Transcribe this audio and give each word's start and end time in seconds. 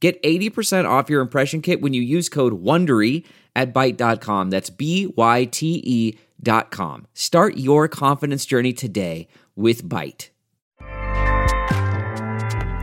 Get 0.00 0.22
80% 0.22 0.88
off 0.88 1.10
your 1.10 1.20
impression 1.20 1.60
kit 1.60 1.80
when 1.80 1.92
you 1.92 2.02
use 2.02 2.28
code 2.28 2.62
WONDERY 2.62 3.24
at 3.56 3.74
Byte.com. 3.74 4.50
That's 4.50 4.70
B-Y-T-E 4.70 6.18
dot 6.40 6.70
com. 6.70 7.06
Start 7.14 7.56
your 7.56 7.88
confidence 7.88 8.46
journey 8.46 8.72
today 8.72 9.26
with 9.56 9.82
Byte. 9.82 10.28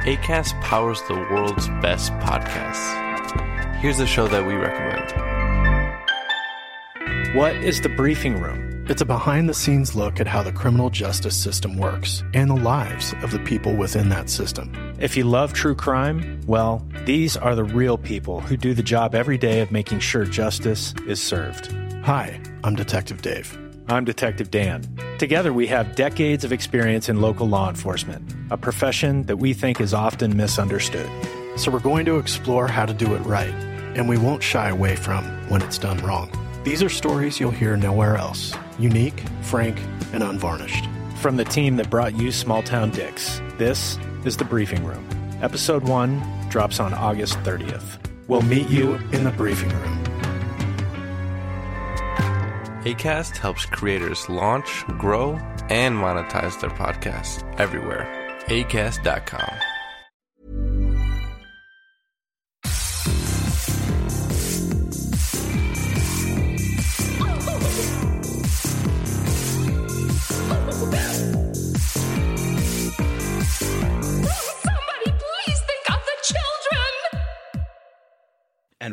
ACAST 0.05 0.61
powers 0.61 1.01
the 1.07 1.15
world's 1.15 1.67
best 1.81 2.11
podcasts. 2.13 3.01
Here's 3.77 3.99
a 3.99 4.05
show 4.05 4.27
that 4.27 4.45
we 4.45 4.53
recommend. 4.53 5.13
What 7.35 7.55
is 7.55 7.81
the 7.81 7.89
briefing 7.89 8.39
room? 8.39 8.74
It's 8.87 9.01
a 9.01 9.05
behind 9.05 9.49
the 9.49 9.53
scenes 9.55 9.95
look 9.95 10.19
at 10.19 10.27
how 10.27 10.43
the 10.43 10.51
criminal 10.51 10.91
justice 10.91 11.35
system 11.35 11.75
works 11.75 12.23
and 12.35 12.51
the 12.51 12.55
lives 12.55 13.15
of 13.23 13.31
the 13.31 13.39
people 13.39 13.75
within 13.75 14.09
that 14.09 14.29
system. 14.29 14.71
If 14.99 15.17
you 15.17 15.23
love 15.23 15.53
true 15.53 15.73
crime, 15.73 16.39
well, 16.45 16.85
these 17.03 17.35
are 17.35 17.55
the 17.55 17.63
real 17.63 17.97
people 17.97 18.41
who 18.41 18.55
do 18.55 18.75
the 18.75 18.83
job 18.83 19.15
every 19.15 19.39
day 19.39 19.61
of 19.61 19.71
making 19.71 20.01
sure 20.01 20.23
justice 20.23 20.93
is 21.07 21.19
served. 21.19 21.71
Hi, 22.03 22.39
I'm 22.63 22.75
Detective 22.75 23.23
Dave. 23.23 23.57
I'm 23.87 24.05
Detective 24.05 24.51
Dan. 24.51 24.83
Together, 25.17 25.51
we 25.51 25.65
have 25.65 25.95
decades 25.95 26.43
of 26.43 26.53
experience 26.53 27.09
in 27.09 27.21
local 27.21 27.47
law 27.47 27.69
enforcement, 27.69 28.35
a 28.51 28.57
profession 28.57 29.23
that 29.23 29.37
we 29.37 29.55
think 29.55 29.81
is 29.81 29.95
often 29.95 30.37
misunderstood. 30.37 31.09
So 31.57 31.71
we're 31.71 31.79
going 31.79 32.05
to 32.05 32.19
explore 32.19 32.67
how 32.67 32.85
to 32.85 32.93
do 32.93 33.15
it 33.15 33.19
right, 33.21 33.53
and 33.95 34.07
we 34.07 34.19
won't 34.19 34.43
shy 34.43 34.69
away 34.69 34.95
from 34.95 35.23
when 35.49 35.63
it's 35.63 35.79
done 35.79 35.97
wrong. 36.05 36.29
These 36.65 36.81
are 36.81 36.89
stories 36.89 37.39
you'll 37.39 37.51
hear 37.51 37.77
nowhere 37.77 38.17
else 38.17 38.51
unique, 38.79 39.21
frank, 39.43 39.79
and 40.13 40.23
unvarnished. 40.23 40.85
From 41.17 41.37
the 41.37 41.45
team 41.45 41.75
that 41.75 41.91
brought 41.91 42.17
you 42.17 42.31
Small 42.31 42.63
Town 42.63 42.89
Dicks, 42.89 43.39
this 43.59 43.99
is 44.25 44.35
The 44.35 44.45
Briefing 44.45 44.83
Room. 44.83 45.07
Episode 45.43 45.83
1 45.83 46.49
drops 46.49 46.79
on 46.79 46.91
August 46.91 47.37
30th. 47.43 47.99
We'll 48.27 48.41
meet 48.41 48.67
you 48.67 48.95
in 49.13 49.23
the 49.23 49.31
briefing 49.31 49.69
room. 49.69 50.03
ACAST 52.83 53.37
helps 53.37 53.67
creators 53.67 54.27
launch, 54.27 54.83
grow, 54.97 55.33
and 55.69 55.95
monetize 55.95 56.59
their 56.59 56.71
podcasts 56.71 57.43
everywhere. 57.59 58.07
ACAST.com. 58.47 59.74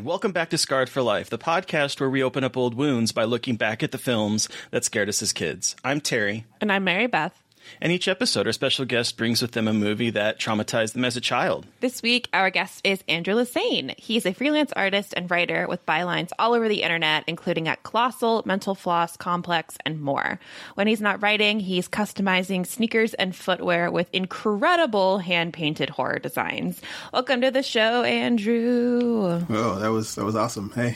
And 0.03 0.08
welcome 0.08 0.33
back 0.33 0.50
to 0.50 0.58
Scarred 0.58 0.89
for 0.89 1.00
Life, 1.00 1.31
the 1.31 1.39
podcast 1.39 2.00
where 2.00 2.11
we 2.11 2.25
open 2.25 2.42
up 2.42 2.56
old 2.56 2.75
wounds 2.75 3.12
by 3.12 3.22
looking 3.22 3.55
back 3.55 3.84
at 3.84 3.92
the 3.92 3.98
films 3.98 4.48
that 4.72 4.83
scared 4.83 5.08
us 5.08 5.22
as 5.22 5.33
kids. 5.33 5.77
I'm 5.85 6.01
Terry, 6.01 6.45
And 6.61 6.73
I'm 6.73 6.83
Mary 6.83 7.07
Beth. 7.07 7.40
And 7.82 7.90
each 7.90 8.06
episode, 8.06 8.46
our 8.46 8.52
special 8.52 8.84
guest 8.84 9.16
brings 9.16 9.42
with 9.42 9.50
them 9.50 9.66
a 9.66 9.72
movie 9.72 10.10
that 10.10 10.38
traumatized 10.38 10.92
them 10.92 11.04
as 11.04 11.16
a 11.16 11.20
child. 11.20 11.66
This 11.80 12.00
week, 12.00 12.28
our 12.32 12.48
guest 12.48 12.80
is 12.84 13.02
Andrew 13.08 13.34
LaSane. 13.34 13.98
He's 13.98 14.24
a 14.24 14.32
freelance 14.32 14.72
artist 14.76 15.14
and 15.16 15.28
writer 15.28 15.66
with 15.66 15.84
bylines 15.84 16.30
all 16.38 16.54
over 16.54 16.68
the 16.68 16.84
internet, 16.84 17.24
including 17.26 17.66
at 17.66 17.82
Colossal, 17.82 18.44
Mental 18.46 18.76
Floss, 18.76 19.16
Complex, 19.16 19.76
and 19.84 20.00
more. 20.00 20.38
When 20.76 20.86
he's 20.86 21.00
not 21.00 21.20
writing, 21.24 21.58
he's 21.58 21.88
customizing 21.88 22.64
sneakers 22.64 23.14
and 23.14 23.34
footwear 23.34 23.90
with 23.90 24.08
incredible 24.12 25.18
hand 25.18 25.52
painted 25.52 25.90
horror 25.90 26.20
designs. 26.20 26.80
Welcome 27.12 27.40
to 27.40 27.50
the 27.50 27.64
show, 27.64 28.04
Andrew. 28.04 29.44
Oh, 29.50 29.78
that 29.80 29.90
was 29.90 30.14
that 30.14 30.24
was 30.24 30.36
awesome. 30.36 30.70
Hey, 30.70 30.94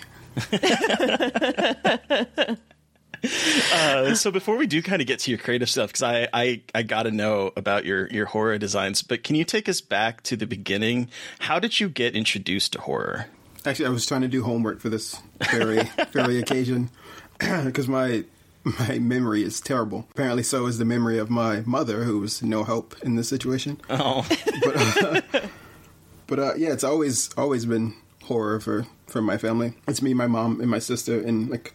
Uh, 3.72 4.14
so 4.14 4.30
before 4.30 4.56
we 4.56 4.66
do 4.66 4.82
kind 4.82 5.00
of 5.00 5.08
get 5.08 5.20
to 5.20 5.30
your 5.30 5.38
creative 5.38 5.68
stuff, 5.68 5.88
because 5.90 6.02
I, 6.02 6.28
I, 6.32 6.62
I 6.74 6.82
got 6.82 7.04
to 7.04 7.10
know 7.10 7.52
about 7.56 7.84
your, 7.84 8.08
your 8.08 8.26
horror 8.26 8.58
designs, 8.58 9.02
but 9.02 9.24
can 9.24 9.36
you 9.36 9.44
take 9.44 9.68
us 9.68 9.80
back 9.80 10.22
to 10.24 10.36
the 10.36 10.46
beginning? 10.46 11.08
How 11.40 11.58
did 11.58 11.80
you 11.80 11.88
get 11.88 12.14
introduced 12.14 12.72
to 12.74 12.80
horror? 12.80 13.26
actually, 13.66 13.86
I 13.86 13.90
was 13.90 14.06
trying 14.06 14.22
to 14.22 14.28
do 14.28 14.42
homework 14.42 14.80
for 14.80 14.88
this 14.88 15.18
very 15.50 15.82
very 16.12 16.38
occasion 16.38 16.90
because 17.38 17.88
my 17.88 18.24
my 18.64 18.98
memory 18.98 19.42
is 19.42 19.60
terrible. 19.60 20.06
Apparently, 20.12 20.42
so 20.42 20.66
is 20.66 20.78
the 20.78 20.84
memory 20.84 21.18
of 21.18 21.30
my 21.30 21.60
mother, 21.66 22.04
who 22.04 22.20
was 22.20 22.42
no 22.42 22.64
help 22.64 22.96
in 23.02 23.16
this 23.16 23.28
situation. 23.28 23.80
Oh, 23.90 24.26
But 24.64 25.02
uh, 25.02 25.40
but 26.26 26.38
uh, 26.38 26.54
yeah, 26.56 26.72
it's 26.72 26.84
always 26.84 27.32
always 27.36 27.66
been 27.66 27.94
horror 28.24 28.60
for 28.60 28.86
for 29.06 29.20
my 29.20 29.38
family. 29.38 29.74
It's 29.86 30.02
me, 30.02 30.14
my 30.14 30.26
mom, 30.26 30.60
and 30.60 30.70
my 30.70 30.78
sister, 30.80 31.20
and 31.20 31.48
like 31.50 31.74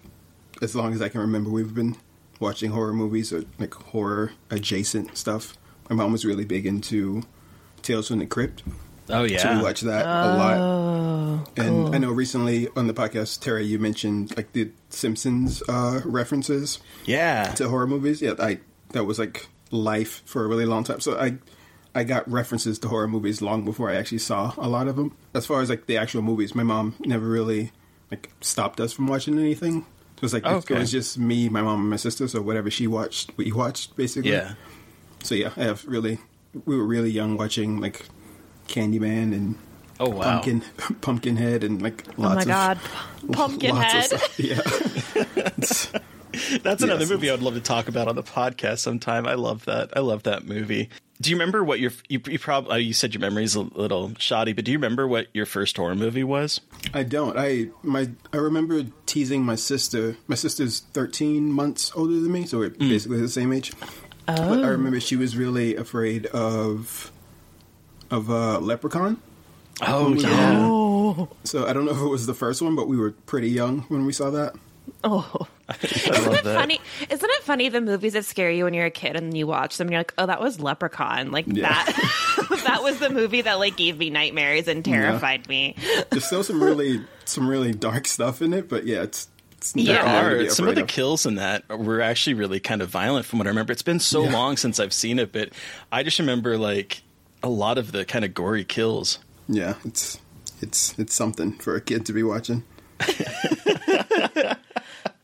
as 0.62 0.76
long 0.76 0.94
as 0.94 1.02
I 1.02 1.10
can 1.10 1.22
remember, 1.22 1.50
we've 1.50 1.74
been 1.74 1.98
watching 2.40 2.72
horror 2.72 2.94
movies 2.94 3.32
or 3.34 3.44
like 3.60 3.74
horror 3.74 4.32
adjacent 4.50 5.18
stuff. 5.18 5.58
My 5.90 5.96
mom 5.96 6.12
was 6.12 6.24
really 6.26 6.46
big 6.46 6.66
into 6.66 7.24
Tales 7.82 8.08
from 8.08 8.20
the 8.20 8.26
Crypt. 8.26 8.64
oh 9.10 9.24
yeah, 9.24 9.38
So 9.40 9.56
we 9.58 9.62
watch 9.64 9.82
that 9.82 10.06
a 10.06 10.38
lot. 10.38 11.48
And 11.58 11.94
I 11.96 11.98
know 11.98 12.12
recently 12.12 12.68
on 12.76 12.88
the 12.88 12.94
podcast, 12.94 13.42
Terry, 13.42 13.66
you 13.66 13.78
mentioned 13.80 14.36
like 14.38 14.54
the 14.54 14.72
Simpsons 14.90 15.62
uh, 15.68 16.02
references 16.06 16.80
Yeah. 17.06 17.52
to 17.56 17.70
horror 17.70 17.88
movies. 17.88 18.22
Yeah, 18.22 18.34
I 18.40 18.60
that 18.90 19.04
was 19.06 19.20
like 19.20 19.48
life 19.72 20.22
for 20.26 20.44
a 20.44 20.48
really 20.48 20.66
long 20.66 20.84
time. 20.84 21.00
So 21.00 21.18
I 21.20 21.38
I 21.94 22.04
got 22.06 22.30
references 22.32 22.80
to 22.80 22.88
horror 22.88 23.08
movies 23.08 23.42
long 23.42 23.66
before 23.66 23.90
I 23.90 23.96
actually 23.96 24.20
saw 24.20 24.54
a 24.58 24.68
lot 24.70 24.88
of 24.88 24.96
them. 24.96 25.16
As 25.34 25.46
far 25.46 25.62
as 25.62 25.70
like 25.70 25.88
the 25.88 25.98
actual 25.98 26.22
movies, 26.22 26.56
my 26.56 26.64
mom 26.64 26.96
never 27.02 27.28
really 27.28 27.72
like 28.10 28.32
stopped 28.42 28.80
us 28.80 28.94
from 28.94 29.08
watching 29.08 29.38
anything. 29.38 29.86
So 30.22 30.26
it's 30.26 30.34
like 30.34 30.44
oh, 30.46 30.52
it- 30.52 30.56
Okay. 30.60 30.76
it 30.76 30.80
was 30.80 30.92
just 30.92 31.18
me, 31.18 31.50
my 31.50 31.62
mom, 31.62 31.82
and 31.82 31.90
my 31.90 31.96
sister. 31.98 32.28
So 32.28 32.42
whatever 32.42 32.70
she 32.70 32.86
watched, 32.88 33.32
we 33.38 33.52
watched 33.52 33.96
basically. 33.98 34.32
Yeah. 34.32 34.54
So 35.24 35.36
yeah, 35.36 35.50
I 35.58 35.64
have 35.64 35.84
really 35.86 36.20
we 36.66 36.78
were 36.78 36.86
really 36.86 37.10
young 37.10 37.38
watching 37.38 37.80
like 37.82 38.06
Candyman 38.68 39.34
and 39.34 39.56
Oh, 40.00 40.10
wow. 40.10 40.24
Pumpkin 40.42 40.62
Pumpkinhead 41.02 41.64
and 41.64 41.82
like 41.82 42.06
oh 42.18 42.22
lots 42.22 42.22
Oh 42.22 42.24
lots 42.24 42.36
my 42.36 42.42
of 42.42 42.48
God. 42.48 42.80
lots 43.24 43.24
of 43.24 43.32
Pumpkinhead. 43.36 44.06
stuff. 44.06 44.40
Yeah. 44.40 46.00
It's- 46.34 46.60
That's 46.64 46.84
another 46.84 47.02
Yes. 47.02 47.10
movie 47.10 47.30
I'd 47.30 47.42
love 47.42 47.54
to 47.56 47.62
talk 47.62 47.88
about 47.88 48.08
on 48.08 48.16
the 48.16 48.24
podcast 48.24 48.80
sometime. 48.80 49.28
I 49.28 49.34
love 49.36 49.66
that. 49.66 49.96
I 49.96 50.00
love 50.02 50.24
that 50.24 50.46
movie. 50.46 50.90
Do 51.22 51.30
you 51.30 51.36
remember 51.36 51.64
what 51.64 51.80
your 51.80 51.92
you, 52.10 52.20
you 52.26 52.40
probably 52.40 52.82
you 52.82 52.94
said 52.94 53.14
your 53.14 53.22
memory's 53.22 53.54
a 53.54 53.62
little 53.62 54.14
shoddy, 54.18 54.54
but 54.54 54.66
do 54.66 54.72
you 54.72 54.78
remember 54.80 55.08
what 55.08 55.28
your 55.34 55.46
first 55.46 55.78
horror 55.78 55.94
movie 55.94 56.24
was? 56.24 56.62
I 56.96 57.04
don't. 57.04 57.38
I 57.38 57.68
my 57.84 58.10
I 58.34 58.38
remember 58.38 58.84
teasing 59.06 59.44
my 59.46 59.54
sister. 59.56 60.18
My 60.28 60.34
sister's 60.36 60.80
thirteen 60.80 61.52
months 61.52 61.92
older 61.96 62.14
than 62.20 62.32
me, 62.32 62.46
so 62.48 62.58
we're 62.58 62.70
basically 62.72 63.22
the 63.22 63.30
same 63.30 63.54
age. 63.54 63.72
But 64.26 64.64
I 64.64 64.68
remember 64.70 65.00
she 65.00 65.16
was 65.16 65.38
really 65.38 65.76
afraid 65.76 66.26
of 66.28 67.12
of 68.10 68.32
uh, 68.32 68.60
Leprechaun. 68.60 69.22
Oh 69.82 70.16
yeah. 70.16 71.26
So 71.44 71.68
I 71.68 71.74
don't 71.74 71.86
know 71.86 71.92
if 71.92 72.00
it 72.02 72.08
was 72.08 72.26
the 72.26 72.34
first 72.34 72.64
one, 72.64 72.76
but 72.76 72.88
we 72.88 72.98
were 72.98 73.12
pretty 73.12 73.50
young 73.50 73.82
when 73.90 74.06
we 74.08 74.14
saw 74.14 74.32
that. 74.32 74.56
Oh. 75.04 75.48
I 75.82 75.86
Isn't 76.18 76.34
it 76.34 76.44
that. 76.44 76.56
funny? 76.56 76.80
Isn't 77.10 77.30
it 77.30 77.44
funny 77.44 77.70
the 77.70 77.82
movies 77.82 78.14
that 78.14 78.26
scare 78.26 78.52
you 78.52 78.66
when 78.66 78.74
you're 78.74 78.86
a 78.86 78.92
kid 78.92 79.16
and 79.16 79.36
you 79.36 79.48
watch 79.48 79.78
them 79.78 79.88
and 79.88 79.94
you're 79.94 80.00
like, 80.02 80.14
oh, 80.18 80.26
that 80.26 80.42
was 80.42 80.60
Leprechaun. 80.60 81.32
Like 81.32 81.46
Yeah. 81.48 81.70
that. 81.70 82.64
that 82.66 82.84
was 82.84 83.00
the 83.00 83.10
movie 83.10 83.42
that 83.42 83.60
like 83.60 83.78
gave 83.78 83.98
me 83.98 84.10
nightmares 84.10 84.68
and 84.68 84.84
terrified 84.86 85.48
me. 85.50 85.76
There's 86.10 86.26
still 86.26 86.44
some 86.44 86.62
really 86.64 87.04
some 87.26 87.48
really 87.48 87.74
dark 87.74 88.08
stuff 88.08 88.42
in 88.42 88.54
it, 88.54 88.68
but 88.70 88.86
yeah, 88.86 89.04
it's, 89.04 89.28
it's 89.54 89.76
Yeah. 89.76 90.24
Are 90.26 90.50
some 90.50 90.68
of 90.68 90.72
afraid 90.74 90.84
the 90.84 90.88
kills 90.88 91.26
in 91.26 91.36
that 91.36 91.68
were 91.70 92.02
actually 92.02 92.34
really 92.36 92.60
kind 92.60 92.82
of 92.82 92.90
violent 92.90 93.26
from 93.26 93.40
what 93.40 93.48
I 93.48 93.50
remember. 93.50 93.72
It's 93.74 93.82
been 93.82 94.00
so 94.00 94.24
Yeah. 94.24 94.34
long 94.34 94.58
since 94.58 94.80
I've 94.80 94.94
seen 94.94 95.20
it, 95.20 95.32
but 95.32 95.50
I 95.92 96.04
just 96.04 96.20
remember 96.20 96.58
like 96.58 97.02
a 97.44 97.50
lot 97.50 97.78
of 97.78 97.92
the 97.92 98.06
kind 98.06 98.24
of 98.26 98.34
gory 98.34 98.64
kills. 98.64 99.20
Yeah, 99.48 99.76
it's 99.86 100.20
it's 100.62 100.94
it's 101.00 101.14
something 101.16 101.54
for 101.54 101.76
a 101.76 101.82
kid 101.82 102.06
to 102.06 102.14
be 102.14 102.22
watching. 102.24 102.64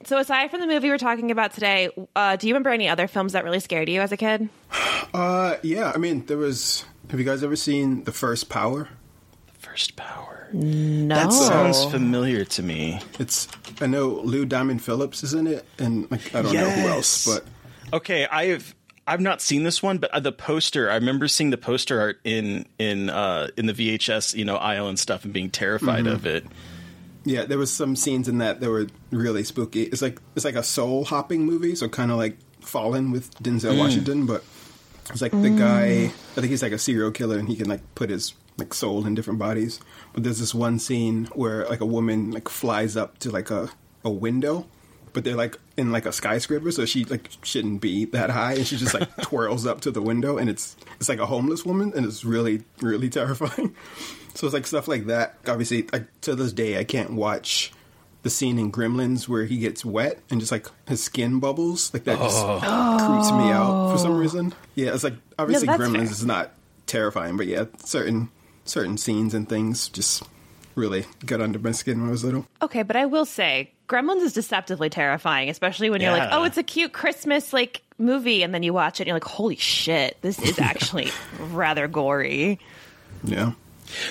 So 0.07 0.17
aside 0.17 0.51
from 0.51 0.61
the 0.61 0.67
movie 0.67 0.87
we're 0.87 0.97
talking 0.97 1.31
about 1.31 1.51
today, 1.53 1.89
uh, 2.15 2.37
do 2.37 2.47
you 2.47 2.53
remember 2.53 2.69
any 2.69 2.87
other 2.87 3.07
films 3.09 3.33
that 3.33 3.43
really 3.43 3.59
scared 3.59 3.89
you 3.89 3.99
as 3.99 4.13
a 4.13 4.17
kid? 4.17 4.47
Uh, 5.13 5.57
yeah, 5.63 5.91
I 5.93 5.97
mean, 5.97 6.25
there 6.27 6.37
was. 6.37 6.85
Have 7.09 7.19
you 7.19 7.25
guys 7.25 7.43
ever 7.43 7.57
seen 7.57 8.05
the 8.05 8.13
first 8.13 8.47
Power? 8.47 8.87
The 9.53 9.59
first 9.67 9.97
power. 9.97 10.47
No. 10.53 11.13
That 11.13 11.33
sounds 11.33 11.83
familiar 11.85 12.45
to 12.45 12.63
me. 12.63 13.01
It's 13.19 13.49
I 13.81 13.87
know 13.87 14.07
Lou 14.07 14.45
Diamond 14.45 14.81
Phillips 14.81 15.23
is 15.23 15.33
in 15.33 15.45
it, 15.45 15.65
and 15.77 16.09
like 16.09 16.33
I 16.33 16.41
don't 16.41 16.53
know 16.53 16.69
who 16.69 16.87
else, 16.87 17.25
but 17.25 17.43
Okay, 17.91 18.25
I've 18.27 18.73
I've 19.05 19.19
not 19.21 19.41
seen 19.41 19.63
this 19.63 19.83
one, 19.83 19.97
but 19.97 20.09
uh, 20.11 20.21
the 20.21 20.31
poster. 20.31 20.89
I 20.89 20.95
remember 20.95 21.27
seeing 21.27 21.49
the 21.49 21.57
poster 21.57 21.99
art 21.99 22.19
in 22.23 22.65
in 22.79 23.09
uh, 23.09 23.49
in 23.57 23.65
the 23.65 23.73
VHS, 23.73 24.35
you 24.35 24.45
know, 24.45 24.55
aisle 24.55 24.87
and 24.87 24.97
stuff, 24.97 25.25
and 25.25 25.33
being 25.33 25.49
terrified 25.49 26.05
Mm-hmm. 26.05 26.13
of 26.13 26.25
it. 26.25 26.45
Yeah, 27.27 27.43
there 27.43 27.57
was 27.57 27.71
some 27.71 27.95
scenes 27.95 28.27
in 28.29 28.37
that 28.37 28.61
that 28.61 28.69
were 28.69 28.87
really 29.11 29.43
spooky. 29.43 29.83
It's 29.83 30.01
like 30.01 30.21
it's 30.35 30.45
like 30.45 30.55
a 30.55 30.63
soul 30.63 31.03
hopping 31.03 31.45
movie, 31.45 31.75
so 31.75 31.89
kind 31.89 32.09
of 32.09 32.17
like 32.17 32.37
Fallen 32.61 33.11
with 33.11 33.31
Denzel 33.35 33.73
mm. 33.73 33.79
Washington, 33.79 34.25
but 34.25 34.43
it's 35.09 35.21
like 35.21 35.33
the 35.33 35.49
guy. 35.49 35.87
Mm. 35.87 36.07
I 36.07 36.41
think 36.41 36.47
he's 36.47 36.63
like 36.63 36.71
a 36.71 36.77
serial 36.77 37.11
killer, 37.11 37.37
and 37.37 37.47
he 37.49 37.55
can 37.55 37.67
like 37.67 37.81
put 37.95 38.09
his 38.09 38.33
like 38.57 38.73
soul 38.73 39.05
in 39.05 39.13
different 39.13 39.39
bodies. 39.39 39.79
But 40.13 40.23
there's 40.23 40.39
this 40.39 40.55
one 40.55 40.79
scene 40.79 41.25
where 41.33 41.65
like 41.67 41.81
a 41.81 41.85
woman 41.85 42.31
like 42.31 42.47
flies 42.47 42.95
up 42.95 43.17
to 43.19 43.29
like 43.29 43.51
a 43.51 43.69
a 44.05 44.09
window, 44.09 44.65
but 45.11 45.25
they're 45.25 45.35
like 45.35 45.57
in 45.75 45.91
like 45.91 46.05
a 46.05 46.13
skyscraper, 46.13 46.71
so 46.71 46.85
she 46.85 47.03
like 47.03 47.29
shouldn't 47.43 47.81
be 47.81 48.05
that 48.05 48.29
high, 48.29 48.53
and 48.53 48.65
she 48.65 48.77
just 48.77 48.93
like 48.93 49.13
twirls 49.21 49.65
up 49.65 49.81
to 49.81 49.91
the 49.91 50.01
window, 50.01 50.37
and 50.37 50.49
it's 50.49 50.77
it's 50.99 51.09
like 51.09 51.19
a 51.19 51.25
homeless 51.25 51.65
woman, 51.65 51.91
and 51.93 52.05
it's 52.05 52.23
really 52.23 52.63
really 52.79 53.09
terrifying. 53.09 53.75
So 54.37 54.45
it's 54.45 54.53
like 54.53 54.67
stuff 54.67 54.87
like 54.87 55.07
that. 55.07 55.35
Obviously, 55.47 55.87
I, 55.91 56.05
to 56.21 56.35
this 56.35 56.53
day, 56.53 56.77
I 56.77 56.83
can't 56.83 57.13
watch 57.13 57.71
the 58.21 58.29
scene 58.29 58.59
in 58.59 58.71
Gremlins 58.71 59.27
where 59.27 59.45
he 59.45 59.57
gets 59.57 59.83
wet 59.83 60.19
and 60.29 60.39
just 60.39 60.51
like 60.51 60.67
his 60.87 61.03
skin 61.03 61.39
bubbles. 61.39 61.91
Like 61.91 62.03
that 62.03 62.19
just 62.19 62.37
oh. 62.37 62.59
creeps 62.59 63.31
me 63.31 63.51
out 63.51 63.91
for 63.91 63.97
some 63.97 64.11
oh. 64.11 64.17
reason. 64.19 64.53
Yeah, 64.75 64.93
it's 64.93 65.03
like 65.03 65.15
obviously 65.39 65.65
that's 65.65 65.81
Gremlins 65.81 65.93
fair. 65.93 66.03
is 66.03 66.25
not 66.25 66.51
terrifying, 66.85 67.35
but 67.35 67.47
yeah, 67.47 67.65
certain 67.83 68.29
certain 68.63 68.97
scenes 68.97 69.33
and 69.33 69.49
things 69.49 69.89
just 69.89 70.21
really 70.75 71.05
got 71.25 71.41
under 71.41 71.57
my 71.57 71.71
skin 71.71 71.99
when 71.99 72.09
I 72.09 72.11
was 72.11 72.23
little. 72.23 72.45
Okay, 72.61 72.83
but 72.83 72.95
I 72.95 73.07
will 73.07 73.25
say 73.25 73.71
Gremlins 73.89 74.21
is 74.21 74.33
deceptively 74.33 74.91
terrifying, 74.91 75.49
especially 75.49 75.89
when 75.89 75.99
you're 75.99 76.11
like, 76.11 76.29
"Oh, 76.31 76.43
it's 76.43 76.57
a 76.59 76.63
cute 76.63 76.93
Christmas 76.93 77.53
like 77.53 77.81
movie," 77.97 78.43
and 78.43 78.53
then 78.53 78.61
you 78.61 78.71
watch 78.71 78.99
it 78.99 79.03
and 79.03 79.07
you're 79.07 79.15
like, 79.15 79.23
"Holy 79.23 79.55
shit, 79.55 80.15
this 80.21 80.37
is 80.37 80.59
actually 80.59 81.09
rather 81.39 81.87
gory." 81.87 82.59
Yeah. 83.23 83.53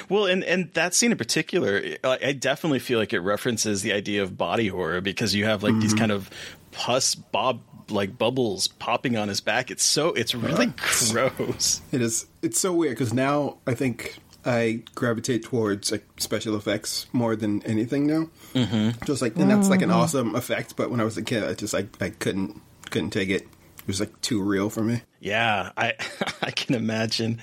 Well, 0.08 0.26
and 0.26 0.44
and 0.44 0.72
that 0.74 0.94
scene 0.94 1.12
in 1.12 1.18
particular, 1.18 1.82
I 2.04 2.18
I 2.26 2.32
definitely 2.32 2.78
feel 2.78 2.98
like 2.98 3.12
it 3.12 3.20
references 3.20 3.82
the 3.82 3.92
idea 3.92 4.22
of 4.22 4.36
body 4.36 4.68
horror 4.68 5.00
because 5.00 5.34
you 5.34 5.44
have 5.44 5.62
like 5.62 5.78
these 5.80 5.94
kind 5.94 6.12
of 6.12 6.30
pus 6.72 7.14
bob 7.14 7.60
like 7.90 8.18
bubbles 8.18 8.68
popping 8.68 9.16
on 9.16 9.28
his 9.28 9.40
back. 9.40 9.70
It's 9.70 9.84
so 9.84 10.08
it's 10.08 10.34
really 10.34 10.72
gross. 10.76 11.80
It 11.92 12.00
is. 12.00 12.26
It's 12.42 12.60
so 12.60 12.72
weird 12.72 12.96
because 12.96 13.12
now 13.12 13.58
I 13.66 13.74
think 13.74 14.18
I 14.44 14.82
gravitate 14.94 15.42
towards 15.42 15.90
like 15.90 16.04
special 16.18 16.56
effects 16.56 17.06
more 17.12 17.34
than 17.34 17.62
anything 17.64 18.06
now. 18.06 18.30
Mm-hmm. 18.54 19.04
Just 19.04 19.20
like, 19.20 19.36
and 19.36 19.50
that's 19.50 19.68
like 19.68 19.82
an 19.82 19.90
awesome 19.90 20.34
effect. 20.36 20.76
But 20.76 20.90
when 20.90 21.00
I 21.00 21.04
was 21.04 21.16
a 21.16 21.22
kid, 21.22 21.42
I 21.42 21.54
just 21.54 21.74
like 21.74 22.00
I 22.00 22.10
couldn't 22.10 22.60
couldn't 22.90 23.10
take 23.10 23.28
it. 23.28 23.42
It 23.42 23.86
was 23.86 24.00
like 24.00 24.20
too 24.20 24.40
real 24.40 24.70
for 24.70 24.82
me. 24.82 25.02
Yeah, 25.20 25.72
I 25.76 25.94
I 26.42 26.52
can 26.52 26.76
imagine. 26.76 27.40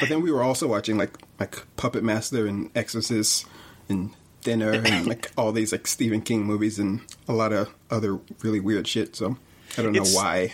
But 0.00 0.08
then 0.08 0.22
we 0.22 0.30
were 0.32 0.42
also 0.42 0.66
watching 0.66 0.96
like 0.96 1.16
like 1.38 1.62
Puppet 1.76 2.02
Master 2.02 2.46
and 2.46 2.70
Exorcist 2.74 3.46
and 3.88 4.10
Thinner 4.42 4.72
and 4.72 5.06
like 5.12 5.30
all 5.36 5.52
these 5.52 5.72
like 5.72 5.86
Stephen 5.86 6.20
King 6.22 6.44
movies 6.44 6.78
and 6.78 7.00
a 7.28 7.32
lot 7.32 7.52
of 7.52 7.68
other 7.90 8.18
really 8.42 8.60
weird 8.60 8.86
shit. 8.88 9.14
So 9.16 9.36
I 9.78 9.82
don't 9.82 9.92
know 9.92 10.04
why. 10.04 10.52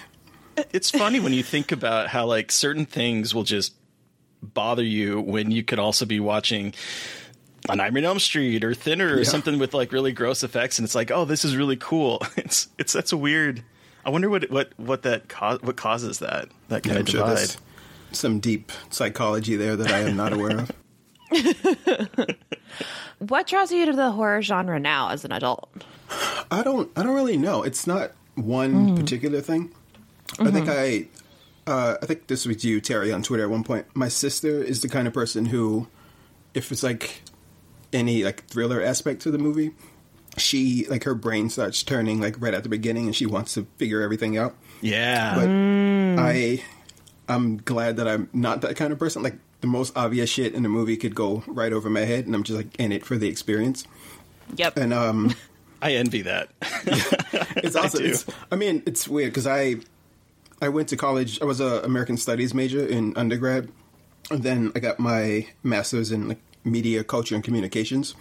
It's 0.72 0.90
funny 0.90 1.20
when 1.20 1.32
you 1.32 1.42
think 1.42 1.72
about 1.72 2.08
how 2.08 2.26
like 2.26 2.50
certain 2.52 2.84
things 2.86 3.34
will 3.34 3.44
just 3.44 3.72
bother 4.42 4.82
you 4.84 5.20
when 5.20 5.50
you 5.50 5.62
could 5.62 5.78
also 5.78 6.04
be 6.06 6.18
watching 6.20 6.74
a 7.68 7.76
Nightmare 7.76 8.02
on 8.02 8.06
Elm 8.06 8.18
Street 8.18 8.64
or 8.64 8.74
Thinner 8.74 9.14
or 9.14 9.18
Yeah. 9.18 9.24
something 9.24 9.58
with 9.58 9.74
like 9.74 9.92
really 9.92 10.12
gross 10.12 10.42
effects, 10.42 10.78
and 10.78 10.84
it's 10.84 10.94
like, 10.94 11.10
oh, 11.10 11.24
this 11.24 11.44
is 11.44 11.56
really 11.56 11.76
cool. 11.76 12.20
It's 12.36 12.68
it's 12.78 12.92
that's 12.92 13.12
a 13.12 13.16
weird. 13.16 13.62
I 14.04 14.10
wonder 14.10 14.28
what 14.30 14.50
what 14.50 14.72
what 14.78 15.02
that 15.02 15.28
co- 15.28 15.58
what 15.62 15.76
causes 15.76 16.18
that 16.20 16.48
that 16.68 16.82
kind 16.82 16.96
I'm 16.96 17.02
of 17.02 17.08
sure 17.08 17.20
divide. 17.20 17.36
there's 17.36 17.56
some 18.12 18.40
deep 18.40 18.72
psychology 18.90 19.56
there 19.56 19.76
that 19.76 19.90
I 19.90 20.00
am 20.00 20.16
not 20.16 20.32
aware 20.32 20.58
of. 20.60 20.70
What 23.20 23.46
draws 23.46 23.70
you 23.70 23.84
to 23.84 23.92
the 23.92 24.10
horror 24.12 24.40
genre 24.40 24.80
now 24.80 25.10
as 25.10 25.26
an 25.26 25.32
adult? 25.32 25.68
I 26.50 26.62
don't. 26.62 26.90
I 26.96 27.02
don't 27.02 27.14
really 27.14 27.36
know. 27.36 27.62
It's 27.62 27.86
not 27.86 28.12
one 28.34 28.88
mm. 28.88 28.96
particular 28.96 29.42
thing. 29.42 29.72
I 30.38 30.50
think 30.50 30.66
mm-hmm. 30.66 31.06
I. 31.68 31.70
Uh, 31.70 31.96
I 32.02 32.06
think 32.06 32.28
this 32.28 32.46
was 32.46 32.64
you, 32.64 32.80
Terry, 32.80 33.12
on 33.12 33.22
Twitter 33.22 33.44
at 33.44 33.50
one 33.50 33.62
point. 33.62 33.86
My 33.94 34.08
sister 34.08 34.62
is 34.64 34.80
the 34.80 34.88
kind 34.88 35.06
of 35.06 35.12
person 35.12 35.44
who, 35.44 35.86
if 36.54 36.72
it's 36.72 36.82
like 36.82 37.20
any 37.92 38.24
like 38.24 38.46
thriller 38.46 38.82
aspect 38.82 39.20
to 39.22 39.30
the 39.30 39.38
movie, 39.38 39.72
she 40.38 40.86
like 40.88 41.04
her 41.04 41.14
brain 41.14 41.50
starts 41.50 41.82
turning 41.82 42.22
like 42.22 42.40
right 42.40 42.54
at 42.54 42.62
the 42.62 42.70
beginning, 42.70 43.04
and 43.04 43.14
she 43.14 43.26
wants 43.26 43.52
to 43.54 43.66
figure 43.76 44.00
everything 44.00 44.38
out. 44.38 44.56
Yeah, 44.80 45.34
But 45.34 45.48
mm. 45.48 46.18
I, 46.18 46.64
I'm 47.30 47.58
glad 47.58 47.96
that 47.96 48.08
I'm 48.08 48.28
not 48.32 48.60
that 48.62 48.76
kind 48.76 48.92
of 48.92 48.98
person. 48.98 49.22
Like 49.22 49.38
the 49.60 49.66
most 49.66 49.96
obvious 49.96 50.28
shit 50.28 50.54
in 50.54 50.62
the 50.62 50.68
movie 50.68 50.96
could 50.96 51.14
go 51.14 51.42
right 51.46 51.72
over 51.72 51.88
my 51.88 52.00
head, 52.00 52.26
and 52.26 52.34
I'm 52.34 52.42
just 52.42 52.56
like 52.56 52.74
in 52.78 52.92
it 52.92 53.06
for 53.06 53.16
the 53.16 53.28
experience. 53.28 53.86
Yep. 54.56 54.76
And 54.76 54.92
um. 54.92 55.34
I 55.82 55.94
envy 55.94 56.22
that. 56.22 56.50
it's 57.56 57.74
also 57.76 57.98
do. 57.98 58.04
it's 58.04 58.26
I 58.52 58.56
mean 58.56 58.82
it's 58.84 59.08
weird 59.08 59.32
because 59.32 59.46
I 59.46 59.76
I 60.60 60.68
went 60.68 60.88
to 60.88 60.96
college 60.96 61.40
I 61.40 61.46
was 61.46 61.58
a 61.60 61.80
American 61.80 62.18
Studies 62.18 62.52
major 62.52 62.86
in 62.86 63.16
undergrad 63.16 63.70
and 64.30 64.42
then 64.42 64.72
I 64.74 64.80
got 64.80 64.98
my 64.98 65.46
master's 65.62 66.12
in 66.12 66.28
like 66.28 66.40
media 66.64 67.02
culture 67.02 67.34
and 67.34 67.42
communications 67.42 68.14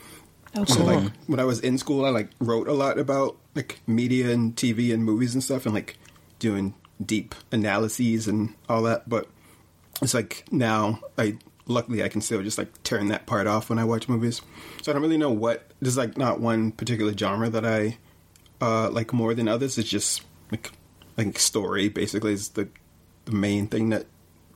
so 0.65 0.83
like 0.85 1.11
when 1.27 1.41
I 1.41 1.43
was 1.43 1.59
in 1.59 1.77
school 1.77 2.05
I 2.05 2.11
like 2.11 2.29
wrote 2.39 2.69
a 2.69 2.73
lot 2.73 2.97
about 2.97 3.35
like 3.55 3.81
media 3.85 4.31
and 4.31 4.55
TV 4.55 4.93
and 4.93 5.03
movies 5.03 5.33
and 5.33 5.43
stuff 5.43 5.65
and 5.65 5.75
like 5.75 5.97
doing 6.39 6.75
deep 7.03 7.33
analyses 7.51 8.27
and 8.27 8.53
all 8.67 8.81
that 8.83 9.07
but 9.07 9.27
it's 10.01 10.13
like 10.13 10.45
now 10.51 10.99
I 11.17 11.37
luckily 11.69 12.03
I 12.03 12.09
can 12.09 12.21
still 12.21 12.41
just 12.41 12.57
like 12.57 12.83
turn 12.83 13.07
that 13.09 13.25
part 13.25 13.47
off 13.47 13.69
when 13.69 13.79
I 13.79 13.85
watch 13.85 14.09
movies. 14.09 14.41
So 14.81 14.91
I 14.91 14.93
don't 14.93 15.01
really 15.01 15.17
know 15.17 15.31
what 15.31 15.71
there's 15.81 15.97
like 15.97 16.17
not 16.17 16.39
one 16.39 16.71
particular 16.71 17.15
genre 17.15 17.49
that 17.49 17.65
I 17.65 17.97
uh 18.61 18.89
like 18.89 19.13
more 19.13 19.33
than 19.33 19.47
others. 19.47 19.77
It's 19.77 19.89
just 19.89 20.23
like 20.51 20.71
like 21.17 21.39
story 21.39 21.89
basically 21.89 22.33
is 22.33 22.49
the 22.49 22.67
the 23.25 23.31
main 23.31 23.67
thing 23.67 23.89
that 23.89 24.07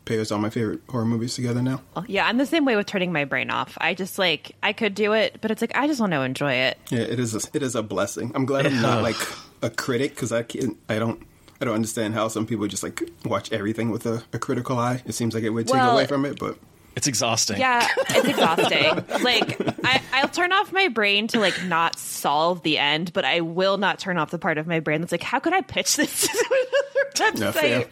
pairs 0.05 0.31
all 0.31 0.39
my 0.39 0.49
favorite 0.49 0.81
horror 0.89 1.05
movies 1.05 1.35
together 1.35 1.61
now. 1.61 1.81
yeah, 2.07 2.27
I'm 2.27 2.37
the 2.37 2.45
same 2.45 2.65
way 2.65 2.75
with 2.75 2.87
turning 2.87 3.13
my 3.13 3.23
brain 3.23 3.49
off. 3.49 3.77
I 3.79 3.93
just 3.93 4.19
like 4.19 4.55
I 4.61 4.73
could 4.73 4.95
do 4.95 5.13
it, 5.13 5.37
but 5.39 5.51
it's 5.51 5.61
like 5.61 5.75
I 5.75 5.87
just 5.87 6.01
want 6.01 6.11
to 6.13 6.21
enjoy 6.21 6.53
it. 6.53 6.77
Yeah, 6.89 6.99
it 6.99 7.19
is 7.19 7.35
a, 7.35 7.47
it 7.53 7.63
is 7.63 7.75
a 7.75 7.83
blessing. 7.83 8.31
I'm 8.35 8.45
glad 8.45 8.65
I'm 8.65 8.81
not 8.81 9.03
like 9.03 9.15
a 9.61 9.69
critic 9.69 10.15
because 10.15 10.31
I 10.31 10.43
can't 10.43 10.77
I 10.89 10.99
don't 10.99 11.25
I 11.61 11.65
don't 11.65 11.75
understand 11.75 12.13
how 12.13 12.27
some 12.27 12.45
people 12.45 12.67
just 12.67 12.83
like 12.83 13.01
watch 13.25 13.51
everything 13.51 13.89
with 13.89 14.05
a, 14.05 14.23
a 14.33 14.39
critical 14.39 14.77
eye. 14.77 15.01
It 15.05 15.13
seems 15.13 15.33
like 15.33 15.43
it 15.43 15.49
would 15.51 15.67
take 15.67 15.75
Well, 15.75 15.91
away 15.93 16.05
from 16.07 16.25
it, 16.25 16.37
but 16.39 16.57
It's 16.95 17.07
exhausting. 17.07 17.59
Yeah, 17.59 17.87
it's 18.09 18.27
exhausting. 18.27 19.23
like 19.23 19.59
I, 19.85 20.01
I'll 20.13 20.27
turn 20.29 20.51
off 20.51 20.71
my 20.73 20.89
brain 20.89 21.27
to 21.29 21.39
like 21.39 21.63
not 21.65 21.97
solve 21.97 22.63
the 22.63 22.77
end, 22.77 23.13
but 23.13 23.23
I 23.25 23.41
will 23.41 23.77
not 23.77 23.99
turn 23.99 24.17
off 24.17 24.29
the 24.31 24.39
part 24.39 24.57
of 24.57 24.67
my 24.67 24.79
brain 24.79 25.01
that's 25.01 25.11
like, 25.11 25.23
how 25.23 25.39
could 25.39 25.53
I 25.53 25.61
pitch 25.61 25.95
this 25.95 26.27
to 27.15 27.23
another 27.23 27.45
Yeah, 27.45 27.51
website? 27.51 27.53
fair. 27.53 27.85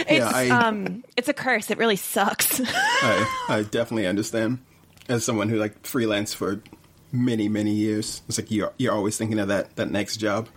It's 0.00 0.10
Yeah, 0.10 0.30
I- 0.34 0.48
um, 0.50 1.04
it's 1.16 1.28
a 1.28 1.34
curse. 1.34 1.70
It 1.70 1.78
really 1.78 1.96
sucks. 1.96 2.60
I 2.64 3.46
I 3.48 3.62
definitely 3.62 4.06
understand. 4.06 4.58
As 5.08 5.24
someone 5.24 5.48
who 5.48 5.56
like 5.56 5.86
freelance 5.86 6.34
for 6.34 6.60
many 7.12 7.48
many 7.48 7.70
years, 7.72 8.22
it's 8.28 8.38
like 8.38 8.50
you're 8.50 8.72
you're 8.76 8.92
always 8.92 9.16
thinking 9.16 9.38
of 9.38 9.48
that 9.48 9.74
that 9.76 9.90
next 9.90 10.16
job. 10.18 10.48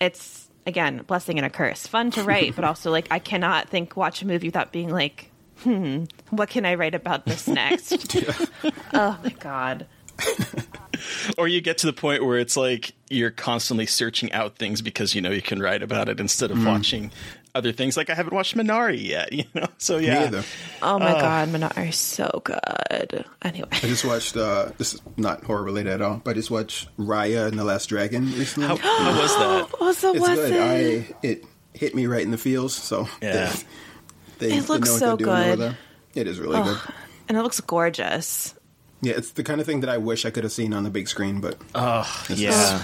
it's 0.00 0.43
again 0.66 1.02
blessing 1.06 1.38
and 1.38 1.46
a 1.46 1.50
curse. 1.50 1.86
Fun 1.86 2.10
to 2.12 2.22
write, 2.22 2.56
but 2.56 2.64
also 2.64 2.90
like 2.90 3.08
I 3.10 3.18
cannot 3.18 3.68
think 3.68 3.96
watch 3.96 4.22
a 4.22 4.26
movie 4.26 4.48
without 4.48 4.72
being 4.72 4.90
like, 4.90 5.30
hmm, 5.58 6.04
what 6.30 6.48
can 6.48 6.64
I 6.66 6.74
write 6.74 6.94
about 6.94 7.26
this 7.26 7.46
next? 7.46 8.16
oh 8.94 9.18
my 9.22 9.34
god. 9.38 9.86
Or 11.36 11.48
you 11.48 11.60
get 11.60 11.78
to 11.78 11.86
the 11.86 11.92
point 11.92 12.24
where 12.24 12.38
it's 12.38 12.56
like 12.56 12.92
you're 13.10 13.30
constantly 13.30 13.84
searching 13.84 14.32
out 14.32 14.56
things 14.56 14.80
because 14.80 15.14
you 15.14 15.20
know 15.20 15.30
you 15.30 15.42
can 15.42 15.60
write 15.60 15.82
about 15.82 16.08
it 16.08 16.20
instead 16.20 16.50
of 16.50 16.64
watching 16.64 17.10
other 17.54 17.72
things. 17.72 17.96
Like 17.96 18.10
I 18.10 18.14
haven't 18.14 18.34
watched 18.34 18.56
Minari 18.56 19.02
yet, 19.04 19.32
you 19.32 19.44
know. 19.54 19.66
So 19.78 19.98
Me 19.98 20.06
yeah, 20.06 20.24
either. 20.24 20.44
Oh 20.82 20.98
my 20.98 21.12
god, 21.12 21.48
Minari 21.48 21.90
is 21.90 21.96
so 21.96 22.42
good. 22.44 23.24
Anyway. 23.42 23.68
I 23.72 23.78
just 23.86 24.04
watched. 24.04 24.36
uh 24.36 24.70
This 24.78 24.94
is 24.94 25.02
not 25.16 25.44
horror 25.44 25.62
related 25.62 25.92
at 25.92 26.02
all, 26.02 26.20
but 26.24 26.32
I 26.32 26.34
just 26.34 26.50
watched 26.50 26.88
Raya 26.98 27.46
and 27.46 27.58
the 27.58 27.64
Last 27.64 27.86
Dragon 27.86 28.26
recently. 28.32 28.68
how, 28.68 28.76
how 28.76 29.20
was 29.20 29.36
that? 29.36 29.68
Oh, 29.80 29.92
so 29.92 30.10
it's 30.12 30.20
was 30.20 30.38
good. 30.38 30.52
it? 30.52 30.60
I 30.60 31.16
it 31.26 31.44
hit 31.72 31.94
me 31.94 32.06
right 32.06 32.22
in 32.22 32.30
the 32.30 32.38
feels. 32.38 32.74
So 32.74 33.08
Yeah. 33.22 33.52
they, 34.38 34.48
they, 34.50 34.56
It 34.56 34.68
looks 34.68 34.86
know 34.88 34.92
what 34.94 34.98
so 35.00 35.06
they're 35.16 35.26
doing 35.26 35.30
over 35.52 35.56
good. 35.56 35.76
It 36.14 36.26
is 36.28 36.38
really 36.38 36.62
good. 36.62 36.78
and 37.28 37.36
it 37.38 37.42
looks 37.42 37.60
gorgeous. 37.60 38.54
Yeah, 39.00 39.14
it's 39.16 39.32
the 39.32 39.42
kind 39.42 39.60
of 39.60 39.66
thing 39.66 39.80
that 39.80 39.90
I 39.90 39.98
wish 39.98 40.24
I 40.24 40.30
could 40.30 40.44
have 40.44 40.52
seen 40.52 40.72
on 40.72 40.82
the 40.84 40.90
big 40.90 41.08
screen, 41.08 41.40
but 41.40 41.58
Oh 41.74 42.08
It's 42.30 42.40
yeah, 42.40 42.82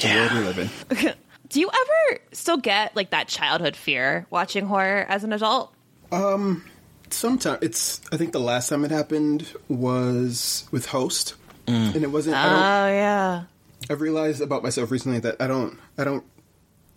the 0.00 0.08
world 0.14 0.32
we 0.32 0.38
live 0.40 0.58
in. 0.58 1.14
Do 1.50 1.60
you 1.60 1.68
ever 1.68 2.20
still 2.32 2.56
get 2.56 2.96
like 2.96 3.10
that 3.10 3.28
childhood 3.28 3.76
fear 3.76 4.26
watching 4.30 4.66
horror 4.66 5.04
as 5.08 5.24
an 5.24 5.32
adult? 5.32 5.74
Um, 6.10 6.64
Sometimes 7.10 7.58
it's. 7.60 8.00
I 8.12 8.16
think 8.16 8.32
the 8.32 8.40
last 8.40 8.68
time 8.68 8.84
it 8.84 8.90
happened 8.90 9.52
was 9.68 10.68
with 10.70 10.86
Host, 10.86 11.34
and 11.66 11.96
it 11.96 12.10
wasn't. 12.10 12.36
I 12.36 12.44
don't, 12.44 12.54
Oh 12.54 12.94
yeah. 12.94 13.42
I've 13.88 14.00
realized 14.00 14.40
about 14.40 14.62
myself 14.62 14.90
recently 14.90 15.18
that 15.20 15.36
I 15.40 15.46
don't. 15.46 15.78
I 15.98 16.04
don't 16.04 16.24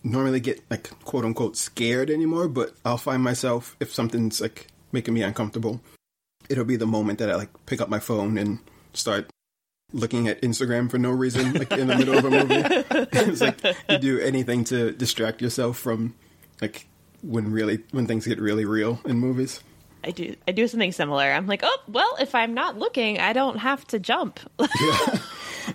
normally 0.03 0.39
get 0.39 0.61
like 0.69 0.89
quote 1.03 1.25
unquote 1.25 1.57
scared 1.57 2.09
anymore, 2.11 2.47
but 2.47 2.73
I'll 2.85 2.97
find 2.97 3.23
myself 3.23 3.75
if 3.79 3.91
something's 3.91 4.39
like 4.39 4.67
making 4.91 5.15
me 5.15 5.23
uncomfortable. 5.23 5.81
It'll 6.47 6.65
be 6.65 6.75
the 6.75 6.85
moment 6.85 7.19
that 7.19 7.31
I 7.31 7.35
like 7.35 7.65
pick 7.65 7.81
up 7.81 7.89
my 7.89 7.99
phone 7.99 8.37
and 8.37 8.59
start 8.93 9.29
looking 9.93 10.27
at 10.27 10.41
Instagram 10.41 10.89
for 10.89 10.97
no 10.97 11.11
reason, 11.11 11.53
like 11.53 11.71
in 11.71 11.87
the 11.87 11.95
middle 11.95 12.17
of 12.17 12.25
a 12.25 12.29
movie. 12.29 12.55
it's 13.13 13.41
like 13.41 13.61
you 13.89 13.97
do 13.99 14.19
anything 14.19 14.63
to 14.65 14.91
distract 14.91 15.41
yourself 15.41 15.77
from 15.77 16.15
like 16.61 16.87
when 17.21 17.51
really 17.51 17.79
when 17.91 18.05
things 18.05 18.27
get 18.27 18.39
really 18.39 18.65
real 18.65 18.99
in 19.05 19.19
movies. 19.19 19.61
I 20.03 20.11
do 20.11 20.35
I 20.47 20.51
do 20.51 20.67
something 20.67 20.91
similar. 20.91 21.31
I'm 21.31 21.47
like, 21.47 21.61
oh 21.63 21.79
well, 21.87 22.15
if 22.19 22.35
I'm 22.35 22.53
not 22.53 22.77
looking, 22.77 23.19
I 23.19 23.33
don't 23.33 23.57
have 23.57 23.85
to 23.87 23.99
jump. 23.99 24.39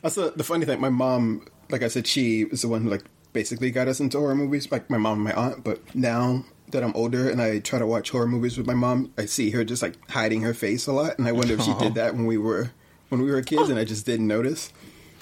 That's 0.03 0.17
the, 0.17 0.33
the 0.37 0.45
funny 0.45 0.67
thing. 0.67 0.81
My 0.81 0.91
mom, 0.91 1.47
like 1.71 1.83
I 1.83 1.89
said, 1.89 2.07
she 2.07 2.43
is 2.43 2.63
the 2.63 2.69
one 2.69 2.83
who 2.83 2.91
like 2.91 3.05
basically 3.33 3.71
got 3.71 3.89
us 3.89 4.01
into 4.01 4.19
horror 4.19 4.35
movies. 4.35 4.71
Like 4.71 4.91
my 4.91 4.99
mom 4.99 5.15
and 5.15 5.25
my 5.25 5.33
aunt. 5.33 5.65
But 5.65 5.95
now 5.95 6.45
that 6.71 6.85
I'm 6.85 6.95
older 6.95 7.31
and 7.31 7.41
I 7.41 7.61
try 7.61 7.79
to 7.79 7.87
watch 7.87 8.11
horror 8.11 8.27
movies 8.27 8.59
with 8.59 8.67
my 8.67 8.75
mom, 8.75 9.13
I 9.17 9.25
see 9.25 9.51
her 9.51 9.65
just 9.65 9.81
like 9.81 9.95
hiding 10.11 10.43
her 10.43 10.53
face 10.53 10.87
a 10.87 10.93
lot, 10.93 11.19
and 11.19 11.27
I 11.27 11.33
wonder 11.33 11.55
if 11.55 11.63
she 11.63 11.73
did 11.75 11.93
oh. 11.93 11.95
that 11.95 12.15
when 12.15 12.27
we 12.27 12.37
were 12.37 12.71
when 13.09 13.23
we 13.23 13.31
were 13.31 13.43
kids, 13.43 13.69
and 13.69 13.79
I 13.79 13.85
just 13.85 14.07
didn't 14.07 14.27
notice. 14.27 14.73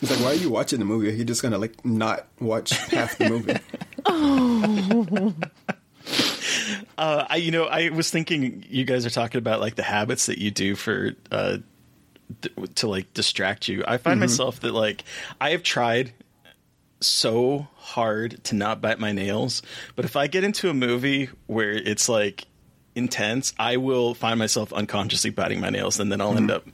It's 0.03 0.11
like, 0.11 0.21
why 0.21 0.33
are 0.33 0.35
you 0.35 0.51
watching 0.51 0.79
the 0.79 0.85
movie? 0.85 1.09
Are 1.09 1.13
You're 1.13 1.25
just 1.25 1.43
gonna 1.43 1.59
like 1.59 1.85
not 1.85 2.27
watch 2.41 2.71
half 2.71 3.17
the 3.19 3.31
movie. 3.31 3.57
Uh, 6.99 7.27
I, 7.29 7.37
you 7.37 7.51
know, 7.51 7.65
I 7.65 7.91
was 7.91 8.11
thinking 8.11 8.65
you 8.69 8.85
guys 8.85 9.05
are 9.05 9.11
talking 9.11 9.39
about 9.39 9.61
like 9.61 9.75
the 9.75 9.83
habits 9.83 10.27
that 10.27 10.39
you 10.39 10.51
do 10.51 10.75
for 10.75 11.13
uh, 11.31 11.59
to 12.77 12.89
like 12.89 13.13
distract 13.13 13.69
you. 13.69 13.85
I 13.87 13.99
find 13.99 14.19
myself 14.21 14.61
that 14.61 14.73
like 14.73 15.05
I 15.41 15.51
have 15.51 15.63
tried 15.63 16.15
so 17.01 17.69
hard 17.77 18.43
to 18.45 18.55
not 18.55 18.81
bite 18.81 18.99
my 18.99 19.13
nails, 19.13 19.63
but 19.95 20.05
if 20.05 20.17
I 20.17 20.27
get 20.27 20.43
into 20.45 20.71
a 20.71 20.75
movie 20.75 21.29
where 21.47 21.73
it's 21.73 22.09
like 22.09 22.47
intense, 22.97 23.53
I 23.59 23.77
will 23.77 24.15
find 24.15 24.39
myself 24.39 24.73
unconsciously 24.73 25.31
biting 25.31 25.61
my 25.61 25.71
nails, 25.71 26.01
and 26.01 26.11
then 26.11 26.21
I'll 26.21 26.37
end 26.37 26.51
hmm. 26.51 26.57
up 26.57 26.67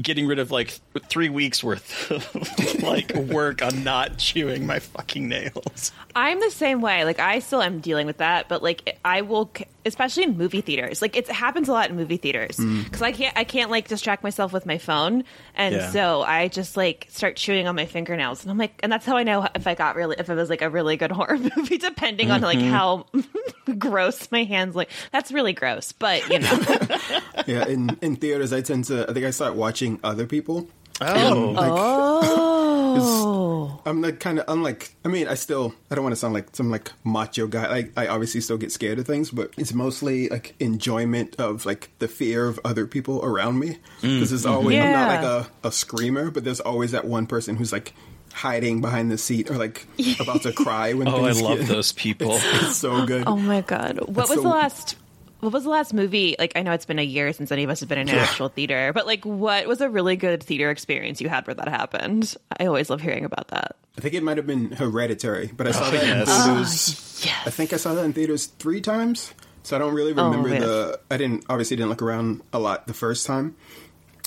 getting 0.00 0.26
rid 0.26 0.38
of 0.38 0.50
like 0.50 0.78
three 1.08 1.28
weeks 1.28 1.62
worth 1.62 2.10
of 2.10 2.82
like 2.82 3.14
work 3.14 3.62
on 3.62 3.84
not 3.84 4.18
chewing 4.18 4.66
my 4.66 4.80
fucking 4.80 5.28
nails. 5.28 5.92
I'm 6.16 6.40
the 6.40 6.50
same 6.50 6.80
way. 6.80 7.04
Like 7.04 7.20
I 7.20 7.38
still 7.38 7.62
am 7.62 7.80
dealing 7.80 8.06
with 8.06 8.18
that, 8.18 8.48
but 8.48 8.62
like 8.62 8.98
I 9.04 9.22
will, 9.22 9.50
especially 9.86 10.24
in 10.24 10.36
movie 10.36 10.60
theaters. 10.60 11.00
Like 11.00 11.16
it 11.16 11.28
happens 11.28 11.68
a 11.68 11.72
lot 11.72 11.88
in 11.88 11.96
movie 11.96 12.16
theaters 12.16 12.56
hmm. 12.56 12.82
because 12.82 13.02
I 13.02 13.12
can't, 13.12 13.36
I 13.36 13.44
can't 13.44 13.70
like 13.70 13.88
distract 13.88 14.22
myself 14.22 14.52
with 14.52 14.66
my 14.66 14.78
phone, 14.78 15.24
and 15.54 15.76
Yeah. 15.76 15.90
so 15.90 16.22
I 16.22 16.48
just 16.48 16.76
like 16.76 17.06
start 17.10 17.36
chewing 17.36 17.68
on 17.68 17.76
my 17.76 17.86
fingernails, 17.86 18.42
and 18.42 18.50
I'm 18.50 18.58
like, 18.58 18.78
and 18.82 18.90
that's 18.90 19.06
how 19.06 19.16
I 19.16 19.22
know 19.22 19.46
if 19.54 19.66
I 19.66 19.74
got 19.74 19.94
really, 19.94 20.16
if 20.18 20.28
it 20.28 20.34
was 20.34 20.50
like 20.50 20.62
a 20.62 20.70
really 20.70 20.96
good 20.96 21.12
horror 21.12 21.38
movie, 21.56 21.78
depending 21.78 22.30
on 22.30 22.40
like 22.40 22.58
mm-hmm. 22.58 22.70
how 22.70 23.06
gross 23.78 24.30
my 24.30 24.44
hands 24.44 24.74
look. 24.74 24.88
That's 25.12 25.30
really 25.30 25.43
gross, 25.52 25.92
but 25.92 26.28
you 26.30 26.38
know, 26.38 26.58
yeah, 27.46 27.66
in 27.66 27.96
in 28.00 28.16
theaters, 28.16 28.52
I 28.52 28.62
tend 28.62 28.84
to. 28.86 29.08
I 29.08 29.12
think 29.12 29.26
I 29.26 29.30
start 29.30 29.54
watching 29.54 30.00
other 30.02 30.26
people. 30.26 30.68
Oh, 31.00 31.52
Like, 31.56 31.70
oh, 32.96 33.80
I'm 33.84 34.00
like 34.00 34.20
kind 34.20 34.38
of. 34.38 34.44
I'm 34.48 34.62
like. 34.62 34.94
I 35.04 35.08
mean, 35.08 35.26
I 35.28 35.34
still. 35.34 35.74
I 35.90 35.94
don't 35.94 36.04
want 36.04 36.12
to 36.12 36.16
sound 36.16 36.34
like 36.34 36.54
some 36.54 36.70
like 36.70 36.90
macho 37.04 37.46
guy. 37.46 37.68
Like 37.68 37.92
I 37.96 38.06
obviously 38.06 38.40
still 38.40 38.56
get 38.58 38.72
scared 38.72 38.98
of 38.98 39.06
things, 39.06 39.30
but 39.30 39.50
it's 39.56 39.72
mostly 39.74 40.28
like 40.28 40.54
enjoyment 40.60 41.36
of 41.40 41.66
like 41.66 41.90
the 41.98 42.08
fear 42.08 42.46
of 42.46 42.60
other 42.64 42.86
people 42.86 43.24
around 43.24 43.58
me. 43.58 43.78
Mm. 44.02 44.14
Because 44.14 44.30
there's 44.30 44.46
always. 44.46 44.78
I'm 44.78 44.92
not 44.92 45.08
like 45.08 45.24
a, 45.24 45.68
a 45.68 45.72
screamer, 45.72 46.30
but 46.30 46.44
there's 46.44 46.60
always 46.60 46.92
that 46.92 47.04
one 47.04 47.26
person 47.26 47.56
who's 47.56 47.72
like 47.72 47.92
hiding 48.32 48.80
behind 48.80 49.10
the 49.10 49.18
seat 49.18 49.50
or 49.50 49.54
like 49.56 49.86
about 50.20 50.42
to 50.42 50.52
cry 50.64 50.92
when. 50.92 51.08
oh, 51.08 51.24
I 51.24 51.32
love 51.32 51.58
get- 51.58 51.68
those 51.68 51.92
people. 51.92 52.30
It's 52.32 52.76
so 52.76 53.04
good. 53.06 53.24
oh 53.26 53.36
my 53.36 53.60
god, 53.62 53.98
what 54.00 54.14
That's 54.14 54.30
was 54.30 54.38
the- 54.38 54.42
the 54.44 54.48
last? 54.48 54.96
What 55.44 55.52
was 55.52 55.64
the 55.64 55.70
last 55.70 55.92
movie? 55.92 56.36
Like, 56.38 56.52
I 56.56 56.62
know 56.62 56.72
it's 56.72 56.86
been 56.86 56.98
a 56.98 57.02
year 57.02 57.30
since 57.34 57.52
any 57.52 57.64
of 57.64 57.70
us 57.70 57.80
have 57.80 57.88
been 57.90 57.98
in 57.98 58.08
an 58.08 58.14
actual 58.14 58.48
theater, 58.48 58.92
but 58.94 59.06
like, 59.06 59.26
what 59.26 59.66
was 59.66 59.82
a 59.82 59.90
really 59.90 60.16
good 60.16 60.42
theater 60.42 60.70
experience 60.70 61.20
you 61.20 61.28
had 61.28 61.46
where 61.46 61.52
that 61.52 61.68
happened? 61.68 62.34
I 62.58 62.64
always 62.64 62.88
love 62.88 63.02
hearing 63.02 63.26
about 63.26 63.48
that. 63.48 63.76
I 63.98 64.00
think 64.00 64.14
it 64.14 64.22
might 64.22 64.38
have 64.38 64.46
been 64.46 64.72
Hereditary, 64.72 65.50
but 65.54 65.66
I 65.66 65.72
saw 65.72 65.90
that 65.90 66.02
yes. 66.02 66.28
in 66.28 66.54
theaters. 66.54 67.26
Ah, 67.28 67.42
I 67.44 67.50
think 67.50 67.74
I 67.74 67.76
saw 67.76 67.92
that 67.92 68.06
in 68.06 68.14
theaters 68.14 68.46
three 68.46 68.80
times, 68.80 69.34
so 69.64 69.76
I 69.76 69.78
don't 69.78 69.92
really 69.92 70.12
oh, 70.12 70.24
remember 70.24 70.48
man. 70.48 70.62
the. 70.62 71.00
I 71.10 71.18
didn't 71.18 71.44
obviously 71.50 71.76
didn't 71.76 71.90
look 71.90 72.00
around 72.00 72.40
a 72.54 72.58
lot 72.58 72.86
the 72.86 72.94
first 72.94 73.26
time, 73.26 73.54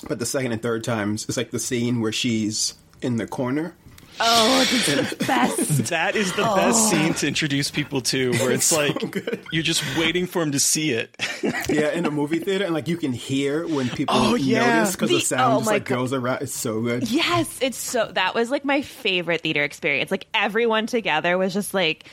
but 0.07 0.19
the 0.19 0.25
second 0.27 0.51
and 0.51 0.61
third 0.61 0.83
times, 0.83 1.25
it's 1.27 1.35
like 1.35 1.49
the 1.49 1.59
scene 1.59 1.99
where 1.99 2.11
she's 2.11 2.75
in 3.01 3.17
the 3.17 3.25
corner. 3.25 3.75
Oh, 4.19 4.59
this 4.71 4.87
is 4.87 5.09
the 5.11 5.15
best. 5.27 5.85
That 5.89 6.15
is 6.15 6.33
the 6.33 6.41
best 6.43 6.89
scene 6.89 7.13
to 7.15 7.27
introduce 7.27 7.69
people 7.71 8.01
to, 8.01 8.31
where 8.33 8.51
it's 8.51 8.65
so 8.65 8.77
like 8.87 9.11
good. 9.11 9.45
you're 9.51 9.63
just 9.63 9.83
waiting 9.97 10.25
for 10.25 10.39
them 10.41 10.51
to 10.53 10.59
see 10.59 10.91
it. 10.91 11.15
Yeah, 11.69 11.91
in 11.91 12.05
a 12.05 12.11
movie 12.11 12.39
theater, 12.39 12.63
and 12.65 12.73
like 12.73 12.87
you 12.87 12.97
can 12.97 13.11
hear 13.13 13.67
when 13.67 13.89
people 13.89 14.15
Oh, 14.17 14.35
yeah. 14.35 14.77
notice 14.77 14.95
because 14.95 15.09
the, 15.09 15.15
The- 15.17 15.21
sound 15.21 15.53
oh 15.53 15.57
just 15.59 15.67
like 15.67 15.85
God. 15.85 15.95
goes 15.95 16.13
around. 16.13 16.41
It's 16.41 16.53
so 16.55 16.81
good. 16.81 17.09
yes, 17.11 17.59
it's 17.61 17.77
so. 17.77 18.09
That 18.11 18.33
was 18.35 18.49
like 18.49 18.63
my 18.65 18.81
favorite 18.81 19.41
theater 19.41 19.63
experience. 19.63 20.09
Like 20.09 20.27
everyone 20.33 20.87
together 20.87 21.37
was 21.37 21.53
just 21.53 21.73
like 21.73 22.05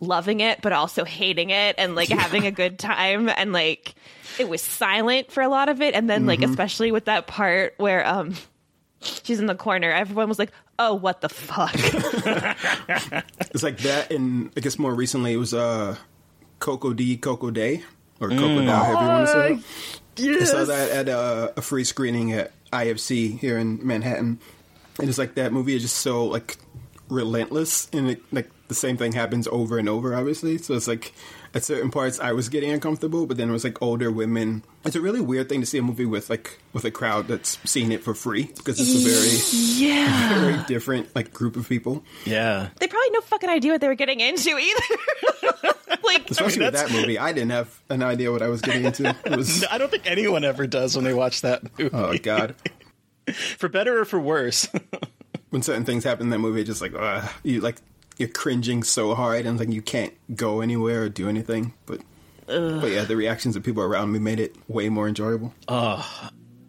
loving 0.00 0.40
it, 0.40 0.60
but 0.60 0.72
also 0.72 1.04
hating 1.04 1.50
it, 1.50 1.76
and 1.78 1.94
like 1.94 2.08
having 2.08 2.46
a 2.46 2.50
good 2.50 2.78
time, 2.78 3.28
and 3.28 3.52
like 3.52 3.94
it 4.38 4.48
was 4.48 4.60
silent 4.60 5.30
for 5.30 5.42
a 5.42 5.48
lot 5.48 5.68
of 5.68 5.80
it, 5.80 5.94
and 5.94 6.10
then 6.10 6.26
like 6.26 6.42
especially 6.42 6.90
with 6.92 7.06
that 7.06 7.26
part 7.26 7.74
where 7.78 8.06
um. 8.06 8.34
She's 9.02 9.40
in 9.40 9.46
the 9.46 9.54
corner. 9.54 9.90
Everyone 9.90 10.28
was 10.28 10.38
like, 10.38 10.52
"Oh, 10.80 10.94
what 10.94 11.20
the 11.20 11.28
fuck!" 11.28 11.74
It's 13.52 13.62
like 13.62 13.78
that, 13.78 14.10
and 14.10 14.50
I 14.56 14.60
guess 14.60 14.78
more 14.78 14.94
recently 14.94 15.32
it 15.34 15.36
was 15.36 15.52
uh, 15.52 15.96
Coco 16.60 16.92
D, 16.92 17.16
Coco 17.16 17.50
Day, 17.50 17.82
or 18.20 18.28
Coco 18.30 18.64
Dow, 18.64 18.84
however 18.84 19.02
you 19.02 19.08
want 19.08 19.26
to 19.26 19.32
say 19.32 19.52
it. 20.28 20.42
I 20.42 20.44
saw 20.44 20.64
that 20.64 20.90
at 20.90 21.08
a, 21.08 21.52
a 21.56 21.62
free 21.62 21.84
screening 21.84 22.32
at 22.32 22.52
IFC 22.72 23.38
here 23.38 23.58
in 23.58 23.84
Manhattan, 23.86 24.38
and 24.98 25.08
it's 25.08 25.18
like 25.18 25.34
that 25.34 25.52
movie 25.52 25.74
is 25.74 25.82
just 25.82 25.98
so 25.98 26.24
like 26.26 26.56
relentless, 27.08 27.88
and 27.92 28.10
it, 28.10 28.22
like 28.32 28.50
the 28.68 28.74
same 28.74 28.96
thing 28.96 29.12
happens 29.12 29.48
over 29.48 29.78
and 29.78 29.88
over, 29.88 30.14
obviously. 30.14 30.58
So 30.58 30.74
it's 30.74 30.86
like 30.88 31.12
at 31.54 31.64
certain 31.64 31.90
parts 31.90 32.20
I 32.20 32.32
was 32.32 32.48
getting 32.48 32.70
uncomfortable, 32.70 33.26
but 33.26 33.36
then 33.36 33.48
it 33.50 33.52
was 33.52 33.64
like 33.64 33.82
older 33.82 34.10
women. 34.10 34.62
It's 34.84 34.96
a 34.96 35.00
really 35.00 35.20
weird 35.20 35.48
thing 35.50 35.60
to 35.60 35.66
see 35.66 35.76
a 35.76 35.82
movie 35.82 36.06
with 36.06 36.30
like 36.30 36.58
with 36.72 36.84
a 36.86 36.90
crowd 36.90 37.28
that's 37.28 37.58
seeing 37.64 37.92
it 37.92 38.02
for 38.02 38.14
free 38.14 38.44
because 38.44 38.80
it's 38.80 38.94
a 38.94 39.08
very 39.08 39.86
yeah, 39.86 40.34
very 40.40 40.64
different 40.64 41.14
like 41.14 41.32
group 41.34 41.56
of 41.56 41.68
people. 41.68 42.02
Yeah. 42.24 42.70
they 42.78 42.86
probably 42.86 43.10
no 43.10 43.20
fucking 43.20 43.50
idea 43.50 43.72
what 43.72 43.82
they 43.82 43.88
were 43.88 43.94
getting 43.94 44.20
into 44.20 44.56
either. 44.58 44.82
like, 46.04 46.30
Especially 46.30 46.64
with 46.64 46.74
that 46.74 46.90
movie, 46.90 47.18
I 47.18 47.32
didn't 47.32 47.50
have 47.50 47.78
an 47.90 48.02
idea 48.02 48.32
what 48.32 48.40
I 48.40 48.48
was 48.48 48.62
getting 48.62 48.84
into. 48.84 49.14
It 49.24 49.36
was 49.36 49.64
I 49.70 49.76
don't 49.76 49.90
think 49.90 50.10
anyone 50.10 50.44
ever 50.44 50.66
does 50.66 50.96
when 50.96 51.04
they 51.04 51.14
watch 51.14 51.42
that 51.42 51.62
movie. 51.78 51.90
oh 51.92 52.16
god. 52.16 52.54
For 53.58 53.68
better 53.68 54.00
or 54.00 54.04
for 54.06 54.18
worse. 54.18 54.66
when 55.50 55.60
certain 55.62 55.84
things 55.84 56.04
happen 56.04 56.26
in 56.26 56.30
that 56.30 56.38
movie, 56.38 56.64
just 56.64 56.80
like 56.80 56.94
uh, 56.94 57.28
you 57.42 57.60
like 57.60 57.76
you're 58.16 58.28
cringing 58.28 58.82
so 58.82 59.14
hard 59.14 59.46
and 59.46 59.58
like 59.58 59.70
you 59.70 59.82
can't 59.82 60.12
go 60.34 60.62
anywhere 60.62 61.02
or 61.04 61.08
do 61.10 61.28
anything. 61.28 61.74
But 61.86 62.00
but 62.80 62.90
yeah, 62.90 63.04
the 63.04 63.16
reactions 63.16 63.56
of 63.56 63.62
people 63.62 63.82
around 63.82 64.12
me 64.12 64.18
made 64.18 64.40
it 64.40 64.54
way 64.68 64.88
more 64.88 65.06
enjoyable. 65.08 65.54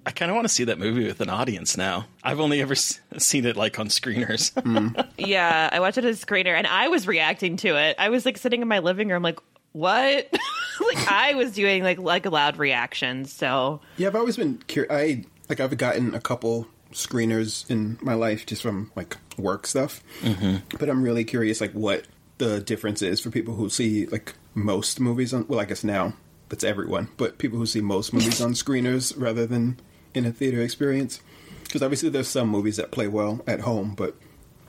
I 0.03 0.09
kind 0.11 0.31
of 0.31 0.35
want 0.35 0.45
to 0.47 0.53
see 0.53 0.63
that 0.63 0.79
movie 0.79 1.05
with 1.05 1.21
an 1.21 1.29
audience 1.29 1.77
now. 1.77 2.05
I've 2.23 2.39
only 2.39 2.59
ever 2.61 2.73
s- 2.73 2.99
seen 3.17 3.45
it 3.45 3.55
like 3.55 3.77
on 3.79 3.87
screeners. 3.89 4.51
Yeah, 5.17 5.69
I 5.71 5.79
watched 5.79 5.99
it 5.99 6.05
as 6.05 6.21
a 6.21 6.25
screener 6.25 6.55
and 6.57 6.65
I 6.65 6.87
was 6.87 7.05
reacting 7.07 7.57
to 7.57 7.77
it. 7.77 7.95
I 7.99 8.09
was 8.09 8.25
like 8.25 8.37
sitting 8.39 8.61
in 8.63 8.67
my 8.67 8.79
living 8.79 9.09
room 9.09 9.21
like, 9.21 9.39
what? 9.73 10.27
like 10.87 11.11
I 11.11 11.35
was 11.35 11.51
doing 11.53 11.83
like 11.83 11.99
like 11.99 12.25
loud 12.25 12.57
reactions. 12.57 13.31
So 13.31 13.79
Yeah, 13.97 14.07
I've 14.07 14.15
always 14.15 14.37
been 14.37 14.57
curious. 14.67 14.91
I 14.91 15.23
like 15.49 15.59
I've 15.59 15.77
gotten 15.77 16.15
a 16.15 16.19
couple 16.19 16.67
screeners 16.93 17.69
in 17.69 17.97
my 18.01 18.15
life 18.15 18.45
just 18.47 18.61
from 18.63 18.91
like 18.95 19.17
work 19.37 19.67
stuff. 19.67 20.01
Mm-hmm. 20.21 20.77
But 20.79 20.89
I'm 20.89 21.03
really 21.03 21.23
curious 21.23 21.61
like 21.61 21.73
what 21.73 22.05
the 22.39 22.59
difference 22.59 23.01
is 23.03 23.19
for 23.21 23.29
people 23.29 23.53
who 23.53 23.69
see 23.69 24.07
like 24.07 24.33
most 24.53 24.99
movies 24.99 25.33
on. 25.33 25.45
Well, 25.47 25.59
I 25.59 25.65
guess 25.65 25.83
now 25.83 26.13
that's 26.49 26.63
everyone, 26.63 27.09
but 27.17 27.37
people 27.37 27.57
who 27.57 27.65
see 27.65 27.81
most 27.81 28.13
movies 28.13 28.41
on 28.41 28.53
screeners 28.53 29.13
rather 29.17 29.45
than 29.45 29.79
in 30.13 30.25
a 30.25 30.31
theater 30.31 30.61
experience. 30.61 31.21
Because 31.63 31.81
obviously 31.81 32.09
there's 32.09 32.27
some 32.27 32.49
movies 32.49 32.75
that 32.77 32.91
play 32.91 33.07
well 33.07 33.41
at 33.47 33.61
home, 33.61 33.93
but 33.95 34.15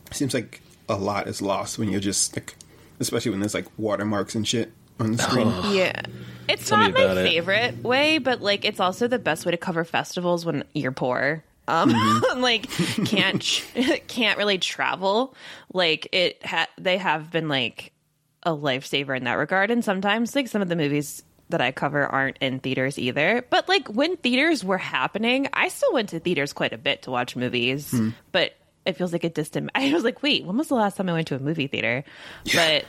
it 0.07 0.15
seems 0.15 0.35
like 0.35 0.61
a 0.89 0.95
lot 0.97 1.27
is 1.27 1.43
lost 1.43 1.79
when 1.79 1.89
you're 1.89 2.01
just 2.01 2.37
like, 2.37 2.55
especially 3.01 3.33
when 3.33 3.41
there's 3.41 3.55
like 3.55 3.67
watermarks 3.77 4.35
and 4.37 4.47
shit 4.47 4.73
on 5.01 5.13
the 5.13 5.23
screen. 5.23 5.49
yeah. 5.73 6.03
It's 6.49 6.69
Tell 6.69 6.79
not 6.79 6.93
my 6.95 7.01
about 7.03 7.17
it. 7.19 7.29
favorite 7.29 7.83
way, 7.83 8.19
but 8.19 8.41
like 8.41 8.65
it's 8.65 8.79
also 8.81 9.09
the 9.09 9.19
best 9.19 9.45
way 9.47 9.51
to 9.53 9.57
cover 9.57 9.85
festivals 9.85 10.45
when 10.47 10.65
you're 10.75 10.93
poor. 10.93 11.43
Um, 11.69 11.91
like 12.37 12.69
can't 13.07 13.41
can't 14.09 14.39
really 14.39 14.59
travel. 14.59 15.35
Like 15.73 16.09
it, 16.13 16.45
ha- 16.45 16.67
they 16.79 16.99
have 16.99 17.31
been 17.31 17.49
like 17.49 17.92
a 18.43 18.51
lifesaver 18.51 19.17
in 19.17 19.25
that 19.25 19.35
regard. 19.35 19.71
And 19.71 19.85
sometimes 19.85 20.35
like 20.35 20.49
some 20.49 20.63
of 20.63 20.69
the 20.69 20.77
movies 20.77 21.23
that 21.49 21.61
I 21.61 21.71
cover 21.71 22.05
aren't 22.05 22.39
in 22.39 22.59
theaters 22.59 22.99
either. 22.99 23.45
But 23.49 23.69
like 23.69 23.89
when 23.89 24.17
theaters 24.17 24.65
were 24.65 24.79
happening, 24.79 25.49
I 25.53 25.69
still 25.69 25.93
went 25.93 26.11
to 26.11 26.21
theaters 26.21 26.53
quite 26.53 26.73
a 26.73 26.79
bit 26.79 27.03
to 27.03 27.11
watch 27.11 27.37
movies. 27.37 27.91
Hmm. 27.91 28.11
But 28.33 28.55
it 28.85 28.97
feels 28.97 29.13
like 29.13 29.25
a 29.25 29.29
distant. 29.29 29.71
I 29.75 29.93
was 29.93 30.05
like, 30.05 30.23
wait, 30.23 30.45
when 30.45 30.57
was 30.57 30.69
the 30.69 30.75
last 30.75 30.97
time 30.97 31.09
I 31.09 31.13
went 31.13 31.29
to 31.29 31.37
a 31.37 31.39
movie 31.39 31.69
theater? 31.69 32.05
But 32.55 32.85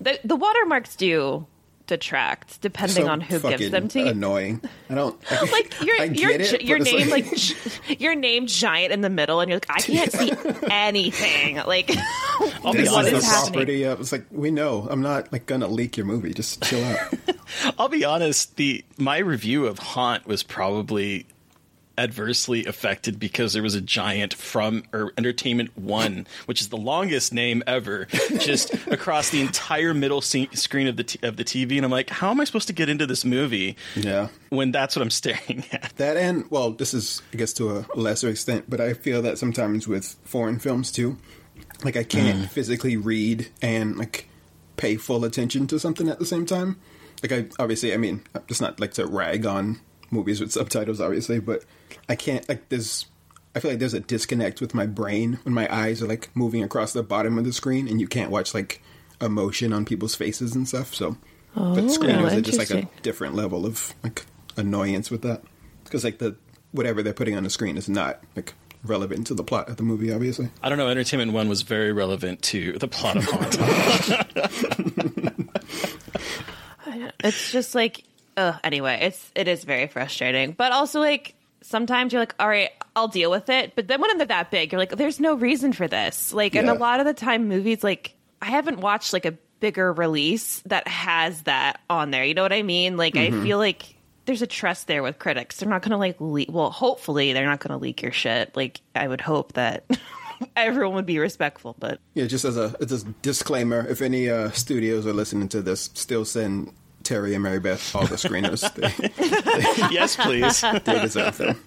the 0.00 0.18
the 0.24 0.36
watermarks 0.36 0.96
do 0.96 1.46
detract 1.88 2.60
depending 2.60 3.06
So 3.06 3.10
on 3.10 3.20
who 3.20 3.40
gives 3.40 3.70
them 3.70 3.88
to 3.88 3.98
you. 4.00 4.06
Annoying. 4.06 4.60
I 4.88 4.94
don't 4.94 5.18
Like 5.52 5.82
your 5.82 6.04
your 6.04 6.30
it, 6.30 6.62
your 6.62 6.78
name 6.78 7.08
like, 7.10 7.34
gi- 7.34 7.56
your 7.98 8.14
name 8.14 8.46
giant 8.46 8.92
in 8.92 9.00
the 9.00 9.10
middle, 9.10 9.40
and 9.40 9.48
you're 9.50 9.56
like, 9.56 9.70
I 9.70 9.80
can't 9.80 10.12
see 10.12 10.32
anything. 10.70 11.56
Like, 11.56 11.90
I'll 12.64 12.72
be 12.72 12.82
this 12.82 12.92
what 12.92 13.06
is 13.06 13.12
honest. 13.14 13.14
is 13.14 13.22
the 13.22 13.50
property. 13.50 13.82
Of, 13.82 14.00
it's 14.00 14.12
like 14.12 14.24
we 14.30 14.50
know. 14.50 14.86
I'm 14.88 15.02
not 15.02 15.32
like 15.32 15.46
gonna 15.46 15.66
leak 15.66 15.96
your 15.96 16.06
movie. 16.06 16.32
Just 16.32 16.62
chill 16.62 16.84
out. 16.84 17.14
I'll 17.78 17.88
be 17.88 18.04
honest. 18.04 18.56
The 18.56 18.84
my 18.96 19.18
review 19.18 19.66
of 19.66 19.78
Haunt 19.78 20.26
was 20.26 20.42
probably 20.42 21.26
adversely 21.98 22.64
affected 22.64 23.18
because 23.18 23.52
there 23.52 23.62
was 23.62 23.74
a 23.74 23.80
giant 23.80 24.32
from 24.32 24.84
or 24.92 25.12
Entertainment 25.18 25.76
One, 25.76 26.26
which 26.46 26.60
is 26.60 26.68
the 26.68 26.76
longest 26.76 27.34
name 27.34 27.62
ever, 27.66 28.06
just 28.38 28.72
across 28.86 29.30
the 29.30 29.40
entire 29.40 29.92
middle 29.92 30.20
se- 30.20 30.50
screen 30.54 30.86
of 30.86 30.96
the 30.96 31.04
t- 31.04 31.18
of 31.22 31.36
the 31.36 31.44
TV, 31.44 31.76
and 31.76 31.84
I'm 31.84 31.90
like, 31.90 32.10
how 32.10 32.30
am 32.30 32.40
I 32.40 32.44
supposed 32.44 32.68
to 32.68 32.72
get 32.72 32.88
into 32.88 33.06
this 33.06 33.24
movie 33.24 33.76
yeah. 33.96 34.28
when 34.50 34.72
that's 34.72 34.96
what 34.96 35.02
I'm 35.02 35.10
staring 35.10 35.64
at? 35.72 35.92
That 35.96 36.16
and 36.16 36.50
well, 36.50 36.70
this 36.70 36.94
is 36.94 37.22
I 37.32 37.36
guess 37.36 37.52
to 37.54 37.78
a 37.78 37.86
lesser 37.94 38.28
extent, 38.28 38.66
but 38.68 38.80
I 38.80 38.94
feel 38.94 39.20
that 39.22 39.38
sometimes 39.38 39.88
with 39.88 40.16
foreign 40.24 40.58
films 40.58 40.92
too, 40.92 41.18
like 41.84 41.96
I 41.96 42.04
can't 42.04 42.44
mm. 42.44 42.48
physically 42.48 42.96
read 42.96 43.48
and 43.60 43.96
like 43.96 44.28
pay 44.76 44.96
full 44.96 45.24
attention 45.24 45.66
to 45.66 45.78
something 45.78 46.08
at 46.08 46.18
the 46.18 46.26
same 46.26 46.46
time. 46.46 46.78
Like 47.22 47.32
I 47.32 47.48
obviously, 47.58 47.92
I 47.92 47.96
mean, 47.96 48.22
it's 48.48 48.60
not 48.60 48.78
like 48.80 48.94
to 48.94 49.06
rag 49.06 49.44
on 49.44 49.80
movies 50.10 50.40
with 50.40 50.52
subtitles, 50.52 51.00
obviously, 51.00 51.40
but 51.40 51.64
I 52.08 52.16
can't 52.16 52.48
like 52.48 52.68
there's. 52.68 53.06
I 53.54 53.60
feel 53.60 53.70
like 53.72 53.80
there's 53.80 53.94
a 53.94 54.00
disconnect 54.00 54.60
with 54.60 54.74
my 54.74 54.86
brain 54.86 55.38
when 55.42 55.54
my 55.54 55.72
eyes 55.74 56.02
are 56.02 56.06
like 56.06 56.30
moving 56.34 56.62
across 56.62 56.92
the 56.92 57.02
bottom 57.02 57.38
of 57.38 57.44
the 57.44 57.52
screen, 57.52 57.88
and 57.88 58.00
you 58.00 58.06
can't 58.06 58.30
watch 58.30 58.54
like 58.54 58.82
emotion 59.20 59.72
on 59.72 59.84
people's 59.84 60.14
faces 60.14 60.54
and 60.54 60.68
stuff. 60.68 60.94
So, 60.94 61.16
but 61.54 61.62
oh, 61.62 61.88
screeners 61.88 62.36
are 62.36 62.40
just 62.40 62.58
like 62.58 62.70
a 62.70 62.88
different 63.02 63.34
level 63.34 63.66
of 63.66 63.94
like 64.02 64.26
annoyance 64.56 65.10
with 65.10 65.22
that 65.22 65.42
because 65.84 66.04
like 66.04 66.18
the 66.18 66.36
whatever 66.72 67.02
they're 67.02 67.12
putting 67.14 67.36
on 67.36 67.44
the 67.44 67.50
screen 67.50 67.76
is 67.76 67.88
not 67.88 68.22
like 68.36 68.54
relevant 68.84 69.26
to 69.26 69.34
the 69.34 69.42
plot 69.42 69.68
of 69.68 69.76
the 69.76 69.82
movie 69.82 70.12
obviously 70.12 70.50
I 70.62 70.68
don't 70.68 70.78
know. 70.78 70.88
Entertainment 70.88 71.32
One 71.32 71.48
was 71.48 71.62
very 71.62 71.92
relevant 71.92 72.42
to 72.42 72.74
the 72.74 72.88
plot 72.88 73.16
of 73.16 73.24
Haunt. 73.28 73.56
it's 77.24 77.50
just 77.52 77.74
like 77.74 78.04
uh 78.38 78.58
anyway 78.64 78.98
it's 79.02 79.30
it 79.34 79.48
is 79.48 79.64
very 79.64 79.86
frustrating. 79.88 80.52
But 80.52 80.72
also 80.72 81.00
like 81.00 81.34
sometimes 81.60 82.12
you're 82.12 82.22
like 82.22 82.34
all 82.38 82.48
right 82.48 82.70
i'll 82.96 83.08
deal 83.08 83.30
with 83.30 83.48
it. 83.50 83.72
But 83.74 83.88
then 83.88 84.00
when 84.00 84.16
they're 84.18 84.26
that 84.28 84.50
big 84.50 84.72
you're 84.72 84.78
like 84.78 84.96
there's 84.96 85.20
no 85.20 85.34
reason 85.34 85.72
for 85.72 85.88
this. 85.88 86.32
Like 86.32 86.54
and 86.54 86.70
a 86.70 86.74
lot 86.74 87.00
of 87.00 87.06
the 87.06 87.14
time 87.14 87.48
movies 87.48 87.82
like 87.84 88.14
i 88.40 88.46
haven't 88.46 88.80
watched 88.80 89.12
like 89.12 89.26
a 89.26 89.32
bigger 89.60 89.92
release 89.92 90.62
that 90.66 90.86
has 90.86 91.42
that 91.42 91.80
on 91.90 92.10
there. 92.12 92.24
You 92.24 92.34
know 92.34 92.42
what 92.42 92.52
i 92.52 92.62
mean? 92.62 92.96
Like 92.96 93.16
i 93.16 93.30
feel 93.30 93.58
like 93.58 93.96
there's 94.26 94.42
a 94.42 94.46
trust 94.46 94.86
there 94.86 95.02
with 95.02 95.18
critics. 95.18 95.58
They're 95.58 95.68
not 95.68 95.82
gonna 95.82 95.98
like 95.98 96.16
leak 96.20 96.48
well 96.50 96.70
hopefully 96.70 97.32
they're 97.32 97.46
not 97.46 97.60
gonna 97.60 97.78
leak 97.78 98.02
your 98.02 98.12
shit. 98.12 98.56
Like 98.56 98.80
i 98.94 99.06
would 99.06 99.20
hope 99.20 99.54
that 99.54 99.84
everyone 100.56 100.94
would 100.94 101.06
be 101.06 101.18
respectful 101.18 101.74
but 101.80 101.98
yeah 102.14 102.24
just 102.24 102.44
as 102.44 102.56
a 102.56 102.74
as 102.80 103.02
a 103.02 103.04
disclaimer 103.22 103.84
if 103.88 104.00
any 104.00 104.30
uh 104.30 104.50
studios 104.52 105.04
are 105.04 105.12
listening 105.12 105.48
to 105.48 105.60
this 105.60 105.90
still 105.94 106.24
send 106.24 106.72
terry 107.08 107.32
and 107.32 107.42
mary 107.42 107.58
beth 107.58 107.94
all 107.96 108.06
the 108.06 108.16
screeners 108.16 108.60
they, 108.74 109.94
yes, 109.94 110.14
please. 110.14 110.60
they 110.84 111.00
deserve 111.00 111.38
them 111.38 111.58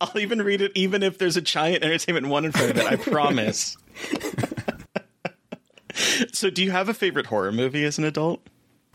I'll 0.00 0.18
even 0.18 0.42
read 0.42 0.60
it, 0.60 0.72
even 0.74 1.02
if 1.02 1.16
there's 1.16 1.38
a 1.38 1.40
giant 1.40 1.82
Entertainment 1.82 2.26
One 2.26 2.44
in 2.44 2.52
front 2.52 2.72
of 2.72 2.76
it. 2.76 2.84
I 2.84 2.96
promise. 2.96 3.76
so, 6.32 6.50
do 6.50 6.62
you 6.62 6.70
have 6.70 6.90
a 6.90 6.94
favorite 6.94 7.26
horror 7.26 7.52
movie 7.52 7.84
as 7.84 7.96
an 7.96 8.04
adult? 8.04 8.40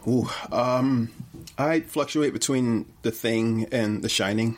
Ooh, 0.08 0.30
um 0.52 1.10
i 1.58 1.80
fluctuate 1.80 2.32
between 2.34 2.86
the 3.02 3.10
thing 3.12 3.66
and 3.72 4.04
the 4.04 4.10
shining 4.10 4.56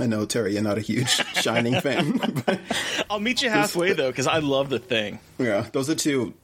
i 0.00 0.06
know 0.06 0.24
terry 0.26 0.54
you're 0.54 0.62
not 0.62 0.78
a 0.78 0.80
huge 0.80 1.08
shining 1.34 1.80
fan 1.80 2.18
but 2.44 2.58
I'll 3.08 3.20
meet 3.20 3.40
you 3.42 3.50
halfway 3.50 3.92
though, 3.92 4.10
because 4.10 4.26
I 4.26 4.38
love 4.40 4.68
the 4.68 4.80
thing. 4.80 5.20
yeah 5.38 5.66
those 5.72 5.88
are 5.88 5.94
two 5.94 6.34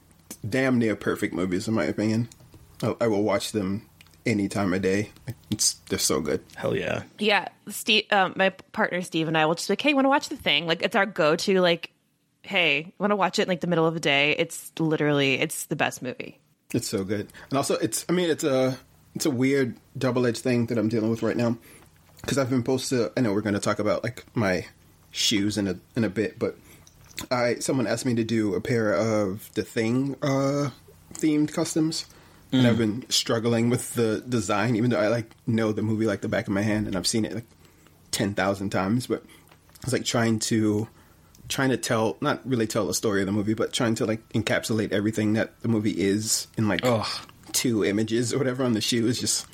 damn 0.47 0.79
near 0.79 0.95
perfect 0.95 1.33
movies 1.33 1.67
in 1.67 1.73
my 1.73 1.83
opinion 1.83 2.29
I, 2.81 2.95
I 3.01 3.07
will 3.07 3.23
watch 3.23 3.51
them 3.51 3.86
any 4.27 4.47
time 4.47 4.73
of 4.73 4.81
day 4.81 5.09
it's 5.49 5.75
they're 5.89 5.97
so 5.97 6.19
good 6.21 6.43
Hell 6.55 6.75
yeah! 6.75 7.03
Yeah, 7.17 7.47
Steve, 7.69 8.05
um, 8.11 8.33
my 8.35 8.49
partner 8.49 9.01
Steve 9.01 9.27
and 9.27 9.37
I 9.37 9.45
will 9.45 9.55
just 9.55 9.67
be 9.67 9.71
like, 9.71 9.81
"Hey, 9.81 9.93
want 9.93 10.05
to 10.05 10.09
watch 10.09 10.29
the 10.29 10.35
thing?" 10.35 10.67
Like, 10.67 10.83
it's 10.83 10.95
our 10.95 11.05
go-to. 11.05 11.61
Like, 11.61 11.91
hey, 12.43 12.93
want 12.99 13.11
to 13.11 13.15
watch 13.15 13.39
it 13.39 13.43
in 13.43 13.47
like 13.47 13.61
the 13.61 13.67
middle 13.67 13.85
of 13.85 13.93
the 13.93 13.99
day? 13.99 14.35
It's 14.37 14.71
literally, 14.79 15.39
it's 15.39 15.65
the 15.65 15.75
best 15.75 16.01
movie. 16.01 16.39
It's 16.73 16.87
so 16.87 17.03
good, 17.03 17.31
and 17.49 17.57
also 17.57 17.75
it's. 17.75 18.05
I 18.09 18.11
mean, 18.11 18.29
it's 18.29 18.43
a 18.43 18.77
it's 19.15 19.25
a 19.25 19.31
weird 19.31 19.77
double 19.97 20.25
edged 20.25 20.43
thing 20.43 20.65
that 20.67 20.77
I'm 20.77 20.89
dealing 20.89 21.09
with 21.09 21.23
right 21.23 21.37
now 21.37 21.57
because 22.21 22.37
I've 22.37 22.49
been 22.49 22.59
supposed 22.59 22.89
to. 22.89 23.11
I 23.15 23.21
know 23.21 23.33
we're 23.33 23.41
going 23.41 23.55
to 23.55 23.61
talk 23.61 23.79
about 23.79 24.03
like 24.03 24.25
my 24.35 24.65
shoes 25.11 25.57
in 25.57 25.67
a 25.67 25.77
in 25.95 26.03
a 26.03 26.09
bit, 26.09 26.37
but 26.37 26.57
I 27.31 27.55
someone 27.59 27.87
asked 27.87 28.05
me 28.05 28.15
to 28.15 28.23
do 28.23 28.53
a 28.53 28.61
pair 28.61 28.93
of 28.93 29.49
the 29.53 29.63
thing 29.63 30.17
uh, 30.21 30.71
themed 31.13 31.53
customs, 31.53 32.05
and 32.51 32.65
I've 32.65 32.75
mm. 32.75 32.79
been 32.79 33.09
struggling 33.09 33.69
with 33.69 33.93
the 33.93 34.23
design, 34.27 34.75
even 34.75 34.89
though 34.89 34.99
I 34.99 35.07
like 35.07 35.31
know 35.45 35.71
the 35.71 35.81
movie 35.81 36.05
like 36.05 36.21
the 36.21 36.29
back 36.29 36.47
of 36.47 36.53
my 36.53 36.61
hand, 36.61 36.87
and 36.87 36.95
I've 36.95 37.07
seen 37.07 37.25
it 37.25 37.33
like 37.33 37.47
ten 38.11 38.33
thousand 38.33 38.69
times, 38.69 39.07
but 39.07 39.23
it's 39.83 39.93
like 39.93 40.05
trying 40.05 40.39
to 40.39 40.87
trying 41.47 41.69
to 41.69 41.77
tell 41.77 42.17
not 42.21 42.41
really 42.47 42.67
tell 42.67 42.85
the 42.87 42.93
story 42.93 43.21
of 43.21 43.25
the 43.25 43.31
movie 43.31 43.53
but 43.53 43.71
trying 43.73 43.95
to 43.95 44.05
like 44.05 44.27
encapsulate 44.29 44.91
everything 44.91 45.33
that 45.33 45.59
the 45.61 45.67
movie 45.67 45.97
is 45.97 46.47
in 46.57 46.67
like 46.67 46.81
Ugh. 46.83 47.07
two 47.53 47.85
images 47.85 48.33
or 48.33 48.37
whatever 48.37 48.63
on 48.63 48.73
the 48.73 48.81
shoe 48.81 49.07
is 49.07 49.19
just 49.19 49.47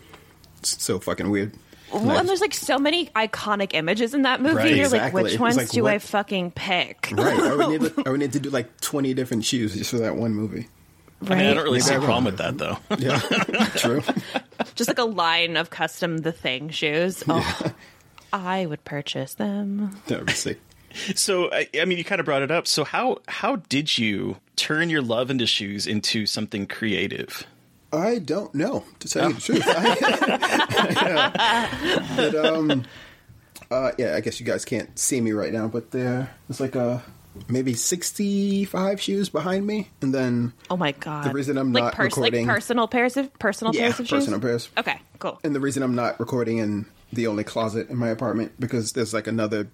so 0.63 0.99
fucking 0.99 1.29
weird 1.29 1.53
Well, 1.91 2.17
and 2.17 2.27
there's 2.27 2.41
like 2.41 2.53
so 2.53 2.79
many 2.79 3.07
iconic 3.07 3.75
images 3.75 4.15
in 4.15 4.23
that 4.23 4.41
movie. 4.41 4.55
Right, 4.55 4.75
You're 4.75 4.85
exactly. 4.85 5.21
like, 5.23 5.31
which 5.31 5.39
ones 5.39 5.57
like, 5.57 5.69
do 5.69 5.83
what- 5.83 5.93
I 5.93 5.99
fucking 5.99 6.51
pick? 6.51 7.09
right 7.11 7.39
I 7.39 7.55
would, 7.55 7.81
need, 7.81 7.93
I 8.07 8.09
would 8.09 8.19
need 8.19 8.33
to 8.33 8.39
do 8.39 8.49
like 8.49 8.81
20 8.81 9.13
different 9.13 9.45
shoes 9.45 9.75
just 9.75 9.91
for 9.91 9.97
that 9.97 10.15
one 10.15 10.33
movie 10.33 10.69
I 11.31 11.35
mean, 11.35 11.47
I 11.47 11.53
don't 11.53 11.63
really 11.63 11.79
see 11.79 11.93
a 11.95 11.99
problem 11.99 12.25
with 12.25 12.37
that 12.37 12.57
though. 12.57 12.77
yeah 12.97 13.19
true 13.75 14.01
Just 14.75 14.87
like 14.87 14.99
a 14.99 15.03
line 15.03 15.57
of 15.57 15.69
custom 15.69 16.17
the 16.19 16.31
thing 16.31 16.69
shoes. 16.69 17.23
Oh, 17.27 17.73
I 18.31 18.65
would 18.65 18.83
purchase 18.83 19.35
them. 19.35 19.95
that 20.07 20.17
would 20.19 20.27
be 20.27 20.33
sick 20.33 20.59
So, 21.15 21.51
I, 21.51 21.67
I 21.79 21.85
mean, 21.85 21.97
you 21.97 22.03
kind 22.03 22.19
of 22.19 22.25
brought 22.25 22.41
it 22.43 22.51
up. 22.51 22.67
So, 22.67 22.83
how 22.83 23.17
how 23.27 23.55
did 23.57 23.97
you 23.97 24.37
turn 24.55 24.89
your 24.89 25.01
love 25.01 25.29
into 25.31 25.47
shoes 25.47 25.87
into 25.87 26.25
something 26.25 26.67
creative? 26.67 27.45
I 27.91 28.17
don't 28.19 28.53
know 28.55 28.83
to 28.99 29.07
tell 29.07 29.29
you 29.29 29.33
the 29.35 29.41
truth. 29.41 29.65
Yeah. 30.93 32.15
But 32.15 32.35
um, 32.35 32.83
uh, 33.71 33.91
yeah, 33.97 34.15
I 34.15 34.19
guess 34.21 34.39
you 34.39 34.45
guys 34.45 34.65
can't 34.65 34.97
see 34.97 35.19
me 35.21 35.31
right 35.31 35.53
now, 35.53 35.67
but 35.67 35.91
there, 35.91 36.29
there's 36.47 36.59
like 36.59 36.75
a 36.75 37.03
maybe 37.47 37.73
65 37.73 39.01
shoes 39.01 39.29
behind 39.29 39.65
me, 39.67 39.89
and 40.01 40.13
then 40.13 40.53
Oh 40.69 40.77
my 40.77 40.91
god! 40.93 41.25
The 41.25 41.31
reason 41.33 41.57
I'm 41.57 41.73
like 41.73 41.83
not 41.83 41.93
pers- 41.95 42.05
recording- 42.15 42.47
like 42.47 42.55
personal 42.55 42.87
pairs 42.87 43.17
of 43.17 43.33
personal 43.39 43.73
yeah, 43.75 43.81
pairs 43.81 43.99
of 43.99 44.07
shoes. 44.07 44.19
personal 44.25 44.39
pairs. 44.39 44.69
Okay, 44.77 44.99
cool. 45.19 45.39
And 45.43 45.55
the 45.55 45.59
reason 45.59 45.83
I'm 45.83 45.95
not 45.95 46.19
recording 46.19 46.57
in 46.59 46.85
the 47.11 47.27
only 47.27 47.43
closet 47.43 47.89
in 47.89 47.97
my 47.97 48.09
apartment 48.09 48.53
because 48.59 48.93
there's 48.93 49.13
like 49.13 49.27
another 49.27 49.67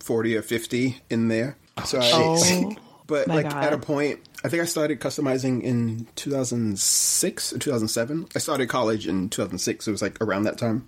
40 0.00 0.36
or 0.36 0.42
50 0.42 1.00
in 1.10 1.28
there. 1.28 1.56
So 1.84 1.98
I, 2.00 2.10
Oh, 2.14 2.74
but 3.06 3.28
like 3.28 3.48
God. 3.50 3.64
at 3.64 3.72
a 3.72 3.78
point, 3.78 4.20
I 4.44 4.48
think 4.48 4.62
I 4.62 4.66
started 4.66 4.98
customizing 5.00 5.62
in 5.62 6.06
2006 6.16 7.52
or 7.52 7.58
2007. 7.58 8.28
I 8.34 8.38
started 8.38 8.68
college 8.68 9.06
in 9.06 9.28
2006. 9.28 9.84
so 9.84 9.90
It 9.90 9.92
was 9.92 10.02
like 10.02 10.16
around 10.20 10.44
that 10.44 10.58
time. 10.58 10.86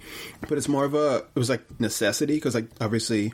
But 0.48 0.56
it's 0.58 0.68
more 0.68 0.84
of 0.84 0.94
a 0.94 1.16
it 1.34 1.38
was 1.38 1.48
like 1.50 1.62
necessity 1.80 2.34
because 2.36 2.54
like 2.54 2.68
obviously 2.80 3.32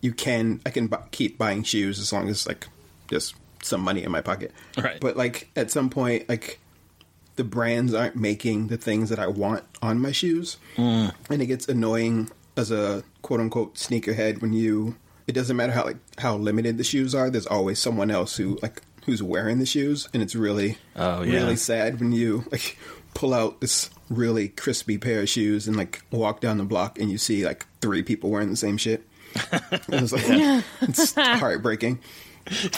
you 0.00 0.12
can 0.12 0.60
I 0.64 0.70
can 0.70 0.86
bu- 0.86 0.96
keep 1.10 1.38
buying 1.38 1.62
shoes 1.62 1.98
as 1.98 2.12
long 2.12 2.28
as 2.28 2.46
like 2.46 2.66
there's 3.08 3.34
some 3.62 3.80
money 3.82 4.02
in 4.02 4.10
my 4.10 4.20
pocket. 4.20 4.52
Right. 4.78 5.00
But 5.00 5.16
like 5.16 5.50
at 5.56 5.70
some 5.70 5.90
point 5.90 6.28
like 6.28 6.58
the 7.36 7.44
brands 7.44 7.94
aren't 7.94 8.16
making 8.16 8.68
the 8.68 8.76
things 8.76 9.08
that 9.10 9.18
I 9.18 9.26
want 9.26 9.64
on 9.80 9.98
my 10.00 10.12
shoes, 10.12 10.58
mm. 10.76 11.12
and 11.30 11.42
it 11.42 11.46
gets 11.46 11.68
annoying 11.68 12.30
as 12.56 12.70
a 12.70 13.02
quote 13.22 13.40
unquote 13.40 13.74
sneakerhead 13.74 14.40
when 14.42 14.52
you. 14.52 14.96
It 15.26 15.32
doesn't 15.32 15.56
matter 15.56 15.72
how 15.72 15.84
like 15.84 15.98
how 16.18 16.36
limited 16.36 16.76
the 16.76 16.84
shoes 16.84 17.14
are. 17.14 17.30
There's 17.30 17.46
always 17.46 17.78
someone 17.78 18.10
else 18.10 18.36
who 18.36 18.58
like 18.62 18.82
who's 19.06 19.22
wearing 19.22 19.58
the 19.58 19.66
shoes, 19.66 20.08
and 20.12 20.22
it's 20.22 20.34
really 20.34 20.76
Oh, 20.96 21.22
yeah. 21.22 21.34
really 21.34 21.56
sad 21.56 22.00
when 22.00 22.12
you 22.12 22.44
like 22.50 22.76
pull 23.14 23.32
out 23.32 23.60
this 23.60 23.90
really 24.08 24.48
crispy 24.48 24.98
pair 24.98 25.20
of 25.22 25.28
shoes 25.28 25.66
and 25.68 25.76
like 25.76 26.02
walk 26.10 26.40
down 26.40 26.58
the 26.58 26.64
block 26.64 26.98
and 26.98 27.10
you 27.10 27.18
see 27.18 27.44
like 27.46 27.64
three 27.80 28.02
people 28.02 28.28
wearing 28.30 28.50
the 28.50 28.56
same 28.56 28.76
shit. 28.76 29.06
And 29.52 29.62
it's 29.88 30.12
like 30.12 30.64
it's 30.82 31.14
heartbreaking. 31.14 32.00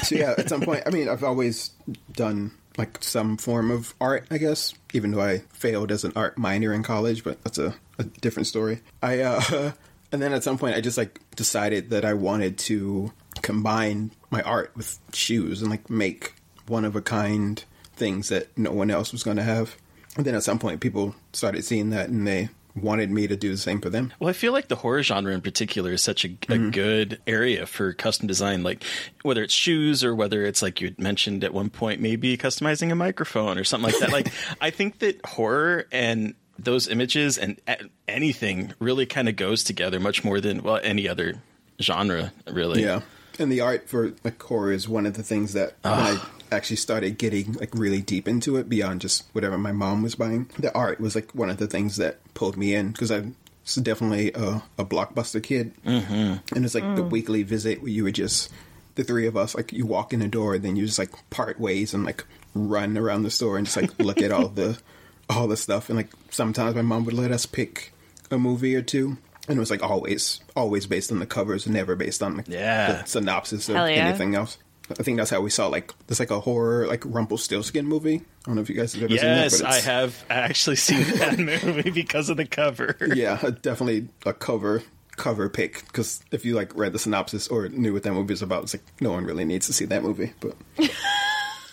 So 0.03 0.17
yeah, 0.17 0.35
at 0.37 0.49
some 0.49 0.63
point, 0.63 0.83
I 0.87 0.91
mean, 0.91 1.09
I've 1.09 1.25
always 1.25 1.71
done 2.13 2.53
like 2.77 3.03
some 3.03 3.37
form 3.37 3.71
of 3.71 3.95
art, 4.01 4.27
I 4.31 4.39
guess. 4.39 4.75
Even 4.93 5.13
though 5.13 5.21
I 5.21 5.39
failed 5.53 5.93
as 5.93 6.05
an 6.05 6.13
art 6.17 6.39
minor 6.39 6.73
in 6.73 6.83
college, 6.83 7.25
but 7.25 7.43
that's 7.45 7.59
a, 7.59 7.75
a 7.99 8.05
different 8.05 8.47
story. 8.47 8.81
I 9.03 9.21
uh, 9.21 9.73
and 10.13 10.21
then 10.21 10.33
at 10.33 10.45
some 10.45 10.59
point 10.59 10.77
I 10.77 10.81
just 10.81 10.99
like 10.99 11.21
decided 11.37 11.91
that 11.91 12.05
I 12.05 12.15
wanted 12.15 12.59
to 12.59 13.13
combine 13.41 14.11
my 14.31 14.43
art 14.43 14.73
with 14.77 14.99
shoes 15.13 15.63
and 15.63 15.71
like 15.71 15.89
make 15.89 16.35
one 16.67 16.85
of 16.85 16.97
a 16.97 17.03
kind 17.03 17.63
things 17.95 18.29
that 18.29 18.57
no 18.57 18.73
one 18.73 18.91
else 18.91 19.13
was 19.13 19.23
going 19.23 19.37
to 19.37 19.43
have. 19.43 19.77
And 20.17 20.27
then 20.27 20.35
at 20.35 20.43
some 20.43 20.59
point 20.59 20.81
people 20.81 21.15
started 21.33 21.65
seeing 21.65 21.91
that 21.91 22.09
and 22.09 22.27
they 22.27 22.51
wanted 22.75 23.11
me 23.11 23.27
to 23.27 23.37
do 23.37 23.51
the 23.51 23.57
same 23.59 23.81
for 23.81 23.91
them. 23.91 24.13
Well, 24.19 24.31
I 24.31 24.33
feel 24.33 24.53
like 24.53 24.69
the 24.69 24.77
horror 24.77 25.03
genre 25.03 25.33
in 25.35 25.41
particular 25.43 25.93
is 25.93 26.03
such 26.03 26.25
a, 26.25 26.29
a 26.29 26.31
Mm-hmm. 26.33 26.71
good 26.71 27.21
area 27.27 27.67
for 27.67 27.93
custom 27.93 28.27
design. 28.27 28.63
Like 28.63 28.83
whether 29.23 29.43
it's 29.43 29.53
shoes 29.55 30.03
or 30.03 30.15
whether 30.15 30.45
it's 30.45 30.63
like 30.63 30.81
you 30.81 30.87
had 30.89 30.99
mentioned 30.99 31.45
at 31.45 31.53
one 31.53 31.71
point, 31.71 32.01
maybe 32.01 32.37
customizing 32.39 32.91
a 32.91 32.95
microphone 32.95 33.59
or 33.59 33.65
something 33.65 33.91
like 33.93 34.01
that. 34.01 34.11
like 34.13 34.33
I 34.61 34.71
think 34.71 35.01
that 35.01 35.25
horror 35.27 35.87
and 35.93 36.35
those 36.59 36.87
images 36.89 37.39
and 37.39 37.61
anything 38.09 38.73
really 38.79 39.07
kind 39.07 39.29
of 39.29 39.37
goes 39.37 39.65
together 39.65 39.99
much 40.01 40.23
more 40.25 40.41
than 40.41 40.63
well 40.63 40.81
any 40.83 41.09
other 41.09 41.35
genre 41.81 42.33
really. 42.51 42.83
Yeah. 42.83 43.01
And 43.39 43.51
the 43.51 43.61
art 43.63 43.89
for 43.89 44.13
like 44.25 44.41
horror 44.43 44.73
is 44.73 44.89
one 44.89 45.07
of 45.07 45.15
the 45.15 45.23
things 45.23 45.55
that 45.55 45.75
I 45.85 46.21
actually 46.53 46.77
started 46.77 47.19
getting 47.19 47.55
like 47.55 47.71
really 47.75 48.01
deep 48.01 48.29
into 48.29 48.57
it 48.57 48.69
beyond 48.69 49.01
just 49.01 49.25
whatever 49.33 49.59
my 49.59 49.73
mom 49.73 50.03
was 50.03 50.15
buying. 50.15 50.49
The 50.59 50.75
art 50.75 51.01
was 51.01 51.15
like 51.15 51.35
one 51.35 51.51
of 51.51 51.57
the 51.57 51.67
things 51.67 51.97
that 51.97 52.19
pulled 52.35 52.57
me 52.57 52.75
in 52.75 52.93
because 52.93 53.11
I 53.11 53.25
was 53.65 53.75
definitely 53.77 54.33
a, 54.33 54.63
a 54.79 54.85
blockbuster 54.85 55.43
kid. 55.43 55.73
Mm-hmm. 55.85 56.55
And 56.55 56.65
it's 56.65 56.75
like 56.75 56.97
the 56.97 57.03
weekly 57.03 57.43
visit 57.43 57.81
where 57.83 57.91
you 57.91 58.05
would 58.05 58.15
just, 58.15 58.51
the 58.95 59.05
three 59.05 59.27
of 59.27 59.37
us, 59.37 59.55
like 59.55 59.73
you 59.73 59.87
walk 59.87 60.13
in 60.13 60.21
the 60.21 60.29
door 60.29 60.55
and 60.55 60.65
then 60.65 60.77
you 60.77 60.87
just 60.87 60.99
like 60.99 61.11
part 61.31 61.59
ways 61.59 61.95
and 61.95 62.05
like 62.05 62.25
run 62.55 62.99
around 62.99 63.23
the 63.23 63.31
store 63.31 63.57
and 63.57 63.67
just 63.67 63.77
like 63.77 63.99
look 63.99 64.21
at 64.21 64.31
all 64.33 64.49
the, 64.49 64.79
all 65.31 65.49
the 65.49 65.57
stuff. 65.57 65.89
And 65.89 65.97
like 65.97 66.11
sometimes 66.31 66.75
my 66.75 66.83
mom 66.83 67.05
would 67.05 67.15
let 67.15 67.33
us 67.33 67.47
pick 67.47 67.93
a 68.31 68.39
movie 68.39 68.77
or 68.77 68.83
two. 68.83 69.17
And 69.49 69.57
it 69.57 69.61
was 69.61 69.71
like 69.73 69.83
always, 69.83 70.41
always 70.55 70.87
based 70.87 71.11
on 71.11 71.19
the 71.19 71.27
covers, 71.27 71.67
never 71.67 71.97
based 71.97 72.23
on 72.23 72.37
like, 72.37 72.49
Yeah. 72.49 73.03
the 73.03 73.09
synopsis 73.09 73.69
or 73.69 73.75
yeah. 73.75 74.07
anything 74.07 74.35
else. 74.37 74.57
I 74.91 75.03
think 75.03 75.17
that's 75.17 75.31
how 75.31 75.41
we 75.41 75.51
saw 75.51 75.69
like 75.69 75.93
there's 76.07 76.21
like 76.21 76.31
a 76.31 76.41
horror 76.41 76.87
like 76.87 77.05
Rumpelstiltskin 77.05 77.87
movie. 77.87 78.17
I 78.17 78.47
don't 78.47 78.57
know 78.57 78.63
if 78.63 78.69
you 78.69 78.75
guys 78.77 78.93
have 78.95 79.05
ever 79.05 79.17
seen 79.17 79.21
that. 79.27 79.43
Yes, 79.53 79.63
I 79.63 79.81
have 79.81 80.25
actually 80.29 80.77
seen 80.77 81.03
that 81.19 81.39
movie 81.39 81.91
because 81.91 82.29
of 82.29 82.37
the 82.37 82.45
cover. 82.47 82.97
Yeah, 83.15 83.37
definitely 83.63 84.09
a 84.27 84.33
cover 84.33 84.83
cover 85.17 85.49
pick 85.49 85.85
because 85.87 86.23
if 86.33 86.45
you 86.45 86.55
like 86.55 86.75
read 86.77 86.93
the 86.93 86.99
synopsis 86.99 87.47
or 87.49 87.69
knew 87.69 87.93
what 87.93 88.03
that 88.03 88.13
movie 88.13 88.33
was 88.33 88.43
about, 88.43 88.65
it's 88.65 88.75
like 88.75 88.83
no 89.01 89.13
one 89.13 89.25
really 89.25 89.45
needs 89.45 89.67
to 89.67 89.73
see 89.73 89.85
that 89.87 90.03
movie. 90.03 90.33
But 90.41 90.57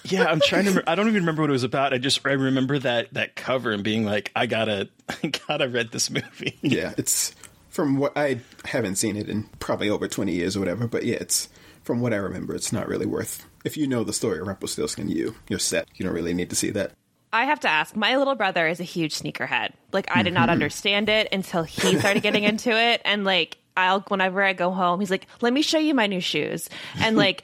Yeah, 0.06 0.26
I'm 0.26 0.40
trying 0.40 0.64
to. 0.66 0.72
Remember, 0.72 0.90
I 0.90 0.96
don't 0.96 1.08
even 1.08 1.22
remember 1.22 1.44
what 1.44 1.50
it 1.50 1.54
was 1.54 1.64
about. 1.64 1.94
I 1.94 1.98
just 1.98 2.26
I 2.26 2.32
remember 2.32 2.80
that 2.80 3.14
that 3.14 3.36
cover 3.36 3.72
and 3.72 3.84
being 3.84 4.06
like, 4.06 4.32
I 4.36 4.46
gotta, 4.46 4.90
I 5.24 5.28
gotta 5.48 5.68
read 5.68 5.92
this 5.92 6.10
movie. 6.10 6.58
yeah, 6.62 6.94
it's 6.98 7.36
from 7.70 7.98
what 7.98 8.18
I 8.18 8.40
haven't 8.66 8.96
seen 8.96 9.16
it 9.16 9.30
in 9.30 9.44
probably 9.60 9.90
over 9.90 10.08
20 10.08 10.34
years 10.34 10.56
or 10.56 10.60
whatever. 10.60 10.88
But 10.88 11.06
yeah, 11.06 11.18
it's 11.20 11.50
from 11.90 12.02
what 12.02 12.14
I 12.14 12.18
remember, 12.18 12.54
it's 12.54 12.72
not 12.72 12.88
really 12.88 13.08
worth. 13.08 13.48
If 13.66 13.76
you 13.76 13.88
know 13.88 14.04
the 14.04 14.14
story 14.14 14.38
of 14.38 14.46
Rumpelstiltskin, 14.46 15.10
you 15.10 15.34
you're 15.48 15.58
set. 15.58 15.88
You 15.96 16.06
don't 16.06 16.14
really 16.14 16.36
need 16.36 16.52
to 16.52 16.56
see 16.56 16.70
that. 16.70 16.92
I 17.34 17.46
have 17.46 17.62
to 17.62 17.68
ask, 17.68 17.96
my 17.96 18.16
little 18.16 18.36
brother 18.36 18.68
is 18.68 18.80
a 18.80 18.84
huge 18.84 19.18
sneakerhead. 19.18 19.72
Like 19.92 20.06
I 20.16 20.22
did 20.22 20.36
not 20.36 20.44
mm-hmm. 20.44 20.52
understand 20.52 21.10
it 21.10 21.30
until 21.32 21.64
he 21.64 21.98
started 21.98 22.22
getting 22.22 22.44
into 22.44 22.70
it. 22.70 23.02
And 23.06 23.24
like 23.24 23.58
I'll 23.76 24.02
whenever 24.02 24.44
I 24.44 24.54
go 24.54 24.70
home, 24.70 25.00
he's 25.00 25.10
like, 25.10 25.26
Let 25.42 25.52
me 25.52 25.64
show 25.64 25.80
you 25.80 25.96
my 25.96 26.06
new 26.06 26.22
shoes. 26.22 26.70
And 27.00 27.18
like 27.18 27.42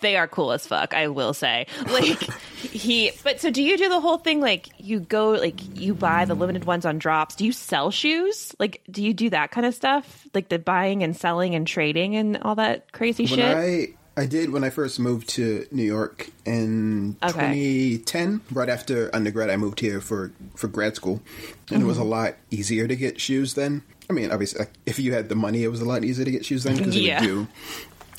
they 0.00 0.16
are 0.16 0.28
cool 0.28 0.52
as 0.52 0.66
fuck, 0.66 0.94
I 0.94 1.08
will 1.08 1.34
say. 1.34 1.66
Like 1.86 2.20
he 2.56 3.12
but 3.24 3.40
so 3.40 3.50
do 3.50 3.62
you 3.62 3.76
do 3.76 3.88
the 3.88 4.00
whole 4.00 4.18
thing 4.18 4.40
like 4.40 4.68
you 4.78 5.00
go 5.00 5.30
like 5.30 5.60
you 5.78 5.94
buy 5.94 6.24
the 6.24 6.34
limited 6.34 6.64
ones 6.64 6.84
on 6.84 6.98
drops? 6.98 7.34
Do 7.34 7.44
you 7.44 7.52
sell 7.52 7.90
shoes? 7.90 8.54
Like 8.58 8.82
do 8.90 9.02
you 9.02 9.14
do 9.14 9.30
that 9.30 9.50
kind 9.50 9.66
of 9.66 9.74
stuff? 9.74 10.26
Like 10.34 10.48
the 10.48 10.58
buying 10.58 11.02
and 11.02 11.16
selling 11.16 11.54
and 11.54 11.66
trading 11.66 12.16
and 12.16 12.38
all 12.38 12.54
that 12.56 12.92
crazy 12.92 13.24
When 13.24 13.38
shit? 13.38 13.56
I 13.56 13.88
I 14.14 14.26
did 14.26 14.50
when 14.52 14.62
I 14.62 14.68
first 14.70 15.00
moved 15.00 15.30
to 15.30 15.66
New 15.70 15.82
York 15.82 16.28
in 16.44 17.16
Okay. 17.22 17.98
2010. 18.02 18.42
Right 18.52 18.68
after 18.68 19.10
undergrad, 19.14 19.48
I 19.48 19.56
moved 19.56 19.80
here 19.80 20.00
for 20.02 20.32
for 20.54 20.68
grad 20.68 20.96
school, 20.96 21.22
and 21.70 21.82
it 21.82 21.86
was 21.86 21.96
mm-hmm. 21.96 22.06
a 22.06 22.10
lot 22.10 22.34
easier 22.50 22.86
to 22.86 22.94
get 22.94 23.18
shoes 23.20 23.54
then. 23.54 23.82
I 24.10 24.12
mean, 24.12 24.30
obviously, 24.30 24.58
like, 24.58 24.72
if 24.84 24.98
you 24.98 25.14
had 25.14 25.30
the 25.30 25.34
money, 25.34 25.64
it 25.64 25.68
was 25.68 25.80
a 25.80 25.86
lot 25.86 26.04
easier 26.04 26.26
to 26.26 26.30
get 26.30 26.44
shoes 26.44 26.64
then 26.64 26.76
because 26.76 26.94
Yeah. 26.94 27.20
they 27.20 27.26
would 27.26 27.46
do 27.46 27.48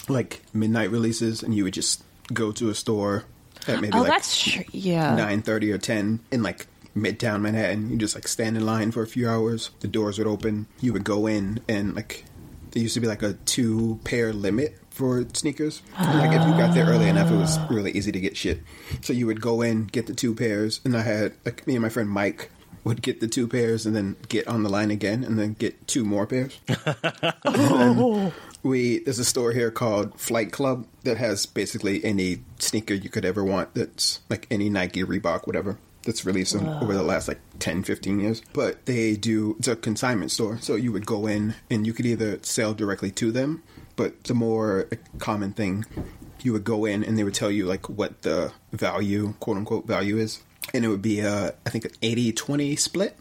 like 0.09 0.41
midnight 0.53 0.91
releases, 0.91 1.43
and 1.43 1.55
you 1.55 1.63
would 1.63 1.73
just 1.73 2.03
go 2.31 2.51
to 2.53 2.69
a 2.69 2.75
store 2.75 3.25
at 3.67 3.81
maybe 3.81 3.93
oh, 3.93 4.01
like 4.01 4.11
that's 4.11 4.41
true. 4.41 4.63
Yeah. 4.71 5.15
nine 5.15 5.41
thirty 5.41 5.71
or 5.71 5.77
ten 5.77 6.19
in 6.31 6.43
like 6.43 6.67
midtown 6.95 7.41
Manhattan. 7.41 7.89
You 7.89 7.97
just 7.97 8.15
like 8.15 8.27
stand 8.27 8.57
in 8.57 8.65
line 8.65 8.91
for 8.91 9.01
a 9.01 9.07
few 9.07 9.29
hours. 9.29 9.71
The 9.79 9.87
doors 9.87 10.17
would 10.17 10.27
open. 10.27 10.67
You 10.79 10.93
would 10.93 11.03
go 11.03 11.27
in 11.27 11.61
and 11.67 11.95
like 11.95 12.25
there 12.71 12.81
used 12.81 12.95
to 12.95 12.99
be 12.99 13.07
like 13.07 13.23
a 13.23 13.33
two 13.33 13.99
pair 14.03 14.33
limit 14.33 14.77
for 14.89 15.25
sneakers. 15.33 15.81
And, 15.97 16.19
like 16.19 16.31
if 16.31 16.47
you 16.47 16.53
got 16.53 16.73
there 16.73 16.85
early 16.85 17.09
enough, 17.09 17.31
it 17.31 17.35
was 17.35 17.59
really 17.69 17.91
easy 17.91 18.11
to 18.11 18.19
get 18.19 18.37
shit. 18.37 18.61
So 19.01 19.13
you 19.13 19.25
would 19.27 19.41
go 19.41 19.61
in, 19.61 19.85
get 19.85 20.07
the 20.07 20.13
two 20.13 20.35
pairs, 20.35 20.81
and 20.85 20.95
I 20.95 21.01
had 21.01 21.33
like 21.45 21.65
me 21.67 21.75
and 21.75 21.81
my 21.81 21.89
friend 21.89 22.09
Mike 22.09 22.51
would 22.83 23.01
get 23.01 23.19
the 23.21 23.27
two 23.27 23.47
pairs 23.47 23.85
and 23.85 23.95
then 23.95 24.15
get 24.27 24.47
on 24.47 24.63
the 24.63 24.69
line 24.69 24.91
again 24.91 25.23
and 25.23 25.39
then 25.39 25.53
get 25.53 25.87
two 25.87 26.03
more 26.03 26.27
pairs. 26.27 26.59
we 28.63 28.99
there's 28.99 29.19
a 29.19 29.26
store 29.26 29.52
here 29.52 29.69
called 29.69 30.19
Flight 30.19 30.52
Club 30.52 30.88
that 31.04 31.17
has 31.17 31.45
basically 31.45 32.04
any 32.04 32.39
sneaker 32.60 32.93
you 32.93 33.10
could 33.10 33.26
ever 33.26 33.43
want 33.43 33.73
that's 33.73 34.21
like 34.30 34.47
any 34.49 34.69
Nike, 34.69 35.04
Reebok, 35.04 35.45
whatever 35.45 35.78
that's 36.04 36.26
released 36.26 36.56
in, 36.56 36.67
over 36.67 36.93
the 36.93 37.04
last 37.04 37.28
like 37.28 37.39
10, 37.60 37.84
15 37.84 38.19
years. 38.19 38.41
But 38.54 38.86
they 38.86 39.15
do 39.15 39.56
it's 39.60 39.67
a 39.67 39.76
consignment 39.76 40.32
store. 40.32 40.58
So 40.60 40.76
you 40.76 40.91
would 40.91 41.06
go 41.06 41.28
in 41.28 41.56
and 41.69 41.86
you 41.86 41.93
could 41.93 42.06
either 42.06 42.39
sell 42.41 42.73
directly 42.73 43.12
to 43.12 43.32
them, 43.32 43.63
but 43.95 44.23
the 44.23 44.34
more 44.34 44.88
common 45.19 45.54
thing 45.54 45.86
you 46.41 46.52
would 46.54 46.63
go 46.63 46.86
in 46.86 47.04
and 47.04 47.17
they 47.17 47.23
would 47.23 47.34
tell 47.34 47.52
you 47.52 47.65
like 47.65 47.89
what 47.89 48.21
the 48.23 48.52
value, 48.71 49.34
quote 49.39 49.58
unquote 49.58 49.88
value 49.88 50.17
is. 50.17 50.41
And 50.73 50.86
it 50.86 50.88
would 50.88 51.02
be 51.02 51.21
uh 51.21 51.52
I 51.65 51.69
think 51.69 51.86
an 51.86 51.91
80-20 52.02 52.78
split. 52.80 53.17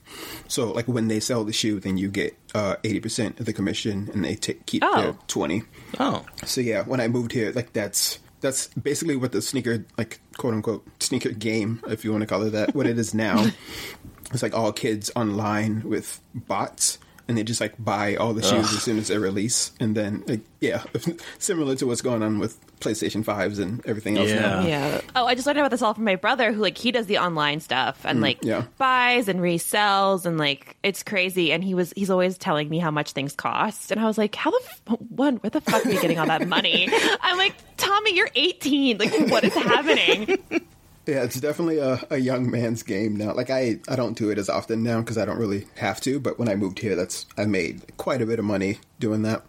So 0.48 0.70
like 0.72 0.86
when 0.88 1.08
they 1.08 1.20
sell 1.20 1.44
the 1.44 1.52
shoe 1.52 1.80
then 1.80 1.96
you 1.98 2.08
get 2.08 2.36
uh 2.54 2.76
80% 2.82 3.40
of 3.40 3.46
the 3.46 3.52
commission 3.52 4.10
and 4.12 4.24
they 4.24 4.34
take 4.36 4.64
keep 4.66 4.82
Oh. 4.84 5.00
their 5.02 5.12
20. 5.28 5.62
Oh, 6.00 6.24
So 6.44 6.60
yeah, 6.60 6.82
when 6.84 7.00
I 7.00 7.08
moved 7.08 7.32
here, 7.32 7.52
like 7.52 7.72
that's 7.72 8.18
that's 8.40 8.66
basically 8.74 9.16
what 9.16 9.32
the 9.32 9.40
sneaker 9.42 9.84
like 9.96 10.20
quote 10.36 10.54
unquote 10.54 10.84
sneaker 11.00 11.30
game, 11.30 11.80
if 11.88 12.04
you 12.04 12.10
want 12.12 12.22
to 12.22 12.26
call 12.26 12.42
it 12.42 12.50
that, 12.50 12.74
what 12.74 12.86
it 12.86 12.98
is 12.98 13.14
now. 13.14 13.46
it's 14.32 14.42
like 14.42 14.54
all 14.54 14.72
kids 14.72 15.10
online 15.14 15.82
with 15.88 16.20
bots 16.34 16.98
and 17.28 17.38
they 17.38 17.42
just 17.42 17.60
like 17.60 17.74
buy 17.82 18.16
all 18.16 18.34
the 18.34 18.42
shoes 18.42 18.72
as 18.72 18.82
soon 18.82 18.98
as 18.98 19.08
they 19.08 19.18
release 19.18 19.72
and 19.80 19.96
then 19.96 20.22
like, 20.26 20.40
yeah, 20.60 20.82
similar 21.38 21.74
to 21.76 21.86
what's 21.86 22.02
going 22.02 22.22
on 22.22 22.38
with 22.38 22.58
PlayStation 22.80 23.24
5s 23.24 23.58
and 23.60 23.84
everything 23.86 24.18
else 24.18 24.30
now. 24.30 24.62
Yeah. 24.62 24.66
Yeah. 24.66 25.00
Oh, 25.14 25.26
I 25.26 25.34
just 25.34 25.46
learned 25.46 25.58
about 25.58 25.70
this 25.70 25.82
all 25.82 25.94
from 25.94 26.04
my 26.04 26.16
brother, 26.16 26.52
who 26.52 26.60
like 26.60 26.76
he 26.76 26.90
does 26.90 27.06
the 27.06 27.18
online 27.18 27.60
stuff 27.60 28.00
and 28.04 28.18
mm, 28.18 28.22
like 28.22 28.38
yeah. 28.42 28.64
buys 28.78 29.28
and 29.28 29.40
resells 29.40 30.26
and 30.26 30.38
like 30.38 30.76
it's 30.82 31.02
crazy. 31.02 31.52
And 31.52 31.62
he 31.62 31.74
was 31.74 31.92
he's 31.96 32.10
always 32.10 32.36
telling 32.36 32.68
me 32.68 32.78
how 32.78 32.90
much 32.90 33.12
things 33.12 33.34
cost, 33.34 33.90
and 33.90 34.00
I 34.00 34.04
was 34.04 34.18
like, 34.18 34.34
how 34.34 34.50
the 34.50 34.60
f- 34.88 35.00
one 35.08 35.36
where 35.36 35.50
the 35.50 35.60
fuck 35.60 35.86
are 35.86 35.90
you 35.90 36.00
getting 36.00 36.18
all 36.18 36.26
that 36.26 36.48
money? 36.48 36.88
I'm 37.20 37.38
like, 37.38 37.54
Tommy, 37.76 38.14
you're 38.14 38.30
18. 38.34 38.98
Like, 38.98 39.12
what 39.30 39.44
is 39.44 39.54
happening? 39.54 40.38
Yeah, 41.06 41.24
it's 41.24 41.40
definitely 41.40 41.78
a, 41.78 42.00
a 42.10 42.18
young 42.18 42.50
man's 42.50 42.82
game 42.84 43.16
now. 43.16 43.34
Like 43.34 43.50
I, 43.50 43.80
I 43.88 43.96
don't 43.96 44.16
do 44.16 44.30
it 44.30 44.38
as 44.38 44.48
often 44.48 44.82
now 44.84 45.00
because 45.00 45.18
I 45.18 45.24
don't 45.24 45.38
really 45.38 45.66
have 45.76 46.00
to. 46.02 46.20
But 46.20 46.38
when 46.38 46.48
I 46.48 46.54
moved 46.54 46.78
here, 46.78 46.94
that's 46.94 47.26
I 47.36 47.44
made 47.44 47.96
quite 47.96 48.22
a 48.22 48.26
bit 48.26 48.38
of 48.38 48.44
money 48.44 48.78
doing 49.00 49.22
that 49.22 49.42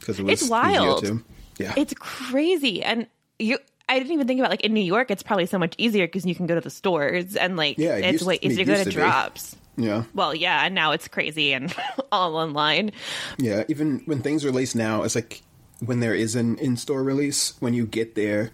because 0.00 0.18
it 0.18 0.24
was 0.24 0.32
It's 0.32 0.42
easier 0.42 0.50
wild. 0.52 1.04
to- 1.04 1.24
Yeah, 1.58 1.74
It's 1.76 1.94
crazy, 1.98 2.82
and 2.82 3.06
you. 3.38 3.58
I 3.88 3.98
didn't 4.00 4.14
even 4.14 4.26
think 4.26 4.40
about 4.40 4.50
like 4.50 4.62
in 4.62 4.74
New 4.74 4.80
York, 4.82 5.12
it's 5.12 5.22
probably 5.22 5.46
so 5.46 5.60
much 5.60 5.76
easier 5.78 6.08
because 6.08 6.26
you 6.26 6.34
can 6.34 6.46
go 6.48 6.56
to 6.56 6.60
the 6.60 6.70
stores 6.70 7.36
and 7.36 7.56
like 7.56 7.78
Yeah, 7.78 7.94
it 7.96 8.04
it's 8.06 8.12
used- 8.14 8.26
way 8.26 8.34
it 8.34 8.44
easier 8.50 8.64
to 8.64 8.72
go 8.72 8.76
to 8.78 8.84
to 8.84 8.90
drops. 8.90 9.54
yeah. 9.76 10.02
Well, 10.12 10.34
yeah, 10.34 10.64
and 10.66 10.74
now 10.74 10.90
it's 10.90 11.06
crazy 11.06 11.52
and 11.52 11.72
all 12.10 12.34
online. 12.36 12.90
Yeah, 13.38 13.62
even 13.68 14.02
when 14.06 14.22
things 14.22 14.44
release 14.44 14.74
now, 14.74 15.04
it's 15.04 15.14
like 15.14 15.40
when 15.78 16.00
there 16.00 16.16
is 16.16 16.34
an 16.34 16.58
in-store 16.58 17.00
release, 17.04 17.54
when 17.60 17.74
you 17.74 17.86
get 17.86 18.16
there, 18.16 18.50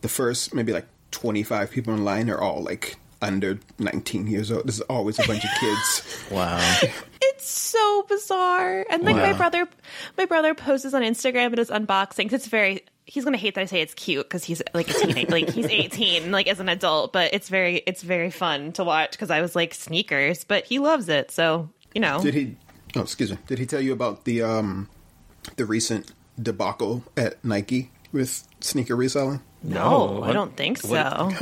the 0.00 0.08
first 0.08 0.52
maybe 0.52 0.72
like 0.72 0.86
25 1.12 1.70
people 1.70 1.94
in 1.94 2.04
line 2.04 2.28
are 2.28 2.40
all 2.40 2.62
like 2.62 2.96
under 3.22 3.58
19 3.78 4.26
years 4.26 4.50
old. 4.50 4.66
There's 4.66 4.80
always 4.82 5.18
a 5.18 5.26
bunch 5.26 5.44
of 5.44 5.50
kids. 5.60 6.26
wow. 6.30 6.78
It's 7.20 7.48
so 7.48 8.04
bizarre. 8.08 8.84
And 8.90 9.04
like 9.04 9.16
my 9.16 9.32
brother, 9.32 9.68
my 10.18 10.26
brother 10.26 10.54
posts 10.54 10.92
on 10.92 11.02
Instagram 11.02 11.46
and 11.46 11.58
his 11.58 11.70
unboxings. 11.70 12.32
It's 12.32 12.46
very. 12.46 12.84
He's 13.04 13.24
gonna 13.24 13.36
hate 13.36 13.56
that 13.56 13.62
I 13.62 13.64
say 13.64 13.80
it's 13.80 13.94
cute 13.94 14.28
because 14.28 14.44
he's 14.44 14.62
like 14.74 14.88
a 14.88 14.94
teenage, 14.94 15.28
like 15.28 15.50
he's 15.50 15.66
eighteen, 15.70 16.30
like 16.30 16.46
as 16.46 16.60
an 16.60 16.68
adult. 16.68 17.12
But 17.12 17.34
it's 17.34 17.48
very, 17.48 17.82
it's 17.86 18.02
very 18.02 18.30
fun 18.30 18.72
to 18.72 18.84
watch 18.84 19.12
because 19.12 19.30
I 19.30 19.40
was 19.40 19.56
like 19.56 19.74
sneakers, 19.74 20.44
but 20.44 20.64
he 20.64 20.78
loves 20.78 21.08
it. 21.08 21.30
So 21.30 21.68
you 21.94 22.00
know, 22.00 22.22
Did 22.22 22.34
he? 22.34 22.56
Oh, 22.94 23.00
excuse 23.00 23.30
me. 23.30 23.38
Did 23.46 23.58
he 23.58 23.66
tell 23.66 23.80
you 23.80 23.92
about 23.92 24.24
the 24.24 24.42
um 24.42 24.88
the 25.56 25.66
recent 25.66 26.12
debacle 26.40 27.04
at 27.16 27.44
Nike 27.44 27.90
with 28.12 28.46
sneaker 28.60 28.96
reselling? 28.96 29.40
no, 29.62 30.22
I 30.22 30.32
don't 30.32 30.56
think 30.56 30.78
so. 30.78 31.30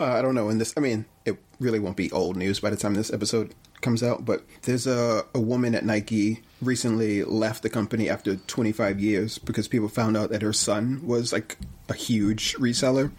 Uh, 0.00 0.04
I 0.04 0.22
don't 0.22 0.34
know. 0.34 0.48
In 0.48 0.58
this, 0.58 0.72
I 0.76 0.80
mean, 0.80 1.06
it 1.24 1.38
really 1.58 1.80
won't 1.80 1.96
be 1.96 2.10
old 2.12 2.36
news 2.36 2.60
by 2.60 2.70
the 2.70 2.76
time 2.76 2.94
this 2.94 3.12
episode 3.12 3.54
comes 3.80 4.02
out. 4.02 4.24
But 4.24 4.44
there's 4.62 4.86
a 4.86 5.24
a 5.34 5.40
woman 5.40 5.74
at 5.74 5.84
Nike 5.84 6.42
recently 6.62 7.24
left 7.24 7.62
the 7.62 7.68
company 7.68 8.08
after 8.08 8.36
25 8.36 9.00
years 9.00 9.38
because 9.38 9.66
people 9.66 9.88
found 9.88 10.16
out 10.16 10.30
that 10.30 10.42
her 10.42 10.52
son 10.52 11.00
was 11.04 11.32
like 11.32 11.58
a 11.88 11.94
huge 11.94 12.54
reseller 12.56 13.10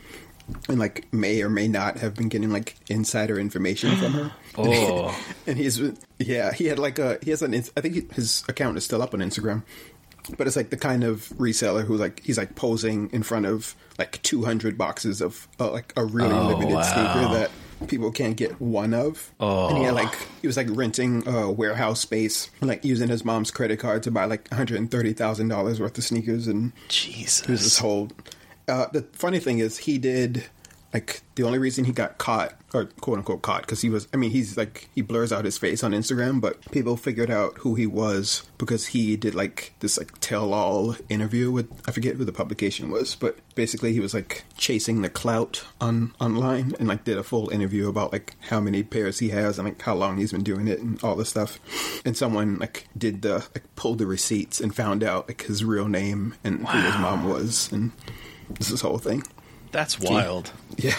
and 0.67 0.79
like 0.79 1.11
may 1.13 1.41
or 1.41 1.49
may 1.49 1.67
not 1.67 1.97
have 1.97 2.15
been 2.15 2.29
getting 2.29 2.49
like 2.49 2.75
insider 2.89 3.39
information 3.39 3.95
from 3.97 4.13
her. 4.13 4.31
Oh. 4.57 5.17
and 5.47 5.57
he's 5.57 5.79
yeah, 6.17 6.51
he 6.51 6.65
had 6.65 6.79
like 6.79 6.99
a 6.99 7.17
he 7.21 7.29
has 7.29 7.41
an 7.41 7.53
I 7.53 7.81
think 7.81 8.13
his 8.13 8.43
account 8.49 8.77
is 8.77 8.83
still 8.83 9.01
up 9.01 9.13
on 9.13 9.21
Instagram. 9.21 9.63
But 10.38 10.47
it's 10.47 10.55
like 10.55 10.69
the 10.69 10.77
kind 10.77 11.03
of 11.03 11.29
reseller 11.38 11.84
who 11.84 11.97
like 11.97 12.21
he's 12.23 12.38
like 12.38 12.55
posing 12.55 13.10
in 13.12 13.23
front 13.23 13.45
of 13.45 13.75
like 13.97 14.21
200 14.21 14.77
boxes 14.77 15.21
of 15.21 15.47
uh, 15.60 15.71
like 15.71 15.93
a 15.97 16.05
really 16.05 16.34
limited 16.34 16.73
wow. 16.73 16.82
sneaker 16.82 17.34
that 17.34 17.51
people 17.88 18.12
can't 18.12 18.36
get 18.36 18.60
one 18.60 18.93
of. 18.93 19.32
Oh. 19.39 19.69
And 19.69 19.77
he 19.77 19.84
had 19.84 19.93
like 19.93 20.13
he 20.41 20.47
was 20.47 20.58
like 20.58 20.67
renting 20.69 21.27
a 21.27 21.51
warehouse 21.51 21.99
space, 21.99 22.49
like 22.62 22.84
using 22.84 23.10
his 23.10 23.23
mom's 23.23 23.51
credit 23.51 23.79
card 23.79 24.03
to 24.03 24.12
buy 24.12 24.25
like 24.25 24.49
130 24.49 25.13
thousand 25.13 25.47
dollars 25.47 25.79
worth 25.79 25.97
of 25.97 26.03
sneakers, 26.03 26.47
and 26.47 26.71
Jesus. 26.88 27.45
this 27.45 27.79
whole. 27.79 28.10
Uh, 28.67 28.86
the 28.93 29.01
funny 29.13 29.39
thing 29.39 29.58
is, 29.58 29.79
he 29.79 29.97
did 29.97 30.45
like 30.93 31.21
the 31.36 31.43
only 31.43 31.60
reason 31.60 31.86
he 31.86 31.91
got 31.91 32.17
caught 32.17 32.54
or 32.73 32.86
quote 32.86 33.17
unquote 33.17 33.41
caught 33.41 33.62
because 33.62 33.82
he 33.82 33.89
was. 33.89 34.08
I 34.13 34.17
mean, 34.17 34.32
he's 34.32 34.58
like 34.58 34.89
he 34.93 35.02
blurs 35.02 35.32
out 35.32 35.45
his 35.45 35.58
face 35.58 35.84
on 35.84 35.91
Instagram, 35.91 36.41
but 36.41 36.60
people 36.71 36.97
figured 36.97 37.30
out 37.30 37.58
who 37.60 37.75
he 37.75 37.86
was 37.86 38.43
because 38.58 38.88
he 38.88 39.15
did 39.15 39.36
like 39.36 39.73
this 39.80 39.97
like 39.97 40.19
tell 40.19 40.54
all 40.54 40.95
interview 41.08 41.52
with 41.52 41.69
I 41.88 41.91
forget 41.91 42.15
who 42.15 42.25
the 42.25 42.32
publication 42.32 42.89
was, 42.89 43.15
but 43.15 43.38
basically 43.56 43.93
he 43.93 43.99
was 43.99 44.13
like 44.13 44.43
chasing 44.58 45.02
the 45.02 45.10
clout 45.10 45.63
on 45.80 46.13
online 46.19 46.73
and 46.80 46.88
like 46.88 47.04
did 47.04 47.17
a 47.17 47.23
full 47.23 47.49
interview 47.49 47.88
about 47.88 48.12
like 48.12 48.36
how 48.41 48.60
many 48.60 48.82
pairs 48.82 49.19
he 49.19 49.30
has 49.30 49.60
and 49.60 49.67
like 49.67 49.82
how 49.82 49.93
long 49.95 50.17
he's 50.17 50.32
been 50.32 50.43
doing 50.43 50.67
it 50.67 50.80
and 50.80 51.04
all 51.04 51.15
this 51.15 51.30
stuff. 51.30 51.60
And 52.04 52.17
someone 52.17 52.58
like 52.58 52.88
did 52.97 53.21
the 53.21 53.47
like 53.54 53.63
pulled 53.75 53.99
the 53.99 54.08
receipts 54.08 54.60
and 54.60 54.75
found 54.75 55.04
out 55.04 55.28
like 55.28 55.43
his 55.43 55.63
real 55.63 55.88
name 55.88 56.36
and 56.43 56.67
who 56.67 56.78
his 56.80 56.97
mom 56.97 57.30
was 57.30 57.71
and 57.71 57.91
this 58.49 58.82
whole 58.82 58.97
thing. 58.97 59.23
That's 59.71 59.99
wild. 59.99 60.51
Yeah. 60.77 60.95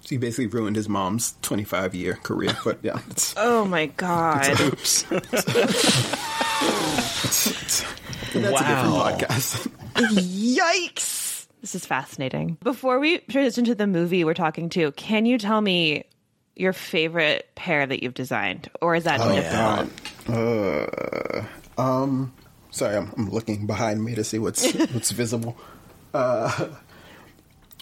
So 0.00 0.08
he 0.08 0.16
basically 0.18 0.46
ruined 0.48 0.76
his 0.76 0.88
mom's 0.88 1.34
25 1.42 1.94
year 1.94 2.14
career. 2.22 2.56
But 2.64 2.78
yeah, 2.82 2.98
it's, 3.10 3.34
Oh 3.36 3.64
my 3.64 3.86
god. 3.86 4.60
Oops. 4.60 5.02
that's 5.10 5.44
a 7.84 8.32
different 8.32 8.52
Wow. 8.52 9.16
podcast. 9.18 9.68
Yikes! 9.94 11.46
This 11.60 11.74
is 11.74 11.84
fascinating. 11.84 12.56
Before 12.62 12.98
we 12.98 13.18
transition 13.18 13.64
to 13.66 13.74
the 13.74 13.86
movie 13.86 14.24
we're 14.24 14.34
talking 14.34 14.68
to, 14.70 14.92
can 14.92 15.26
you 15.26 15.36
tell 15.38 15.60
me 15.60 16.04
your 16.56 16.72
favorite 16.72 17.48
pair 17.54 17.86
that 17.86 18.02
you've 18.02 18.14
designed, 18.14 18.70
or 18.80 18.94
is 18.94 19.04
that 19.04 19.18
difficult? 19.18 19.90
Uh, 20.28 21.44
um, 21.80 22.32
sorry, 22.70 22.96
I'm, 22.96 23.12
I'm 23.16 23.30
looking 23.30 23.66
behind 23.66 24.02
me 24.04 24.14
to 24.14 24.24
see 24.24 24.38
what's 24.38 24.72
what's 24.92 25.10
visible. 25.10 25.56
Uh, 26.14 26.68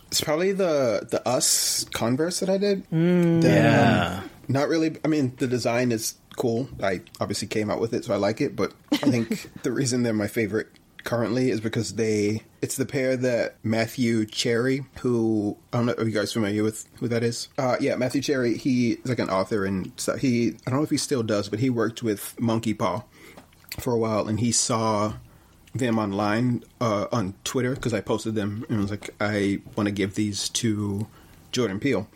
it's 0.08 0.20
probably 0.20 0.52
the 0.52 1.06
the 1.10 1.26
us 1.28 1.84
Converse 1.92 2.40
that 2.40 2.48
I 2.50 2.58
did. 2.58 2.84
The, 2.90 3.40
Yeah. 3.48 4.20
um, 4.22 4.30
not 4.48 4.68
really. 4.68 4.96
I 5.04 5.08
mean, 5.08 5.34
the 5.38 5.46
design 5.46 5.92
is 5.92 6.14
cool. 6.36 6.68
I 6.82 7.02
obviously 7.20 7.48
came 7.48 7.70
out 7.70 7.80
with 7.80 7.92
it, 7.92 8.04
so 8.04 8.14
I 8.14 8.16
like 8.16 8.40
it. 8.40 8.56
But 8.56 8.72
I 8.92 8.96
think 8.98 9.50
the 9.62 9.72
reason 9.72 10.02
they're 10.02 10.12
my 10.12 10.26
favorite 10.28 10.68
currently 11.04 11.50
is 11.50 11.60
because 11.60 11.94
they 11.94 12.42
it's 12.60 12.76
the 12.76 12.84
pair 12.84 13.16
that 13.16 13.56
Matthew 13.62 14.26
Cherry, 14.26 14.84
who 15.00 15.56
I 15.72 15.78
don't 15.78 15.86
know, 15.86 15.94
are 15.94 16.04
you 16.04 16.10
guys 16.12 16.32
familiar 16.32 16.62
with 16.62 16.86
who 16.98 17.08
that 17.08 17.22
is? 17.22 17.48
Uh, 17.58 17.76
yeah, 17.80 17.96
Matthew 17.96 18.20
Cherry. 18.22 18.56
He 18.56 18.92
is 18.92 19.06
like 19.06 19.18
an 19.18 19.30
author 19.30 19.64
and 19.64 19.92
so 19.96 20.16
he 20.16 20.56
I 20.66 20.70
don't 20.70 20.80
know 20.80 20.84
if 20.84 20.90
he 20.90 20.96
still 20.96 21.22
does, 21.22 21.48
but 21.48 21.60
he 21.60 21.70
worked 21.70 22.02
with 22.02 22.38
Monkey 22.40 22.74
Paw 22.74 23.02
for 23.78 23.92
a 23.92 23.98
while, 23.98 24.26
and 24.28 24.40
he 24.40 24.50
saw 24.52 25.14
them 25.78 25.98
online 25.98 26.64
uh, 26.80 27.06
on 27.12 27.34
Twitter 27.44 27.74
because 27.74 27.94
I 27.94 28.00
posted 28.00 28.34
them 28.34 28.64
and 28.68 28.78
was 28.80 28.90
like, 28.90 29.10
I 29.20 29.60
want 29.76 29.86
to 29.86 29.92
give 29.92 30.14
these 30.14 30.48
to 30.50 31.06
Jordan 31.52 31.80
Peele. 31.80 32.08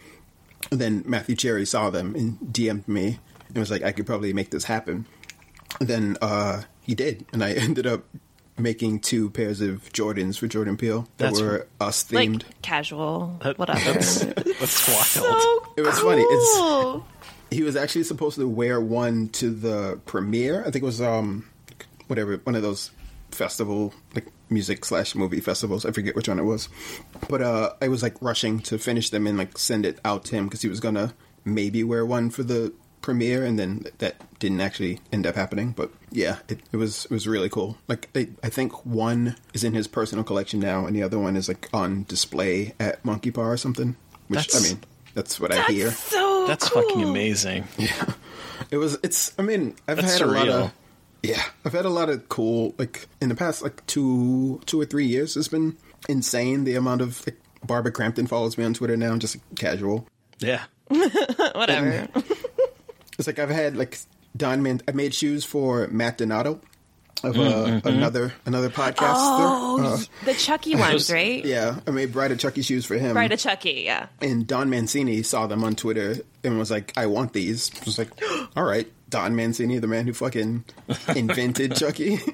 And 0.70 0.80
then 0.80 1.02
Matthew 1.06 1.36
Cherry 1.36 1.66
saw 1.66 1.90
them 1.90 2.14
and 2.14 2.38
DM'd 2.52 2.86
me 2.88 3.18
and 3.48 3.58
was 3.58 3.70
like, 3.70 3.82
I 3.82 3.92
could 3.92 4.06
probably 4.06 4.32
make 4.32 4.50
this 4.50 4.64
happen. 4.64 5.06
And 5.80 5.88
then 5.88 6.16
uh, 6.22 6.62
he 6.82 6.94
did, 6.94 7.24
and 7.32 7.42
I 7.42 7.52
ended 7.54 7.86
up 7.86 8.04
making 8.58 9.00
two 9.00 9.30
pairs 9.30 9.60
of 9.62 9.90
Jordans 9.92 10.38
for 10.38 10.46
Jordan 10.46 10.76
Peele 10.76 11.08
that 11.16 11.32
That's- 11.34 11.40
were 11.40 11.66
us 11.80 12.04
themed. 12.04 12.42
Like 12.44 12.62
casual, 12.62 13.36
That- 13.42 13.58
whatever. 13.58 13.92
That's 13.94 14.88
wild. 14.88 15.04
so 15.06 15.66
It 15.76 15.82
was 15.82 15.98
funny. 15.98 16.22
It's- 16.22 16.56
cool. 16.58 17.06
he 17.50 17.62
was 17.62 17.76
actually 17.76 18.04
supposed 18.04 18.36
to 18.36 18.46
wear 18.48 18.80
one 18.80 19.28
to 19.30 19.50
the 19.50 19.98
premiere. 20.06 20.60
I 20.60 20.64
think 20.70 20.76
it 20.82 20.86
was 20.86 21.00
um 21.00 21.46
whatever 22.08 22.36
one 22.44 22.54
of 22.54 22.62
those 22.62 22.90
festival 23.34 23.92
like 24.14 24.26
music 24.50 24.84
slash 24.84 25.14
movie 25.14 25.40
festivals. 25.40 25.84
I 25.86 25.92
forget 25.92 26.14
which 26.14 26.28
one 26.28 26.38
it 26.38 26.44
was, 26.44 26.68
but 27.28 27.42
uh 27.42 27.72
I 27.80 27.88
was 27.88 28.02
like 28.02 28.16
rushing 28.20 28.60
to 28.60 28.78
finish 28.78 29.10
them 29.10 29.26
and 29.26 29.38
like 29.38 29.58
send 29.58 29.86
it 29.86 29.98
out 30.04 30.24
to 30.26 30.36
him 30.36 30.44
because 30.46 30.62
he 30.62 30.68
was 30.68 30.80
gonna 30.80 31.14
maybe 31.44 31.82
wear 31.84 32.04
one 32.06 32.30
for 32.30 32.42
the 32.42 32.72
premiere, 33.00 33.44
and 33.44 33.58
then 33.58 33.84
that 33.98 34.14
didn't 34.38 34.60
actually 34.60 35.00
end 35.12 35.26
up 35.26 35.34
happening. 35.34 35.72
But 35.72 35.90
yeah, 36.12 36.38
it, 36.48 36.60
it 36.70 36.76
was 36.76 37.04
it 37.06 37.10
was 37.10 37.26
really 37.26 37.48
cool. 37.48 37.76
Like 37.88 38.08
I, 38.14 38.28
I 38.44 38.48
think 38.48 38.86
one 38.86 39.36
is 39.54 39.64
in 39.64 39.74
his 39.74 39.88
personal 39.88 40.22
collection 40.24 40.60
now, 40.60 40.86
and 40.86 40.94
the 40.94 41.02
other 41.02 41.18
one 41.18 41.36
is 41.36 41.48
like 41.48 41.68
on 41.72 42.04
display 42.04 42.74
at 42.78 43.04
Monkey 43.04 43.30
Bar 43.30 43.52
or 43.52 43.56
something. 43.56 43.96
Which 44.28 44.54
I 44.54 44.60
mean, 44.60 44.80
that's 45.14 45.40
what 45.40 45.52
I 45.52 45.62
hear. 45.64 45.90
So 45.90 46.46
That's 46.46 46.68
cool. 46.68 46.82
fucking 46.82 47.02
amazing. 47.02 47.64
Yeah, 47.76 48.12
it 48.70 48.76
was. 48.76 48.98
It's. 49.02 49.32
I 49.38 49.42
mean, 49.42 49.74
I've 49.88 49.96
That's 49.96 50.18
had 50.18 50.22
a 50.22 50.30
lot 50.30 50.48
of. 50.48 50.72
Yeah, 51.22 51.42
I've 51.64 51.72
had 51.72 51.84
a 51.84 51.90
lot 51.90 52.10
of 52.10 52.28
cool. 52.28 52.74
Like 52.78 53.06
in 53.20 53.28
the 53.28 53.34
past, 53.34 53.62
like 53.62 53.84
two, 53.86 54.60
two 54.66 54.80
or 54.80 54.84
three 54.84 55.06
years, 55.06 55.36
it's 55.36 55.48
been 55.48 55.76
insane. 56.08 56.64
The 56.64 56.74
amount 56.74 57.00
of 57.00 57.24
like 57.26 57.38
Barbara 57.64 57.92
Crampton 57.92 58.26
follows 58.26 58.58
me 58.58 58.64
on 58.64 58.74
Twitter 58.74 58.96
now, 58.96 59.16
just 59.16 59.36
like, 59.36 59.58
casual. 59.58 60.06
Yeah. 60.38 60.64
Whatever. 60.88 62.08
It's 63.18 63.26
like 63.26 63.38
I've 63.38 63.50
had 63.50 63.76
like 63.76 63.98
Don 64.36 64.62
Man. 64.62 64.80
I 64.88 64.92
made 64.92 65.14
shoes 65.14 65.44
for 65.44 65.86
Matt 65.88 66.18
Donato 66.18 66.60
of 67.22 67.38
uh, 67.38 67.80
another 67.84 68.32
another 68.46 68.68
podcaster. 68.70 68.96
Oh, 69.14 69.80
Uh, 69.82 70.24
the 70.24 70.34
Chucky 70.34 70.74
ones, 70.86 71.10
right? 71.10 71.44
yeah, 71.44 71.80
I 71.86 71.90
made 71.90 72.12
Bride 72.12 72.32
of 72.32 72.38
Chucky 72.38 72.62
shoes 72.62 72.84
for 72.84 72.96
him. 72.96 73.16
Right, 73.16 73.30
a 73.32 73.36
Chucky, 73.36 73.82
yeah. 73.86 74.06
and 74.20 74.46
Don 74.46 74.70
Mancini 74.70 75.22
saw 75.22 75.46
them 75.46 75.64
on 75.64 75.74
Twitter 75.74 76.16
and 76.44 76.58
was 76.58 76.70
like, 76.70 76.92
"I 76.96 77.06
want 77.06 77.32
these." 77.32 77.70
I 77.80 77.84
was 77.84 77.98
like, 77.98 78.10
"All 78.56 78.64
right, 78.64 78.90
Don 79.10 79.34
Mancini, 79.36 79.78
the 79.78 79.86
man 79.86 80.06
who 80.06 80.12
fucking 80.12 80.64
invented 81.16 81.76
Chucky." 81.76 82.18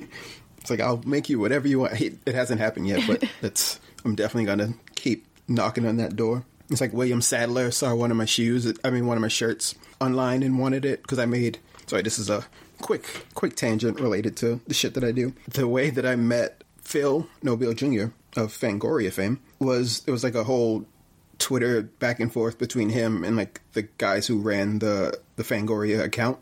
It's 0.60 0.70
like 0.70 0.80
I'll 0.80 1.00
make 1.06 1.30
you 1.30 1.38
whatever 1.38 1.66
you 1.68 1.78
want. 1.78 1.98
It 1.98 2.18
hasn't 2.34 2.60
happened 2.60 2.88
yet, 2.88 3.02
but 3.06 3.24
that's 3.40 3.78
I'm 4.04 4.14
definitely 4.16 4.44
gonna 4.46 4.74
keep 4.96 5.24
knocking 5.46 5.86
on 5.86 5.96
that 5.98 6.14
door. 6.16 6.44
It's 6.68 6.80
like 6.82 6.92
William 6.92 7.22
Sadler 7.22 7.70
saw 7.70 7.94
one 7.94 8.10
of 8.10 8.18
my 8.18 8.26
shoes, 8.26 8.70
I 8.84 8.90
mean 8.90 9.06
one 9.06 9.16
of 9.16 9.22
my 9.22 9.28
shirts 9.28 9.76
online 10.00 10.42
and 10.42 10.58
wanted 10.58 10.84
it 10.84 11.00
because 11.00 11.18
I 11.20 11.24
made. 11.26 11.58
Sorry, 11.86 12.02
this 12.02 12.18
is 12.18 12.28
a 12.28 12.44
quick 12.80 13.26
quick 13.34 13.56
tangent 13.56 14.00
related 14.00 14.36
to 14.38 14.60
the 14.66 14.74
shit 14.74 14.94
that 14.94 15.04
I 15.04 15.12
do. 15.12 15.32
The 15.48 15.68
way 15.68 15.90
that 15.90 16.06
I 16.06 16.16
met 16.16 16.62
Phil 16.82 17.26
Nobile 17.42 17.74
Jr. 17.74 18.06
of 18.36 18.52
Fangoria 18.52 19.12
fame 19.12 19.40
was 19.58 20.02
it 20.06 20.10
was 20.10 20.24
like 20.24 20.34
a 20.34 20.44
whole 20.44 20.84
Twitter 21.38 21.82
back 21.82 22.18
and 22.20 22.32
forth 22.32 22.58
between 22.58 22.88
him 22.90 23.22
and 23.24 23.36
like 23.36 23.60
the 23.72 23.82
guys 23.82 24.26
who 24.26 24.38
ran 24.40 24.78
the 24.80 25.18
the 25.36 25.42
Fangoria 25.42 26.02
account. 26.02 26.38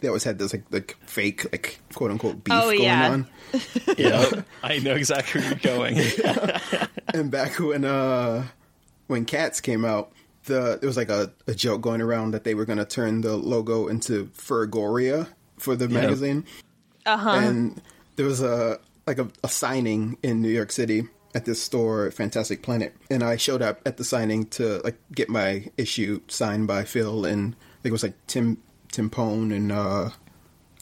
They 0.00 0.06
always 0.08 0.22
had 0.24 0.38
this 0.38 0.52
like 0.52 0.64
like 0.70 0.96
fake 1.06 1.50
like 1.50 1.80
quote 1.94 2.10
unquote 2.10 2.44
beef 2.44 2.54
Oh, 2.54 2.70
going 2.70 2.82
yeah. 2.82 3.10
on. 3.10 3.26
Yeah. 3.98 4.42
I 4.62 4.78
know 4.78 4.94
exactly 4.94 5.40
where 5.40 5.50
you're 5.50 5.58
going. 5.58 5.98
And 7.14 7.30
back 7.30 7.58
when 7.58 7.84
uh 7.86 8.46
when 9.06 9.24
Cats 9.24 9.60
came 9.62 9.84
out, 9.86 10.12
the 10.44 10.76
there 10.78 10.86
was 10.86 10.96
like 10.98 11.08
a, 11.08 11.32
a 11.46 11.54
joke 11.54 11.80
going 11.80 12.02
around 12.02 12.32
that 12.32 12.44
they 12.44 12.54
were 12.54 12.66
gonna 12.66 12.84
turn 12.84 13.22
the 13.22 13.34
logo 13.36 13.88
into 13.88 14.26
Fergoria 14.36 15.26
for 15.58 15.76
the 15.76 15.88
magazine. 15.88 16.44
Uh-huh. 17.06 17.30
And 17.30 17.82
there 18.16 18.26
was 18.26 18.42
a 18.42 18.80
like 19.06 19.18
a, 19.18 19.28
a 19.42 19.48
signing 19.48 20.18
in 20.22 20.42
New 20.42 20.50
York 20.50 20.70
City 20.70 21.04
at 21.34 21.44
this 21.44 21.62
store, 21.62 22.10
Fantastic 22.10 22.62
Planet, 22.62 22.94
and 23.10 23.22
I 23.22 23.36
showed 23.36 23.62
up 23.62 23.80
at 23.86 23.96
the 23.96 24.04
signing 24.04 24.46
to 24.46 24.80
like 24.84 24.96
get 25.12 25.28
my 25.28 25.66
issue 25.76 26.20
signed 26.28 26.66
by 26.66 26.84
Phil 26.84 27.24
and 27.24 27.54
I 27.54 27.82
think 27.82 27.90
it 27.90 27.92
was 27.92 28.02
like 28.02 28.26
Tim 28.26 28.58
Tim 28.92 29.10
Pone 29.10 29.52
and 29.52 29.72
uh 29.72 30.10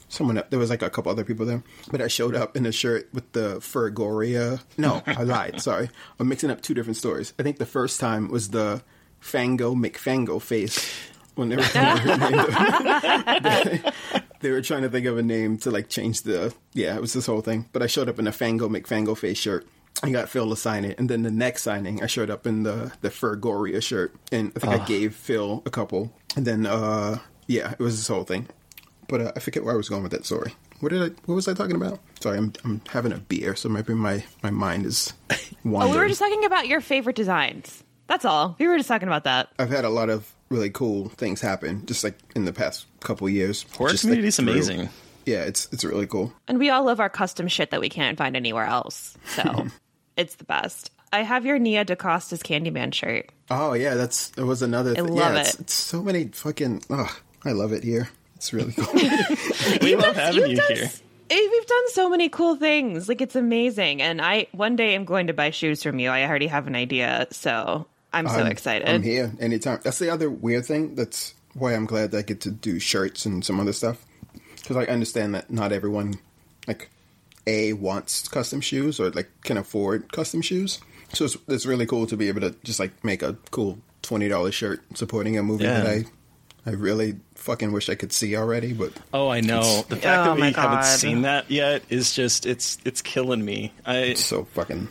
someone 0.09 0.41
there 0.49 0.59
was 0.59 0.69
like 0.69 0.81
a 0.81 0.89
couple 0.89 1.11
other 1.11 1.25
people 1.25 1.45
there. 1.45 1.63
But 1.91 2.01
i 2.01 2.07
showed 2.07 2.35
up 2.35 2.55
in 2.55 2.65
a 2.65 2.71
shirt 2.71 3.09
with 3.13 3.31
the 3.33 3.57
fergoria 3.57 4.61
no 4.77 5.03
i 5.05 5.23
lied 5.35 5.61
sorry. 5.61 5.89
I'm 6.19 6.27
mixing 6.27 6.49
up 6.49 6.61
two 6.61 6.73
different 6.73 6.97
stories. 6.97 7.33
I 7.39 7.43
think 7.43 7.57
the 7.57 7.65
first 7.65 7.99
time 7.99 8.29
was 8.29 8.49
the 8.49 8.81
fango 9.19 9.75
mcfango 9.75 10.41
face 10.41 10.93
when 11.37 11.49
they 11.49 11.55
were, 11.55 11.61
they, 13.43 13.81
they 14.39 14.51
were 14.51 14.61
trying 14.61 14.81
to 14.83 14.89
think 14.89 15.05
of 15.05 15.17
a 15.17 15.23
name 15.23 15.57
to 15.57 15.71
like 15.71 15.89
change 15.89 16.21
the 16.23 16.53
yeah 16.73 16.95
it 16.95 17.01
was 17.01 17.13
this 17.13 17.25
whole 17.25 17.41
thing 17.41 17.67
but 17.73 17.81
i 17.81 17.87
showed 17.87 18.09
up 18.09 18.19
in 18.19 18.27
a 18.27 18.31
fango 18.31 18.67
mcfango 18.69 19.17
face 19.17 19.37
shirt 19.37 19.67
I 20.03 20.11
got 20.11 20.29
Phil 20.29 20.47
to 20.51 20.55
sign 20.55 20.85
it, 20.85 20.99
and 20.99 21.09
then 21.09 21.23
the 21.23 21.31
next 21.31 21.63
signing, 21.63 22.03
I 22.03 22.05
showed 22.05 22.29
up 22.29 22.45
in 22.45 22.61
the 22.61 22.91
the 23.01 23.09
Fergoria 23.09 23.81
shirt, 23.81 24.13
and 24.31 24.51
I 24.55 24.59
think 24.59 24.73
I 24.73 24.85
gave 24.85 25.15
Phil 25.15 25.63
a 25.65 25.71
couple, 25.71 26.13
and 26.35 26.45
then 26.45 26.67
uh 26.67 27.17
yeah, 27.47 27.71
it 27.71 27.79
was 27.79 27.97
this 27.97 28.07
whole 28.07 28.23
thing. 28.23 28.47
But 29.07 29.21
uh, 29.21 29.31
I 29.35 29.39
forget 29.39 29.63
where 29.63 29.73
I 29.73 29.77
was 29.77 29.89
going 29.89 30.03
with 30.03 30.11
that 30.11 30.25
story. 30.25 30.53
What 30.81 30.89
did 30.89 31.01
I? 31.01 31.15
What 31.25 31.33
was 31.35 31.47
I 31.47 31.53
talking 31.55 31.75
about? 31.75 31.99
Sorry, 32.19 32.37
I'm 32.37 32.53
I'm 32.63 32.81
having 32.89 33.11
a 33.11 33.17
beer, 33.17 33.55
so 33.55 33.69
maybe 33.69 33.95
my 33.95 34.23
my 34.43 34.51
mind 34.51 34.85
is 34.85 35.13
wandering. 35.63 35.91
Oh, 35.93 35.95
we 35.95 35.97
were 35.97 36.07
just 36.07 36.19
talking 36.19 36.45
about 36.45 36.67
your 36.67 36.81
favorite 36.81 37.15
designs. 37.15 37.83
That's 38.05 38.23
all. 38.23 38.55
We 38.59 38.67
were 38.67 38.77
just 38.77 38.87
talking 38.87 39.07
about 39.07 39.23
that. 39.23 39.49
I've 39.57 39.69
had 39.69 39.83
a 39.83 39.89
lot 39.89 40.09
of 40.09 40.31
really 40.49 40.69
cool 40.69 41.09
things 41.09 41.41
happen, 41.41 41.85
just 41.87 42.03
like 42.03 42.17
in 42.35 42.45
the 42.45 42.53
past 42.53 42.85
couple 43.07 43.27
years. 43.29 43.65
Horror 43.75 43.89
Just, 43.91 44.03
like, 44.03 44.09
community's 44.11 44.35
through- 44.35 44.51
amazing. 44.51 44.89
Yeah, 45.25 45.43
it's 45.43 45.67
it's 45.73 45.83
really 45.83 46.07
cool. 46.07 46.31
And 46.47 46.57
we 46.59 46.69
all 46.69 46.83
love 46.85 46.99
our 46.99 47.09
custom 47.09 47.47
shit 47.49 47.71
that 47.71 47.81
we 47.81 47.89
can't 47.89 48.17
find 48.17 48.35
anywhere 48.35 48.65
else. 48.65 49.17
So 49.35 49.67
it's 50.17 50.35
the 50.35 50.45
best. 50.45 50.91
I 51.11 51.23
have 51.23 51.45
your 51.45 51.57
Nia 51.59 51.83
DaCosta's 51.85 52.41
Candyman 52.43 52.93
shirt. 52.93 53.29
Oh 53.49 53.73
yeah, 53.73 53.95
that's 53.95 54.29
that 54.31 54.45
was 54.45 54.61
another. 54.61 54.93
thing. 54.95 55.05
I 55.05 55.09
love 55.09 55.33
yeah, 55.33 55.39
it's, 55.41 55.53
it. 55.55 55.59
it's 55.61 55.73
so 55.73 56.01
many 56.03 56.25
fucking. 56.27 56.83
Oh, 56.89 57.13
I 57.43 57.51
love 57.51 57.73
it 57.73 57.83
here. 57.83 58.09
It's 58.35 58.53
really 58.53 58.71
cool. 58.73 58.85
We 59.81 59.95
love 59.95 60.15
having 60.15 60.41
You've 60.41 60.49
you 60.51 60.55
done 60.57 60.75
here. 60.75 60.83
s- 60.85 61.01
eh, 61.29 61.47
We've 61.51 61.65
done 61.65 61.89
so 61.89 62.09
many 62.09 62.29
cool 62.29 62.55
things. 62.55 63.09
Like 63.09 63.19
it's 63.21 63.35
amazing. 63.35 64.01
And 64.01 64.21
I 64.21 64.47
one 64.53 64.75
day 64.77 64.95
I'm 64.95 65.05
going 65.05 65.27
to 65.27 65.33
buy 65.33 65.49
shoes 65.51 65.83
from 65.83 65.99
you. 65.99 66.09
I 66.09 66.23
already 66.25 66.47
have 66.47 66.67
an 66.67 66.75
idea, 66.75 67.27
so 67.31 67.85
I'm 68.13 68.27
so 68.29 68.35
I'm- 68.35 68.47
excited. 68.47 68.87
I'm 68.87 69.01
here 69.03 69.31
anytime. 69.41 69.79
That's 69.83 69.99
the 69.99 70.09
other 70.09 70.29
weird 70.29 70.65
thing. 70.65 70.95
That's 70.95 71.33
why 71.57 71.73
I'm 71.73 71.85
glad 71.85 72.11
that 72.11 72.17
I 72.17 72.21
get 72.21 72.41
to 72.41 72.51
do 72.51 72.79
shirts 72.79 73.25
and 73.25 73.43
some 73.43 73.59
other 73.59 73.73
stuff. 73.73 74.05
Because 74.55 74.77
I 74.77 74.85
understand 74.85 75.35
that 75.35 75.49
not 75.49 75.71
everyone, 75.71 76.15
like, 76.67 76.89
a 77.45 77.71
wants 77.73 78.27
custom 78.27 78.59
shoes 78.59 78.99
or 78.99 79.09
like 79.11 79.29
can 79.43 79.55
afford 79.57 80.11
custom 80.11 80.41
shoes. 80.41 80.79
So 81.13 81.23
it's, 81.25 81.37
it's 81.47 81.65
really 81.65 81.85
cool 81.85 82.05
to 82.07 82.17
be 82.17 82.27
able 82.27 82.41
to 82.41 82.53
just 82.65 82.77
like 82.77 83.01
make 83.05 83.23
a 83.23 83.37
cool 83.51 83.79
twenty 84.01 84.27
dollars 84.27 84.53
shirt 84.53 84.81
supporting 84.97 85.37
a 85.37 85.43
movie 85.43 85.63
Yeah. 85.63 85.79
that 85.79 85.87
I, 85.87 86.05
I 86.65 86.73
really 86.73 87.15
fucking 87.35 87.71
wish 87.71 87.87
I 87.87 87.95
could 87.95 88.11
see 88.11 88.35
already. 88.35 88.73
But 88.73 88.91
Oh, 89.13 89.29
I 89.29 89.39
know. 89.39 89.85
The 89.87 89.95
fact 89.95 90.05
Oh 90.05 90.23
that 90.31 90.35
we 90.35 90.41
my 90.41 90.49
haven't 90.51 90.83
seen 90.83 91.21
that 91.21 91.49
yet 91.49 91.83
is 91.87 92.13
just 92.13 92.45
it's 92.45 92.77
it's 92.83 93.01
killing 93.01 93.45
me. 93.45 93.71
I 93.85 93.97
it's 93.99 94.25
so 94.25 94.43
fucking. 94.43 94.89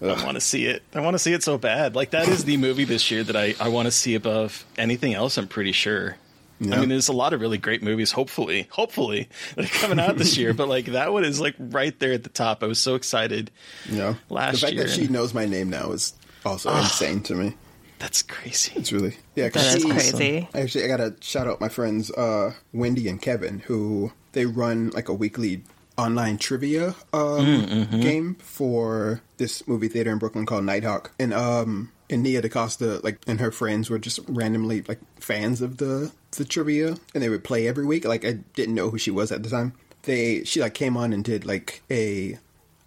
I 0.00 0.24
want 0.24 0.34
to 0.36 0.40
see 0.40 0.66
it. 0.66 0.82
I 0.94 1.00
want 1.00 1.14
to 1.14 1.18
see 1.18 1.32
it 1.32 1.42
so 1.42 1.58
bad. 1.58 1.94
Like 1.96 2.10
that 2.10 2.28
is 2.28 2.44
the 2.44 2.56
movie 2.56 2.84
this 2.84 3.10
year 3.10 3.24
that 3.24 3.36
I 3.36 3.54
I 3.60 3.68
want 3.68 3.86
to 3.86 3.90
see 3.92 4.14
above 4.14 4.64
anything 4.76 5.14
else. 5.14 5.36
I'm 5.38 5.48
pretty 5.48 5.72
sure. 5.72 6.16
Yeah. 6.60 6.74
I 6.76 6.80
mean, 6.80 6.88
there's 6.88 7.08
a 7.08 7.12
lot 7.12 7.32
of 7.32 7.40
really 7.40 7.58
great 7.58 7.82
movies. 7.84 8.10
Hopefully, 8.10 8.66
hopefully 8.70 9.28
that 9.54 9.64
are 9.64 9.78
coming 9.78 10.00
out 10.00 10.16
this 10.16 10.36
year. 10.36 10.52
But 10.54 10.68
like 10.68 10.86
that 10.86 11.12
one 11.12 11.24
is 11.24 11.40
like 11.40 11.54
right 11.58 11.96
there 12.00 12.12
at 12.12 12.22
the 12.24 12.28
top. 12.30 12.62
I 12.62 12.66
was 12.66 12.80
so 12.80 12.94
excited. 12.96 13.50
You 13.88 13.98
know, 13.98 14.16
Last 14.28 14.54
the 14.54 14.58
fact 14.66 14.72
year. 14.74 14.84
that 14.84 14.90
she 14.90 15.06
knows 15.08 15.34
my 15.34 15.46
name 15.46 15.70
now 15.70 15.92
is 15.92 16.14
also 16.44 16.74
insane 16.76 17.22
to 17.24 17.34
me. 17.34 17.54
That's 18.00 18.22
crazy. 18.22 18.72
It's 18.76 18.92
really 18.92 19.16
yeah. 19.34 19.48
That's 19.48 19.82
she- 19.82 19.88
crazy. 19.88 20.48
Actually, 20.54 20.84
I 20.84 20.88
gotta 20.88 21.14
shout 21.20 21.46
out 21.48 21.60
my 21.60 21.68
friends 21.68 22.10
uh, 22.12 22.54
Wendy 22.72 23.08
and 23.08 23.20
Kevin, 23.20 23.60
who 23.60 24.12
they 24.32 24.46
run 24.46 24.90
like 24.90 25.08
a 25.08 25.14
weekly 25.14 25.62
online 25.98 26.38
trivia 26.38 26.94
um, 27.12 27.88
game 28.00 28.36
for 28.36 29.20
this 29.36 29.66
movie 29.66 29.88
theater 29.88 30.12
in 30.12 30.18
Brooklyn 30.18 30.46
called 30.46 30.64
Nitehawk, 30.64 31.10
and 31.18 31.34
um, 31.34 31.92
and 32.08 32.22
Nia 32.22 32.40
DaCosta 32.40 33.00
like 33.02 33.18
and 33.26 33.40
her 33.40 33.50
friends 33.50 33.90
were 33.90 33.98
just 33.98 34.20
randomly 34.28 34.82
like 34.82 35.00
fans 35.20 35.60
of 35.60 35.78
the 35.78 36.12
the 36.32 36.44
trivia, 36.44 36.96
and 37.14 37.22
they 37.22 37.28
would 37.28 37.44
play 37.44 37.66
every 37.66 37.84
week. 37.84 38.04
Like 38.04 38.24
I 38.24 38.38
didn't 38.54 38.74
know 38.74 38.90
who 38.90 38.98
she 38.98 39.10
was 39.10 39.32
at 39.32 39.42
the 39.42 39.50
time. 39.50 39.74
They 40.02 40.44
she 40.44 40.60
like 40.60 40.74
came 40.74 40.96
on 40.96 41.12
and 41.12 41.24
did 41.24 41.44
like 41.44 41.82
a 41.90 42.38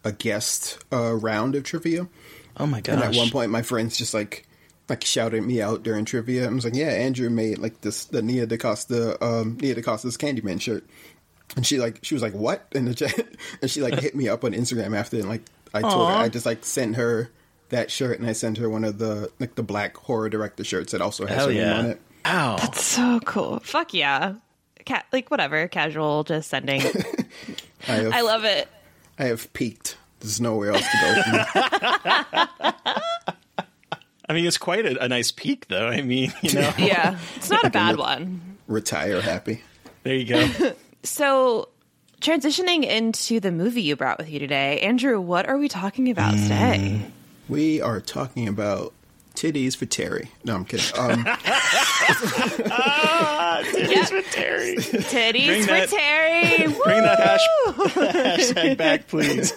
a 0.03 0.11
guest 0.11 0.83
uh, 0.91 1.13
round 1.13 1.55
of 1.55 1.63
trivia. 1.63 2.07
Oh 2.57 2.65
my 2.65 2.81
gosh. 2.81 2.95
And 2.95 3.03
at 3.03 3.15
one 3.15 3.29
point, 3.29 3.51
my 3.51 3.61
friends 3.61 3.97
just 3.97 4.13
like 4.13 4.47
like 4.89 5.03
shouted 5.05 5.41
me 5.43 5.61
out 5.61 5.83
during 5.83 6.05
trivia. 6.05 6.47
I 6.47 6.49
was 6.49 6.65
like, 6.65 6.75
"Yeah, 6.75 6.89
Andrew 6.89 7.29
made 7.29 7.59
like 7.59 7.81
this 7.81 8.05
the 8.05 8.21
Nia 8.21 8.45
DaCosta 8.45 9.23
um, 9.23 9.57
Nia 9.61 9.75
DaCosta's 9.75 10.17
Candyman 10.17 10.59
shirt," 10.59 10.85
and 11.55 11.65
she 11.65 11.79
like 11.79 11.99
she 12.03 12.13
was 12.15 12.21
like, 12.21 12.33
"What?" 12.33 12.65
in 12.73 12.85
the 12.85 12.93
chat, 12.93 13.13
and 13.61 13.69
she 13.69 13.81
like 13.81 13.99
hit 13.99 14.15
me 14.15 14.29
up 14.29 14.43
on 14.43 14.53
Instagram 14.53 14.95
after, 14.97 15.17
and 15.17 15.29
like 15.29 15.41
I 15.73 15.81
told 15.81 16.09
her 16.09 16.15
I 16.15 16.29
just 16.29 16.45
like 16.45 16.65
sent 16.65 16.95
her 16.95 17.29
that 17.69 17.89
shirt, 17.91 18.19
and 18.19 18.27
I 18.29 18.33
sent 18.33 18.57
her 18.57 18.69
one 18.69 18.83
of 18.83 18.97
the 18.97 19.31
like 19.39 19.55
the 19.55 19.63
black 19.63 19.95
horror 19.97 20.29
director 20.29 20.63
shirts 20.63 20.91
that 20.91 21.01
also 21.01 21.25
has 21.25 21.35
Hell 21.37 21.47
her 21.47 21.53
name 21.53 21.73
on 21.77 21.85
it. 21.87 22.01
Ow. 22.25 22.57
That's 22.57 22.85
so 22.85 23.19
cool. 23.25 23.59
Fuck 23.61 23.93
yeah. 23.93 24.35
Ca- 24.85 25.03
like 25.11 25.29
whatever, 25.31 25.67
casual, 25.67 26.23
just 26.23 26.49
sending. 26.49 26.81
I 27.87 27.91
have, 27.93 28.13
I 28.13 28.21
love 28.21 28.43
it. 28.43 28.67
I 29.17 29.25
have 29.25 29.51
peaked. 29.53 29.97
There's 30.19 30.39
nowhere 30.39 30.71
else 30.71 30.83
to 30.83 30.97
go. 31.01 31.23
From. 31.23 32.73
I 34.29 34.33
mean, 34.33 34.45
it's 34.45 34.57
quite 34.57 34.85
a, 34.85 35.03
a 35.03 35.07
nice 35.07 35.31
peak, 35.31 35.67
though. 35.67 35.87
I 35.87 36.01
mean, 36.01 36.31
you 36.41 36.53
know, 36.53 36.71
Yeah, 36.77 37.17
it's 37.35 37.49
not 37.49 37.65
a 37.65 37.69
bad 37.69 37.97
one. 37.97 38.57
Retire 38.67 39.19
happy. 39.19 39.61
there 40.03 40.15
you 40.15 40.25
go. 40.25 40.73
So, 41.03 41.69
transitioning 42.21 42.83
into 42.85 43.39
the 43.39 43.51
movie 43.51 43.81
you 43.81 43.95
brought 43.95 44.17
with 44.19 44.29
you 44.29 44.39
today, 44.39 44.79
Andrew, 44.81 45.19
what 45.19 45.47
are 45.47 45.57
we 45.57 45.67
talking 45.67 46.09
about 46.11 46.33
Mm. 46.35 46.43
today? 46.43 47.01
We 47.49 47.81
are 47.81 47.99
talking 47.99 48.47
about 48.47 48.93
titties 49.35 49.75
for 49.75 49.85
Terry. 49.87 50.29
No, 50.45 50.55
I'm 50.55 50.65
kidding. 50.65 50.85
Um, 50.99 51.25
Titties 53.61 54.09
for 54.09 54.21
Terry. 54.31 54.75
Titties 54.77 55.45
Bring 55.47 55.61
for 55.63 55.67
that- 55.73 55.89
Terry. 55.89 56.57
Bring 56.83 57.01
that 57.01 57.19
hash, 57.19 57.47
hashtag 58.53 58.77
back, 58.77 59.07
please. 59.07 59.53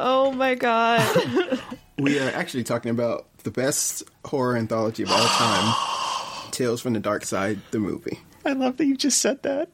oh 0.00 0.32
my 0.32 0.54
god. 0.54 1.60
We 1.98 2.18
are 2.18 2.28
actually 2.30 2.64
talking 2.64 2.90
about 2.90 3.26
the 3.44 3.50
best 3.50 4.02
horror 4.24 4.56
anthology 4.56 5.02
of 5.04 5.10
all 5.10 5.26
time, 5.26 5.74
Tales 6.50 6.80
from 6.80 6.92
the 6.94 7.00
Darkside, 7.00 7.58
the 7.70 7.78
movie. 7.78 8.18
I 8.44 8.52
love 8.52 8.76
that 8.76 8.86
you 8.86 8.96
just 8.96 9.20
said 9.20 9.42
that. 9.42 9.68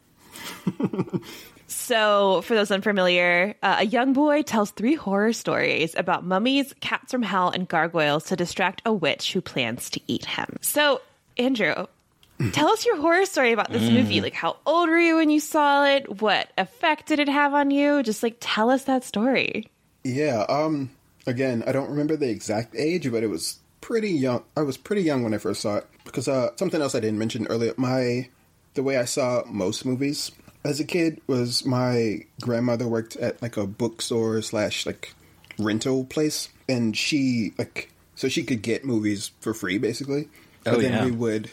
So, 1.70 2.42
for 2.42 2.56
those 2.56 2.72
unfamiliar, 2.72 3.54
uh, 3.62 3.76
a 3.78 3.86
young 3.86 4.12
boy 4.12 4.42
tells 4.42 4.72
three 4.72 4.96
horror 4.96 5.32
stories 5.32 5.94
about 5.94 6.24
mummies, 6.24 6.74
cats 6.80 7.12
from 7.12 7.22
hell, 7.22 7.50
and 7.50 7.68
gargoyles 7.68 8.24
to 8.24 8.36
distract 8.36 8.82
a 8.84 8.92
witch 8.92 9.32
who 9.32 9.40
plans 9.40 9.88
to 9.90 10.00
eat 10.08 10.24
him. 10.24 10.56
So, 10.62 11.00
Andrew, 11.38 11.86
tell 12.52 12.70
us 12.70 12.84
your 12.84 12.96
horror 12.96 13.24
story 13.24 13.52
about 13.52 13.70
this 13.70 13.88
movie. 13.88 14.20
Like, 14.20 14.34
how 14.34 14.56
old 14.66 14.88
were 14.88 14.98
you 14.98 15.16
when 15.16 15.30
you 15.30 15.38
saw 15.38 15.84
it? 15.86 16.20
What 16.20 16.50
effect 16.58 17.06
did 17.06 17.20
it 17.20 17.28
have 17.28 17.54
on 17.54 17.70
you? 17.70 18.02
Just 18.02 18.24
like 18.24 18.38
tell 18.40 18.68
us 18.68 18.84
that 18.84 19.04
story. 19.04 19.68
Yeah, 20.02 20.46
um, 20.48 20.90
again, 21.28 21.62
I 21.68 21.72
don't 21.72 21.90
remember 21.90 22.16
the 22.16 22.30
exact 22.30 22.74
age, 22.74 23.10
but 23.12 23.22
it 23.22 23.28
was 23.28 23.60
pretty 23.80 24.10
young. 24.10 24.42
I 24.56 24.62
was 24.62 24.76
pretty 24.76 25.02
young 25.02 25.22
when 25.22 25.34
I 25.34 25.38
first 25.38 25.60
saw 25.60 25.76
it. 25.76 25.86
Because 26.04 26.26
uh, 26.26 26.50
something 26.56 26.82
else 26.82 26.96
I 26.96 27.00
didn't 27.00 27.20
mention 27.20 27.46
earlier, 27.46 27.74
my 27.76 28.28
the 28.74 28.82
way 28.82 28.96
I 28.96 29.04
saw 29.04 29.42
most 29.46 29.84
movies 29.84 30.32
as 30.64 30.78
a 30.80 30.84
kid 30.84 31.20
was 31.26 31.64
my 31.64 32.24
grandmother 32.40 32.86
worked 32.86 33.16
at 33.16 33.40
like 33.42 33.56
a 33.56 33.66
bookstore 33.66 34.42
slash 34.42 34.84
like 34.86 35.14
rental 35.58 36.04
place, 36.04 36.48
and 36.68 36.96
she 36.96 37.52
like 37.58 37.90
so 38.14 38.28
she 38.28 38.42
could 38.42 38.62
get 38.62 38.84
movies 38.84 39.30
for 39.40 39.54
free 39.54 39.78
basically. 39.78 40.28
But 40.64 40.74
Oh, 40.74 40.80
then 40.80 40.92
yeah. 40.92 41.04
we 41.06 41.10
would 41.10 41.50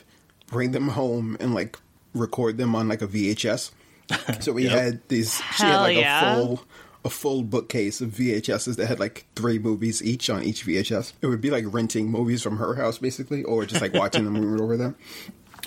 bring 0.48 0.72
them 0.72 0.90
home 0.90 1.38
and 1.40 1.54
like 1.54 1.78
record 2.14 2.58
them 2.58 2.76
on 2.76 2.88
like 2.88 3.02
a 3.02 3.08
VHS. 3.08 3.72
So 4.42 4.54
we 4.54 4.66
had 4.68 5.02
these. 5.10 5.36
she 5.56 5.64
had 5.64 5.72
Hell 5.72 5.82
like 5.82 5.98
yeah. 5.98 6.32
a 6.32 6.36
full 6.46 6.64
a 7.06 7.10
full 7.10 7.44
bookcase 7.44 8.02
of 8.02 8.10
VHSs 8.10 8.76
that 8.78 8.88
had 8.88 9.00
like 9.00 9.26
three 9.36 9.60
movies 9.60 10.04
each 10.04 10.30
on 10.30 10.44
each 10.44 10.66
VHS. 10.66 11.14
It 11.22 11.28
would 11.28 11.40
be 11.42 11.50
like 11.52 11.64
renting 11.68 12.10
movies 12.12 12.42
from 12.42 12.58
her 12.58 12.76
house 12.76 12.98
basically, 12.98 13.44
or 13.44 13.66
just 13.66 13.82
like 13.82 13.94
watching 13.94 14.24
them 14.26 14.34
when 14.34 14.44
we 14.44 14.52
were 14.52 14.64
over 14.64 14.76
there. 14.78 14.96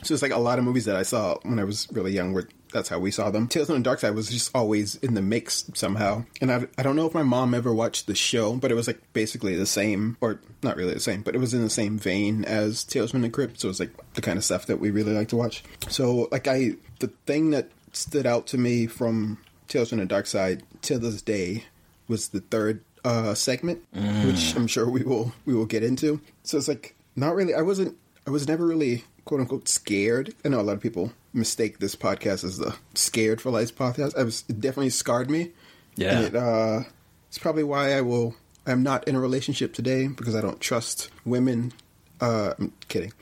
So 0.03 0.14
it's 0.14 0.22
like 0.22 0.33
a 0.33 0.38
lot 0.38 0.59
of 0.59 0.64
movies 0.64 0.87
that 0.87 0.96
I 0.96 1.03
saw 1.03 1.38
when 1.42 1.59
I 1.59 1.64
was 1.64 1.88
really 1.92 2.12
young. 2.12 2.33
Were 2.33 2.48
that's 2.72 2.88
how 2.88 2.98
we 2.98 3.11
saw 3.11 3.31
them. 3.31 3.48
Tales 3.48 3.66
from 3.66 3.83
the 3.83 3.88
Darkside 3.88 4.14
was 4.14 4.31
just 4.31 4.50
always 4.55 4.94
in 4.96 5.14
the 5.14 5.22
mix 5.22 5.70
somehow. 5.74 6.24
And 6.40 6.53
I, 6.53 6.66
I 6.79 6.83
don't 6.83 6.96
know 6.96 7.07
if 7.07 7.14
my 7.14 7.22
mom 7.22 7.53
ever 7.55 7.74
watched 7.74 8.07
the 8.07 8.14
show, 8.14 8.55
but 8.55 8.70
it 8.70 8.74
was 8.74 8.87
like 8.87 9.00
basically 9.12 9.57
the 9.57 9.66
same, 9.66 10.16
or 10.20 10.40
not 10.62 10.76
really 10.76 10.94
the 10.94 11.00
same, 11.00 11.22
but 11.22 11.35
it 11.35 11.38
was 11.38 11.53
in 11.53 11.62
the 11.62 11.70
same 11.70 11.98
vein 11.98 12.44
as 12.44 12.85
Tales 12.85 13.11
from 13.11 13.22
the 13.22 13.29
Crypt. 13.29 13.61
So 13.61 13.68
it 13.68 13.70
was 13.70 13.81
like 13.81 14.14
the 14.14 14.22
kind 14.22 14.38
of 14.38 14.44
stuff 14.44 14.66
that 14.66 14.79
we 14.79 14.90
really 14.90 15.12
like 15.12 15.29
to 15.29 15.37
watch. 15.37 15.62
So 15.88 16.29
like 16.31 16.46
I, 16.46 16.72
the 17.00 17.09
thing 17.26 17.51
that 17.51 17.70
stood 17.93 18.26
out 18.26 18.47
to 18.49 18.59
me 18.59 18.86
from 18.86 19.38
Tales 19.68 19.91
from 19.91 19.99
the 19.99 20.07
Darkside 20.07 20.62
to 20.82 20.99
this 20.99 21.22
day 21.22 21.64
was 22.09 22.28
the 22.28 22.41
third 22.41 22.82
uh, 23.05 23.34
segment, 23.34 23.82
which 24.24 24.55
I'm 24.57 24.66
sure 24.66 24.88
we 24.88 25.03
will 25.03 25.32
we 25.45 25.55
will 25.55 25.66
get 25.66 25.82
into. 25.82 26.20
So 26.43 26.59
it's 26.59 26.68
like 26.68 26.95
not 27.16 27.34
really. 27.34 27.55
I 27.55 27.62
wasn't. 27.62 27.97
I 28.26 28.30
was 28.30 28.47
never 28.47 28.66
really 28.66 29.05
quote 29.25 29.41
unquote 29.41 29.68
scared. 29.68 30.35
I 30.45 30.49
know 30.49 30.61
a 30.61 30.62
lot 30.62 30.75
of 30.75 30.81
people 30.81 31.12
mistake 31.33 31.79
this 31.79 31.95
podcast 31.95 32.45
as 32.45 32.59
the 32.59 32.75
scared 32.95 33.41
for 33.41 33.51
life 33.51 33.75
podcast. 33.75 34.16
I 34.18 34.25
was 34.25 34.45
it 34.49 34.61
definitely 34.61 34.91
scarred 34.91 35.31
me. 35.31 35.51
Yeah. 35.97 36.16
And 36.16 36.27
it, 36.27 36.37
uh, 36.37 36.81
it's 37.29 37.39
probably 37.39 37.64
why 37.64 37.95
I 37.95 38.01
will. 38.01 38.35
I'm 38.66 38.83
not 38.83 39.09
in 39.09 39.16
a 39.16 39.21
relationship 39.21 39.73
today 39.73 40.07
because 40.07 40.35
I 40.35 40.41
don't 40.41 40.61
trust 40.61 41.11
women. 41.25 41.73
Uh, 42.21 42.55
I'm 42.59 42.73
kidding. 42.89 43.12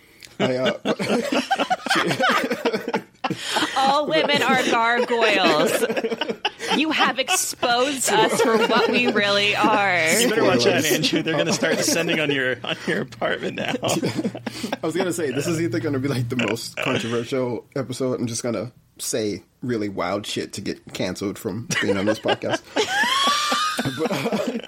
I, 0.40 0.56
uh, 0.56 0.78
All 3.76 4.06
women 4.06 4.42
are 4.42 4.62
gargoyles. 4.64 5.84
You 6.78 6.92
have 6.92 7.18
exposed 7.18 8.08
us 8.10 8.40
for 8.40 8.56
what 8.56 8.88
we 8.88 9.10
really 9.10 9.56
are. 9.56 10.08
You 10.20 10.28
better 10.28 10.44
watch 10.44 10.64
out, 10.64 10.84
Andrew. 10.84 11.22
They're 11.22 11.34
going 11.34 11.46
to 11.46 11.52
start 11.52 11.76
descending 11.76 12.20
on 12.20 12.30
your 12.30 12.56
on 12.62 12.76
your 12.86 13.00
apartment 13.00 13.56
now. 13.56 13.74
I 13.82 14.86
was 14.86 14.94
gonna 14.94 15.12
say 15.12 15.32
this 15.32 15.48
is 15.48 15.60
either 15.60 15.80
gonna 15.80 15.98
be 15.98 16.08
like 16.08 16.28
the 16.28 16.36
most 16.36 16.76
controversial 16.76 17.66
episode. 17.74 18.20
I'm 18.20 18.28
just 18.28 18.42
gonna 18.42 18.72
say 18.98 19.42
really 19.62 19.88
wild 19.88 20.24
shit 20.24 20.52
to 20.54 20.60
get 20.60 20.92
canceled 20.94 21.38
from 21.38 21.68
being 21.82 21.96
on 21.96 22.06
this 22.06 22.20
podcast. 22.20 22.62
but, 23.98 24.12
uh, 24.12 24.58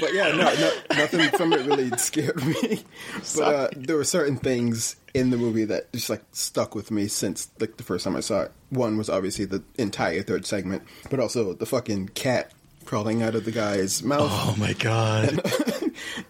but 0.00 0.14
yeah, 0.14 0.30
no, 0.32 0.52
no, 0.54 0.72
nothing 0.96 1.28
from 1.30 1.52
it 1.52 1.66
really 1.66 1.90
scared 1.98 2.44
me. 2.44 2.82
But 3.36 3.54
uh, 3.54 3.68
there 3.76 3.96
were 3.96 4.04
certain 4.04 4.36
things 4.36 4.96
in 5.14 5.30
the 5.30 5.36
movie 5.36 5.64
that 5.66 5.92
just 5.92 6.08
like 6.10 6.22
stuck 6.32 6.74
with 6.74 6.90
me 6.90 7.06
since 7.08 7.48
like 7.60 7.76
the 7.76 7.82
first 7.82 8.04
time 8.04 8.16
I 8.16 8.20
saw 8.20 8.42
it. 8.42 8.52
One 8.70 8.96
was 8.96 9.08
obviously 9.10 9.44
the 9.44 9.62
entire 9.78 10.22
third 10.22 10.46
segment, 10.46 10.82
but 11.10 11.20
also 11.20 11.52
the 11.52 11.66
fucking 11.66 12.08
cat 12.10 12.52
crawling 12.86 13.22
out 13.22 13.34
of 13.34 13.44
the 13.44 13.52
guy's 13.52 14.02
mouth. 14.02 14.30
Oh 14.32 14.54
my 14.58 14.72
god! 14.72 15.30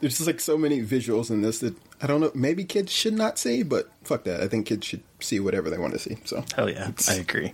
There's 0.00 0.16
just 0.18 0.26
like 0.26 0.40
so 0.40 0.58
many 0.58 0.82
visuals 0.82 1.30
in 1.30 1.42
this 1.42 1.60
that 1.60 1.74
I 2.02 2.06
don't 2.06 2.20
know. 2.20 2.32
Maybe 2.34 2.64
kids 2.64 2.92
should 2.92 3.14
not 3.14 3.38
see, 3.38 3.62
but 3.62 3.90
fuck 4.02 4.24
that. 4.24 4.40
I 4.42 4.48
think 4.48 4.66
kids 4.66 4.86
should 4.86 5.02
see 5.20 5.40
whatever 5.40 5.70
they 5.70 5.78
want 5.78 5.92
to 5.94 5.98
see. 5.98 6.16
So 6.24 6.44
Hell 6.56 6.68
yeah, 6.70 6.90
I 7.08 7.14
agree. 7.14 7.52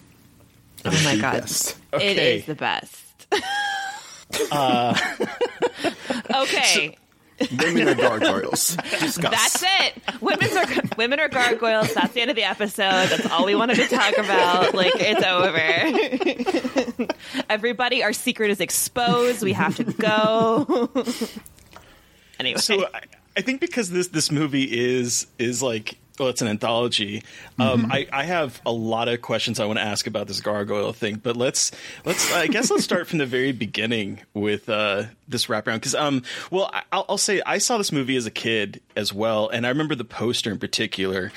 Oh 0.85 1.03
my 1.05 1.17
god. 1.17 1.41
best. 1.43 1.77
It 1.93 1.97
Okay. 1.97 2.39
is 2.39 2.47
the 2.47 2.55
best. 2.55 3.03
okay. 6.35 6.97
Women 7.59 7.89
are 7.89 7.95
gargoyles. 7.95 8.77
Discuss. 8.99 9.31
That's 9.31 9.63
it. 9.63 10.23
Women's 10.23 10.57
are 10.57 10.67
women 10.97 11.21
are 11.21 11.29
gargoyles. 11.29 11.93
That's 11.93 12.15
the 12.15 12.23
end 12.23 12.31
of 12.31 12.37
the 12.37 12.45
episode. 12.45 13.09
That's 13.09 13.27
all 13.31 13.45
we 13.45 13.55
wanted 13.55 13.77
to 13.77 13.89
talk 13.89 14.17
about. 14.17 14.75
Like 14.75 14.93
it's 14.97 15.23
over. 15.23 17.09
Everybody, 17.51 18.03
our 18.03 18.15
secret 18.15 18.51
is 18.51 18.61
exposed. 18.61 19.43
We 19.43 19.53
have 19.53 19.77
to 19.77 19.85
go. 19.85 20.91
anyway, 22.41 22.59
So 22.59 22.87
I, 22.87 23.03
I 23.37 23.43
think 23.43 23.61
because 23.61 23.91
this 23.91 24.09
this 24.09 24.31
movie 24.31 24.65
is 24.65 25.27
is 25.39 25.63
like 25.63 25.99
well, 26.19 26.29
it's 26.29 26.43
an 26.43 26.49
anthology. 26.49 27.23
Um, 27.59 27.91
I, 27.91 28.07
I 28.13 28.25
have 28.25 28.61
a 28.67 28.73
lot 28.73 29.09
of 29.09 29.23
questions 29.23 29.61
I 29.61 29.67
want 29.67 29.79
to 29.79 29.85
ask 29.85 30.07
about 30.07 30.27
this 30.27 30.41
gargoyle 30.41 30.93
thing, 30.93 31.17
but 31.17 31.37
let's 31.37 31.73
let's 32.05 32.33
I 32.33 32.47
guess 32.47 32.71
let's 32.71 32.85
start 32.85 33.07
from 33.07 33.19
the 33.19 33.27
very 33.27 33.53
beginning 33.53 34.21
with 34.35 34.69
uh, 34.69 35.05
this 35.29 35.47
wraparound 35.47 35.75
because 35.77 35.95
um 35.95 36.23
well 36.51 36.71
I, 36.73 36.83
I'll, 36.93 37.05
I'll 37.11 37.19
say 37.19 37.43
I 37.45 37.59
saw 37.59 37.79
this 37.79 37.93
movie 37.93 38.17
as 38.17 38.27
a 38.27 38.31
kid 38.31 38.81
as 38.97 39.13
well, 39.13 39.49
and 39.49 39.67
I 39.67 39.71
remember 39.71 39.95
the 39.95 40.05
poster 40.05 40.51
in 40.51 40.59
particular 40.59 41.33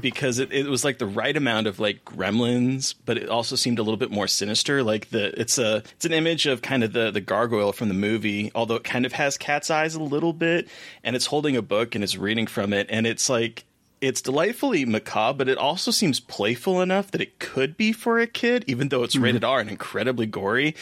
because 0.00 0.38
it, 0.38 0.52
it 0.52 0.66
was 0.66 0.84
like 0.84 0.98
the 0.98 1.06
right 1.06 1.36
amount 1.36 1.66
of 1.66 1.78
like 1.80 2.04
gremlins, 2.04 2.94
but 3.04 3.16
it 3.16 3.28
also 3.28 3.56
seemed 3.56 3.78
a 3.78 3.82
little 3.82 3.96
bit 3.96 4.10
more 4.10 4.26
sinister. 4.26 4.82
Like 4.82 5.10
the 5.10 5.38
it's 5.40 5.58
a 5.58 5.82
it's 5.96 6.04
an 6.04 6.12
image 6.12 6.46
of 6.46 6.62
kind 6.62 6.84
of 6.84 6.92
the 6.92 7.10
the 7.10 7.20
gargoyle 7.20 7.72
from 7.72 7.88
the 7.88 7.94
movie, 7.94 8.50
although 8.54 8.76
it 8.76 8.84
kind 8.84 9.06
of 9.06 9.12
has 9.12 9.36
cat's 9.38 9.70
eyes 9.70 9.94
a 9.94 10.02
little 10.02 10.32
bit, 10.32 10.68
and 11.04 11.16
it's 11.16 11.26
holding 11.26 11.56
a 11.56 11.62
book 11.62 11.94
and 11.94 12.04
it's 12.04 12.16
reading 12.16 12.46
from 12.46 12.72
it, 12.72 12.86
and 12.90 13.06
it's 13.06 13.28
like 13.28 13.64
it's 14.02 14.20
delightfully 14.20 14.84
macabre, 14.84 15.38
but 15.38 15.48
it 15.48 15.56
also 15.56 15.90
seems 15.92 16.18
playful 16.20 16.82
enough 16.82 17.12
that 17.12 17.20
it 17.20 17.38
could 17.38 17.76
be 17.76 17.92
for 17.92 18.18
a 18.18 18.26
kid, 18.26 18.64
even 18.66 18.88
though 18.88 19.04
it's 19.04 19.16
rated 19.16 19.44
R 19.44 19.60
and 19.60 19.70
incredibly 19.70 20.26
gory. 20.26 20.74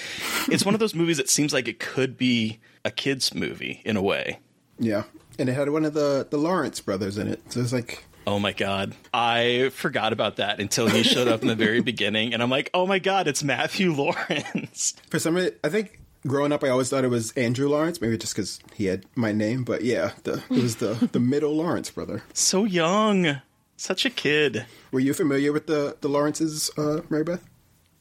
It's 0.49 0.65
one 0.65 0.75
of 0.75 0.81
those 0.81 0.95
movies 0.95 1.19
that 1.19 1.29
seems 1.29 1.53
like 1.53 1.69
it 1.69 1.79
could 1.79 2.17
be 2.17 2.61
a 2.85 2.91
kid's 2.91 3.35
movie 3.35 3.83
in 3.85 3.97
a 3.97 4.03
way. 4.03 4.39
Yeah, 4.79 5.05
and 5.39 5.51
it 5.51 5.53
had 5.53 5.69
one 5.69 5.85
of 5.85 5.93
the 5.93 6.27
the 6.29 6.39
Lawrence 6.39 6.81
brothers 6.81 7.19
in 7.19 7.29
it. 7.29 7.53
So 7.53 7.61
it's 7.61 7.73
like 7.73 8.05
Oh 8.27 8.39
my 8.39 8.53
god. 8.53 8.95
I 9.13 9.71
forgot 9.75 10.13
about 10.13 10.37
that 10.37 10.61
until 10.61 10.89
he 10.89 11.03
showed 11.03 11.29
up 11.29 11.43
in 11.43 11.49
the 11.49 11.55
very 11.55 11.81
beginning 11.83 12.33
and 12.33 12.43
I'm 12.43 12.51
like, 12.51 12.71
"Oh 12.73 12.87
my 12.87 12.99
god, 12.99 13.29
it's 13.29 13.43
Matthew 13.43 13.93
Lawrence." 13.93 14.95
for 15.11 15.19
some 15.19 15.35
reason, 15.35 15.53
I 15.63 15.69
think 15.69 16.00
growing 16.27 16.53
up, 16.53 16.63
I 16.65 16.69
always 16.69 16.89
thought 16.91 17.05
it 17.05 17.09
was 17.11 17.33
Andrew 17.33 17.69
Lawrence. 17.69 18.01
Maybe 18.01 18.17
just 18.19 18.35
because 18.35 18.61
he 18.75 18.87
had 18.87 19.05
my 19.15 19.33
name, 19.33 19.65
but 19.65 19.83
yeah, 19.83 20.13
the, 20.25 20.43
it 20.51 20.63
was 20.63 20.77
the 20.77 21.09
the 21.13 21.21
middle 21.21 21.57
Lawrence 21.57 21.91
brother. 21.91 22.23
So 22.33 22.65
young. 22.65 23.41
Such 23.77 24.05
a 24.05 24.11
kid. 24.11 24.67
Were 24.93 25.01
you 25.01 25.15
familiar 25.15 25.53
with 25.53 25.67
the 25.67 25.97
the 26.01 26.09
Lawrences, 26.09 26.71
uh, 26.77 27.01
Mary 27.09 27.25
Beth? 27.25 27.43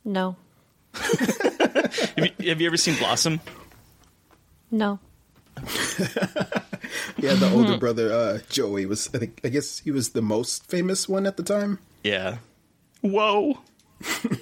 no, 0.05 0.35
Have 0.93 2.17
you, 2.39 2.49
have 2.49 2.61
you 2.61 2.67
ever 2.67 2.77
seen 2.77 2.95
Blossom? 2.97 3.39
no. 4.71 4.99
Yeah, 7.17 7.33
the 7.33 7.51
older 7.51 7.77
brother 7.77 8.11
uh, 8.13 8.39
Joey 8.49 8.85
was. 8.85 9.09
I 9.13 9.17
think. 9.19 9.41
I 9.43 9.49
guess 9.49 9.79
he 9.79 9.91
was 9.91 10.09
the 10.11 10.21
most 10.21 10.65
famous 10.67 11.07
one 11.09 11.25
at 11.27 11.35
the 11.37 11.43
time. 11.43 11.79
Yeah. 12.03 12.37
Whoa. 13.01 13.59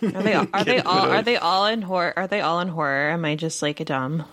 Are 0.03 0.23
they 0.23 0.33
are 0.35 0.63
they 0.63 0.79
all 0.81 1.09
are 1.11 1.21
they 1.21 1.37
all 1.37 1.65
in 1.65 1.81
horror? 1.81 2.13
Are 2.15 2.27
they 2.27 2.41
all 2.41 2.59
in 2.59 2.67
horror? 2.67 3.09
Am 3.09 3.25
I 3.25 3.35
just 3.35 3.61
like 3.61 3.79
a 3.79 3.85
dumb? 3.85 4.23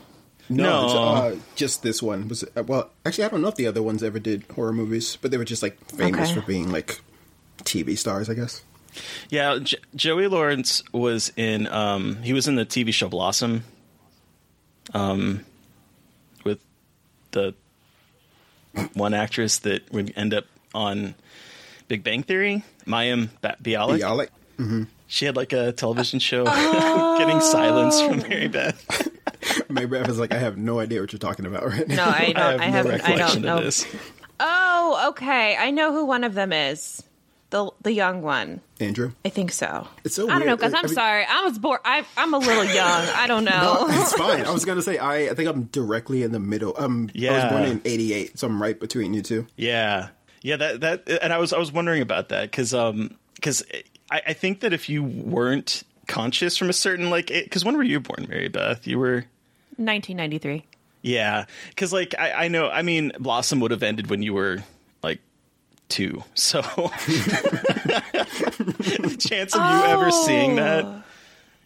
No. 0.50 0.84
it's, 0.84 0.94
uh, 0.94 1.36
just 1.54 1.82
this 1.82 2.02
one 2.02 2.28
was. 2.28 2.44
Uh, 2.54 2.62
well, 2.64 2.90
actually, 3.06 3.24
I 3.24 3.28
don't 3.28 3.40
know 3.40 3.48
if 3.48 3.54
the 3.54 3.66
other 3.66 3.82
ones 3.82 4.02
ever 4.02 4.18
did 4.18 4.44
horror 4.54 4.72
movies, 4.74 5.16
but 5.20 5.30
they 5.30 5.38
were 5.38 5.44
just 5.46 5.62
like 5.62 5.78
famous 5.90 6.30
Okay. 6.30 6.40
for 6.40 6.46
being 6.46 6.70
like 6.70 7.00
TV 7.62 7.96
stars, 7.96 8.28
I 8.28 8.34
guess. 8.34 8.62
Yeah, 9.30 9.58
J- 9.62 9.78
Joey 9.96 10.26
Lawrence 10.28 10.82
was 10.92 11.32
in 11.36 11.66
um 11.68 12.16
he 12.22 12.32
was 12.34 12.46
in 12.46 12.56
the 12.56 12.66
TV 12.66 12.92
show 12.92 13.08
Blossom 13.08 13.64
um 14.92 15.40
with 16.44 16.60
the 17.30 17.54
one 18.92 19.14
actress 19.14 19.58
that 19.60 19.90
would 19.92 20.12
end 20.16 20.34
up 20.34 20.44
on 20.74 21.14
Big 21.88 22.04
Bang 22.04 22.22
Theory, 22.22 22.64
Mayim 22.86 23.30
ba- 23.40 23.56
Bialik. 23.62 24.28
Bialik. 24.58 24.86
She 25.06 25.26
had 25.26 25.36
like 25.36 25.52
a 25.52 25.72
television 25.72 26.18
show 26.18 26.44
getting 27.18 27.40
silence 27.40 28.00
from 28.00 28.18
Mary 28.28 28.48
Beth. 28.48 29.08
Mary 29.68 29.86
Beth 29.86 30.08
is 30.08 30.18
like, 30.18 30.32
I 30.32 30.38
have 30.38 30.56
no 30.56 30.80
idea 30.80 31.00
what 31.00 31.12
you're 31.12 31.18
talking 31.18 31.46
about 31.46 31.66
right 31.66 31.86
now. 31.86 31.96
No, 31.96 32.04
I 32.04 32.32
don't. 32.32 32.38
I, 32.60 32.64
I 32.64 32.66
have 32.68 32.84
no 32.86 32.90
haven't. 32.92 33.04
I 33.04 33.08
don't 33.08 33.18
recollection 33.18 33.42
know. 33.42 33.58
of 33.58 33.64
this. 33.64 33.86
Oh, 34.40 35.06
okay. 35.10 35.56
I 35.56 35.70
know 35.70 35.92
who 35.92 36.06
one 36.06 36.24
of 36.24 36.34
them 36.34 36.52
is. 36.52 37.02
The 37.50 37.70
the 37.82 37.92
young 37.92 38.22
one. 38.22 38.62
Andrew. 38.80 39.12
I 39.24 39.28
think 39.28 39.52
so. 39.52 39.86
It's 40.02 40.16
so 40.16 40.28
I 40.28 40.38
don't 40.38 40.46
know 40.48 40.56
because 40.56 40.72
I- 40.74 40.78
I'm 40.78 40.84
I 40.86 40.88
mean- 40.88 40.94
sorry. 40.94 41.24
I 41.24 41.42
was 41.44 41.58
born. 41.58 41.78
I, 41.84 42.04
I'm 42.16 42.34
a 42.34 42.38
little 42.38 42.64
young. 42.64 43.06
I 43.14 43.26
don't 43.28 43.44
know. 43.44 43.86
No, 43.86 43.86
it's 43.90 44.12
fine. 44.14 44.44
I 44.44 44.50
was 44.50 44.64
gonna 44.64 44.82
say 44.82 44.98
I, 44.98 45.28
I 45.28 45.34
think 45.34 45.48
I'm 45.48 45.64
directly 45.64 46.24
in 46.24 46.32
the 46.32 46.40
middle. 46.40 46.74
Um, 46.76 47.10
yeah. 47.14 47.30
I 47.32 47.34
was 47.44 47.52
born 47.52 47.64
in 47.64 47.80
'88, 47.84 48.38
so 48.38 48.48
I'm 48.48 48.60
right 48.60 48.80
between 48.80 49.14
you 49.14 49.22
two. 49.22 49.46
Yeah, 49.56 50.08
yeah. 50.42 50.56
That 50.56 50.80
that, 50.80 51.08
and 51.22 51.32
I 51.32 51.38
was 51.38 51.52
I 51.52 51.58
was 51.58 51.70
wondering 51.70 52.02
about 52.02 52.30
that 52.30 52.50
because 52.50 52.74
um 52.74 53.16
because 53.36 53.62
I, 54.14 54.22
I 54.28 54.32
think 54.32 54.60
that 54.60 54.72
if 54.72 54.88
you 54.88 55.02
weren't 55.02 55.82
conscious 56.06 56.56
from 56.56 56.70
a 56.70 56.72
certain 56.72 57.10
like 57.10 57.26
because 57.26 57.64
when 57.64 57.76
were 57.76 57.82
you 57.82 57.98
born, 57.98 58.26
Mary 58.28 58.48
Beth? 58.48 58.86
You 58.86 58.98
were 58.98 59.24
1993. 59.76 60.64
yeah 61.02 61.46
because 61.70 61.92
like 61.92 62.14
I, 62.16 62.44
I 62.44 62.48
know 62.48 62.68
I 62.68 62.82
mean 62.82 63.10
Blossom 63.18 63.58
would 63.60 63.72
have 63.72 63.82
ended 63.82 64.08
when 64.08 64.22
you 64.22 64.32
were 64.32 64.62
like 65.02 65.18
two, 65.88 66.22
so 66.34 66.62
the 66.62 66.92
chance 69.28 69.54
of 69.54 69.60
you 69.60 69.84
ever 69.86 70.10
oh. 70.12 70.26
seeing 70.26 70.54
that. 70.56 70.86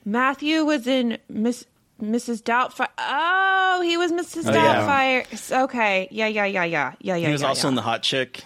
Matthew 0.06 0.64
was 0.64 0.86
in 0.86 1.18
Miss 1.28 1.66
Mrs. 2.00 2.42
Doubtfire. 2.42 2.88
Oh, 2.96 3.82
he 3.84 3.98
was 3.98 4.12
Mrs. 4.12 4.48
Oh, 4.48 4.54
yeah. 4.54 5.24
Doubtfire. 5.26 5.64
Okay. 5.64 6.08
Yeah, 6.10 6.28
yeah, 6.28 6.46
yeah, 6.46 6.64
yeah, 6.64 6.94
yeah, 7.00 7.16
yeah. 7.16 7.26
He 7.26 7.32
was 7.32 7.42
yeah, 7.42 7.48
also 7.48 7.66
yeah. 7.66 7.70
in 7.70 7.74
the 7.74 7.82
Hot 7.82 8.02
Chick. 8.02 8.44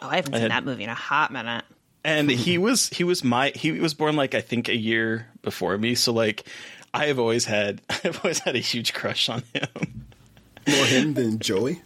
Oh, 0.00 0.08
I 0.08 0.16
haven't 0.16 0.34
I 0.34 0.36
seen 0.36 0.42
had- 0.42 0.50
that 0.52 0.64
movie 0.64 0.84
in 0.84 0.90
a 0.90 0.94
hot 0.94 1.32
minute. 1.32 1.64
And 2.04 2.30
he 2.30 2.58
was 2.66 2.88
he 2.88 3.04
was 3.04 3.22
my 3.24 3.50
he 3.54 3.72
was 3.72 3.94
born 3.94 4.16
like 4.16 4.34
I 4.34 4.40
think 4.40 4.68
a 4.68 4.76
year 4.76 5.26
before 5.42 5.76
me. 5.78 5.94
So 5.94 6.12
like 6.12 6.46
I 6.94 7.06
have 7.06 7.18
always 7.18 7.44
had 7.46 7.80
I've 7.90 8.20
always 8.24 8.40
had 8.40 8.56
a 8.56 8.60
huge 8.60 8.92
crush 8.94 9.28
on 9.28 9.42
him. 9.54 10.04
More 10.68 10.84
him 10.86 11.14
than 11.14 11.38
Joey. 11.38 11.82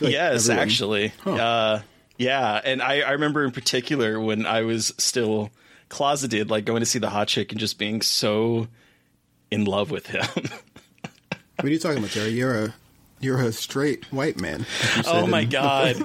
Like 0.00 0.12
yes, 0.12 0.48
everyone- 0.48 0.62
actually, 0.62 1.12
uh, 1.26 1.80
yeah. 2.18 2.60
And 2.64 2.80
I 2.82 3.00
I 3.00 3.12
remember 3.12 3.44
in 3.44 3.50
particular 3.50 4.20
when 4.20 4.46
I 4.46 4.62
was 4.62 4.92
still 4.98 5.50
closeted, 5.88 6.50
like 6.50 6.64
going 6.64 6.80
to 6.80 6.86
see 6.86 6.98
the 7.00 7.10
hot 7.10 7.26
chick 7.28 7.50
and 7.50 7.58
just 7.60 7.78
being 7.78 8.00
so 8.02 8.68
in 9.50 9.64
love 9.64 9.90
with 9.90 10.06
him. 10.06 10.24
What 11.56 11.66
are 11.68 11.72
you 11.72 11.78
talking 11.78 11.98
about, 11.98 12.10
Terry? 12.12 12.30
You're 12.30 12.64
a 12.64 12.74
you're 13.20 13.40
a 13.40 13.52
straight 13.52 14.10
white 14.12 14.40
man. 14.40 14.60
like 14.60 14.96
you 14.96 15.00
oh 15.00 15.02
said 15.02 15.22
oh 15.22 15.26
my 15.26 15.40
in- 15.40 15.48
god, 15.50 15.96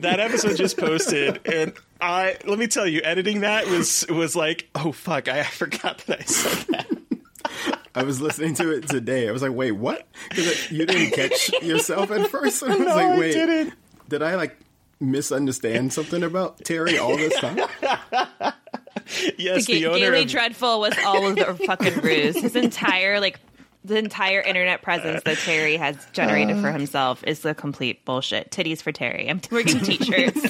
that 0.00 0.18
episode 0.20 0.56
just 0.56 0.76
posted, 0.78 1.40
and 1.46 1.72
I 2.00 2.36
let 2.46 2.58
me 2.58 2.66
tell 2.66 2.86
you, 2.86 3.00
editing 3.04 3.40
that 3.42 3.66
was 3.66 4.04
was 4.08 4.34
like, 4.34 4.68
oh 4.74 4.92
fuck, 4.92 5.28
I 5.28 5.42
forgot 5.44 5.98
that 6.06 6.20
I 6.20 6.24
said 6.24 6.66
that. 6.68 7.78
I 7.94 8.04
was 8.04 8.20
listening 8.22 8.54
to 8.54 8.70
it 8.70 8.88
today. 8.88 9.28
I 9.28 9.32
was 9.32 9.42
like, 9.42 9.52
wait, 9.52 9.72
what? 9.72 10.06
Because 10.30 10.70
you 10.70 10.86
didn't 10.86 11.10
catch 11.12 11.52
yourself 11.62 12.10
at 12.10 12.30
first. 12.30 12.62
And 12.62 12.72
I 12.72 12.76
was 12.76 12.86
No, 12.86 12.94
like, 12.94 13.04
I 13.06 13.18
wait, 13.18 13.32
didn't. 13.34 13.74
did 14.08 14.22
I 14.22 14.34
like 14.36 14.56
misunderstand 14.98 15.92
something 15.92 16.22
about 16.22 16.64
Terry 16.64 16.96
all 16.98 17.16
this 17.16 17.38
time? 17.38 17.58
Yes, 19.36 19.66
Ga- 19.66 19.74
the 19.74 19.86
owner 19.86 19.98
Gayly 19.98 20.22
of 20.22 20.28
Dreadful 20.30 20.80
was 20.80 20.94
all 21.04 21.26
of 21.26 21.36
the 21.36 21.54
fucking 21.66 22.00
ruse. 22.00 22.40
His 22.40 22.54
entire 22.56 23.20
like 23.20 23.40
the 23.84 23.96
entire 23.98 24.40
internet 24.40 24.82
presence 24.82 25.22
that 25.24 25.38
Terry 25.38 25.76
has 25.76 25.96
generated 26.12 26.58
for 26.60 26.70
himself 26.70 27.22
is 27.26 27.40
the 27.40 27.54
complete 27.54 28.04
bullshit. 28.04 28.50
Titties 28.50 28.80
for 28.82 28.92
Terry. 28.92 29.28
I'm 29.28 29.40
we're 29.50 29.64
getting 29.64 29.80
t-shirts. 29.98 30.40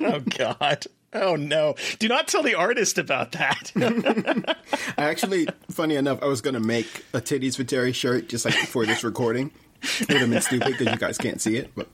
Oh 0.00 0.20
God. 0.20 0.84
Oh 1.12 1.34
no! 1.34 1.74
Do 1.98 2.06
not 2.06 2.28
tell 2.28 2.42
the 2.44 2.54
artist 2.54 2.96
about 2.96 3.32
that. 3.32 3.72
I 4.96 5.02
actually, 5.02 5.48
funny 5.68 5.96
enough, 5.96 6.22
I 6.22 6.26
was 6.26 6.40
gonna 6.40 6.60
make 6.60 7.04
a 7.12 7.20
titties 7.20 7.56
for 7.56 7.64
Terry 7.64 7.90
shirt 7.92 8.28
just 8.28 8.44
like 8.44 8.54
before 8.54 8.86
this 8.86 9.02
recording. 9.02 9.50
It 9.82 10.08
would 10.08 10.18
have 10.18 10.30
been 10.30 10.40
stupid 10.40 10.68
because 10.78 10.86
you 10.92 10.96
guys 10.98 11.18
can't 11.18 11.40
see 11.40 11.56
it, 11.56 11.72
but 11.74 11.88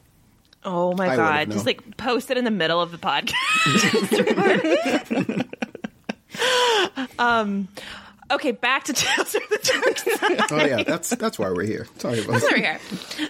Oh 0.64 0.92
my 0.94 1.09
I 1.11 1.16
god! 1.16 1.51
Just 1.51 1.64
like 1.64 1.97
post 1.97 2.30
it 2.30 2.36
in 2.36 2.44
the 2.44 2.51
middle 2.51 2.78
of 2.82 2.90
the 2.90 2.99
podcast. 2.99 3.32
um. 7.18 7.68
Okay, 8.31 8.53
back 8.53 8.85
to 8.85 8.93
Tales 8.95 9.31
from 9.31 9.43
the 9.51 9.59
Darkside. 9.59 10.47
oh 10.51 10.64
yeah, 10.64 10.83
that's 10.83 11.11
that's 11.11 11.39
why 11.39 11.51
we're 11.51 11.64
here. 11.64 11.87
Sorry 11.99 12.20
about 12.20 12.43
Over 12.43 12.57
here. 12.57 12.81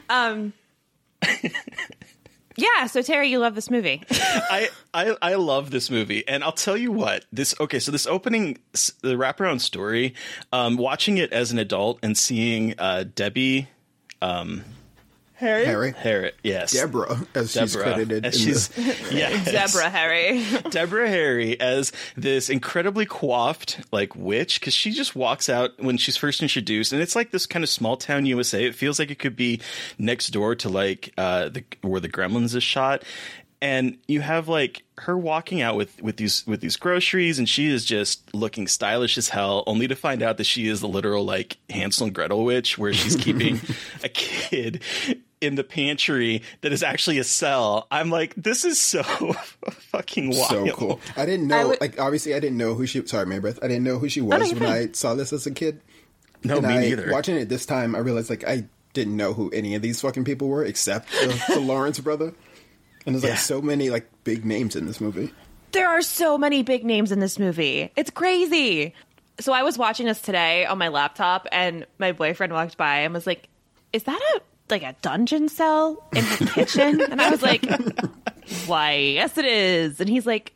Um. 0.09 0.53
Yeah. 2.57 2.87
So 2.87 3.03
Terry, 3.03 3.29
you 3.29 3.39
love 3.39 3.55
this 3.55 3.71
movie. 3.71 4.03
I, 4.11 4.71
I 4.95 5.17
I 5.21 5.35
love 5.35 5.71
this 5.71 5.91
movie, 5.91 6.27
and 6.27 6.43
I'll 6.43 6.53
tell 6.53 6.77
you 6.77 6.91
what. 6.91 7.25
This 7.33 7.55
okay. 7.61 7.79
So 7.79 7.93
this 7.93 8.07
opening, 8.07 8.59
the 9.03 9.15
wraparound 9.15 9.61
story, 9.61 10.15
um, 10.53 10.77
watching 10.77 11.19
it 11.19 11.33
as 11.33 11.53
an 11.53 11.59
adult 11.59 11.99
and 12.03 12.17
seeing 12.17 12.75
uh, 12.79 13.05
Debbie, 13.15 13.69
um, 14.23 14.65
Harry. 15.37 15.93
Harriet, 15.93 16.35
yes, 16.43 16.73
Deborah, 16.73 17.21
as 17.35 17.53
she's 17.53 17.77
credited. 17.77 18.25
as 18.25 18.39
she's 18.41 18.69
the, 18.69 18.83
yes. 19.13 19.45
Deborah 19.51 19.91
Harry. 19.91 20.43
Deborah 20.71 21.09
Harry 21.09 21.61
as 21.61 21.93
this 22.17 22.49
incredibly 22.49 23.05
coiffed 23.05 23.81
like 23.93 24.17
witch 24.17 24.59
because 24.61 24.73
she 24.73 24.91
just 24.91 25.15
walks 25.15 25.49
out 25.51 25.73
when 25.79 25.99
she's 25.99 26.17
first 26.17 26.41
introduced, 26.41 26.93
and 26.93 27.03
it's 27.03 27.15
like 27.15 27.33
this 27.33 27.45
kind 27.45 27.63
of 27.63 27.69
small 27.69 27.97
town 27.99 28.25
USA. 28.25 28.65
It 28.65 28.75
feels 28.75 28.99
like 28.99 29.11
it 29.11 29.19
could 29.19 29.37
be 29.37 29.61
next 29.99 30.29
door 30.29 30.55
to 30.57 30.69
like 30.71 31.13
uh, 31.19 31.51
the 31.51 31.65
where 31.83 32.01
the 32.01 32.09
Gremlins 32.09 32.55
is 32.55 32.63
shot, 32.63 33.05
and 33.61 33.99
you 34.07 34.21
have 34.23 34.49
like 34.49 34.85
her 34.99 35.17
walking 35.17 35.61
out 35.61 35.77
with 35.77 36.01
with 36.03 36.17
these 36.17 36.47
with 36.47 36.61
these 36.61 36.77
groceries, 36.77 37.39
and 37.39 37.49
she 37.49 37.67
is 37.67 37.85
just 37.85 38.35
looking 38.35 38.67
stylish 38.67 39.19
as 39.19 39.29
hell. 39.29 39.65
Only 39.67 39.87
to 39.89 39.97
find 39.97 40.23
out 40.23 40.39
that 40.39 40.45
she 40.45 40.69
is 40.69 40.81
the 40.81 40.89
literal 40.89 41.25
like 41.25 41.59
Hansel 41.69 42.07
and 42.07 42.15
Gretel 42.15 42.45
witch, 42.45 42.79
where 42.79 42.93
she's 42.93 43.17
keeping 43.17 43.61
a 44.03 44.09
kid. 44.09 44.83
In 45.41 45.55
the 45.55 45.65
pantry, 45.65 46.43
that 46.63 46.73
is 46.73 46.83
actually 46.83 47.19
a 47.19 47.25
cell. 47.25 47.87
I'm 47.91 48.11
like, 48.11 48.35
this 48.37 48.65
is 48.65 48.81
so 48.81 49.03
fucking 49.93 50.31
wild. 50.31 50.49
so 50.49 50.67
cool. 50.73 51.01
I 51.17 51.27
didn't 51.27 51.47
know. 51.49 51.57
I 51.59 51.65
would- 51.65 51.81
like 51.81 52.01
obviously, 52.01 52.35
I 52.35 52.41
didn't 52.41 52.57
know 52.57 52.75
who 52.75 52.87
she. 52.87 53.07
Sorry, 53.07 53.27
my 53.27 53.39
breath. 53.39 53.59
I 53.63 53.69
didn't 53.69 53.85
know 53.85 53.99
who 53.99 54.09
she 54.09 54.21
was 54.23 54.51
you're 54.51 54.59
when 54.61 54.69
fine. 54.69 54.89
I 54.89 54.93
saw 54.93 55.15
this 55.15 55.33
as 55.33 55.47
a 55.47 55.51
kid. 55.51 55.81
No, 56.43 56.59
and 56.59 56.67
me 56.67 56.75
I, 56.75 56.81
neither. 56.81 57.11
Watching 57.13 57.37
it 57.37 57.49
this 57.49 57.67
time, 57.67 57.95
I 57.95 57.99
realized 57.99 58.31
like 58.31 58.45
I 58.49 58.65
didn't 58.95 59.17
know 59.17 59.35
who 59.35 59.51
any 59.51 59.75
of 59.75 59.83
these 59.83 60.01
fucking 60.01 60.25
people 60.25 60.49
were 60.49 60.65
except 60.65 61.11
the, 61.11 61.45
the 61.55 61.61
Lawrence 61.61 61.99
brother. 62.01 62.33
And 63.05 63.15
there's 63.15 63.23
like 63.23 63.33
Yeah. 63.33 63.37
so 63.39 63.61
many 63.61 63.91
like 63.91 64.09
big 64.25 64.45
names 64.47 64.75
in 64.75 64.87
this 64.87 65.01
movie. 65.03 65.33
There 65.73 65.89
are 65.89 66.01
so 66.03 66.39
many 66.39 66.63
big 66.63 66.85
names 66.85 67.13
in 67.13 67.21
this 67.21 67.39
movie. 67.39 67.93
It's 67.95 68.11
crazy. 68.11 68.95
So 69.39 69.53
I 69.53 69.65
was 69.65 69.77
watching 69.77 70.07
this 70.07 70.23
today 70.23 70.65
on 70.65 70.79
my 70.79 70.89
laptop, 70.89 71.47
and 71.53 71.87
my 71.99 72.13
boyfriend 72.13 72.55
walked 72.55 72.79
by 72.79 73.01
and 73.01 73.13
was 73.13 73.27
like, 73.27 73.49
"Is 73.93 74.05
that 74.05 74.19
a 74.37 74.41
like 74.71 74.83
a 74.83 74.95
dungeon 75.03 75.49
cell 75.49 76.03
in 76.15 76.25
the 76.25 76.51
kitchen?" 76.55 77.01
And 77.11 77.21
I 77.21 77.31
was 77.31 77.43
like, 77.43 77.65
"Why, 78.67 78.95
yes, 78.95 79.37
it 79.39 79.45
is." 79.45 80.01
And 80.01 80.09
he's 80.09 80.27
like, 80.27 80.53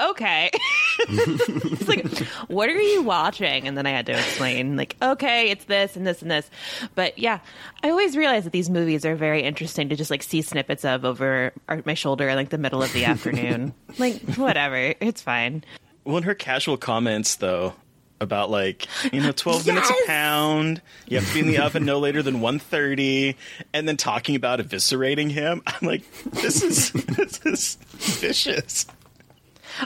"Okay." 0.00 0.50
he's 1.08 1.88
like, 1.88 2.06
"What 2.48 2.68
are 2.68 2.80
you 2.80 3.02
watching?" 3.02 3.66
And 3.66 3.76
then 3.76 3.86
I 3.86 3.90
had 3.90 4.06
to 4.06 4.12
explain, 4.12 4.76
like, 4.76 4.96
"Okay, 5.00 5.50
it's 5.50 5.64
this 5.66 5.96
and 5.96 6.06
this 6.06 6.22
and 6.22 6.30
this." 6.30 6.50
But 6.94 7.18
yeah, 7.18 7.38
I 7.82 7.90
always 7.90 8.16
realize 8.16 8.44
that 8.44 8.52
these 8.52 8.70
movies 8.70 9.04
are 9.04 9.14
very 9.14 9.42
interesting 9.42 9.88
to 9.90 9.96
just 9.96 10.10
like 10.10 10.22
see 10.22 10.42
snippets 10.42 10.84
of 10.84 11.04
over 11.04 11.52
my 11.84 11.94
shoulder 11.94 12.28
in 12.28 12.36
like 12.36 12.50
the 12.50 12.58
middle 12.58 12.82
of 12.82 12.92
the 12.92 13.04
afternoon. 13.04 13.74
like, 13.98 14.20
whatever, 14.34 14.94
it's 15.00 15.22
fine. 15.22 15.64
Well, 16.04 16.16
in 16.16 16.24
her 16.24 16.34
casual 16.34 16.76
comments, 16.76 17.36
though, 17.36 17.74
about 18.22 18.50
like 18.50 18.86
you 19.12 19.20
know, 19.20 19.32
twelve 19.32 19.66
minutes 19.66 19.90
a 19.90 20.06
pound, 20.06 20.80
you 21.06 21.18
have 21.18 21.28
to 21.28 21.34
be 21.34 21.40
in 21.40 21.46
the 21.46 21.58
oven 21.64 21.84
no 21.84 21.98
later 21.98 22.22
than 22.22 22.40
one 22.40 22.58
thirty, 22.58 23.36
and 23.72 23.86
then 23.86 23.96
talking 23.96 24.36
about 24.36 24.60
eviscerating 24.60 25.30
him. 25.30 25.62
I'm 25.66 25.86
like, 25.86 26.10
this 26.24 26.62
is 26.62 26.92
this 26.92 27.40
is 27.44 27.78
vicious. 27.92 28.86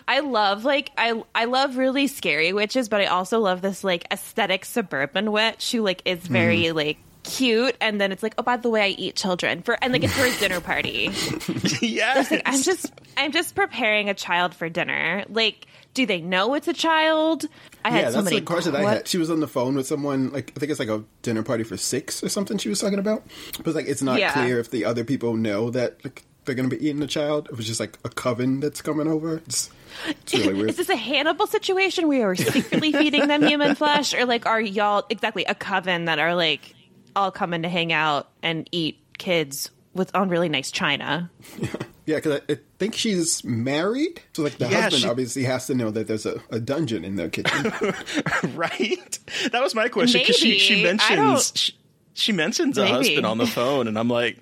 I 0.09 0.20
love 0.20 0.64
like 0.64 0.91
I 0.99 1.22
I 1.34 1.45
love 1.47 1.76
really 1.76 2.07
scary 2.07 2.53
witches, 2.53 2.89
but 2.89 3.01
I 3.01 3.07
also 3.07 3.41
love 3.41 3.62
this 3.62 3.84
like 3.84 4.07
aesthetic 4.11 4.64
suburban 4.64 5.32
witch 5.32 5.72
who 5.72 5.82
like 5.82 6.03
is 6.05 6.26
very 6.26 6.64
mm. 6.64 6.74
like 6.74 6.99
cute 7.26 7.76
and 7.80 8.00
then 8.00 8.12
it's 8.12 8.22
like 8.22 8.34
oh 8.38 8.42
by 8.42 8.56
the 8.56 8.70
way 8.70 8.82
I 8.82 8.88
eat 8.88 9.16
children 9.16 9.60
for 9.62 9.76
and 9.82 9.92
like 9.92 10.02
it's 10.04 10.14
for 10.14 10.24
a 10.24 10.34
dinner 10.38 10.60
party. 10.60 11.10
yes, 11.82 12.30
Like 12.30 12.42
I'm 12.46 12.62
just 12.62 12.92
I'm 13.16 13.32
just 13.32 13.54
preparing 13.54 14.08
a 14.08 14.14
child 14.14 14.54
for 14.54 14.68
dinner. 14.68 15.24
Like 15.28 15.66
do 15.94 16.06
they 16.06 16.20
know 16.20 16.54
it's 16.54 16.68
a 16.68 16.72
child? 16.74 17.44
I 17.84 17.90
had 17.90 17.98
yeah, 18.02 18.06
so 18.10 18.12
that's 18.16 18.24
many 18.26 18.40
the 18.40 18.46
question 18.46 18.76
I 18.76 18.82
what- 18.82 18.92
had. 18.98 19.08
She 19.08 19.18
was 19.18 19.30
on 19.30 19.40
the 19.40 19.48
phone 19.48 19.74
with 19.76 19.86
someone, 19.86 20.30
like 20.30 20.52
I 20.56 20.60
think 20.60 20.70
it's 20.70 20.78
like 20.80 20.88
a 20.88 21.02
dinner 21.22 21.42
party 21.42 21.64
for 21.64 21.76
six 21.76 22.22
or 22.22 22.28
something. 22.28 22.58
She 22.58 22.68
was 22.68 22.80
talking 22.80 22.98
about, 22.98 23.22
but 23.64 23.74
like 23.74 23.86
it's 23.86 24.02
not 24.02 24.18
Yeah. 24.18 24.32
clear 24.32 24.58
if 24.60 24.70
the 24.70 24.84
other 24.84 25.04
people 25.04 25.36
know 25.36 25.70
that 25.70 26.02
like 26.04 26.24
they're 26.44 26.54
gonna 26.54 26.68
be 26.68 26.76
eating 26.84 27.00
the 27.00 27.06
child. 27.08 27.48
It 27.50 27.56
was 27.56 27.66
just 27.66 27.80
like 27.80 27.98
a 28.04 28.08
coven 28.08 28.60
that's 28.60 28.80
coming 28.80 29.08
over. 29.08 29.38
It's, 29.38 29.68
it's 30.06 30.32
really 30.34 30.54
weird. 30.58 30.70
Is 30.70 30.76
this 30.76 30.88
a 30.90 30.94
Hannibal 30.96 31.46
situation 31.48 32.06
where 32.06 32.26
we're 32.28 32.36
secretly 32.36 32.92
feeding 32.92 33.26
them 33.26 33.42
human 33.42 33.74
flesh, 33.74 34.14
or 34.14 34.26
like 34.26 34.46
are 34.46 34.60
y'all 34.60 35.04
exactly 35.10 35.44
a 35.46 35.54
coven 35.56 36.04
that 36.04 36.20
are 36.20 36.36
like 36.36 36.74
all 37.16 37.30
coming 37.32 37.62
to 37.62 37.68
hang 37.68 37.92
out 37.92 38.28
and 38.42 38.68
eat 38.70 39.00
kids 39.18 39.70
with 39.94 40.14
on 40.14 40.28
really 40.28 40.48
nice 40.48 40.70
china? 40.70 41.30
Yeah, 42.08 42.18
because 42.18 42.40
I, 42.48 42.52
I 42.52 42.58
think 42.78 42.94
she's 42.94 43.42
married, 43.42 44.22
so 44.32 44.44
like 44.44 44.58
the 44.58 44.68
Yeah, 44.68 44.82
husband 44.82 45.02
she- 45.02 45.08
obviously 45.08 45.42
has 45.42 45.66
to 45.66 45.74
know 45.74 45.90
that 45.90 46.06
there's 46.06 46.24
a, 46.24 46.40
a 46.50 46.60
dungeon 46.60 47.04
in 47.04 47.16
their 47.16 47.28
kitchen. 47.28 47.64
right. 48.54 49.18
That 49.50 49.60
was 49.60 49.74
my 49.74 49.88
question 49.88 50.20
because 50.20 50.36
she 50.36 50.56
she 50.60 50.84
Maybe. 50.84 51.00
I 51.00 51.16
don't- 51.16 51.26
mentions 51.26 51.52
she, 51.56 51.74
she 52.14 52.30
mentions 52.30 52.78
a 52.78 52.86
husband 52.86 53.26
on 53.26 53.38
the 53.38 53.46
phone, 53.48 53.88
and 53.88 53.98
I'm 53.98 54.08
like. 54.08 54.40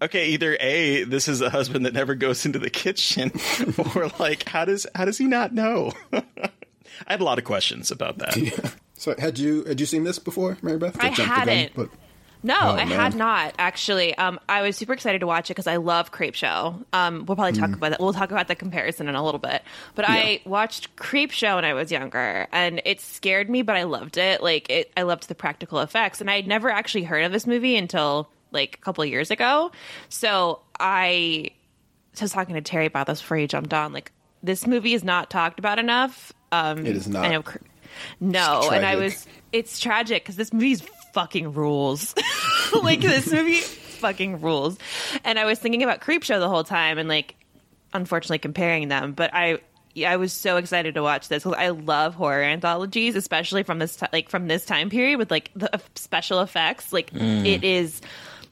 Okay, 0.00 0.30
either 0.30 0.56
A, 0.58 1.04
this 1.04 1.28
is 1.28 1.42
a 1.42 1.48
husband 1.50 1.86
that 1.86 1.92
never 1.92 2.16
goes 2.16 2.44
into 2.44 2.58
the 2.58 2.70
kitchen, 2.70 3.30
or 3.94 4.10
like, 4.18 4.48
how 4.48 4.64
does 4.64 4.84
how 4.96 5.04
does 5.04 5.16
he 5.16 5.26
not 5.26 5.52
know? 5.54 5.92
I 6.12 6.22
had 7.06 7.20
a 7.20 7.24
lot 7.24 7.38
of 7.38 7.44
questions 7.44 7.92
about 7.92 8.18
that. 8.18 8.74
so 8.96 9.14
had 9.16 9.38
you 9.38 9.62
had 9.64 9.78
you 9.78 9.86
seen 9.86 10.02
this 10.02 10.18
before, 10.18 10.56
Mary 10.60 10.78
Beth? 10.78 10.96
I 10.98 11.10
jumped 11.10 11.16
the 11.18 11.22
gun, 11.24 11.34
hadn't. 11.48 11.72
but 11.76 11.88
No, 12.44 12.54
Oh, 12.60 12.70
I 12.72 12.84
man. 12.84 12.88
had 12.88 13.14
not 13.14 13.54
actually. 13.58 14.16
Um, 14.18 14.40
I 14.48 14.62
was 14.62 14.76
super 14.76 14.92
excited 14.92 15.20
to 15.20 15.26
watch 15.26 15.48
it 15.50 15.54
because 15.54 15.66
I 15.68 15.76
love 15.76 16.10
Creepshow. 16.10 16.84
Um, 16.92 17.24
we'll 17.26 17.36
probably 17.36 17.52
talk 17.58 17.72
about 17.72 17.90
that. 17.90 18.00
We'll 18.00 18.12
talk 18.12 18.30
about 18.32 18.48
the 18.48 18.54
comparison 18.56 19.08
in 19.08 19.14
a 19.14 19.24
little 19.24 19.38
bit. 19.38 19.62
But 19.94 20.06
I 20.08 20.40
watched 20.44 20.96
Creepshow 20.96 21.54
when 21.56 21.64
I 21.64 21.74
was 21.74 21.92
younger, 21.92 22.48
and 22.50 22.82
it 22.84 23.00
scared 23.00 23.48
me, 23.48 23.62
but 23.62 23.76
I 23.76 23.84
loved 23.84 24.16
it. 24.18 24.42
Like 24.42 24.68
it, 24.70 24.90
I 24.96 25.02
loved 25.02 25.28
the 25.28 25.34
practical 25.36 25.78
effects, 25.80 26.20
and 26.20 26.28
I 26.30 26.36
had 26.36 26.46
never 26.48 26.68
actually 26.68 27.04
heard 27.04 27.24
of 27.24 27.30
this 27.32 27.46
movie 27.46 27.76
until 27.76 28.28
like 28.50 28.74
a 28.80 28.84
couple 28.84 29.04
years 29.04 29.30
ago. 29.30 29.70
So 30.08 30.60
I 30.80 31.50
was 32.20 32.32
talking 32.32 32.54
to 32.56 32.60
Terry 32.60 32.86
about 32.86 33.06
this 33.06 33.20
before 33.20 33.36
he 33.36 33.46
jumped 33.46 33.72
on. 33.72 33.92
Like 33.92 34.10
this 34.42 34.66
movie 34.66 34.94
is 34.94 35.04
not 35.04 35.30
talked 35.30 35.58
about 35.60 35.78
enough. 35.78 36.32
Um, 36.50 36.84
It 36.84 36.96
is 36.96 37.06
not. 37.08 37.24
I 37.24 37.28
know. 37.28 37.44
No, 38.20 38.68
and 38.72 38.84
I 38.84 38.96
was. 38.96 39.26
It's 39.52 39.78
tragic 39.78 40.22
because 40.24 40.36
this 40.36 40.52
movie's 40.52 40.82
fucking 41.12 41.52
rules. 41.52 42.14
like 42.82 43.00
this 43.00 43.30
movie 43.30 43.60
fucking 43.60 44.40
rules. 44.40 44.78
And 45.24 45.38
I 45.38 45.44
was 45.44 45.58
thinking 45.58 45.82
about 45.82 46.00
Creepshow 46.00 46.38
the 46.40 46.48
whole 46.48 46.64
time, 46.64 46.98
and 46.98 47.08
like, 47.08 47.34
unfortunately 47.92 48.38
comparing 48.38 48.88
them. 48.88 49.12
But 49.12 49.30
I. 49.32 49.58
I 50.06 50.16
was 50.16 50.32
so 50.32 50.56
excited 50.56 50.94
to 50.94 51.02
watch 51.02 51.28
this 51.28 51.42
'cause 51.42 51.52
I 51.52 51.68
love 51.68 52.14
horror 52.14 52.42
anthologies, 52.42 53.14
especially 53.14 53.62
from 53.62 53.78
this 53.78 53.94
ti- 53.94 54.06
like 54.10 54.30
from 54.30 54.48
this 54.48 54.64
time 54.64 54.88
period 54.88 55.18
with 55.18 55.30
like 55.30 55.50
the 55.54 55.68
special 55.96 56.40
effects. 56.40 56.94
Like 56.94 57.10
mm. 57.12 57.44
it 57.44 57.62
is, 57.62 58.00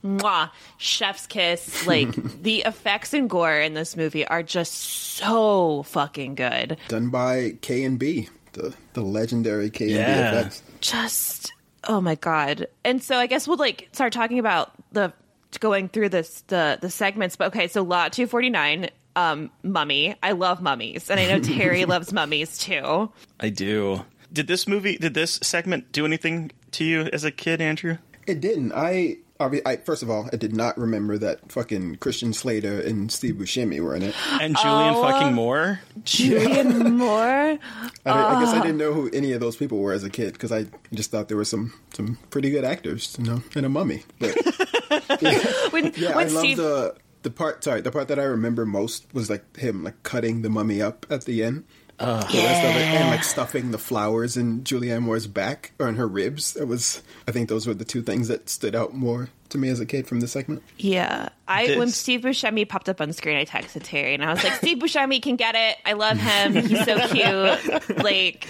mwah, 0.05 0.51
chef's 0.77 1.27
kiss. 1.27 1.87
Like 1.87 2.11
the 2.43 2.59
effects 2.67 3.15
and 3.15 3.31
gore 3.31 3.59
in 3.59 3.73
this 3.73 3.97
movie 3.97 4.27
are 4.27 4.43
just 4.43 4.75
so 4.75 5.83
fucking 5.85 6.35
good. 6.35 6.77
done 6.89 7.09
by 7.09 7.53
KNB, 7.63 8.29
the 8.53 8.75
the 8.93 9.01
legendary 9.01 9.71
KNB 9.71 9.89
Yeah. 9.93 10.41
effects. 10.41 10.63
just 10.83 11.55
oh 11.85 12.01
my 12.01 12.15
god 12.15 12.67
and 12.85 13.03
so 13.03 13.17
i 13.17 13.27
guess 13.27 13.49
we'll 13.49 13.57
like 13.57 13.89
start 13.93 14.13
talking 14.13 14.39
about 14.39 14.73
the 14.93 15.13
going 15.59 15.89
through 15.89 16.09
this 16.09 16.43
the 16.49 16.79
the 16.81 16.91
segments 16.91 17.37
but 17.37 17.49
okay 17.49 17.67
so 17.67 17.83
lot 17.83 18.13
249 18.13 18.89
um 19.17 19.51
mummy 19.63 20.15
i 20.23 20.33
love 20.33 20.63
mummies 20.63 21.11
and 21.11 21.19
i 21.19 21.27
know 21.27 21.41
terry 21.41 21.85
loves 21.87 22.13
mummies 22.13 22.57
too 22.59 23.11
I 23.41 23.49
do. 23.49 24.05
Did 24.33 24.47
this 24.47 24.69
movie, 24.69 24.97
did 24.97 25.15
this 25.15 25.41
segment 25.43 25.91
do 25.93 26.05
anything 26.05 26.53
to 26.73 26.85
you 26.85 27.01
as 27.13 27.25
a 27.25 27.31
kid, 27.33 27.61
Andrew? 27.61 27.99
It 28.27 28.41
didn't. 28.41 28.73
I, 28.73 28.85
obvi- 28.93 29.19
I 29.41 29.77
first 29.77 30.03
of 30.03 30.11
all, 30.11 30.29
I 30.33 30.37
did 30.37 30.55
not 30.55 30.77
remember 30.79 31.17
that 31.19 31.51
fucking 31.51 31.97
Christian 31.97 32.33
Slater 32.33 32.81
and 32.81 33.11
Steve 33.11 33.37
Buscemi 33.37 33.81
were 33.81 33.97
in 33.97 34.03
it. 34.03 34.15
And 34.41 34.55
Julianne 34.55 34.95
Oh. 34.97 35.03
fucking 35.03 35.33
Moore? 35.35 35.81
julianne 36.05 36.93
moore 36.97 37.19
I, 37.21 37.59
didn't- 38.05 38.07
I 38.07 38.41
guess 38.45 38.55
I 38.55 38.61
didn't 38.63 38.77
know 38.79 38.93
who 38.93 39.09
any 39.13 39.33
of 39.33 39.41
those 39.41 39.57
people 39.57 39.79
were 39.79 39.93
as 39.93 40.05
a 40.05 40.11
kid 40.11 40.35
because 40.35 40.53
I 40.53 40.67
just 40.93 41.11
thought 41.11 41.29
there 41.29 41.37
were 41.37 41.45
some 41.45 41.73
some 41.95 42.19
pretty 42.31 42.51
good 42.51 42.65
actors, 42.65 43.17
you 43.19 43.25
know, 43.25 43.43
and 43.57 43.65
a 43.65 43.69
mummy. 43.69 44.03
But 44.19 44.35
when, 45.73 45.93
yeah, 45.97 46.15
when 46.17 46.27
I 46.29 46.31
love 46.31 46.57
the 46.57 46.95
The 47.23 47.31
part, 47.31 47.63
sorry, 47.65 47.81
the 47.83 47.91
part 47.91 48.09
that 48.09 48.19
I 48.19 48.23
remember 48.25 48.65
most 48.65 49.07
was 49.13 49.29
like 49.29 49.57
him 49.57 49.85
like 49.85 50.03
cutting 50.03 50.43
the 50.43 50.49
mummy 50.51 50.81
up 50.81 51.05
at 51.11 51.25
the 51.25 51.43
end. 51.45 51.65
Uh, 52.01 52.21
the 52.33 52.39
rest 52.39 52.65
of 52.65 52.77
it, 52.77 52.83
and 52.83 53.11
like 53.11 53.23
stuffing 53.23 53.71
the 53.71 53.79
flowers 53.79 54.37
in 54.37 54.63
Julianne 54.63 55.03
Moore's 55.03 55.27
back 55.27 55.73
or 55.79 55.87
in 55.87 55.97
her 55.97 56.09
ribs. 56.09 56.57
It 56.57 56.65
was, 56.65 57.03
I 57.29 57.33
think, 57.33 57.49
those 57.51 57.67
were 57.67 57.75
the 57.75 57.85
two 57.85 58.01
things 58.03 58.29
that 58.29 58.49
stood 58.49 58.75
out 58.75 58.95
more 58.95 59.29
to 59.51 59.59
me 59.59 59.69
as 59.69 59.81
a 59.81 59.87
kid 59.87 60.07
from 60.07 60.21
the 60.21 60.29
segment. 60.29 60.63
Yeah. 60.79 61.29
I 61.47 61.77
when 61.77 61.91
Steve 61.91 62.23
Buscemi 62.23 62.67
popped 62.69 62.89
up 62.89 63.01
on 63.01 63.13
screen, 63.13 63.37
I 63.37 63.45
texted 63.45 63.83
Terry 63.83 64.15
and 64.15 64.25
I 64.25 64.33
was 64.33 64.43
like, 64.43 64.55
Steve 64.55 64.79
Buscemi 64.79 65.21
can 65.21 65.37
get 65.37 65.55
it. 65.55 65.77
I 65.85 65.93
love 65.93 66.17
him. 66.17 66.55
He's 66.55 66.85
so 66.85 66.99
cute. 67.09 68.03
Like 68.03 68.47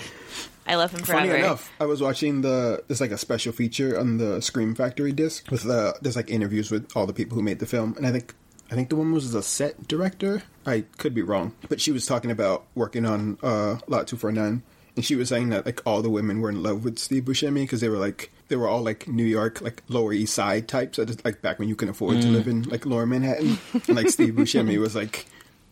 I 0.66 0.76
love 0.76 0.92
him 0.92 1.03
forever. 1.03 1.26
Funny 1.26 1.38
enough, 1.40 1.72
I 1.80 1.86
was 1.86 2.01
watching 2.01 2.42
the 2.42 2.84
there's 2.86 3.01
like 3.01 3.11
a 3.11 3.18
special 3.18 3.53
feature 3.53 3.98
on 3.98 4.18
the 4.18 4.40
Scream 4.40 4.74
Factory 4.74 5.12
disc 5.12 5.51
with 5.51 5.64
the 5.64 5.96
there's 6.01 6.16
like 6.16 6.30
interviews 6.30 6.70
with 6.70 6.94
all 6.94 7.07
the 7.07 7.12
people 7.12 7.34
who 7.34 7.42
made 7.42 7.59
the 7.59 7.66
film, 7.66 7.94
and 7.96 8.07
I 8.07 8.12
think 8.12 8.34
I 8.70 8.74
think 8.74 8.88
the 8.88 8.96
woman 8.96 9.12
was 9.12 9.34
a 9.34 9.42
set 9.42 9.88
director. 9.88 10.42
I 10.64 10.84
could 10.98 11.14
be 11.14 11.22
wrong, 11.22 11.52
but 11.68 11.80
she 11.80 11.90
was 11.90 12.06
talking 12.06 12.30
about 12.30 12.66
working 12.74 13.04
on 13.04 13.38
uh, 13.42 13.78
Lot 13.88 14.06
Two 14.06 14.16
Four 14.16 14.30
Nine, 14.32 14.62
and 14.94 15.04
she 15.04 15.16
was 15.16 15.28
saying 15.28 15.48
that 15.48 15.66
like 15.66 15.82
all 15.84 16.02
the 16.02 16.10
women 16.10 16.40
were 16.40 16.50
in 16.50 16.62
love 16.62 16.84
with 16.84 16.98
Steve 16.98 17.24
Buscemi 17.24 17.62
because 17.62 17.80
they 17.80 17.88
were 17.88 17.98
like 17.98 18.30
they 18.48 18.56
were 18.56 18.68
all 18.68 18.82
like 18.82 19.08
New 19.08 19.24
York 19.24 19.60
like 19.60 19.82
Lower 19.88 20.12
East 20.12 20.34
Side 20.34 20.68
types, 20.68 20.98
just, 20.98 21.24
like 21.24 21.42
back 21.42 21.58
when 21.58 21.68
you 21.68 21.76
can 21.76 21.88
afford 21.88 22.20
to 22.20 22.28
live 22.28 22.46
in 22.46 22.62
like 22.64 22.86
Lower 22.86 23.06
Manhattan, 23.06 23.58
and 23.72 23.96
like 23.96 24.08
Steve 24.08 24.34
Buscemi 24.34 24.78
was 24.78 24.94
like 24.94 25.26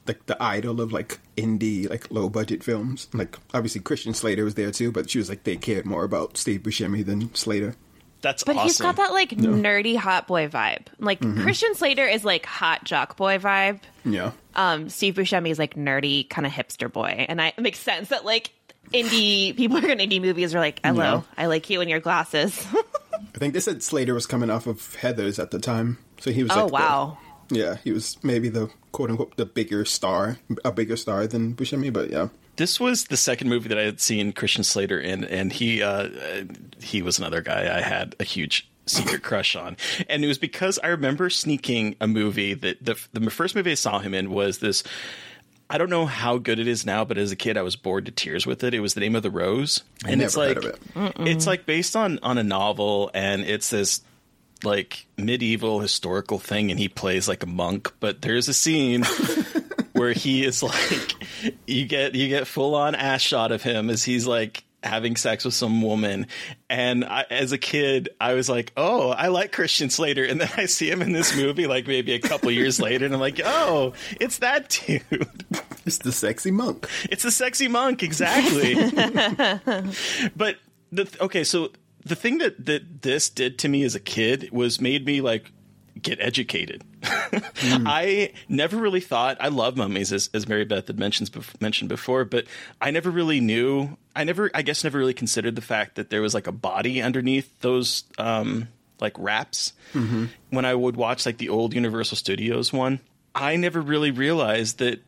like 0.09 0.26
the 0.26 0.42
idol 0.42 0.80
of 0.80 0.92
like 0.92 1.20
indie 1.36 1.88
like 1.88 2.11
low 2.11 2.28
budget 2.28 2.64
films. 2.64 3.09
Like 3.12 3.38
obviously 3.55 3.80
Christian 3.80 4.14
Slater 4.14 4.44
was 4.44 4.55
there 4.55 4.72
too, 4.72 4.90
but 4.90 5.11
she 5.11 5.18
was 5.18 5.28
like 5.28 5.44
they 5.44 5.57
cared 5.57 5.86
more 5.86 6.03
about 6.03 6.36
Steve 6.36 6.62
Buscemi 6.62 7.05
than 7.05 7.32
Slater. 7.34 7.76
That's 8.21 8.43
But 8.43 8.57
awesome. 8.57 8.66
he's 8.66 8.81
got 8.81 8.97
that 8.97 9.12
like 9.12 9.31
nerdy 9.31 9.97
hot 9.97 10.27
boy 10.27 10.49
vibe. 10.49 10.87
Like 10.99 11.21
Mm-hmm. 11.21 11.43
Christian 11.43 11.75
Slater 11.75 12.07
is 12.07 12.25
like 12.25 12.45
hot 12.47 12.85
jock 12.85 13.16
boy 13.16 13.39
vibe. 13.39 13.81
Yeah. 14.05 14.33
Um, 14.55 14.89
Steve 14.89 15.14
Buscemi 15.14 15.51
is 15.51 15.59
like 15.59 15.75
nerdy 15.75 16.29
kind 16.29 16.47
of 16.47 16.53
hipster 16.53 16.93
boy, 16.93 17.27
and 17.29 17.41
I 17.41 17.49
it 17.49 17.59
makes 17.61 17.79
sense 17.79 18.09
that 18.09 18.25
like 18.25 18.51
indie 18.93 19.57
people 19.57 19.81
who 19.81 19.87
are 19.89 19.91
in 19.93 19.99
indie 19.99 20.21
movies 20.21 20.55
are 20.55 20.59
like, 20.61 20.81
hello, 20.85 21.05
Yeah. 21.05 21.23
I 21.37 21.47
like 21.47 21.69
you 21.71 21.81
and 21.81 21.89
your 21.91 22.01
glasses. 22.01 22.66
I 23.14 23.39
think 23.39 23.55
they 23.55 23.61
said 23.61 23.83
Slater 23.83 24.14
was 24.14 24.27
coming 24.27 24.51
off 24.51 24.66
of 24.66 24.79
Heathers 25.01 25.39
at 25.41 25.51
the 25.53 25.59
time, 25.61 25.99
so 26.21 26.31
he 26.33 26.43
was. 26.43 26.53
oh 26.53 26.62
like 26.62 26.66
the- 26.69 26.73
wow. 26.73 27.19
yeah, 27.51 27.77
he 27.85 27.93
was 27.93 28.16
maybe 28.25 28.49
the 28.49 28.69
quote 28.91 29.11
unquote 29.11 29.37
the 29.37 29.47
bigger 29.47 29.85
star, 29.85 30.39
a 30.64 30.73
bigger 30.73 30.97
star 30.97 31.27
than 31.29 31.55
Buscemi, 31.55 31.93
but 31.93 32.11
yeah. 32.11 32.29
This 32.59 32.78
was 32.80 33.04
the 33.04 33.16
second 33.16 33.48
movie 33.48 33.68
that 33.68 33.78
I 33.78 33.84
had 33.84 34.00
seen 34.00 34.32
Christian 34.32 34.64
Slater 34.64 35.00
in, 35.00 35.24
and 35.24 35.52
he 35.52 35.80
uh, 35.82 35.90
uh, 35.90 36.11
he 36.80 37.02
was 37.02 37.18
another 37.18 37.40
guy 37.40 37.74
I 37.74 37.80
had 37.80 38.16
a 38.18 38.24
huge 38.24 38.68
secret 38.86 39.22
crush 39.22 39.54
on, 39.54 39.76
and 40.09 40.24
it 40.24 40.28
was 40.28 40.38
because 40.38 40.78
I 40.82 40.88
remember 40.88 41.30
sneaking 41.30 41.94
a 42.00 42.09
movie 42.09 42.54
that 42.54 42.84
the 42.84 43.00
the 43.12 43.30
first 43.30 43.54
movie 43.54 43.70
I 43.70 43.74
saw 43.74 44.00
him 44.00 44.12
in 44.12 44.30
was 44.30 44.59
this. 44.59 44.82
I 45.70 45.78
don't 45.78 45.90
know 45.90 46.06
how 46.06 46.38
good 46.38 46.59
it 46.59 46.66
is 46.66 46.84
now, 46.84 47.04
but 47.04 47.16
as 47.16 47.30
a 47.30 47.36
kid, 47.36 47.56
I 47.56 47.62
was 47.62 47.76
bored 47.76 48.06
to 48.06 48.11
tears 48.12 48.44
with 48.44 48.64
it. 48.64 48.74
It 48.74 48.80
was 48.80 48.94
the 48.94 49.00
name 49.00 49.14
of 49.14 49.22
the 49.22 49.30
rose, 49.30 49.84
I 50.04 50.11
and 50.11 50.18
never 50.18 50.26
it's 50.26 50.36
like 50.36 50.54
heard 50.56 50.64
of 50.64 50.74
it. 50.96 51.28
it's 51.28 51.46
like 51.46 51.64
based 51.64 51.94
on 51.94 52.18
on 52.24 52.38
a 52.38 52.42
novel, 52.42 53.11
and 53.14 53.42
it's 53.42 53.70
this 53.70 54.00
like 54.64 55.06
medieval 55.16 55.80
historical 55.80 56.38
thing, 56.38 56.70
and 56.70 56.78
he 56.78 56.88
plays 56.88 57.28
like 57.28 57.42
a 57.42 57.46
monk. 57.46 57.92
But 58.00 58.22
there's 58.22 58.48
a 58.48 58.54
scene 58.54 59.04
where 59.92 60.12
he 60.12 60.44
is 60.44 60.62
like 60.62 61.14
you 61.66 61.86
get 61.86 62.14
you 62.14 62.28
get 62.28 62.46
full 62.46 62.74
on 62.74 62.94
ass 62.94 63.20
shot 63.20 63.52
of 63.52 63.62
him 63.62 63.90
as 63.90 64.04
he's 64.04 64.26
like 64.26 64.64
having 64.80 65.16
sex 65.16 65.44
with 65.44 65.54
some 65.54 65.82
woman 65.82 66.24
and 66.70 67.04
I, 67.04 67.24
as 67.30 67.50
a 67.50 67.59
kid 67.59 68.11
i 68.20 68.34
was 68.34 68.48
like 68.48 68.72
oh 68.76 69.09
i 69.11 69.26
like 69.26 69.50
christian 69.50 69.90
slater 69.90 70.22
and 70.24 70.40
then 70.40 70.48
i 70.56 70.66
see 70.66 70.88
him 70.88 71.02
in 71.02 71.11
this 71.11 71.36
movie 71.36 71.66
like 71.66 71.88
maybe 71.88 72.12
a 72.12 72.20
couple 72.20 72.48
years 72.52 72.80
later 72.80 73.04
and 73.04 73.12
i'm 73.12 73.18
like 73.20 73.40
oh 73.44 73.94
it's 74.20 74.38
that 74.38 74.68
dude 74.86 75.02
It's 75.84 75.98
the 75.98 76.12
sexy 76.12 76.52
monk. 76.52 76.88
it's 77.11 77.24
the 77.24 77.32
sexy 77.32 77.66
monk 77.66 78.04
exactly 78.04 78.74
but 80.36 80.59
the 80.92 81.09
okay 81.20 81.42
so 81.42 81.70
the 82.09 82.16
thing 82.16 82.38
that 82.38 82.66
that 82.66 83.02
this 83.02 83.28
did 83.28 83.59
to 83.59 83.68
me 83.68 83.84
as 83.84 83.94
a 83.94 84.00
kid 84.00 84.50
was 84.50 84.80
made 84.80 85.04
me 85.04 85.20
like 85.20 85.52
get 86.00 86.20
educated 86.20 86.84
I 87.62 88.32
never 88.48 88.76
really 88.76 89.00
thought 89.00 89.36
I 89.40 89.48
love 89.48 89.76
mummies 89.76 90.12
as, 90.12 90.30
as 90.34 90.48
Mary 90.48 90.64
Beth 90.64 90.86
had 90.86 90.98
mentioned 90.98 91.30
mentioned 91.61 91.88
before, 91.88 92.24
but 92.24 92.46
I 92.80 92.90
never 92.90 93.11
really 93.11 93.40
knew. 93.40 93.96
I 94.16 94.24
never, 94.24 94.50
I 94.52 94.62
guess, 94.62 94.82
never 94.82 94.98
really 94.98 95.14
considered 95.14 95.54
the 95.54 95.62
fact 95.62 95.94
that 95.96 96.11
there 96.11 96.20
was 96.20 96.34
like 96.34 96.46
a 96.46 96.52
body 96.52 97.00
underneath 97.00 97.61
those 97.61 98.04
um, 98.18 98.68
like 99.00 99.14
wraps. 99.18 99.72
When 100.50 100.64
I 100.64 100.74
would 100.74 100.96
watch 100.96 101.24
like 101.24 101.38
the 101.38 101.50
old 101.50 101.72
Universal 101.74 102.16
Studios 102.16 102.72
one, 102.72 103.00
I 103.34 103.56
never 103.56 103.80
really 103.80 104.11
realized 104.11 104.78
that. 104.78 105.02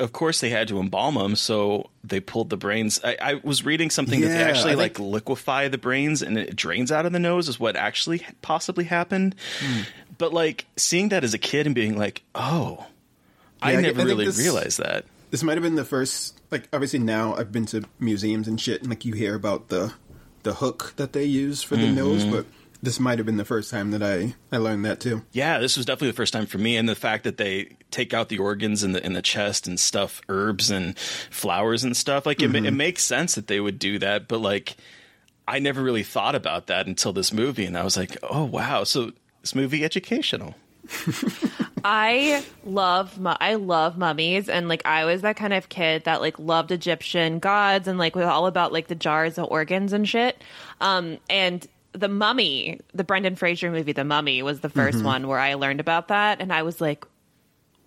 Of 0.00 0.12
course, 0.12 0.40
they 0.40 0.50
had 0.50 0.68
to 0.68 0.78
embalm 0.78 1.14
them, 1.16 1.34
so 1.34 1.90
they 2.04 2.20
pulled 2.20 2.50
the 2.50 2.56
brains. 2.56 3.00
I, 3.02 3.16
I 3.20 3.34
was 3.42 3.64
reading 3.64 3.90
something 3.90 4.20
that 4.20 4.28
they 4.28 4.42
actually 4.42 4.72
I 4.72 4.76
like 4.76 4.98
liquefy 5.00 5.66
the 5.68 5.78
brains 5.78 6.22
and 6.22 6.38
it 6.38 6.54
drains 6.54 6.92
out 6.92 7.04
of 7.04 7.12
the 7.12 7.18
nose 7.18 7.48
is 7.48 7.58
what 7.58 7.74
actually 7.74 8.24
possibly 8.40 8.84
happened. 8.84 9.34
Hmm. 9.60 9.80
But 10.16 10.32
like 10.32 10.66
seeing 10.76 11.08
that 11.08 11.24
as 11.24 11.34
a 11.34 11.38
kid 11.38 11.66
and 11.66 11.74
being 11.74 11.98
like, 11.98 12.22
oh, 12.34 12.86
I 13.60 13.72
Yeah, 13.72 13.78
I- 13.78 13.82
never 13.82 14.00
I 14.02 14.04
really 14.04 14.26
this- 14.26 14.38
realized 14.38 14.78
that. 14.78 15.04
This 15.30 15.42
might 15.42 15.54
have 15.54 15.62
been 15.62 15.74
the 15.74 15.84
first. 15.84 16.40
Like 16.50 16.68
obviously 16.72 17.00
now 17.00 17.34
I've 17.34 17.52
been 17.52 17.66
to 17.66 17.82
museums 17.98 18.48
and 18.48 18.58
shit, 18.60 18.80
and 18.80 18.88
like 18.88 19.04
you 19.04 19.12
hear 19.14 19.34
about 19.34 19.68
the 19.68 19.92
the 20.44 20.54
hook 20.54 20.94
that 20.96 21.12
they 21.12 21.24
use 21.24 21.62
for 21.62 21.76
the 21.76 21.82
Mm-hmm. 21.86 21.94
nose, 21.96 22.24
but 22.24 22.46
this 22.82 23.00
might 23.00 23.18
have 23.18 23.26
been 23.26 23.36
the 23.36 23.44
first 23.44 23.70
time 23.70 23.90
that 23.90 24.02
I 24.02 24.34
I 24.52 24.58
learned 24.58 24.84
that 24.84 25.00
too. 25.00 25.22
Yeah, 25.32 25.58
this 25.58 25.76
was 25.76 25.86
definitely 25.86 26.10
the 26.10 26.16
first 26.16 26.32
time 26.32 26.46
for 26.46 26.58
me, 26.58 26.76
and 26.76 26.88
the 26.88 26.94
fact 26.94 27.24
that 27.24 27.36
they 27.36 27.76
take 27.90 28.14
out 28.14 28.28
the 28.28 28.38
organs 28.38 28.84
in 28.84 28.92
the 28.92 29.04
in 29.04 29.12
the 29.12 29.22
chest 29.22 29.66
and 29.66 29.78
stuff 29.78 30.20
herbs 30.28 30.70
and 30.70 30.98
flowers 30.98 31.84
and 31.84 31.96
stuff. 31.96 32.26
Like 32.26 32.42
it, 32.42 32.48
ma- 32.48 32.66
it 32.66 32.72
makes 32.72 33.02
sense 33.02 33.34
that 33.34 33.46
they 33.46 33.60
would 33.60 33.78
do 33.78 33.98
that, 33.98 34.28
but 34.28 34.40
like 34.40 34.76
I 35.46 35.58
never 35.58 35.82
really 35.82 36.02
thought 36.02 36.34
about 36.34 36.66
that 36.66 36.86
until 36.86 37.12
this 37.12 37.32
movie, 37.32 37.64
and 37.64 37.76
I 37.76 37.82
was 37.82 37.96
like, 37.96 38.16
oh 38.22 38.44
wow, 38.44 38.84
so 38.84 39.12
this 39.40 39.54
movie 39.54 39.84
educational. 39.84 40.54
I 41.84 42.44
love 42.64 43.18
I 43.24 43.54
love 43.54 43.98
mummies 43.98 44.48
and 44.48 44.68
like 44.68 44.84
I 44.86 45.04
was 45.04 45.22
that 45.22 45.36
kind 45.36 45.52
of 45.52 45.68
kid 45.68 46.04
that 46.04 46.20
like 46.20 46.38
loved 46.38 46.72
Egyptian 46.72 47.38
gods 47.38 47.88
and 47.88 47.98
like 47.98 48.16
was 48.16 48.24
all 48.24 48.46
about 48.46 48.72
like 48.72 48.88
the 48.88 48.94
jars 48.94 49.38
of 49.38 49.46
organs 49.50 49.92
and 49.92 50.08
shit. 50.08 50.42
Um 50.80 51.18
and 51.28 51.66
the 51.92 52.08
Mummy, 52.08 52.80
the 52.94 53.04
Brendan 53.04 53.36
Fraser 53.36 53.70
movie 53.70 53.92
The 53.92 54.04
Mummy 54.04 54.42
was 54.42 54.60
the 54.60 54.68
1st 54.68 55.02
one 55.02 55.26
where 55.26 55.38
I 55.38 55.54
learned 55.54 55.80
about 55.80 56.08
that 56.08 56.40
and 56.40 56.52
I 56.52 56.62
was 56.62 56.80
like 56.80 57.04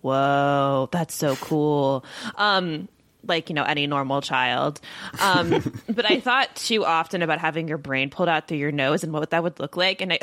whoa, 0.00 0.88
that's 0.90 1.14
so 1.14 1.36
cool. 1.36 2.04
Um 2.36 2.88
like 3.24 3.48
you 3.48 3.54
know 3.54 3.62
any 3.62 3.86
normal 3.86 4.20
child 4.20 4.80
um 5.20 5.62
but 5.88 6.04
i 6.10 6.18
thought 6.18 6.54
too 6.56 6.84
often 6.84 7.22
about 7.22 7.38
having 7.38 7.68
your 7.68 7.78
brain 7.78 8.10
pulled 8.10 8.28
out 8.28 8.48
through 8.48 8.58
your 8.58 8.72
nose 8.72 9.04
and 9.04 9.12
what 9.12 9.30
that 9.30 9.44
would 9.44 9.60
look 9.60 9.76
like 9.76 10.00
and 10.00 10.12
i 10.12 10.18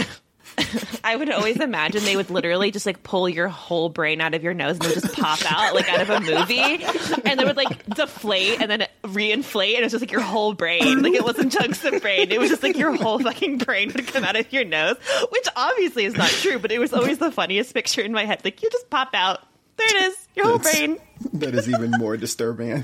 I 1.04 1.16
would 1.16 1.30
always 1.32 1.58
imagine 1.60 2.04
they 2.04 2.16
would 2.16 2.30
literally 2.30 2.72
just 2.72 2.86
like 2.86 3.02
pull 3.04 3.28
your 3.30 3.48
whole 3.48 3.90
brain 3.90 4.20
out 4.22 4.34
of 4.34 4.44
your 4.44 4.54
nose 4.54 4.76
and 4.78 4.86
would 4.86 4.94
just 4.94 5.14
pop 5.14 5.40
out 5.52 5.74
like 5.74 5.90
out 5.92 6.02
of 6.02 6.10
a 6.10 6.20
movie. 6.20 6.84
And 7.26 7.40
they 7.40 7.46
would 7.46 7.58
like 7.58 7.86
deflate 7.86 8.62
and 8.62 8.70
then 8.70 8.88
reinflate 9.04 9.76
and 9.76 9.80
it 9.80 9.84
was 9.84 9.94
just 9.94 10.02
like 10.02 10.12
your 10.12 10.22
whole 10.22 10.54
brain. 10.54 11.02
Like 11.02 11.14
it 11.14 11.24
wasn't 11.24 11.52
chunks 11.54 11.84
of 11.86 12.02
brain. 12.02 12.32
It 12.32 12.40
was 12.40 12.50
just 12.50 12.62
like 12.64 12.78
your 12.78 12.94
whole 12.96 13.20
fucking 13.20 13.60
brain 13.60 13.92
would 13.96 14.08
come 14.08 14.24
out 14.24 14.36
of 14.36 14.52
your 14.52 14.66
nose, 14.66 14.98
which 15.32 15.48
obviously 15.56 16.06
is 16.06 16.16
not 16.16 16.30
true, 16.30 16.60
but 16.60 16.72
it 16.72 16.80
was 16.80 16.94
always 16.94 17.18
the 17.18 17.32
funniest 17.32 17.74
picture 17.74 18.02
in 18.02 18.12
my 18.12 18.26
head. 18.26 18.42
Like 18.44 18.62
you 18.62 18.70
just 18.70 18.90
pop 18.90 19.10
out. 19.14 19.40
There 19.78 19.88
it 19.88 20.04
is. 20.12 20.28
Your 20.36 20.46
whole 20.48 20.58
That's- 20.58 20.76
brain. 20.78 21.00
That 21.34 21.54
is 21.56 21.70
even 21.70 21.92
more 21.92 22.16
disturbing. 22.18 22.74
I 22.74 22.82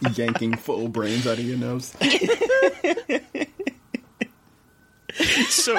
think. 0.00 0.16
Yanking 0.16 0.56
full 0.56 0.88
brains 0.88 1.26
out 1.26 1.38
of 1.38 1.44
your 1.44 1.58
nose. 1.58 1.94
So 5.14 5.78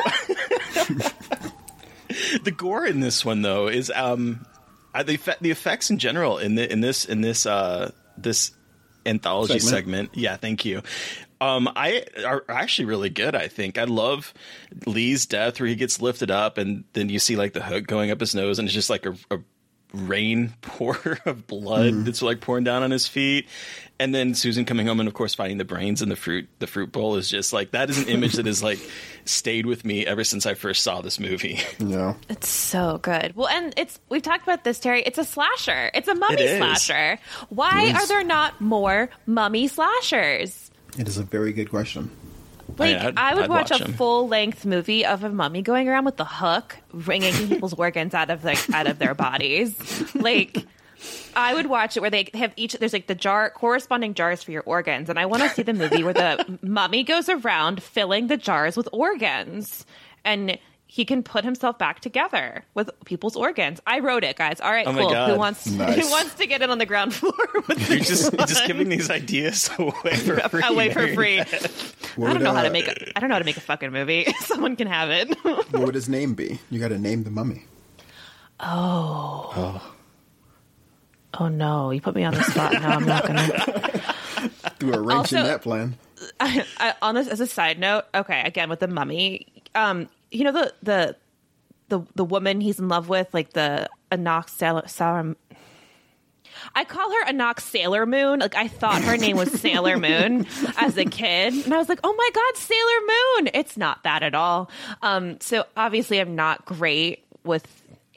the 2.43 2.53
gore 2.55 2.85
in 2.85 2.99
this 2.99 3.25
one 3.25 3.41
though 3.41 3.67
is 3.67 3.91
um 3.93 4.45
the 4.93 5.19
the 5.41 5.51
effects 5.51 5.89
in 5.89 5.99
general 5.99 6.37
in 6.37 6.55
the, 6.55 6.71
in 6.71 6.81
this 6.81 7.05
in 7.05 7.21
this 7.21 7.45
uh 7.45 7.91
this 8.17 8.51
anthology 9.05 9.59
Segment? 9.59 9.69
segment. 9.69 10.09
Yeah, 10.13 10.37
thank 10.37 10.65
you. 10.65 10.81
Um, 11.41 11.69
I 11.75 12.05
are 12.25 12.43
actually 12.47 12.85
really 12.85 13.09
good. 13.09 13.35
I 13.35 13.49
think 13.49 13.77
I 13.77 13.83
love 13.83 14.33
Lee's 14.85 15.25
death 15.25 15.59
where 15.59 15.67
he 15.67 15.75
gets 15.75 16.01
lifted 16.01 16.31
up 16.31 16.57
and 16.57 16.85
then 16.93 17.09
you 17.09 17.19
see 17.19 17.35
like 17.35 17.53
the 17.53 17.61
hook 17.61 17.85
going 17.87 18.09
up 18.09 18.19
his 18.21 18.33
nose 18.33 18.57
and 18.57 18.67
it's 18.67 18.73
just 18.73 18.89
like 18.89 19.05
a, 19.05 19.15
a 19.29 19.39
rain 19.93 20.53
pour 20.61 20.97
of 21.25 21.47
blood 21.47 21.93
mm-hmm. 21.93 22.03
that's 22.03 22.21
like 22.21 22.41
pouring 22.41 22.63
down 22.63 22.83
on 22.83 22.91
his 22.91 23.07
feet. 23.07 23.47
And 23.97 24.13
then 24.13 24.35
Susan 24.35 24.65
coming 24.65 24.87
home 24.87 24.99
and 24.99 25.07
of 25.07 25.13
course 25.13 25.33
finding 25.33 25.57
the 25.57 25.63
brains 25.63 26.01
in 26.01 26.09
the 26.09 26.17
fruit 26.17 26.49
the 26.59 26.67
fruit 26.67 26.91
bowl 26.91 27.15
is 27.15 27.29
just 27.29 27.53
like 27.53 27.71
that 27.71 27.89
is 27.89 27.97
an 27.97 28.09
image 28.09 28.33
that 28.33 28.45
has 28.45 28.61
like 28.61 28.79
stayed 29.23 29.65
with 29.65 29.85
me 29.85 30.05
ever 30.05 30.25
since 30.25 30.45
I 30.45 30.53
first 30.53 30.83
saw 30.83 31.01
this 31.01 31.19
movie. 31.19 31.59
Yeah. 31.79 32.15
It's 32.29 32.47
so 32.47 32.97
good. 33.01 33.35
Well, 33.35 33.47
and 33.47 33.73
it's 33.77 33.99
we've 34.09 34.21
talked 34.21 34.43
about 34.43 34.63
this, 34.63 34.79
Terry. 34.79 35.03
It's 35.03 35.17
a 35.17 35.23
slasher. 35.23 35.91
It's 35.93 36.07
a 36.07 36.15
mummy 36.15 36.35
It 36.35 36.41
is. 36.41 36.57
slasher. 36.57 37.19
Why 37.49 37.91
are 37.91 38.07
there 38.07 38.23
not 38.23 38.59
more 38.59 39.09
mummy 39.25 39.67
slashers? 39.67 40.71
It 40.97 41.07
is 41.07 41.17
a 41.17 41.23
very 41.23 41.53
good 41.53 41.69
question. 41.69 42.09
Like 42.77 42.97
I 43.17 43.35
would 43.35 43.43
I'd 43.45 43.49
watch, 43.49 43.71
watch 43.71 43.81
a 43.81 43.91
full 43.93 44.27
length 44.27 44.65
movie 44.65 45.05
of 45.05 45.23
a 45.23 45.29
mummy 45.29 45.61
going 45.61 45.87
around 45.87 46.05
with 46.05 46.17
the 46.17 46.25
hook, 46.25 46.77
wringing 46.91 47.33
people's 47.47 47.73
organs 47.73 48.13
out 48.13 48.29
of 48.29 48.41
their 48.41 48.55
out 48.73 48.87
of 48.87 48.99
their 48.99 49.13
bodies. 49.13 49.75
Like 50.15 50.65
I 51.35 51.53
would 51.53 51.67
watch 51.67 51.97
it 51.97 51.99
where 52.01 52.09
they 52.09 52.29
have 52.33 52.53
each. 52.55 52.73
There's 52.73 52.93
like 52.93 53.07
the 53.07 53.15
jar 53.15 53.49
corresponding 53.49 54.13
jars 54.13 54.43
for 54.43 54.51
your 54.51 54.63
organs, 54.63 55.09
and 55.09 55.19
I 55.19 55.25
want 55.25 55.43
to 55.43 55.49
see 55.49 55.61
the 55.61 55.73
movie 55.73 56.03
where 56.03 56.13
the 56.13 56.59
mummy 56.61 57.03
goes 57.03 57.29
around 57.29 57.83
filling 57.83 58.27
the 58.27 58.37
jars 58.37 58.75
with 58.77 58.89
organs, 58.91 59.85
and 60.23 60.57
he 60.95 61.03
can 61.03 61.23
put 61.23 61.43
himself 61.43 61.77
back 61.77 61.99
together 61.99 62.63
with 62.73 62.89
people's 63.03 63.35
organs. 63.35 63.81
I 63.85 63.99
wrote 63.99 64.23
it, 64.23 64.37
guys. 64.37 64.61
All 64.61 64.71
right, 64.71 64.87
Oh 64.87 64.93
cool. 64.93 65.13
Who 65.13 65.35
wants 65.35 65.67
Nice. 65.67 65.99
who 66.01 66.09
wants 66.09 66.35
to 66.35 66.47
get 66.47 66.61
in 66.61 66.69
on 66.69 66.77
the 66.77 66.85
ground 66.85 67.13
floor? 67.13 67.33
With 67.67 67.77
You're 67.89 67.99
this 67.99 68.07
just 68.07 68.31
you're 68.33 68.47
just 68.47 68.65
giving 68.65 68.87
these 68.87 69.09
ideas 69.09 69.69
away 69.77 69.91
for 70.15 70.39
free. 70.49 70.61
away 70.63 70.93
for 70.93 71.05
free. 71.13 71.39
What 71.39 71.47
I 71.47 71.53
don't 71.55 72.33
would, 72.35 72.41
know 72.43 72.53
how 72.53 72.61
to 72.61 72.69
uh, 72.69 72.71
make. 72.71 72.87
A, 72.87 73.17
I 73.17 73.19
don't 73.19 73.27
know 73.27 73.35
how 73.35 73.39
to 73.39 73.45
make 73.45 73.57
a 73.57 73.61
fucking 73.61 73.91
movie. 73.91 74.25
Someone 74.39 74.77
can 74.77 74.87
have 74.87 75.09
it. 75.09 75.35
What 75.43 75.73
would 75.73 75.95
his 75.95 76.07
name 76.07 76.33
be? 76.33 76.59
You 76.71 76.79
got 76.79 76.87
to 76.89 76.97
name 76.97 77.23
the 77.25 77.29
mummy. 77.29 77.65
Oh 78.61 79.81
Oh 81.37 81.49
no, 81.49 81.91
you 81.91 81.99
put 81.99 82.15
me 82.15 82.23
on 82.23 82.33
the 82.35 82.43
spot. 82.43 82.71
Now 82.71 82.91
I'm 82.91 83.05
not 83.05 83.27
gonna. 83.27 83.47
Threw 84.79 84.93
a 84.93 85.01
wrench 85.01 85.33
in 85.33 85.43
that 85.43 85.61
plan. 85.61 85.97
I, 86.39 86.65
I, 86.77 86.93
on 87.01 87.15
this, 87.15 87.27
as 87.27 87.41
a 87.41 87.47
side 87.47 87.77
note, 87.79 88.05
okay, 88.15 88.41
again 88.45 88.69
with 88.69 88.79
the 88.79 88.87
mummy, 88.87 89.45
um, 89.75 90.09
you 90.31 90.43
know 90.43 90.51
the 90.51 90.73
the 90.83 91.15
the 91.89 92.01
the 92.15 92.25
woman 92.25 92.61
he's 92.61 92.79
in 92.79 92.87
love 92.87 93.09
with, 93.09 93.33
like 93.33 93.53
the 93.53 93.89
Anox 94.11 94.49
Sailor. 94.49 95.35
I 96.73 96.83
call 96.85 97.11
her 97.11 97.25
Anox 97.25 97.61
Sailor 97.61 98.05
Moon. 98.05 98.39
Like 98.39 98.55
I 98.55 98.67
thought 98.67 99.01
her 99.03 99.17
name 99.17 99.37
was 99.37 99.51
Sailor 99.51 99.97
Moon 99.97 100.47
as 100.77 100.97
a 100.97 101.05
kid, 101.05 101.53
and 101.65 101.73
I 101.73 101.77
was 101.77 101.89
like, 101.89 101.99
"Oh 102.03 102.13
my 102.13 102.29
god, 102.33 102.57
Sailor 102.57 103.43
Moon!" 103.45 103.51
It's 103.53 103.77
not 103.77 104.03
that 104.03 104.23
at 104.23 104.33
all. 104.33 104.69
Um, 105.01 105.39
so 105.41 105.65
obviously, 105.77 106.19
I'm 106.19 106.35
not 106.35 106.65
great 106.65 107.25
with 107.43 107.67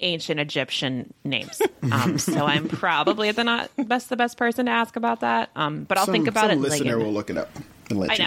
ancient 0.01 0.41
Egyptian 0.41 1.13
names. 1.25 1.61
Um, 1.91 2.19
so 2.19 2.45
I'm 2.45 2.69
probably 2.69 3.33
the 3.33 3.45
not 3.45 3.71
best 3.79 4.11
the 4.11 4.17
best 4.17 4.37
person 4.37 4.67
to 4.67 4.73
ask 4.73 4.97
about 4.97 5.21
that. 5.21 5.49
Um, 5.57 5.85
but 5.85 5.97
I'll 5.97 6.05
some, 6.05 6.13
think 6.13 6.27
about 6.29 6.51
some 6.51 6.59
it. 6.59 6.61
like, 6.61 6.73
listener 6.73 6.99
in- 6.99 7.07
will 7.07 7.13
look 7.15 7.31
it 7.31 7.39
up 7.39 7.49
and 7.89 7.99
let 7.99 8.11
I 8.11 8.15
you 8.15 8.25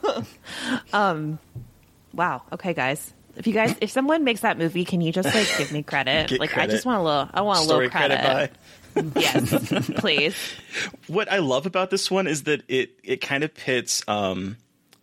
know. 0.00 0.14
know. 0.14 0.24
um, 0.98 1.38
wow. 2.14 2.42
Okay, 2.52 2.74
guys. 2.74 3.12
If 3.36 3.46
you 3.46 3.52
guys, 3.52 3.74
if 3.80 3.90
someone 3.90 4.22
makes 4.22 4.40
that 4.40 4.58
movie, 4.58 4.84
can 4.84 5.00
you 5.00 5.12
just 5.12 5.34
like 5.34 5.48
give 5.58 5.72
me 5.72 5.82
credit? 5.92 6.28
Get 6.28 6.40
like, 6.40 6.56
I 6.56 6.66
just 6.66 6.86
want 6.86 7.00
a 7.00 7.02
little. 7.02 7.28
I 7.34 7.40
want 7.40 7.60
a 7.60 7.62
Story 7.62 7.86
little 7.86 7.98
credit. 7.98 8.20
credit 8.20 8.56
yes, 9.16 9.90
please. 9.96 10.36
what 11.08 11.30
I 11.30 11.38
love 11.38 11.66
about 11.66 11.90
this 11.90 12.10
one 12.10 12.26
is 12.26 12.44
that 12.44 12.62
it 12.68 12.92
it 13.02 13.20
kind 13.20 13.42
of 13.42 13.52
pits 13.52 14.04
um, 14.06 14.56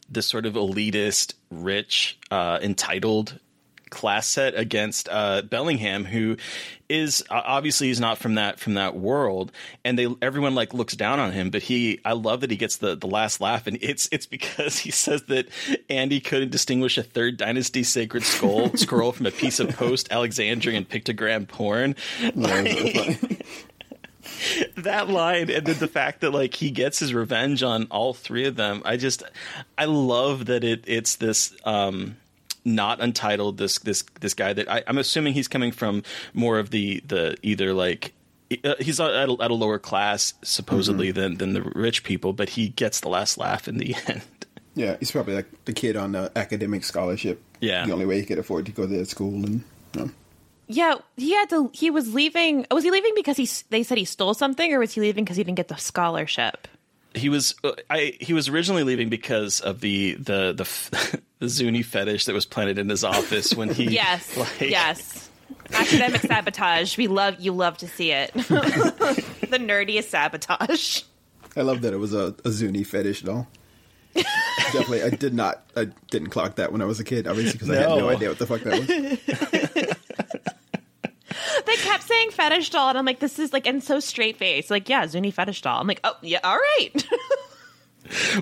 this 0.10 0.28
sort 0.28 0.46
of 0.46 0.54
elitist, 0.54 1.34
rich, 1.50 2.18
uh, 2.30 2.60
entitled 2.62 3.38
class 3.92 4.26
set 4.26 4.56
against 4.56 5.08
uh, 5.12 5.44
Bellingham, 5.44 6.06
who 6.06 6.38
is 6.90 7.24
uh, 7.30 7.42
obviously 7.46 7.88
he's 7.88 8.00
not 8.00 8.18
from 8.18 8.36
that 8.36 8.60
from 8.60 8.74
that 8.74 8.96
world, 8.96 9.52
and 9.86 10.00
they 10.00 10.08
everyone 10.22 10.56
like 10.56 10.74
looks 10.74 10.96
down 10.96 11.20
on 11.20 11.32
him. 11.32 11.52
But 11.52 11.62
he, 11.62 12.00
I 12.04 12.14
love 12.14 12.42
that 12.42 12.50
he 12.50 12.58
gets 12.58 12.78
the 12.78 12.96
the 12.96 13.08
last 13.08 13.40
laugh, 13.40 13.68
and 13.68 13.78
it's 13.82 14.10
it's 14.12 14.26
because 14.26 14.80
he 14.80 14.90
says 14.90 15.24
that 15.24 15.48
Andy 15.90 16.20
couldn't 16.20 16.52
distinguish 16.52 16.98
a 16.98 17.04
third 17.04 17.38
dynasty 17.38 17.84
sacred 17.84 18.24
skull 18.24 18.72
scroll 18.76 19.12
from 19.12 19.28
a 19.28 19.32
piece 19.32 19.60
of 19.60 19.70
post 19.76 20.12
Alexandrian 20.12 20.86
pictogram 20.86 21.48
porn. 21.48 21.96
that 24.78 25.10
line 25.10 25.50
and 25.50 25.66
then 25.66 25.78
the 25.80 25.88
fact 25.88 26.22
that 26.22 26.32
like 26.32 26.56
he 26.56 26.72
gets 26.72 27.00
his 27.00 27.14
revenge 27.14 27.64
on 27.64 27.86
all 27.92 28.14
three 28.14 28.46
of 28.46 28.56
them 28.56 28.82
i 28.86 28.98
just 28.98 29.24
i 29.78 29.86
love 29.86 30.46
that 30.46 30.64
it 30.64 30.84
it's 30.88 31.16
this 31.18 31.54
um 31.64 32.16
not 32.64 33.00
untitled 33.02 33.58
this 33.58 33.80
this 33.80 34.04
this 34.20 34.34
guy 34.34 34.54
that 34.54 34.70
I, 34.70 34.84
i'm 34.88 34.98
assuming 34.98 35.34
he's 35.34 35.48
coming 35.48 35.72
from 35.72 36.04
more 36.34 36.60
of 36.60 36.70
the 36.70 37.02
the 37.08 37.36
either 37.42 37.74
like 37.74 38.14
uh, 38.64 38.76
he's 38.80 39.00
at 39.00 39.30
a, 39.30 39.38
at 39.40 39.52
a 39.52 39.54
lower 39.54 39.80
class 39.80 40.34
supposedly 40.44 41.12
than 41.12 41.38
than 41.38 41.54
the 41.54 41.62
rich 41.62 42.04
people 42.04 42.34
but 42.34 42.50
he 42.50 42.70
gets 42.70 43.00
the 43.00 43.10
last 43.10 43.38
laugh 43.38 43.68
in 43.68 43.78
the 43.78 43.96
end 44.08 44.22
Yeah, 44.74 44.96
he's 45.00 45.12
probably 45.12 45.36
like 45.36 45.66
the 45.66 45.74
kid 45.74 45.98
on 45.98 46.14
the 46.14 46.32
academic 46.36 46.84
scholarship. 46.86 47.42
Yeah. 47.60 47.86
the 47.86 47.92
only 47.92 48.06
way 48.06 48.20
he 48.20 48.26
could 48.26 48.40
afford 48.40 48.66
to 48.68 48.72
go 48.72 48.88
to 48.88 48.98
that 48.98 49.08
school, 49.08 49.34
and 49.34 49.64
you 49.94 50.02
know, 50.02 50.10
Yeah, 50.68 50.96
he 51.18 51.34
had 51.34 51.50
to. 51.50 51.70
He 51.74 51.92
was 51.92 52.14
leaving. 52.14 52.66
Was 52.72 52.84
he 52.84 52.90
leaving 52.90 53.12
because 53.14 53.36
he? 53.38 53.50
They 53.70 53.84
said 53.84 53.98
he 53.98 54.06
stole 54.06 54.34
something, 54.34 54.72
or 54.74 54.80
was 54.80 54.94
he 54.94 55.02
leaving 55.02 55.26
because 55.26 55.36
he 55.36 55.44
didn't 55.44 55.58
get 55.58 55.68
the 55.68 55.76
scholarship? 55.76 56.70
He 57.16 57.30
was 57.30 57.56
uh, 57.64 57.72
I 57.90 58.14
he 58.20 58.34
was 58.34 58.48
originally 58.48 58.84
leaving 58.84 59.10
because 59.10 59.60
of 59.60 59.82
the 59.82 60.14
the 60.16 60.54
the, 60.54 61.22
the 61.40 61.50
Zuni 61.50 61.82
fetish 61.82 62.26
that 62.26 62.34
was 62.34 62.46
planted 62.46 62.78
in 62.78 62.88
his 62.90 63.04
office 63.04 63.54
when 63.54 63.70
he 63.74 63.84
Yes, 63.92 64.38
like, 64.38 64.62
yes. 64.62 65.30
Academic 65.74 66.22
sabotage. 66.22 66.98
We 66.98 67.08
love 67.08 67.40
you. 67.40 67.52
Love 67.54 67.78
to 67.78 67.88
see 67.88 68.12
it. 68.12 68.34
the 68.34 69.58
nerdiest 69.60 70.06
sabotage. 70.06 71.04
I 71.56 71.62
love 71.62 71.82
that 71.82 71.94
it 71.94 71.98
was 71.98 72.14
a, 72.14 72.36
a 72.46 72.52
Zuni 72.52 72.84
fetish 72.84 73.22
doll. 73.22 73.48
Definitely, 74.74 75.04
I 75.04 75.10
did 75.10 75.34
not. 75.34 75.64
I 75.76 75.86
didn't 76.10 76.30
clock 76.30 76.56
that 76.56 76.72
when 76.74 76.82
I 76.82 76.86
was 76.86 77.00
a 77.00 77.04
kid, 77.06 77.28
obviously, 77.28 77.54
because 77.54 77.70
I 77.70 77.76
had 77.76 77.90
no 77.90 78.00
No. 78.00 78.10
idea 78.10 78.30
what 78.30 78.40
the 78.40 78.48
fuck 78.48 78.62
that 78.62 78.80
was. 78.80 79.91
They 81.66 81.76
kept 81.76 82.04
saying 82.04 82.32
fetish 82.32 82.70
doll, 82.70 82.90
and 82.90 82.98
I'm 82.98 83.06
like, 83.06 83.20
this 83.20 83.40
is 83.40 83.54
like, 83.54 83.68
and 83.68 83.84
so 83.84 84.00
straight 84.00 84.38
face. 84.38 84.70
Like, 84.70 84.90
yeah, 84.90 85.06
Zuni 85.08 85.32
fetish 85.32 85.62
doll. 85.62 85.80
I'm 85.80 85.88
like, 85.88 86.00
oh 86.04 86.16
yeah, 86.22 86.40
all 86.44 86.58
right. 86.58 86.92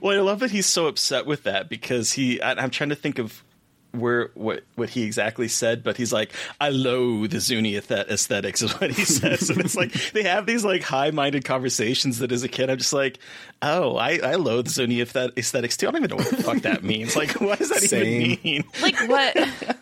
Well, 0.02 0.18
I 0.18 0.22
love 0.22 0.40
that 0.40 0.52
he's 0.52 0.66
so 0.66 0.88
upset 0.88 1.26
with 1.26 1.44
that 1.44 1.70
because 1.70 2.14
he. 2.14 2.42
I, 2.42 2.54
I'm 2.54 2.70
trying 2.70 2.90
to 2.90 2.96
think 2.96 3.20
of 3.20 3.44
where 3.92 4.32
what 4.34 4.64
what 4.76 4.90
he 4.90 5.04
exactly 5.04 5.48
said, 5.48 5.84
but 5.84 5.98
he's 5.98 6.14
like, 6.14 6.32
"I 6.62 6.70
loathe 6.70 7.32
the 7.32 7.40
Zuni 7.40 7.74
aesthet- 7.74 8.10
aesthetics," 8.10 8.62
is 8.64 8.72
what 8.80 8.90
he 8.92 9.04
says, 9.04 9.50
and 9.50 9.60
it's 9.60 9.76
like 9.76 9.92
they 10.14 10.24
have 10.24 10.46
these 10.46 10.64
like 10.64 10.82
high-minded 10.82 11.44
conversations 11.46 12.20
that 12.20 12.32
as 12.32 12.44
a 12.44 12.48
kid 12.48 12.70
I'm 12.70 12.78
just 12.78 12.94
like, 12.94 13.20
"Oh, 13.62 13.96
I 13.98 14.20
I 14.24 14.36
loathe 14.36 14.70
Zuni 14.70 14.98
aesthet- 15.00 15.38
aesthetics 15.38 15.76
too." 15.78 15.88
I 15.88 15.92
don't 15.92 16.04
even 16.06 16.18
know 16.18 16.24
what 16.24 16.30
the 16.36 16.42
fuck 16.44 16.60
that 16.60 16.84
means. 16.84 17.16
Like, 17.16 17.34
what 17.42 17.60
does 17.60 17.70
that 17.70 17.82
Same. 17.82 18.22
even 18.22 18.40
mean? 18.44 18.64
like 18.82 18.96
what? 19.08 19.78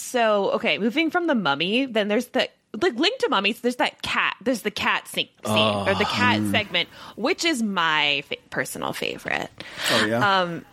So 0.00 0.50
okay, 0.52 0.78
moving 0.78 1.10
from 1.10 1.26
the 1.26 1.34
mummy, 1.34 1.86
then 1.86 2.08
there's 2.08 2.26
the 2.26 2.48
like 2.80 2.94
linked 2.94 3.20
to 3.20 3.28
mummies. 3.28 3.60
There's 3.60 3.76
that 3.76 4.02
cat. 4.02 4.36
There's 4.42 4.62
the 4.62 4.70
cat 4.70 5.08
scene, 5.08 5.28
scene 5.44 5.56
or 5.56 5.94
the 5.94 6.04
cat 6.04 6.42
segment, 6.50 6.88
which 7.16 7.44
is 7.44 7.62
my 7.62 8.22
fa- 8.28 8.36
personal 8.50 8.92
favorite. 8.92 9.50
Oh 9.92 10.04
yeah, 10.06 10.40
um, 10.42 10.64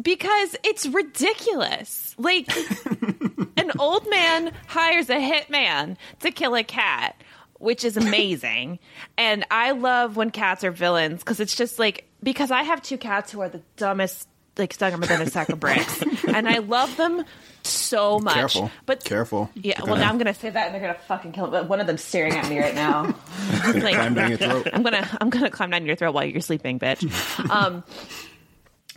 because 0.00 0.56
it's 0.64 0.86
ridiculous. 0.86 2.14
Like 2.18 2.48
an 3.56 3.72
old 3.78 4.08
man 4.08 4.52
hires 4.66 5.10
a 5.10 5.16
hitman 5.16 5.96
to 6.20 6.30
kill 6.30 6.54
a 6.54 6.64
cat, 6.64 7.20
which 7.58 7.84
is 7.84 7.96
amazing. 7.96 8.78
and 9.18 9.44
I 9.50 9.72
love 9.72 10.16
when 10.16 10.30
cats 10.30 10.64
are 10.64 10.70
villains 10.70 11.20
because 11.20 11.40
it's 11.40 11.54
just 11.54 11.78
like 11.78 12.08
because 12.22 12.50
I 12.50 12.62
have 12.62 12.82
two 12.82 12.98
cats 12.98 13.30
who 13.30 13.40
are 13.42 13.48
the 13.48 13.60
dumbest, 13.76 14.26
like 14.56 14.76
dumber 14.78 15.06
than 15.06 15.20
a 15.20 15.26
sack 15.30 15.50
of 15.50 15.60
bricks, 15.60 16.02
and 16.28 16.48
I 16.48 16.58
love 16.58 16.96
them 16.96 17.24
so 17.66 18.18
much. 18.18 18.34
Careful. 18.34 18.70
but 18.86 19.04
Careful. 19.04 19.50
Yeah, 19.54 19.82
well, 19.82 19.96
now 19.96 20.08
I'm 20.08 20.18
gonna 20.18 20.34
say 20.34 20.50
that, 20.50 20.66
and 20.66 20.74
they're 20.74 20.80
gonna 20.82 20.98
fucking 21.06 21.32
kill 21.32 21.46
me. 21.46 21.50
But 21.52 21.68
one 21.68 21.80
of 21.80 21.86
them's 21.86 22.02
staring 22.02 22.32
at 22.34 22.48
me 22.48 22.58
right 22.58 22.74
now. 22.74 23.14
Like, 23.66 23.94
climb 23.96 24.14
down 24.14 24.28
your 24.30 24.38
throat. 24.38 24.68
I'm 24.72 24.82
gonna 24.82 25.08
I'm 25.20 25.30
gonna 25.30 25.50
climb 25.50 25.70
down 25.70 25.84
your 25.86 25.96
throat 25.96 26.14
while 26.14 26.24
you're 26.24 26.40
sleeping, 26.40 26.78
bitch. 26.78 27.04
Um, 27.50 27.84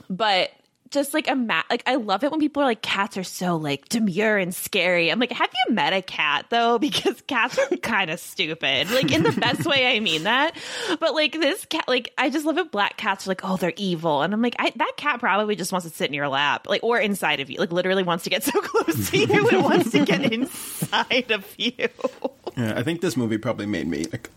but 0.09 0.51
just 0.91 1.13
like 1.13 1.29
a 1.29 1.35
mat, 1.35 1.65
like 1.69 1.83
I 1.85 1.95
love 1.95 2.23
it 2.23 2.31
when 2.31 2.39
people 2.39 2.63
are 2.63 2.65
like 2.65 2.81
cats 2.81 3.17
are 3.17 3.23
so 3.23 3.57
like 3.57 3.87
demure 3.89 4.37
and 4.37 4.53
scary. 4.53 5.11
I'm 5.11 5.19
like, 5.19 5.31
have 5.31 5.49
you 5.67 5.73
met 5.73 5.93
a 5.93 6.01
cat 6.01 6.45
though? 6.49 6.79
Because 6.89 7.21
cats 7.27 7.57
are 7.59 7.77
kind 7.77 8.09
of 8.09 8.19
stupid, 8.19 8.89
like 8.89 9.11
in 9.11 9.21
the 9.23 9.31
best 9.31 9.65
way. 9.65 9.95
I 9.95 9.99
mean 9.99 10.23
that, 10.23 10.55
but 10.99 11.13
like 11.13 11.33
this 11.33 11.65
cat, 11.65 11.85
like 11.87 12.11
I 12.17 12.29
just 12.29 12.45
love 12.45 12.57
it. 12.57 12.71
Black 12.71 12.97
cats 12.97 13.27
are 13.27 13.29
like, 13.31 13.41
oh, 13.43 13.57
they're 13.57 13.73
evil, 13.77 14.21
and 14.23 14.33
I'm 14.33 14.41
like, 14.41 14.55
I, 14.57 14.71
that 14.75 14.93
cat 14.97 15.19
probably 15.19 15.55
just 15.55 15.71
wants 15.71 15.87
to 15.87 15.93
sit 15.93 16.07
in 16.07 16.13
your 16.13 16.27
lap, 16.27 16.67
like 16.67 16.83
or 16.83 16.99
inside 16.99 17.39
of 17.39 17.49
you, 17.49 17.59
like 17.59 17.71
literally 17.71 18.03
wants 18.03 18.23
to 18.23 18.29
get 18.29 18.43
so 18.43 18.59
close 18.61 19.11
to 19.11 19.17
you 19.17 19.49
and 19.49 19.63
wants 19.63 19.91
to 19.91 20.03
get 20.03 20.31
inside 20.33 21.31
of 21.31 21.45
you. 21.57 21.73
yeah. 22.57 22.73
I 22.75 22.83
think 22.83 23.01
this 23.01 23.15
movie 23.15 23.37
probably 23.37 23.67
made 23.67 23.87
me 23.87 24.05
like 24.11 24.29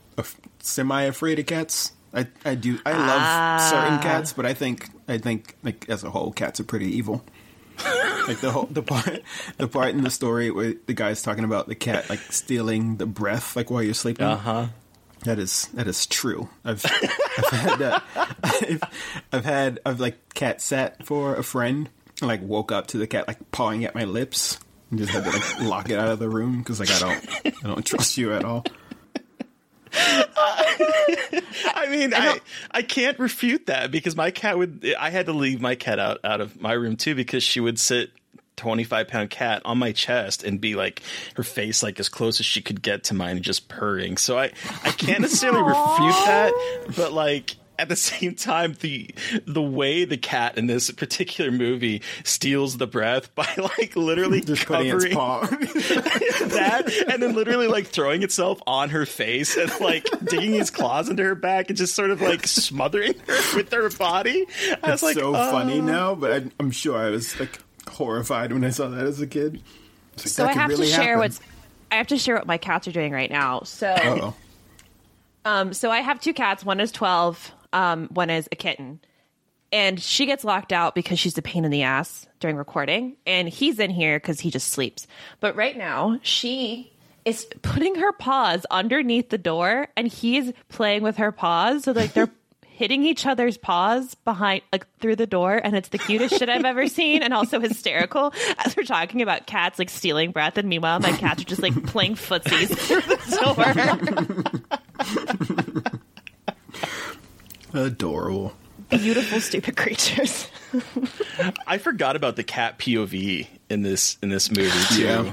semi 0.60 1.02
afraid 1.02 1.38
of 1.38 1.46
cats. 1.46 1.92
I 2.14 2.26
I 2.44 2.54
do 2.54 2.78
I 2.84 2.92
love 2.92 3.60
certain 3.70 3.98
cats, 4.00 4.32
but 4.32 4.46
I 4.46 4.54
think 4.54 4.88
I 5.08 5.18
think 5.18 5.56
like 5.62 5.88
as 5.88 6.04
a 6.04 6.10
whole, 6.10 6.32
cats 6.32 6.60
are 6.60 6.64
pretty 6.64 6.96
evil. 6.96 7.24
like 8.28 8.40
the 8.40 8.50
whole 8.50 8.66
the 8.66 8.82
part 8.82 9.22
the 9.56 9.66
part 9.66 9.88
in 9.90 10.02
the 10.02 10.10
story 10.10 10.50
where 10.50 10.74
the 10.86 10.92
guy's 10.92 11.22
talking 11.22 11.44
about 11.44 11.68
the 11.68 11.74
cat 11.74 12.08
like 12.10 12.20
stealing 12.30 12.96
the 12.98 13.06
breath 13.06 13.56
like 13.56 13.70
while 13.70 13.82
you're 13.82 13.94
sleeping. 13.94 14.26
Uh 14.26 14.36
huh. 14.36 14.66
That 15.24 15.38
is 15.38 15.68
that 15.74 15.86
is 15.86 16.06
true. 16.06 16.48
I've 16.64 16.84
I've 16.84 17.50
had 17.50 17.78
that. 17.78 18.02
I've, 18.42 18.82
I've 19.32 19.44
had 19.44 19.80
I've 19.86 20.00
like 20.00 20.34
cat 20.34 20.60
sat 20.60 21.06
for 21.06 21.34
a 21.36 21.42
friend. 21.42 21.88
and, 22.20 22.28
Like 22.28 22.42
woke 22.42 22.72
up 22.72 22.88
to 22.88 22.98
the 22.98 23.06
cat 23.06 23.26
like 23.26 23.50
pawing 23.52 23.84
at 23.84 23.94
my 23.94 24.04
lips 24.04 24.58
and 24.90 24.98
just 24.98 25.12
had 25.12 25.24
to 25.24 25.30
like 25.30 25.60
lock 25.62 25.90
it 25.90 25.98
out 25.98 26.08
of 26.08 26.18
the 26.18 26.28
room 26.28 26.58
because 26.58 26.78
like 26.78 26.90
I 26.90 26.98
don't 26.98 27.54
I 27.64 27.66
don't 27.68 27.86
trust 27.86 28.18
you 28.18 28.32
at 28.34 28.44
all. 28.44 28.64
I 29.94 31.86
mean, 31.90 32.14
I, 32.14 32.40
I 32.70 32.82
can't 32.82 33.18
refute 33.18 33.66
that 33.66 33.90
because 33.90 34.16
my 34.16 34.30
cat 34.30 34.56
would. 34.58 34.94
I 34.98 35.10
had 35.10 35.26
to 35.26 35.32
leave 35.32 35.60
my 35.60 35.74
cat 35.74 35.98
out 35.98 36.18
out 36.24 36.40
of 36.40 36.60
my 36.60 36.72
room 36.72 36.96
too 36.96 37.14
because 37.14 37.42
she 37.42 37.60
would 37.60 37.78
sit. 37.78 38.10
25 38.56 39.08
pound 39.08 39.30
cat 39.30 39.62
on 39.64 39.78
my 39.78 39.92
chest 39.92 40.44
and 40.44 40.60
be 40.60 40.74
like 40.74 41.02
her 41.36 41.42
face 41.42 41.82
like 41.82 41.98
as 41.98 42.10
close 42.10 42.38
as 42.38 42.44
she 42.44 42.60
could 42.60 42.82
get 42.82 43.02
to 43.02 43.14
mine 43.14 43.36
and 43.36 43.44
just 43.44 43.66
purring 43.66 44.18
so 44.18 44.38
i 44.38 44.52
i 44.84 44.90
can't 44.90 45.20
necessarily 45.20 45.62
refute 45.62 46.14
that 46.26 46.52
but 46.94 47.12
like 47.14 47.56
at 47.82 47.88
the 47.88 47.96
same 48.12 48.34
time 48.34 48.76
the 48.80 49.10
the 49.46 49.62
way 49.62 50.04
the 50.04 50.16
cat 50.16 50.56
in 50.56 50.66
this 50.66 50.90
particular 50.90 51.50
movie 51.50 52.02
steals 52.24 52.78
the 52.78 52.86
breath 52.86 53.34
by 53.34 53.48
like 53.78 53.94
literally 53.96 54.40
Just 54.40 54.66
putting 54.66 54.86
its 54.86 55.04
covering 55.04 55.14
paw. 55.14 55.40
that 55.46 57.04
and 57.08 57.22
then 57.22 57.34
literally 57.34 57.66
like 57.66 57.86
throwing 57.86 58.22
itself 58.22 58.60
on 58.66 58.90
her 58.90 59.06
face 59.06 59.56
and 59.56 59.70
like 59.80 60.06
digging 60.24 60.52
his 60.52 60.70
claws 60.70 61.08
into 61.08 61.22
her 61.22 61.34
back 61.34 61.68
and 61.68 61.76
just 61.76 61.94
sort 61.94 62.10
of 62.10 62.20
like 62.20 62.46
smothering 62.46 63.14
her 63.26 63.56
with 63.56 63.72
her 63.72 63.90
body. 63.90 64.46
I 64.82 64.92
was 64.92 65.02
like, 65.02 65.14
so 65.14 65.34
oh. 65.34 65.50
funny 65.50 65.80
now, 65.80 66.14
but 66.14 66.32
I, 66.32 66.50
I'm 66.58 66.70
sure 66.70 66.96
I 66.96 67.10
was 67.10 67.38
like 67.38 67.58
horrified 67.88 68.52
when 68.52 68.64
I 68.64 68.70
saw 68.70 68.88
that 68.88 69.04
as 69.06 69.20
a 69.20 69.26
kid. 69.26 69.62
Like, 70.16 70.28
So 70.28 70.46
I 70.46 70.52
have 70.52 70.70
really 70.70 70.86
to 70.86 70.92
share 70.92 71.02
happen. 71.02 71.18
what's 71.18 71.40
I 71.90 71.96
have 71.96 72.06
to 72.08 72.18
share 72.18 72.36
what 72.36 72.46
my 72.46 72.58
cats 72.58 72.88
are 72.88 72.92
doing 72.92 73.12
right 73.12 73.30
now. 73.30 73.62
So 73.62 73.88
Uh-oh. 73.88 74.34
um 75.44 75.72
so 75.72 75.90
I 75.90 76.00
have 76.00 76.20
two 76.20 76.32
cats, 76.32 76.64
one 76.64 76.80
is 76.80 76.92
12, 76.92 77.52
um 77.72 78.08
one 78.12 78.30
is 78.30 78.48
a 78.52 78.56
kitten. 78.56 79.00
And 79.70 79.98
she 79.98 80.26
gets 80.26 80.44
locked 80.44 80.72
out 80.72 80.94
because 80.94 81.18
she's 81.18 81.38
a 81.38 81.42
pain 81.42 81.64
in 81.64 81.70
the 81.70 81.82
ass 81.82 82.26
during 82.40 82.56
recording 82.56 83.16
and 83.26 83.48
he's 83.48 83.78
in 83.78 83.90
here 83.90 84.20
cuz 84.20 84.40
he 84.40 84.50
just 84.50 84.68
sleeps. 84.68 85.06
But 85.40 85.56
right 85.56 85.76
now, 85.76 86.18
she 86.22 86.92
is 87.24 87.46
putting 87.62 87.94
her 87.96 88.12
paws 88.12 88.66
underneath 88.70 89.30
the 89.30 89.38
door 89.38 89.88
and 89.96 90.08
he's 90.08 90.52
playing 90.68 91.02
with 91.02 91.16
her 91.18 91.32
paws 91.32 91.84
so 91.84 91.92
like 91.92 92.12
they're 92.12 92.30
hitting 92.66 93.04
each 93.04 93.26
other's 93.26 93.56
paws 93.56 94.14
behind 94.24 94.62
like 94.72 94.86
through 94.98 95.14
the 95.14 95.26
door 95.26 95.54
and 95.62 95.76
it's 95.76 95.90
the 95.90 95.98
cutest 95.98 96.36
shit 96.36 96.48
I've 96.48 96.64
ever 96.64 96.88
seen 96.88 97.22
and 97.22 97.32
also 97.32 97.60
hysterical 97.60 98.32
as 98.64 98.76
we're 98.76 98.82
talking 98.82 99.22
about 99.22 99.46
cats 99.46 99.78
like 99.78 99.90
stealing 99.90 100.32
breath 100.32 100.58
and 100.58 100.68
meanwhile 100.68 100.98
my 100.98 101.12
cats 101.12 101.42
are 101.42 101.44
just 101.44 101.62
like 101.62 101.80
playing 101.86 102.16
footsies 102.16 102.76
through 102.76 103.02
the 103.02 104.32
door. 105.78 105.92
Adorable. 107.74 108.54
Beautiful 108.90 109.40
stupid 109.40 109.76
creatures. 109.76 110.48
I 111.66 111.78
forgot 111.78 112.16
about 112.16 112.36
the 112.36 112.42
cat 112.42 112.78
POV 112.78 113.46
in 113.70 113.82
this 113.82 114.18
in 114.22 114.28
this 114.28 114.50
movie 114.50 114.94
too. 114.94 115.02
Yeah. 115.02 115.32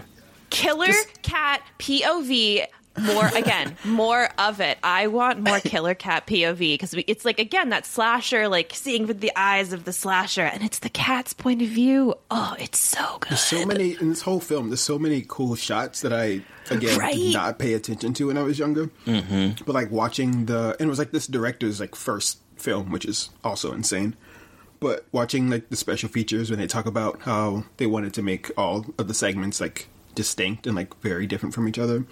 Killer 0.49 0.93
cat 1.21 1.61
POV 1.77 2.65
more 3.01 3.27
again 3.35 3.75
more 3.85 4.29
of 4.37 4.59
it 4.59 4.77
i 4.83 5.07
want 5.07 5.41
more 5.41 5.59
killer 5.59 5.93
cat 5.93 6.25
pov 6.27 6.57
because 6.57 6.93
it's 7.07 7.25
like 7.25 7.39
again 7.39 7.69
that 7.69 7.85
slasher 7.85 8.47
like 8.47 8.71
seeing 8.73 9.07
with 9.07 9.19
the 9.21 9.31
eyes 9.35 9.73
of 9.73 9.85
the 9.85 9.93
slasher 9.93 10.41
and 10.41 10.63
it's 10.63 10.79
the 10.79 10.89
cat's 10.89 11.33
point 11.33 11.61
of 11.61 11.67
view 11.67 12.13
oh 12.31 12.55
it's 12.59 12.79
so 12.79 13.17
good 13.19 13.29
There's 13.29 13.41
So 13.41 13.65
many 13.65 13.93
in 13.99 14.09
this 14.09 14.21
whole 14.21 14.39
film. 14.39 14.69
There's 14.69 14.81
so 14.81 14.99
many 14.99 15.23
cool 15.27 15.55
shots 15.55 16.01
that 16.01 16.13
I 16.13 16.41
again 16.69 16.97
Right. 16.99 17.15
did 17.15 17.33
not 17.33 17.57
pay 17.59 17.73
attention 17.73 18.13
to 18.15 18.27
when 18.27 18.37
I 18.37 18.43
was 18.43 18.57
younger. 18.59 18.87
Mm-hmm. 19.05 19.63
But 19.65 19.73
like 19.73 19.91
watching 19.91 20.45
the 20.45 20.75
and 20.79 20.87
it 20.87 20.89
was 20.89 20.99
like 20.99 21.11
this 21.11 21.27
director's 21.27 21.79
like 21.79 21.95
first 21.95 22.39
film, 22.55 22.91
which 22.91 23.05
is 23.05 23.29
also 23.43 23.71
insane. 23.73 24.15
But 24.79 25.05
watching 25.11 25.49
like 25.49 25.69
the 25.69 25.75
special 25.75 26.09
features 26.09 26.49
when 26.49 26.59
they 26.59 26.67
talk 26.67 26.85
about 26.85 27.21
how 27.23 27.63
they 27.77 27.85
wanted 27.87 28.13
to 28.15 28.21
make 28.21 28.49
all 28.57 28.85
of 28.97 29.07
the 29.07 29.13
segments 29.13 29.59
like 29.59 29.87
distinct 30.15 30.65
and 30.67 30.75
like 30.75 30.95
very 31.01 31.27
different 31.27 31.53
from 31.55 31.67
each 31.67 31.79
other. 31.79 32.05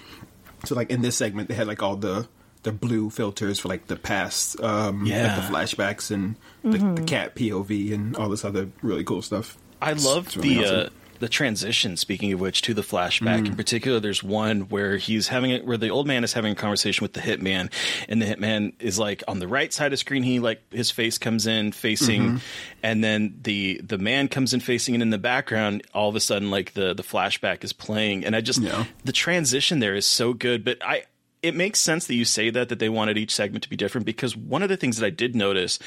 So 0.68 0.76
like 0.76 0.90
in 0.92 1.02
this 1.02 1.16
segment, 1.16 1.50
they 1.50 1.56
had 1.56 1.68
like 1.68 1.82
all 1.82 1.96
the 1.96 2.28
the 2.64 2.72
blue 2.72 3.10
filters 3.10 3.60
for 3.60 3.68
like 3.70 3.88
the 3.88 3.96
past, 3.96 4.60
um, 4.62 5.06
Yeah. 5.06 5.28
like 5.28 5.36
the 5.48 5.54
flashbacks 5.76 6.12
and 6.12 6.36
the, 6.64 6.78
the 7.00 7.04
cat 7.04 7.36
POV 7.36 7.94
and 7.94 8.16
all 8.18 8.28
this 8.30 8.44
other 8.44 8.70
really 8.82 9.04
cool 9.06 9.22
stuff. 9.22 9.58
I 9.82 9.92
It's- 9.92 10.06
love 10.06 10.36
really 10.36 10.56
the 10.56 10.64
awesome. 10.66 10.80
uh, 10.88 10.90
the 11.20 11.30
transition. 11.30 11.98
Speaking 11.98 12.32
of 12.34 12.40
which, 12.40 12.62
to 12.64 12.74
the 12.74 12.82
flashback 12.82 13.42
Mm. 13.42 13.48
in 13.48 13.56
particular, 13.56 14.00
there's 14.00 14.24
one 14.24 14.62
where 14.70 14.98
he's 14.98 15.28
having 15.30 15.52
it, 15.52 15.66
where 15.66 15.78
the 15.78 15.90
old 15.90 16.08
man 16.08 16.24
is 16.24 16.34
having 16.34 16.52
a 16.52 16.56
conversation 16.56 17.04
with 17.04 17.14
the 17.14 17.20
hitman, 17.22 17.72
and 18.10 18.22
the 18.22 18.26
hitman 18.26 18.74
is 18.80 18.98
like 19.00 19.24
on 19.28 19.40
the 19.40 19.48
right 19.48 19.72
side 19.74 19.94
of 19.94 20.00
screen. 20.00 20.24
He 20.24 20.40
like 20.40 20.62
his 20.74 20.92
face 20.92 21.18
comes 21.18 21.48
in 21.48 21.72
facing, 21.72 22.22
Mm-hmm. 22.22 22.38
and 22.84 23.04
then 23.04 23.40
the 23.44 23.82
the 23.84 23.98
man 23.98 24.28
comes 24.28 24.54
in 24.54 24.60
facing, 24.60 24.96
and 24.96 25.02
in 25.04 25.10
the 25.10 25.18
background, 25.18 25.84
all 25.94 26.10
of 26.10 26.16
a 26.16 26.20
sudden, 26.20 26.52
like 26.52 26.74
the 26.74 26.94
the 26.94 27.04
flashback 27.04 27.64
is 27.64 27.74
playing, 27.74 28.26
and 28.26 28.36
I 28.36 28.42
just 28.42 28.62
Yeah. 28.62 28.86
the 29.06 29.12
transition 29.12 29.80
there 29.80 29.96
is 29.96 30.06
so 30.06 30.34
good, 30.34 30.64
but 30.64 30.78
I. 30.84 31.04
It 31.44 31.54
makes 31.54 31.80
sense 31.80 32.08
that 32.08 32.16
you 32.16 32.26
say 32.26 32.50
that 32.50 32.70
that 32.70 32.80
they 32.80 32.90
wanted 32.90 33.16
each 33.16 33.34
segment 33.34 33.64
to 33.64 33.70
be 33.70 33.76
different 33.76 34.06
because 34.08 34.36
one 34.36 34.64
of 34.64 34.70
the 34.70 34.76
things 34.76 34.98
that 34.98 35.06
I 35.06 35.12
did 35.12 35.36
notice 35.36 35.78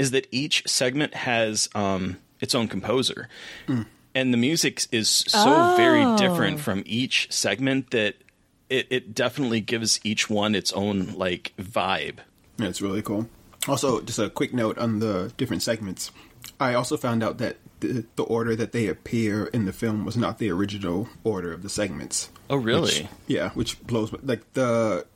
is 0.00 0.10
that 0.10 0.26
each 0.32 0.64
segment 0.66 1.14
has 1.14 1.68
um, 1.76 2.18
its 2.40 2.56
own 2.56 2.66
composer, 2.66 3.28
and 4.14 4.32
the 4.32 4.38
music 4.38 4.86
is 4.92 5.08
so 5.08 5.74
very 5.76 6.04
oh. 6.04 6.16
different 6.16 6.60
from 6.60 6.82
each 6.86 7.30
segment 7.32 7.90
that 7.90 8.16
it, 8.68 8.86
it 8.90 9.14
definitely 9.14 9.60
gives 9.60 10.00
each 10.04 10.30
one 10.30 10.54
its 10.54 10.72
own 10.72 11.14
like 11.14 11.52
vibe. 11.58 12.18
Yeah, 12.58 12.68
it's 12.68 12.80
really 12.80 13.02
cool. 13.02 13.28
Also, 13.66 14.00
just 14.00 14.18
a 14.18 14.30
quick 14.30 14.52
note 14.52 14.78
on 14.78 14.98
the 14.98 15.32
different 15.36 15.62
segments. 15.62 16.10
I 16.60 16.74
also 16.74 16.96
found 16.96 17.22
out 17.22 17.38
that 17.38 17.56
the, 17.80 18.04
the 18.16 18.22
order 18.22 18.54
that 18.54 18.72
they 18.72 18.86
appear 18.86 19.46
in 19.46 19.64
the 19.64 19.72
film 19.72 20.04
was 20.04 20.16
not 20.16 20.38
the 20.38 20.50
original 20.50 21.08
order 21.24 21.52
of 21.52 21.62
the 21.62 21.68
segments. 21.68 22.30
Oh, 22.50 22.56
really? 22.56 22.82
Which- 22.82 23.06
yeah, 23.26 23.50
which 23.50 23.80
blows 23.86 24.12
my- 24.12 24.18
like 24.22 24.52
the 24.52 25.06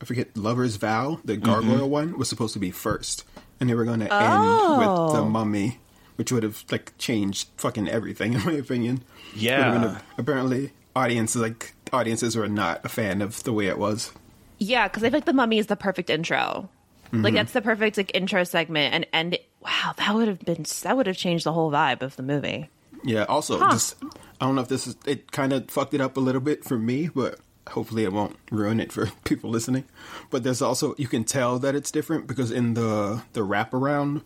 I 0.00 0.04
forget 0.04 0.36
Lover's 0.36 0.76
Vow, 0.76 1.20
the 1.24 1.36
gargoyle 1.36 1.80
mm-hmm. 1.80 1.88
one 1.88 2.18
was 2.18 2.28
supposed 2.28 2.52
to 2.52 2.58
be 2.58 2.70
first, 2.70 3.24
and 3.58 3.70
they 3.70 3.74
were 3.74 3.86
going 3.86 4.00
to 4.00 4.12
end 4.12 4.42
with 4.42 5.14
the 5.14 5.20
oh. 5.20 5.28
Mummy, 5.28 5.78
which 6.16 6.32
would 6.32 6.42
have 6.42 6.64
like 6.70 6.92
changed 6.98 7.48
fucking 7.56 7.88
everything 7.88 8.32
in 8.34 8.44
my 8.44 8.52
opinion. 8.52 9.02
Yeah. 9.34 9.66
Would've 9.68 9.82
been 9.82 9.90
a- 9.90 10.02
apparently 10.18 10.72
audiences 10.94 11.40
like 11.42 11.74
audiences 11.92 12.36
were 12.36 12.48
not 12.48 12.84
a 12.84 12.88
fan 12.88 13.22
of 13.22 13.42
the 13.44 13.52
way 13.52 13.66
it 13.66 13.78
was. 13.78 14.12
yeah 14.58 14.88
because 14.88 15.02
i 15.04 15.10
feel 15.10 15.18
like 15.18 15.26
the 15.26 15.32
mummy 15.32 15.58
is 15.58 15.66
the 15.66 15.76
perfect 15.76 16.10
intro 16.10 16.68
Mm-hmm. 17.12 17.22
like 17.22 17.34
that's 17.34 17.52
the 17.52 17.62
perfect 17.62 17.96
like 17.98 18.10
intro 18.16 18.42
segment 18.42 18.92
and 18.92 19.06
end 19.12 19.38
wow 19.60 19.92
that 19.96 20.12
would 20.12 20.26
have 20.26 20.40
been 20.40 20.64
that 20.82 20.96
would 20.96 21.06
have 21.06 21.16
changed 21.16 21.44
the 21.46 21.52
whole 21.52 21.70
vibe 21.70 22.02
of 22.02 22.16
the 22.16 22.22
movie 22.24 22.68
Yeah. 23.04 23.24
Also, 23.28 23.60
just 23.70 23.94
I 24.40 24.46
don't 24.46 24.56
know 24.56 24.62
if 24.62 24.68
this 24.68 24.88
is 24.88 24.96
it. 25.06 25.30
Kind 25.30 25.52
of 25.52 25.70
fucked 25.70 25.94
it 25.94 26.00
up 26.00 26.16
a 26.16 26.20
little 26.20 26.40
bit 26.40 26.64
for 26.64 26.76
me, 26.76 27.08
but 27.14 27.38
hopefully 27.68 28.02
it 28.02 28.12
won't 28.12 28.36
ruin 28.50 28.80
it 28.80 28.90
for 28.90 29.06
people 29.24 29.50
listening. 29.50 29.84
But 30.30 30.42
there's 30.42 30.60
also 30.60 30.96
you 30.98 31.06
can 31.06 31.22
tell 31.22 31.60
that 31.60 31.76
it's 31.76 31.92
different 31.92 32.26
because 32.26 32.50
in 32.50 32.74
the 32.74 33.22
the 33.34 33.42
wraparound 33.46 34.22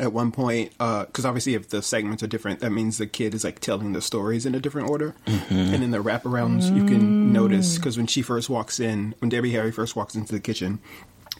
at 0.00 0.12
one 0.12 0.32
point, 0.32 0.72
uh, 0.80 1.04
because 1.04 1.24
obviously 1.24 1.54
if 1.54 1.68
the 1.68 1.82
segments 1.82 2.22
are 2.22 2.26
different, 2.26 2.60
that 2.60 2.70
means 2.70 2.98
the 2.98 3.06
kid 3.06 3.34
is 3.34 3.44
like 3.44 3.60
telling 3.60 3.92
the 3.92 4.00
stories 4.00 4.46
in 4.46 4.54
a 4.54 4.60
different 4.60 4.88
order. 4.88 5.14
Mm-hmm. 5.26 5.74
And 5.74 5.84
in 5.84 5.90
the 5.90 6.02
wraparounds, 6.02 6.74
you 6.74 6.84
can 6.84 7.00
mm. 7.00 7.32
notice 7.32 7.76
because 7.76 7.96
when 7.96 8.06
she 8.06 8.22
first 8.22 8.48
walks 8.48 8.80
in, 8.80 9.14
when 9.18 9.28
Debbie 9.28 9.52
Harry 9.52 9.72
first 9.72 9.96
walks 9.96 10.14
into 10.14 10.32
the 10.32 10.40
kitchen, 10.40 10.78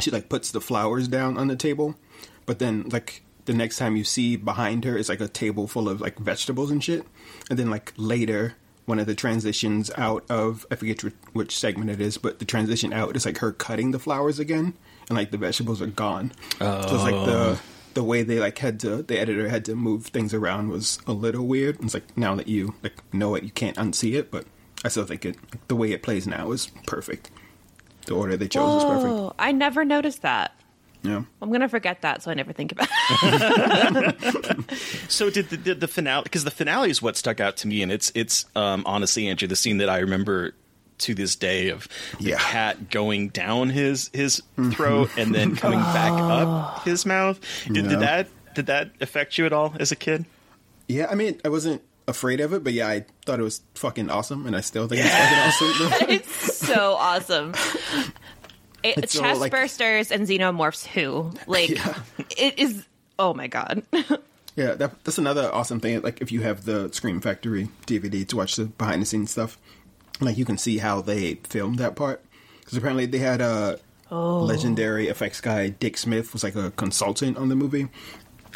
she 0.00 0.10
like 0.10 0.28
puts 0.28 0.50
the 0.50 0.60
flowers 0.60 1.08
down 1.08 1.38
on 1.38 1.48
the 1.48 1.56
table, 1.56 1.94
but 2.46 2.58
then 2.58 2.88
like 2.90 3.22
the 3.46 3.54
next 3.54 3.78
time 3.78 3.96
you 3.96 4.04
see 4.04 4.36
behind 4.36 4.84
her 4.84 4.96
is 4.96 5.08
like 5.08 5.20
a 5.20 5.28
table 5.28 5.66
full 5.66 5.88
of 5.88 6.00
like 6.00 6.18
vegetables 6.18 6.70
and 6.70 6.82
shit, 6.84 7.04
and 7.50 7.58
then 7.58 7.70
like 7.70 7.92
later. 7.96 8.54
One 8.84 8.98
of 8.98 9.06
the 9.06 9.14
transitions 9.14 9.90
out 9.98 10.24
of 10.30 10.64
I 10.70 10.74
forget 10.74 11.04
which, 11.04 11.14
which 11.34 11.58
segment 11.58 11.90
it 11.90 12.00
is, 12.00 12.16
but 12.16 12.38
the 12.38 12.46
transition 12.46 12.94
out 12.94 13.16
is 13.16 13.26
like 13.26 13.36
her 13.36 13.52
cutting 13.52 13.90
the 13.90 13.98
flowers 13.98 14.38
again, 14.38 14.72
and 15.10 15.18
like 15.18 15.30
the 15.30 15.36
vegetables 15.36 15.82
are 15.82 15.88
gone. 15.88 16.32
So 16.58 16.80
it's 16.80 16.92
like 16.92 17.26
the 17.26 17.36
oh. 17.36 17.58
The 17.98 18.04
way 18.04 18.22
they 18.22 18.38
like 18.38 18.58
had 18.58 18.78
to 18.78 19.02
the 19.02 19.18
editor 19.18 19.48
had 19.48 19.64
to 19.64 19.74
move 19.74 20.06
things 20.06 20.32
around 20.32 20.68
was 20.68 21.00
a 21.08 21.12
little 21.12 21.44
weird. 21.48 21.82
It's 21.82 21.94
like 21.94 22.16
now 22.16 22.36
that 22.36 22.46
you 22.46 22.74
like 22.84 22.94
know 23.12 23.34
it, 23.34 23.42
you 23.42 23.50
can't 23.50 23.76
unsee 23.76 24.14
it, 24.16 24.30
but 24.30 24.44
I 24.84 24.88
still 24.88 25.04
think 25.04 25.24
it 25.24 25.34
the 25.66 25.74
way 25.74 25.90
it 25.90 26.04
plays 26.04 26.24
now 26.28 26.52
is 26.52 26.68
perfect. 26.86 27.30
The 28.06 28.14
order 28.14 28.36
they 28.36 28.46
chose 28.46 28.74
is 28.76 28.84
perfect. 28.84 29.12
oh 29.12 29.34
i 29.38 29.50
never 29.52 29.84
noticed 29.84 30.22
that 30.22 30.52
Yeah. 31.02 31.24
i'm 31.42 31.50
gonna 31.52 31.68
forget 31.68 32.00
that 32.02 32.22
so 32.22 32.30
i 32.30 32.34
never 32.34 32.52
think 32.54 32.70
about 32.72 32.88
it 33.22 34.70
So 35.08 35.28
did 35.30 35.48
the, 35.50 35.56
did 35.56 35.80
the 35.80 35.88
finale? 35.88 36.22
Because 36.22 36.44
the 36.44 36.50
finale 36.50 36.90
is 36.90 37.02
what 37.02 37.16
stuck 37.16 37.40
out 37.40 37.56
to 37.58 37.66
me, 37.68 37.82
and 37.82 37.90
it's 37.90 38.12
it's 38.14 38.46
um, 38.54 38.82
honestly, 38.86 39.26
Andrew, 39.28 39.48
the 39.48 39.56
scene 39.56 39.78
that 39.78 39.88
I 39.88 39.98
remember 39.98 40.54
to 40.98 41.14
this 41.14 41.36
day 41.36 41.70
of 41.70 41.88
the 42.18 42.30
Yeah. 42.30 42.38
cat 42.38 42.90
going 42.90 43.28
down 43.28 43.70
his 43.70 44.10
his 44.12 44.42
mm-hmm. 44.56 44.70
throat 44.70 45.10
and 45.16 45.34
then 45.34 45.56
coming 45.56 45.80
back 45.80 46.12
oh. 46.12 46.30
up 46.30 46.84
his 46.84 47.06
mouth. 47.06 47.40
Did, 47.66 47.76
Yeah. 47.76 47.82
did 47.90 48.00
that 48.00 48.28
did 48.54 48.66
that 48.66 48.90
affect 49.00 49.38
you 49.38 49.46
at 49.46 49.52
all 49.52 49.74
as 49.78 49.92
a 49.92 49.96
kid? 49.96 50.24
Yeah, 50.88 51.06
I 51.10 51.14
mean, 51.14 51.40
I 51.44 51.48
wasn't 51.48 51.82
afraid 52.06 52.40
of 52.40 52.54
it, 52.54 52.64
but 52.64 52.72
yeah, 52.72 52.88
I 52.88 53.04
thought 53.26 53.38
it 53.38 53.42
was 53.42 53.60
fucking 53.74 54.08
awesome, 54.08 54.46
and 54.46 54.56
I 54.56 54.60
still 54.60 54.88
think 54.88 55.02
it's 55.04 55.14
fucking 55.14 55.86
awesome. 55.86 56.08
it's 56.08 56.56
so 56.56 56.94
awesome 56.94 57.54
it, 58.82 58.98
It's 58.98 59.12
so, 59.12 59.20
chest 59.20 59.40
like- 59.40 59.52
bursters 59.52 60.10
and 60.10 60.26
xenomorphs 60.26 60.86
who 60.86 61.32
like 61.46 61.70
it 62.38 62.58
is 62.58 62.84
oh 63.18 63.34
my 63.34 63.46
god 63.46 63.82
Yeah, 64.56 64.74
that, 64.74 65.04
that's 65.04 65.18
another 65.18 65.54
awesome 65.54 65.78
thing. 65.78 66.02
Like, 66.02 66.20
if 66.20 66.32
you 66.32 66.40
have 66.40 66.64
the 66.64 66.92
Scream 66.92 67.20
Factory 67.20 67.68
DVD 67.86 68.26
to 68.26 68.36
watch 68.36 68.56
the 68.56 68.64
behind 68.64 69.00
the 69.00 69.06
scenes 69.06 69.30
stuff, 69.30 69.56
like 70.20 70.36
you 70.38 70.44
can 70.44 70.58
see 70.58 70.78
how 70.78 71.00
they 71.00 71.34
filmed 71.44 71.78
that 71.78 71.96
part. 71.96 72.22
Because 72.60 72.76
apparently 72.78 73.06
they 73.06 73.18
had 73.18 73.40
uh, 73.40 73.76
legendary 74.10 75.08
effects 75.08 75.40
guy 75.40 75.68
Dick 75.68 75.96
Smith 75.96 76.32
was 76.32 76.42
like 76.44 76.54
a 76.54 76.70
consultant 76.72 77.36
on 77.36 77.48
the 77.48 77.56
movie. 77.56 77.88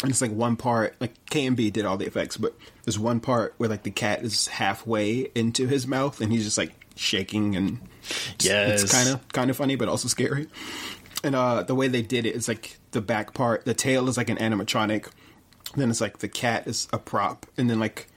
And 0.03 0.11
it's 0.11 0.21
like 0.21 0.33
one 0.33 0.57
part, 0.57 0.97
like 1.01 1.13
KNB 1.27 1.73
did 1.73 1.85
all 1.85 1.97
the 1.97 2.07
effects, 2.07 2.37
but 2.37 2.55
there's 2.85 2.99
one 2.99 3.21
part 3.21 3.55
where 3.59 3.69
like 3.69 3.83
the 3.85 3.91
cat 3.91 4.23
is 4.23 4.49
halfway 4.49 5.31
into 5.35 5.67
his 5.69 5.87
mouth 5.87 6.21
and 6.21 6.33
he's 6.33 6.45
just 6.45 6.59
like 6.59 6.73
shaking 6.97 7.55
and 7.57 7.79
it's- 8.35 8.45
Yes. 8.45 8.83
it's 8.83 8.93
kind 8.93 9.09
of 9.11 9.29
kind 9.29 9.49
of 9.51 9.57
funny 9.57 9.77
but 9.77 9.89
also 9.89 10.09
scary. 10.09 10.49
And 11.23 11.37
uh 11.37 11.63
the 11.63 11.75
way 11.75 11.89
they 11.89 12.03
did 12.03 12.27
it 12.27 12.35
is 12.35 12.49
like 12.49 12.79
the 12.91 13.01
back 13.01 13.33
part, 13.35 13.65
the 13.65 13.75
tail 13.75 14.09
is 14.09 14.17
like 14.17 14.29
an 14.31 14.39
animatronic, 14.39 15.09
then 15.77 15.89
it's 15.91 16.01
like 16.01 16.19
the 16.19 16.29
cat 16.29 16.67
is 16.67 16.89
a 16.93 16.99
prop, 16.99 17.47
and 17.57 17.71
then 17.71 17.79
like 17.79 18.09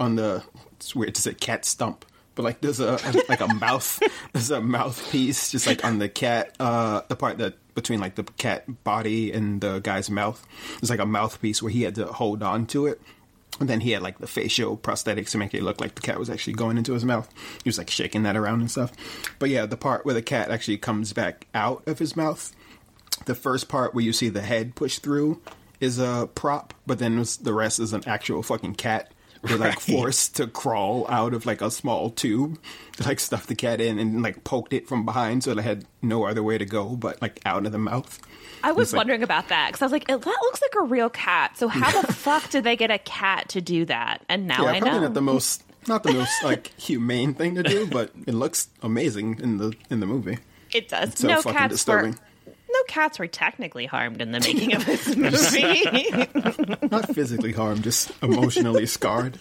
on 0.00 0.16
the 0.16 0.42
it's 0.72 0.94
weird 0.96 1.14
to 1.14 1.22
say 1.22 1.34
cat 1.34 1.64
stump, 1.64 2.04
but 2.34 2.42
like 2.44 2.60
there's 2.60 2.80
a, 2.80 2.98
like 3.28 3.40
a 3.40 3.52
mouth 3.54 4.00
there's 4.32 4.50
a 4.50 4.60
mouthpiece 4.60 5.50
just 5.50 5.66
like 5.66 5.84
on 5.84 5.98
the 5.98 6.08
cat 6.08 6.54
uh 6.60 7.02
the 7.08 7.16
part 7.16 7.38
that 7.38 7.54
between 7.74 8.00
like 8.00 8.14
the 8.16 8.24
cat 8.24 8.84
body 8.84 9.32
and 9.32 9.60
the 9.62 9.78
guy's 9.80 10.10
mouth. 10.10 10.46
There's 10.80 10.90
like 10.90 11.00
a 11.00 11.06
mouthpiece 11.06 11.62
where 11.62 11.72
he 11.72 11.82
had 11.82 11.94
to 11.94 12.06
hold 12.06 12.42
on 12.42 12.66
to 12.66 12.86
it. 12.86 13.00
And 13.60 13.68
then 13.68 13.80
he 13.80 13.92
had 13.92 14.02
like 14.02 14.18
the 14.18 14.26
facial 14.26 14.76
prosthetics 14.76 15.30
to 15.30 15.38
make 15.38 15.54
it 15.54 15.62
look 15.62 15.80
like 15.80 15.94
the 15.94 16.02
cat 16.02 16.18
was 16.18 16.28
actually 16.28 16.52
going 16.52 16.76
into 16.76 16.92
his 16.92 17.04
mouth. 17.04 17.32
He 17.64 17.68
was 17.68 17.78
like 17.78 17.88
shaking 17.88 18.24
that 18.24 18.36
around 18.36 18.60
and 18.60 18.70
stuff. 18.70 18.92
But 19.38 19.48
yeah, 19.48 19.64
the 19.64 19.76
part 19.78 20.04
where 20.04 20.14
the 20.14 20.20
cat 20.20 20.50
actually 20.50 20.76
comes 20.78 21.14
back 21.14 21.46
out 21.54 21.82
of 21.86 21.98
his 21.98 22.14
mouth, 22.14 22.54
the 23.24 23.34
first 23.34 23.68
part 23.68 23.94
where 23.94 24.04
you 24.04 24.12
see 24.12 24.28
the 24.28 24.42
head 24.42 24.74
push 24.74 24.98
through 24.98 25.40
is 25.80 25.98
a 25.98 26.28
prop, 26.34 26.74
but 26.86 26.98
then 26.98 27.12
it's- 27.14 27.36
the 27.36 27.54
rest 27.54 27.78
is 27.80 27.92
an 27.94 28.02
actual 28.06 28.42
fucking 28.42 28.74
cat. 28.74 29.12
They're 29.42 29.56
like 29.58 29.80
forced 29.80 30.36
to 30.36 30.46
crawl 30.46 31.06
out 31.08 31.34
of 31.34 31.46
like 31.46 31.60
a 31.62 31.70
small 31.70 32.10
tube 32.10 32.58
to 32.98 33.02
like 33.04 33.18
stuff 33.20 33.46
the 33.46 33.54
cat 33.54 33.80
in 33.80 33.98
and 33.98 34.22
like 34.22 34.44
poked 34.44 34.72
it 34.72 34.86
from 34.88 35.04
behind 35.04 35.42
so 35.44 35.50
it 35.52 35.58
had 35.58 35.84
no 36.00 36.24
other 36.26 36.42
way 36.42 36.58
to 36.58 36.64
go 36.64 36.90
but 36.96 37.20
like 37.20 37.40
out 37.44 37.66
of 37.66 37.72
the 37.72 37.78
mouth. 37.78 38.20
I 38.64 38.70
was 38.70 38.88
It's 38.88 38.92
like- 38.92 38.98
wondering 39.00 39.22
about 39.24 39.48
that 39.48 39.68
because 39.72 39.82
I 39.82 39.86
was 39.86 39.92
like, 39.92 40.04
"It- 40.08 40.20
that 40.22 40.38
looks 40.42 40.62
like 40.62 40.74
a 40.80 40.84
real 40.86 41.10
cat. 41.10 41.58
So 41.58 41.66
how 41.66 42.00
the 42.00 42.12
fuck 42.12 42.48
did 42.50 42.62
they 42.62 42.76
get 42.76 42.90
a 42.92 42.98
cat 42.98 43.48
to 43.50 43.60
do 43.60 43.84
that? 43.86 44.24
And 44.28 44.46
now 44.46 44.64
yeah, 44.66 44.70
I 44.72 44.78
know. 44.78 45.00
not 45.00 45.14
the 45.14 45.20
most 45.22 45.64
not 45.88 46.04
the 46.04 46.12
most 46.12 46.32
like 46.44 46.68
humane 46.80 47.34
thing 47.34 47.56
to 47.56 47.64
do, 47.64 47.86
but 47.88 48.12
it 48.26 48.34
looks 48.34 48.68
amazing 48.82 49.40
in 49.42 49.56
the 49.58 49.72
in 49.90 49.98
the 49.98 50.06
movie. 50.06 50.38
it 50.72 50.88
does. 50.88 51.18
so 51.18 51.26
no 51.26 51.42
fucking 51.42 51.58
cats 51.58 51.72
disturbing. 51.74 52.12
were. 52.12 52.18
No 52.82 52.86
cats 52.92 53.18
were 53.18 53.28
technically 53.28 53.86
harmed 53.86 54.20
in 54.20 54.32
the 54.32 54.40
making 54.44 54.74
of 54.74 54.84
this 54.84 55.16
movie. 55.16 56.86
Not 56.90 57.14
physically 57.14 57.52
harmed, 57.52 57.84
just 57.84 58.10
emotionally 58.22 58.86
scarred. 58.86 59.38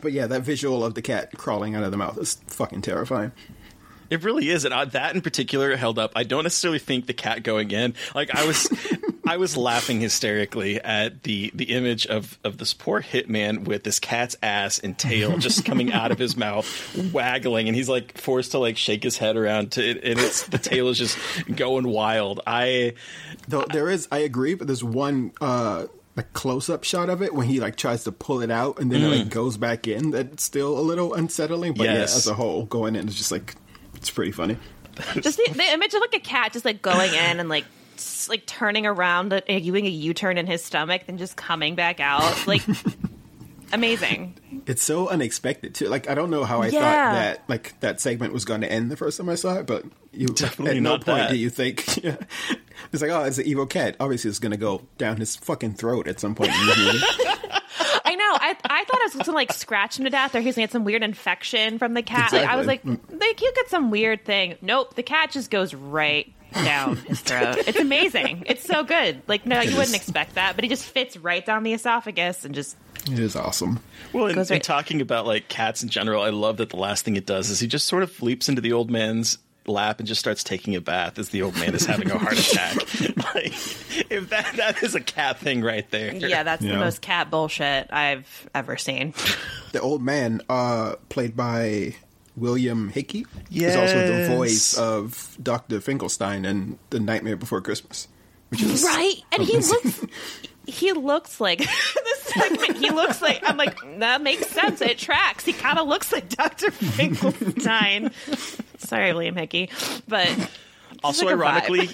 But 0.00 0.12
yeah, 0.12 0.26
that 0.28 0.42
visual 0.42 0.84
of 0.84 0.94
the 0.94 1.02
cat 1.02 1.32
crawling 1.36 1.74
out 1.74 1.82
of 1.82 1.90
the 1.90 1.96
mouth 1.96 2.16
is 2.18 2.34
fucking 2.46 2.82
terrifying. 2.82 3.32
It 4.10 4.22
really 4.22 4.50
is, 4.50 4.64
and 4.64 4.92
that 4.92 5.14
in 5.14 5.20
particular 5.20 5.74
held 5.76 5.98
up. 5.98 6.12
I 6.14 6.24
don't 6.24 6.42
necessarily 6.42 6.78
think 6.78 7.06
the 7.06 7.14
cat 7.14 7.42
going 7.42 7.70
in. 7.70 7.94
Like 8.14 8.34
I 8.34 8.46
was, 8.46 8.68
I 9.26 9.36
was 9.36 9.56
laughing 9.56 10.00
hysterically 10.00 10.80
at 10.80 11.22
the 11.22 11.50
the 11.54 11.64
image 11.64 12.06
of 12.06 12.38
of 12.44 12.58
this 12.58 12.74
poor 12.74 13.00
hitman 13.00 13.64
with 13.64 13.84
this 13.84 13.98
cat's 13.98 14.36
ass 14.42 14.78
and 14.78 14.96
tail 14.98 15.38
just 15.38 15.64
coming 15.64 15.92
out 15.92 16.12
of 16.12 16.18
his 16.18 16.36
mouth, 16.36 17.12
waggling, 17.12 17.68
and 17.68 17.76
he's 17.76 17.88
like 17.88 18.18
forced 18.18 18.52
to 18.52 18.58
like 18.58 18.76
shake 18.76 19.02
his 19.02 19.16
head 19.18 19.36
around 19.36 19.72
to, 19.72 19.82
and 19.82 20.18
it's 20.18 20.44
the 20.44 20.58
tail 20.58 20.88
is 20.88 20.98
just 20.98 21.18
going 21.56 21.88
wild. 21.88 22.40
I 22.46 22.94
Though 23.48 23.64
there 23.70 23.90
is, 23.90 24.08
I 24.10 24.18
agree, 24.18 24.54
but 24.54 24.66
there's 24.66 24.84
one 24.84 25.32
uh 25.40 25.86
like 26.16 26.32
close 26.32 26.70
up 26.70 26.84
shot 26.84 27.10
of 27.10 27.22
it 27.22 27.34
when 27.34 27.46
he 27.46 27.60
like 27.60 27.76
tries 27.76 28.04
to 28.04 28.12
pull 28.12 28.40
it 28.40 28.50
out 28.50 28.78
and 28.78 28.90
then 28.90 29.02
it 29.02 29.08
like 29.08 29.28
goes 29.30 29.56
back 29.56 29.88
in. 29.88 30.10
That's 30.10 30.42
still 30.42 30.78
a 30.78 30.80
little 30.80 31.14
unsettling. 31.14 31.74
But 31.74 31.86
yeah, 31.86 31.94
as 31.94 32.26
a 32.26 32.34
whole, 32.34 32.66
going 32.66 32.94
in 32.94 33.08
is 33.08 33.16
just 33.16 33.32
like 33.32 33.56
it's 34.04 34.10
pretty 34.10 34.32
funny. 34.32 34.58
just 35.20 35.38
the, 35.38 35.50
the 35.54 35.72
image 35.72 35.94
of 35.94 36.00
like 36.02 36.14
a 36.14 36.20
cat 36.20 36.52
just 36.52 36.64
like 36.66 36.82
going 36.82 37.08
in 37.14 37.40
and 37.40 37.48
like 37.48 37.64
s- 37.94 38.28
like 38.28 38.44
turning 38.46 38.84
around, 38.86 39.32
uh, 39.32 39.40
doing 39.46 39.86
a 39.86 39.90
U 39.90 40.12
turn 40.12 40.36
in 40.36 40.46
his 40.46 40.62
stomach, 40.62 41.02
then 41.06 41.16
just 41.16 41.36
coming 41.36 41.74
back 41.74 42.00
out. 42.00 42.46
Like 42.46 42.62
amazing. 43.72 44.34
It's 44.66 44.82
so 44.82 45.08
unexpected 45.08 45.74
too. 45.74 45.88
Like 45.88 46.08
I 46.08 46.14
don't 46.14 46.30
know 46.30 46.44
how 46.44 46.62
I 46.62 46.66
Yeah. 46.68 46.80
thought 46.80 47.14
that 47.14 47.42
like 47.48 47.80
that 47.80 48.00
segment 48.00 48.32
was 48.32 48.44
going 48.44 48.60
to 48.60 48.70
end 48.70 48.90
the 48.90 48.96
first 48.96 49.16
time 49.18 49.28
I 49.28 49.34
saw 49.34 49.54
it, 49.58 49.66
but 49.66 49.84
you 50.12 50.28
Definitely 50.28 50.76
at 50.76 50.82
no 50.82 50.92
point 50.92 51.06
that. 51.06 51.30
do 51.30 51.36
you 51.36 51.50
think 51.50 51.96
yeah. 52.04 52.16
it's 52.92 53.02
like 53.02 53.10
oh 53.10 53.24
it's 53.24 53.38
an 53.38 53.46
evil 53.46 53.66
cat. 53.66 53.96
Obviously 53.98 54.28
it's 54.30 54.38
going 54.38 54.52
to 54.52 54.58
go 54.58 54.82
down 54.98 55.16
his 55.16 55.34
fucking 55.36 55.74
throat 55.74 56.06
at 56.08 56.20
some 56.20 56.34
point 56.34 56.50
in 56.52 56.66
the 56.66 56.76
movie. 56.92 57.50
I 58.04 58.14
know. 58.14 58.24
I 58.40 58.56
I 58.64 58.84
thought 58.84 59.00
I 59.00 59.04
was 59.04 59.14
gonna 59.26 59.32
like 59.32 59.52
scratch 59.52 59.98
him 59.98 60.04
to 60.04 60.10
death, 60.10 60.34
or 60.34 60.40
he's 60.40 60.54
gonna 60.56 60.64
get 60.66 60.72
some 60.72 60.84
weird 60.84 61.02
infection 61.02 61.78
from 61.78 61.94
the 61.94 62.02
cat. 62.02 62.32
Like, 62.32 62.46
I 62.48 62.56
was 62.56 62.66
like, 62.66 62.84
Exactly. 62.84 63.18
they 63.18 63.34
could 63.34 63.54
get 63.54 63.68
some 63.68 63.90
weird 63.90 64.24
thing. 64.24 64.56
Nope, 64.62 64.94
the 64.94 65.02
cat 65.02 65.30
just 65.30 65.50
goes 65.50 65.74
right 65.74 66.32
down 66.52 66.96
his 66.96 67.20
throat. 67.20 67.56
It's 67.66 67.78
amazing. 67.80 68.44
It's 68.46 68.64
so 68.64 68.84
good. 68.84 69.22
Like, 69.26 69.44
no, 69.44 69.60
you 69.60 69.76
wouldn't 69.76 69.96
expect 69.96 70.36
that, 70.36 70.54
but 70.54 70.62
he 70.62 70.70
just 70.70 70.84
fits 70.84 71.16
right 71.16 71.44
down 71.44 71.64
the 71.64 71.72
esophagus 71.72 72.44
and 72.44 72.54
just 72.54 72.76
it 73.10 73.18
is 73.18 73.34
awesome. 73.36 73.80
Well, 74.12 74.28
in, 74.28 74.36
Goes 74.36 74.50
in 74.50 74.54
right- 74.56 74.62
talking 74.62 75.00
about 75.00 75.26
like 75.26 75.48
cats 75.48 75.82
in 75.82 75.88
general, 75.88 76.22
I 76.22 76.30
love 76.30 76.58
that 76.58 76.70
the 76.70 76.76
last 76.76 77.04
thing 77.04 77.16
it 77.16 77.26
does 77.26 77.50
is 77.50 77.58
he 77.60 77.66
just 77.66 77.86
sort 77.88 78.02
of 78.04 78.22
leaps 78.22 78.48
into 78.48 78.60
the 78.60 78.72
old 78.72 78.90
man's 78.90 79.38
lap 79.66 79.98
and 79.98 80.06
just 80.06 80.20
starts 80.20 80.44
taking 80.44 80.74
a 80.76 80.80
bath 80.80 81.18
as 81.18 81.30
the 81.30 81.42
old 81.42 81.54
man 81.56 81.74
is 81.74 81.86
having 81.86 82.10
a 82.10 82.18
heart 82.18 82.38
attack. 82.38 82.76
like, 83.34 83.52
if 84.10 84.28
that 84.30 84.54
that 84.56 84.82
is 84.82 84.94
a 84.94 85.00
cat 85.00 85.38
thing 85.38 85.62
right 85.62 85.90
there. 85.90 86.14
yeah, 86.14 86.42
that's 86.42 86.62
the 86.62 86.76
most 86.76 87.00
cat 87.00 87.30
bullshit 87.30 87.92
I've 87.92 88.48
ever 88.54 88.76
seen. 88.76 89.14
The 89.72 89.80
old 89.80 90.02
man, 90.02 90.40
uh, 90.48 90.94
played 91.08 91.36
by 91.36 91.96
William 92.36 92.90
Hickey, 92.90 93.26
is 93.50 93.74
also 93.74 94.06
the 94.06 94.28
voice 94.28 94.78
of 94.78 95.36
Doctor 95.42 95.80
Finkelstein 95.80 96.44
in 96.44 96.78
The 96.90 97.00
Nightmare 97.00 97.36
Before 97.36 97.60
Christmas, 97.60 98.06
which 98.50 98.62
is 98.62 98.84
Right, 98.84 99.16
and 99.32 99.42
he 99.42 99.58
looks. 99.58 100.06
He 100.66 100.92
looks 100.92 101.40
like 101.40 101.58
this 102.04 102.20
segment. 102.20 102.78
He 102.78 102.90
looks 102.90 103.20
like 103.20 103.40
I'm 103.42 103.56
like 103.56 103.76
that 103.98 104.22
makes 104.22 104.46
sense. 104.46 104.80
It 104.80 104.96
tracks. 104.96 105.44
He 105.44 105.52
kind 105.52 105.78
of 105.78 105.88
looks 105.88 106.12
like 106.12 106.28
Doctor 106.28 106.70
Finkelstein. 106.70 108.12
Sorry, 108.84 109.12
William 109.12 109.36
Hickey, 109.36 109.70
but 110.08 110.28
Also, 111.02 111.26
like 111.26 111.34
a 111.34 111.38
vibe. 111.38 111.42
ironically, 111.42 111.88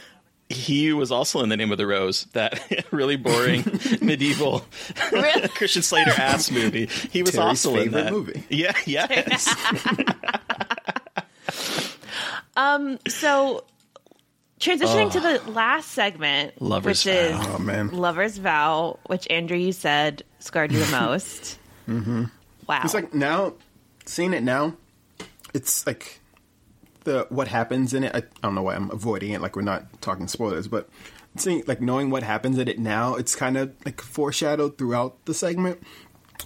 he 0.49 0.93
was 0.93 1.11
also 1.11 1.41
in 1.43 1.49
The 1.49 1.57
Name 1.57 1.73
of 1.73 1.79
the 1.79 1.87
Rose, 1.87 2.27
that 2.33 2.61
really 2.93 3.17
boring 3.17 3.65
medieval 4.01 4.65
Really? 5.11 5.49
Christian 5.49 5.83
Slater 5.83 6.11
ass 6.11 6.51
movie. 6.51 6.87
He 6.87 7.23
was 7.23 7.33
Terry's 7.33 7.47
also 7.47 7.71
in 7.77 7.85
favorite 7.91 8.03
that 8.05 8.13
movie. 8.13 8.45
Yeah, 8.49 8.73
yes. 8.87 9.45
so 13.09 13.65
transitioning 14.61 15.11
to 15.13 15.21
the 15.21 15.41
last 15.51 15.91
segment, 15.93 16.61
Lover's 16.61 17.05
which 17.05 17.15
is 17.15 17.33
oh 17.35 17.59
man, 17.59 17.89
Lover's 17.89 18.39
Vow, 18.39 18.99
which 19.07 19.27
Andrew 19.31 19.57
you 19.57 19.73
said 19.73 20.23
scarred 20.39 20.73
you 20.73 20.79
the 20.85 20.91
most. 20.93 21.59
mm-hmm. 21.89 22.25
Wow, 22.69 22.81
It's 22.85 22.95
like 22.95 23.13
now, 23.15 23.55
seeing 24.05 24.33
it 24.35 24.43
now, 24.43 24.75
it's 25.55 25.87
like 25.87 26.20
the 27.05 27.27
what 27.31 27.49
happens 27.49 27.95
in 27.95 28.05
it. 28.05 28.15
I, 28.15 28.19
I 28.19 28.23
don't 28.43 28.55
know 28.55 28.63
why 28.63 28.75
I'm 28.75 28.91
avoiding 28.91 29.33
it. 29.33 29.41
Like 29.41 29.57
we're 29.57 29.63
not 29.63 30.01
talking 30.01 30.29
spoilers, 30.29 30.69
but 30.69 30.89
seeing 31.37 31.63
like 31.67 31.81
knowing 31.81 32.11
what 32.11 32.23
happens 32.23 32.59
in 32.59 32.69
it 32.69 32.79
now, 32.79 33.15
it's 33.15 33.35
kind 33.35 33.57
of 33.57 33.73
like 33.85 34.01
foreshadowed 34.01 34.79
throughout 34.79 35.25
the 35.27 35.35
segment. 35.35 35.83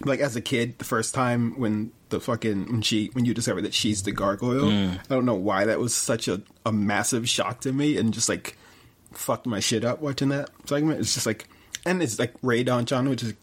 Like 0.03 0.19
as 0.19 0.35
a 0.35 0.41
kid, 0.41 0.77
the 0.77 0.85
first 0.85 1.13
time 1.13 1.57
when 1.59 1.91
the 2.09 2.19
fucking 2.19 2.65
when 2.71 2.81
she 2.81 3.07
when 3.13 3.25
you 3.25 3.33
discover 3.33 3.61
that 3.61 3.73
she's 3.73 4.03
the 4.03 4.11
gargoyle, 4.11 4.65
mm. 4.69 4.97
I 4.99 5.13
don't 5.15 5.25
know 5.25 5.35
why 5.35 5.65
that 5.65 5.79
was 5.79 5.95
such 5.95 6.27
a, 6.27 6.41
a 6.65 6.71
massive 6.71 7.27
shock 7.29 7.61
to 7.61 7.71
me 7.71 7.97
and 7.97 8.13
just 8.13 8.27
like 8.29 8.57
fucked 9.13 9.45
my 9.47 9.59
shit 9.61 9.85
up 9.85 10.01
watching 10.01 10.29
that 10.29 10.49
segment. 10.65 10.99
It's 10.99 11.13
just 11.13 11.25
like 11.25 11.47
and 11.85 12.01
it's 12.03 12.19
like 12.19 12.33
Rae 12.41 12.63
Dawn 12.63 12.85
Chong, 12.85 13.07
which 13.07 13.23
is 13.23 13.33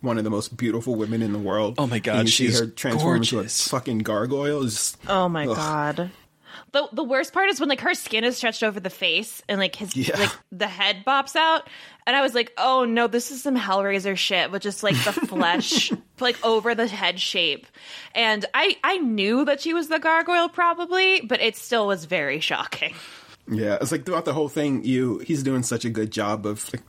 one 0.00 0.16
of 0.16 0.24
the 0.24 0.30
most 0.30 0.56
beautiful 0.56 0.94
women 0.94 1.20
in 1.22 1.32
the 1.32 1.38
world. 1.38 1.74
Oh 1.76 1.86
my 1.86 1.98
God, 1.98 2.20
And 2.20 2.28
you 2.28 2.32
see 2.32 2.46
she's 2.46 2.60
her 2.60 2.66
transform 2.68 3.16
into 3.16 3.34
gorgeous. 3.36 3.66
a 3.66 3.70
fucking 3.70 3.98
gargoyle. 3.98 4.62
Is 4.64 4.96
Oh 5.08 5.28
my 5.28 5.46
Ugh. 5.46 5.56
god. 5.56 6.10
The 6.72 6.88
the 6.92 7.04
worst 7.04 7.32
part 7.32 7.48
is 7.50 7.60
when 7.60 7.68
like 7.68 7.80
her 7.80 7.94
skin 7.94 8.24
is 8.24 8.36
stretched 8.36 8.62
over 8.62 8.80
the 8.80 8.90
face 8.90 9.42
and 9.48 9.58
like 9.60 9.76
his 9.76 9.96
Yeah. 9.96 10.18
like 10.18 10.30
the 10.52 10.66
head 10.66 11.04
bops 11.06 11.36
out 11.36 11.68
and 12.06 12.14
I 12.16 12.22
was 12.22 12.34
like, 12.34 12.52
"Oh 12.58 12.84
no, 12.84 13.06
this 13.06 13.30
is 13.30 13.42
some 13.42 13.56
Hellraiser 13.56 14.16
shit 14.16 14.50
with 14.50 14.62
just 14.62 14.82
like 14.82 14.96
the 15.04 15.12
flesh 15.26 15.92
like 16.20 16.36
over 16.44 16.74
the 16.74 16.86
head 16.86 17.20
shape." 17.20 17.66
And 18.14 18.44
I 18.54 18.76
I 18.84 18.98
knew 18.98 19.44
that 19.44 19.60
she 19.60 19.74
was 19.74 19.88
the 19.88 19.98
gargoyle 19.98 20.48
probably, 20.48 21.20
but 21.22 21.40
it 21.40 21.56
still 21.56 21.86
was 21.86 22.04
very 22.04 22.40
shocking. 22.40 22.94
Yeah, 23.50 23.78
it's 23.80 23.92
like 23.92 24.04
throughout 24.04 24.24
the 24.26 24.34
whole 24.34 24.48
thing, 24.50 24.84
you 24.84 25.18
he's 25.18 25.42
doing 25.42 25.62
such 25.62 25.84
a 25.84 25.90
good 25.90 26.10
job 26.10 26.44
of. 26.44 26.68
Like, 26.72 26.82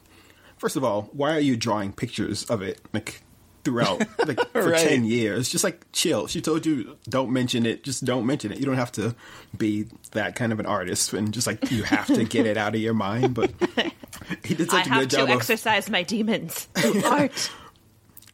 first 0.57 0.75
of 0.75 0.83
all, 0.83 1.03
why 1.13 1.33
are 1.35 1.39
you 1.39 1.55
drawing 1.55 1.93
pictures 1.93 2.43
of 2.45 2.61
it 2.61 2.81
like 2.93 3.21
throughout 3.63 3.99
like 4.27 4.39
for 4.51 4.69
Right. 4.71 4.87
ten 4.87 5.03
years? 5.05 5.49
Just 5.49 5.63
like 5.63 5.85
chill. 5.91 6.27
She 6.27 6.41
told 6.41 6.65
you 6.65 6.97
don't 7.07 7.31
mention 7.31 7.65
it. 7.65 7.83
Just 7.83 8.05
don't 8.05 8.25
mention 8.25 8.51
it. 8.51 8.59
You 8.59 8.65
don't 8.65 8.75
have 8.75 8.91
to 8.93 9.15
be 9.57 9.85
that 10.11 10.35
kind 10.35 10.51
of 10.51 10.59
an 10.59 10.65
artist 10.65 11.13
and 11.13 11.33
just 11.33 11.47
like 11.47 11.69
you 11.71 11.83
have 11.83 12.07
to 12.07 12.23
get 12.23 12.45
it 12.45 12.57
out 12.57 12.75
of 12.75 12.81
your 12.81 12.93
mind. 12.93 13.33
But 13.35 13.51
he 14.43 14.53
did 14.55 14.69
I 14.69 14.77
such 14.77 14.85
a 14.87 14.89
have 14.89 14.99
good 15.01 15.09
to 15.11 15.15
job 15.17 15.29
of. 15.29 15.35
exercise 15.35 15.89
my 15.89 16.03
demons 16.03 16.65
through 16.75 17.03
art. 17.03 17.51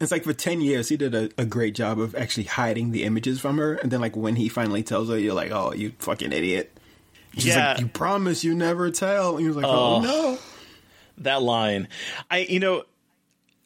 It's 0.00 0.12
like 0.12 0.24
for 0.24 0.32
ten 0.34 0.60
years 0.60 0.88
he 0.90 0.96
did 0.98 1.14
a, 1.14 1.30
a 1.38 1.44
great 1.46 1.74
job 1.74 1.98
of 1.98 2.14
actually 2.14 2.44
hiding 2.44 2.90
the 2.92 3.04
images 3.04 3.40
from 3.40 3.56
her, 3.58 3.74
and 3.74 3.90
then 3.90 4.00
like 4.00 4.14
when 4.16 4.36
he 4.36 4.48
finally 4.48 4.82
tells 4.82 5.08
her, 5.08 5.18
you're 5.18 5.32
like, 5.34 5.50
oh, 5.52 5.72
you 5.72 5.92
fucking 5.98 6.32
idiot. 6.32 6.76
She's 7.34 7.46
Yeah. 7.46 7.72
like, 7.72 7.80
"You 7.80 7.86
promise 7.88 8.44
you 8.44 8.54
never 8.54 8.90
tell." 8.90 9.32
And 9.36 9.40
he 9.40 9.46
was 9.48 9.56
like, 9.56 9.66
"Oh, 9.66 9.96
oh. 9.96 10.00
no." 10.00 10.38
that 11.18 11.40
line 11.40 11.88
i 12.30 12.40
you 12.40 12.60
know 12.60 12.84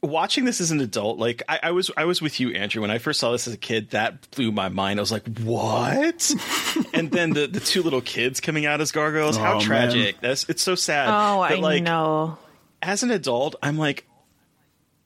watching 0.03 0.44
this 0.46 0.61
as 0.62 0.70
an 0.70 0.80
adult 0.80 1.18
like 1.18 1.42
I, 1.46 1.61
I 1.64 1.70
was 1.72 1.90
i 1.96 2.07
was 2.07 2.22
with 2.22 2.40
you 2.40 2.53
andrew 2.55 2.80
when 2.80 2.90
i 2.90 2.96
first 2.96 3.20
saw 3.20 3.32
this 3.32 3.46
as 3.46 3.53
a 3.53 3.59
kid 3.59 3.90
that 3.90 4.30
blew 4.30 4.51
my 4.51 4.70
mind 4.70 4.98
i 4.98 5.03
was 5.03 5.12
like 5.12 5.26
what 5.40 6.34
and 6.94 7.11
then 7.11 7.30
the 7.34 7.46
the 7.46 7.61
two 7.61 7.82
little 7.82 8.01
kids 8.01 8.40
coming 8.40 8.64
out 8.64 8.80
as 8.80 8.92
gargoyles 8.92 9.36
Oh, 9.36 9.40
how 9.40 9.53
man. 9.59 9.61
tragic 9.62 10.20
that's 10.22 10.48
it's 10.48 10.62
so 10.62 10.74
sad 10.74 11.09
Oh, 11.09 11.40
But, 11.40 11.53
I 11.53 11.55
like 11.57 11.82
know. 11.82 12.38
as 12.80 13.03
an 13.03 13.11
adult 13.11 13.57
i'm 13.62 13.76
like 13.76 14.07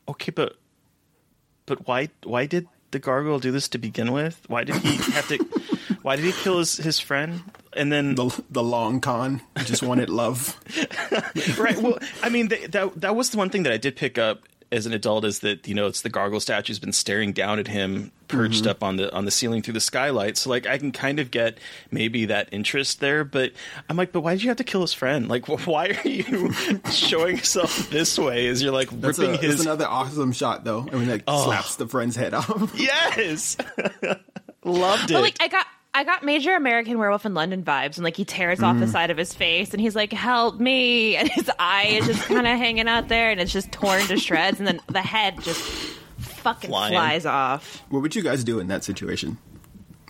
okay 0.08 0.30
but 0.30 0.56
but 1.66 1.88
why 1.88 2.10
why 2.22 2.46
did 2.46 2.68
the 2.92 3.00
gargoyle 3.00 3.40
do 3.40 3.50
this 3.50 3.66
to 3.70 3.78
begin 3.78 4.12
with 4.12 4.40
why 4.46 4.62
did 4.62 4.76
he 4.76 4.94
have 5.12 5.26
to 5.26 5.38
why 6.02 6.14
did 6.14 6.24
he 6.24 6.30
kill 6.32 6.58
his 6.58 6.76
his 6.76 7.00
friend 7.00 7.42
and 7.76 7.90
then 7.90 8.14
The 8.14 8.44
the 8.50 8.62
long 8.62 9.00
con 9.00 9.40
just 9.64 9.82
wanted 9.82 10.08
love. 10.08 10.56
right. 11.58 11.76
Well, 11.76 11.98
I 12.22 12.28
mean, 12.28 12.48
th- 12.48 12.70
that 12.70 13.00
that 13.00 13.16
was 13.16 13.30
the 13.30 13.38
one 13.38 13.50
thing 13.50 13.64
that 13.64 13.72
I 13.72 13.78
did 13.78 13.96
pick 13.96 14.16
up 14.16 14.44
as 14.74 14.86
an 14.86 14.92
adult 14.92 15.24
is 15.24 15.38
that 15.40 15.66
you 15.68 15.74
know 15.74 15.86
it's 15.86 16.02
the 16.02 16.08
gargoyle 16.10 16.40
statue's 16.40 16.78
been 16.78 16.92
staring 16.92 17.32
down 17.32 17.58
at 17.58 17.68
him, 17.68 18.10
perched 18.28 18.62
Mm-hmm. 18.62 18.70
up 18.70 18.82
on 18.82 18.96
the 18.96 19.12
on 19.14 19.24
the 19.24 19.30
ceiling 19.30 19.62
through 19.62 19.74
the 19.74 19.80
skylight. 19.80 20.36
So 20.36 20.50
like 20.50 20.66
I 20.66 20.78
can 20.78 20.90
kind 20.92 21.18
of 21.20 21.30
get 21.30 21.58
maybe 21.90 22.26
that 22.26 22.48
interest 22.52 23.00
there, 23.00 23.24
but 23.24 23.52
I'm 23.88 23.96
like, 23.96 24.12
but 24.12 24.20
why 24.22 24.34
did 24.34 24.42
you 24.42 24.48
have 24.50 24.56
to 24.58 24.64
kill 24.64 24.80
his 24.82 24.92
friend? 24.92 25.28
Like, 25.28 25.46
wh- 25.46 25.66
why 25.68 25.88
are 26.04 26.08
you 26.08 26.52
showing 26.90 27.36
yourself 27.36 27.88
this 27.90 28.18
way? 28.18 28.48
As 28.48 28.62
you're 28.62 28.72
like 28.72 28.90
That's, 28.90 29.18
ripping 29.18 29.34
a, 29.36 29.38
that's 29.38 29.52
his 29.54 29.60
another 29.62 29.86
awesome 29.86 30.32
shot, 30.32 30.64
though. 30.64 30.86
I 30.92 30.96
mean, 30.96 31.08
like 31.08 31.22
slaps 31.28 31.76
the 31.76 31.86
friend's 31.86 32.16
head 32.16 32.34
off. 32.34 32.72
yes, 32.76 33.56
loved 34.64 35.10
it. 35.10 35.14
But 35.14 35.22
like 35.22 35.36
I 35.40 35.48
got 35.48 35.66
I 35.96 36.02
got 36.04 36.24
major 36.24 36.54
American 36.56 36.98
Werewolf 36.98 37.24
in 37.24 37.34
London 37.34 37.62
vibes, 37.62 37.96
and 37.96 38.04
like 38.04 38.16
he 38.16 38.24
tears 38.24 38.60
off 38.62 38.76
Mm. 38.76 38.80
the 38.80 38.88
side 38.88 39.10
of 39.10 39.16
his 39.16 39.32
face, 39.32 39.70
and 39.72 39.80
he's 39.80 39.94
like, 39.94 40.12
"Help 40.12 40.58
me!" 40.58 41.14
and 41.16 41.28
his 41.28 41.50
eye 41.58 41.86
is 42.00 42.06
just 42.06 42.24
kind 42.24 42.40
of 42.46 42.58
hanging 42.58 42.88
out 42.88 43.08
there, 43.08 43.30
and 43.30 43.40
it's 43.40 43.52
just 43.52 43.70
torn 43.70 44.02
to 44.08 44.16
shreds, 44.16 44.58
and 44.58 44.66
then 44.66 44.80
the 44.88 45.00
head 45.02 45.40
just 45.42 45.62
fucking 46.18 46.68
Flying. 46.70 46.92
flies 46.94 47.26
off. 47.26 47.82
What 47.90 48.02
would 48.02 48.14
you 48.16 48.22
guys 48.22 48.42
do 48.44 48.58
in 48.58 48.66
that 48.68 48.82
situation? 48.84 49.38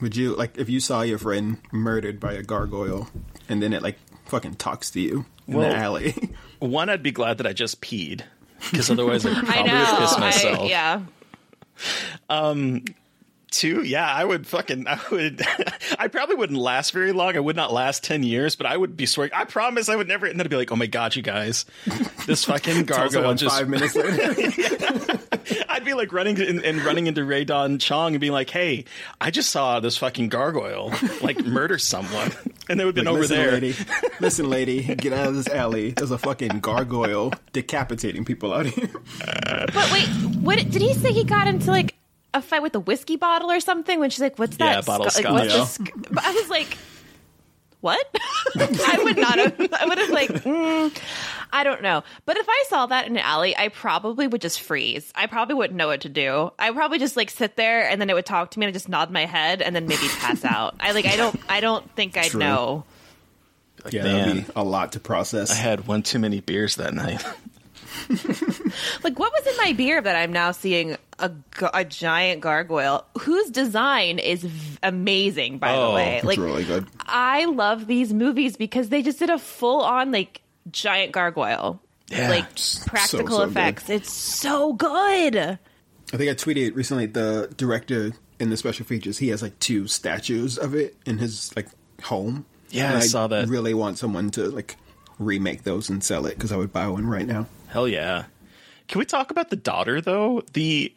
Would 0.01 0.16
you 0.16 0.35
like 0.35 0.59
if 0.59 0.68
you 0.68 0.80
saw 0.80 1.03
your 1.03 1.18
friend 1.18 1.59
murdered 1.70 2.18
by 2.18 2.32
a 2.32 2.43
gargoyle 2.43 3.09
and 3.49 3.62
then 3.62 3.72
it 3.72 3.82
like 3.82 3.97
fucking 4.26 4.55
talks 4.57 4.91
to 4.93 5.01
you 5.01 5.24
in 5.47 5.55
Well, 5.55 5.70
the 5.70 5.76
alley? 5.76 6.30
one, 6.59 6.89
I'd 6.91 7.03
be 7.03 7.12
glad 7.12 7.39
that 7.39 7.47
I 7.47 7.53
just 7.53 7.80
peed 7.80 8.22
because 8.70 8.91
otherwise 8.91 9.24
I'd 9.24 9.37
I 9.37 9.41
probably 9.43 9.70
know, 9.72 9.97
piss 10.01 10.12
I, 10.14 10.20
myself. 10.20 10.68
yeah. 10.68 11.01
Two, 13.55 13.83
yeah, 13.85 14.07
I 14.13 14.25
would 14.25 14.47
fucking, 14.47 14.87
I 14.89 14.99
would, 15.11 15.41
I 15.99 16.09
probably 16.09 16.35
wouldn't 16.35 16.59
last 16.59 16.93
very 16.93 17.13
long. 17.13 17.37
I 17.37 17.41
would 17.41 17.57
not 17.57 17.73
last 17.73 18.03
10 18.05 18.23
years, 18.25 18.57
but 18.57 18.67
I 18.67 18.77
would 18.77 18.97
be 18.97 19.07
swearing, 19.07 19.33
I 19.35 19.45
promise 19.45 19.89
I 19.89 19.97
would 19.97 20.09
never, 20.09 20.27
and 20.27 20.39
then 20.39 20.47
I'd 20.47 20.51
be 20.51 20.57
like, 20.57 20.73
oh 20.73 20.77
my 20.77 20.87
god, 20.87 21.15
you 21.15 21.23
guys, 21.23 21.65
this 22.27 22.45
fucking 22.47 22.85
gargoyle 22.85 23.35
just, 23.35 23.57
five 23.57 23.69
minutes 23.69 23.95
later. 23.95 25.19
I'd 25.69 25.85
be 25.85 25.95
like 25.95 26.13
running 26.13 26.37
in, 26.39 26.65
and 26.65 26.83
running 26.85 27.07
into 27.07 27.25
Rae 27.25 27.45
Dawn 27.45 27.79
Chong 27.79 28.15
and 28.15 28.21
being 28.21 28.33
like, 28.33 28.51
hey, 28.51 28.85
I 29.21 29.31
just 29.31 29.51
saw 29.51 29.79
this 29.81 29.97
fucking 29.99 30.29
gargoyle, 30.31 30.93
like, 31.23 31.45
murder 31.45 31.79
someone. 31.79 32.33
And 32.69 32.81
they 32.81 32.85
would 32.85 32.97
have 32.97 33.05
been 33.05 33.13
Like, 33.13 33.13
over 33.13 33.21
listen, 33.23 33.37
there. 33.37 33.53
lady. 33.53 33.75
Listen, 34.21 34.49
lady. 34.49 34.83
Get 34.95 35.13
out 35.13 35.29
of 35.29 35.35
this 35.35 35.49
alley. 35.49 35.91
There's 35.91 36.11
a 36.11 36.19
fucking 36.19 36.61
gargoyle 36.61 37.33
decapitating 37.53 38.25
people 38.25 38.55
out 38.55 38.65
here. 38.67 38.89
But 39.47 39.93
wait, 39.93 40.07
what 40.41 40.57
did 40.59 40.81
he 40.81 40.95
say? 40.95 41.13
He 41.13 41.25
got 41.25 41.47
into 41.47 41.71
like 41.71 41.95
a 42.35 42.43
fight 42.43 42.62
with 42.62 42.74
a 42.74 42.80
whiskey 42.80 43.16
bottle 43.16 43.51
or 43.51 43.61
something? 43.61 43.99
When 44.01 44.11
she's 44.11 44.20
like, 44.20 44.39
"What's 44.39 44.57
that?" 44.59 44.74
Yeah, 44.74 44.80
bottle 44.82 45.09
sc- 45.11 45.24
like, 45.24 45.32
what's 45.32 45.55
scotch. 45.55 45.89
sc-" 45.89 45.93
I 46.22 46.32
was 46.32 46.51
like, 46.51 46.76
"What?" 47.80 48.07
I 48.57 49.01
would 49.03 49.16
not 49.16 49.39
have. 49.39 49.72
I 49.72 49.87
would 49.87 49.99
have 49.99 50.11
like, 50.11 50.30
mm, 50.30 50.97
I 51.53 51.64
don't 51.64 51.82
know. 51.82 52.03
But 52.26 52.37
if 52.37 52.47
I 52.49 52.64
saw 52.68 52.87
that 52.87 53.07
in 53.07 53.16
an 53.16 53.22
alley, 53.22 53.57
I 53.57 53.68
probably 53.68 54.26
would 54.26 54.41
just 54.41 54.61
freeze. 54.61 55.11
I 55.14 55.26
probably 55.26 55.55
wouldn't 55.55 55.76
know 55.78 55.87
what 55.89 56.03
to 56.03 56.09
do. 56.09 56.51
I 56.59 56.70
would 56.70 56.76
probably 56.76 56.99
just 56.99 57.16
like 57.16 57.30
sit 57.30 57.57
there, 57.57 57.89
and 57.89 58.01
then 58.01 58.11
it 58.11 58.14
would 58.14 58.26
talk 58.26 58.51
to 58.53 58.59
me, 58.59 58.66
and 58.66 58.70
I 58.70 58.72
just 58.72 58.89
nod 58.89 59.11
my 59.11 59.24
head, 59.26 59.62
and 59.62 59.74
then 59.74 59.87
maybe 59.87 60.07
pass 60.18 60.45
out. 60.45 60.74
I 60.80 60.93
like. 60.93 61.07
I 61.07 61.16
don't. 61.16 61.39
I 61.49 61.61
don't 61.61 61.91
think 61.95 62.16
I'd 62.16 62.30
True. 62.30 62.41
know. 62.41 62.85
Yeah, 63.91 64.03
that'd 64.03 64.47
be 64.47 64.53
a 64.57 64.64
lot 64.64 64.93
to 64.93 65.01
process. 65.01 65.51
I 65.51 65.55
had 65.57 65.87
one 65.87 66.03
too 66.03 66.18
many 66.18 66.41
beers 66.41 66.76
that 66.76 66.95
night. 66.95 67.22
Like, 69.03 69.18
what 69.18 69.32
was 69.32 69.47
in 69.47 69.57
my 69.59 69.72
beer 69.72 70.01
that 70.01 70.16
I'm 70.16 70.32
now 70.32 70.51
seeing 70.53 70.97
a, 71.18 71.30
a 71.72 71.84
giant 71.84 72.40
gargoyle 72.40 73.05
whose 73.20 73.51
design 73.51 74.18
is 74.18 74.42
v- 74.45 74.78
amazing, 74.82 75.59
by 75.59 75.74
Oh, 75.74 75.88
the 75.90 75.95
way. 75.95 76.16
it's 76.16 76.24
Like, 76.24 76.38
really 76.38 76.64
good. 76.64 76.86
I 77.01 77.45
love 77.45 77.86
these 77.86 78.12
movies 78.12 78.57
because 78.57 78.88
they 78.88 79.03
just 79.03 79.18
did 79.18 79.30
a 79.30 79.38
full 79.38 79.82
on, 79.82 80.11
like, 80.12 80.40
giant 80.70 81.12
gargoyle. 81.12 81.80
Yeah, 82.09 82.30
like, 82.30 82.47
practical 82.86 83.26
so, 83.28 83.34
so 83.38 83.38
good. 83.47 83.49
effects. 83.51 83.90
It's 83.90 84.12
so 84.12 84.72
good. 84.72 85.36
I 85.36 86.16
think 86.16 86.30
I 86.30 86.34
tweeted 86.34 86.74
recently 86.74 87.07
the 87.07 87.53
director 87.57 88.12
in 88.40 88.51
the 88.51 88.57
special 88.57 88.84
features, 88.84 89.18
he 89.18 89.28
has 89.28 89.42
like 89.42 89.59
two 89.59 89.86
statues 89.86 90.59
of 90.59 90.74
it 90.74 90.97
in 91.07 91.18
his 91.18 91.55
like 91.57 91.68
home. 92.03 92.45
Yeah, 92.70 92.88
And 92.88 92.97
I 92.99 93.01
saw 93.01 93.26
that. 93.28 93.49
really 93.49 93.72
want 93.74 93.99
someone 93.99 94.30
to 94.32 94.49
like 94.51 94.76
remake 95.18 95.62
those 95.62 95.88
and 95.88 96.03
sell 96.05 96.26
it 96.26 96.34
because 96.34 96.51
I 96.53 96.57
would 96.57 96.72
buy 96.72 96.88
one 96.88 97.07
right 97.07 97.26
now. 97.26 97.47
Hell 97.75 97.89
yeah. 97.89 98.27
Can 98.87 99.01
we 99.01 99.05
talk 99.05 99.31
about 99.33 99.51
the 99.51 99.57
daughter 99.57 100.01
though? 100.01 100.43
The, 100.53 100.93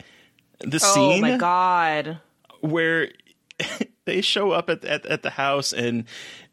the 0.59 0.80
Oh 0.84 0.93
scene. 0.93 1.21
my 1.21 1.36
god. 1.38 2.19
where 2.61 3.09
they 4.05 4.21
show 4.21 4.51
up 4.51 4.69
at, 4.69 4.86
at 4.86 5.03
at 5.07 5.23
the 5.23 5.32
house 5.32 5.73
and 5.73 6.03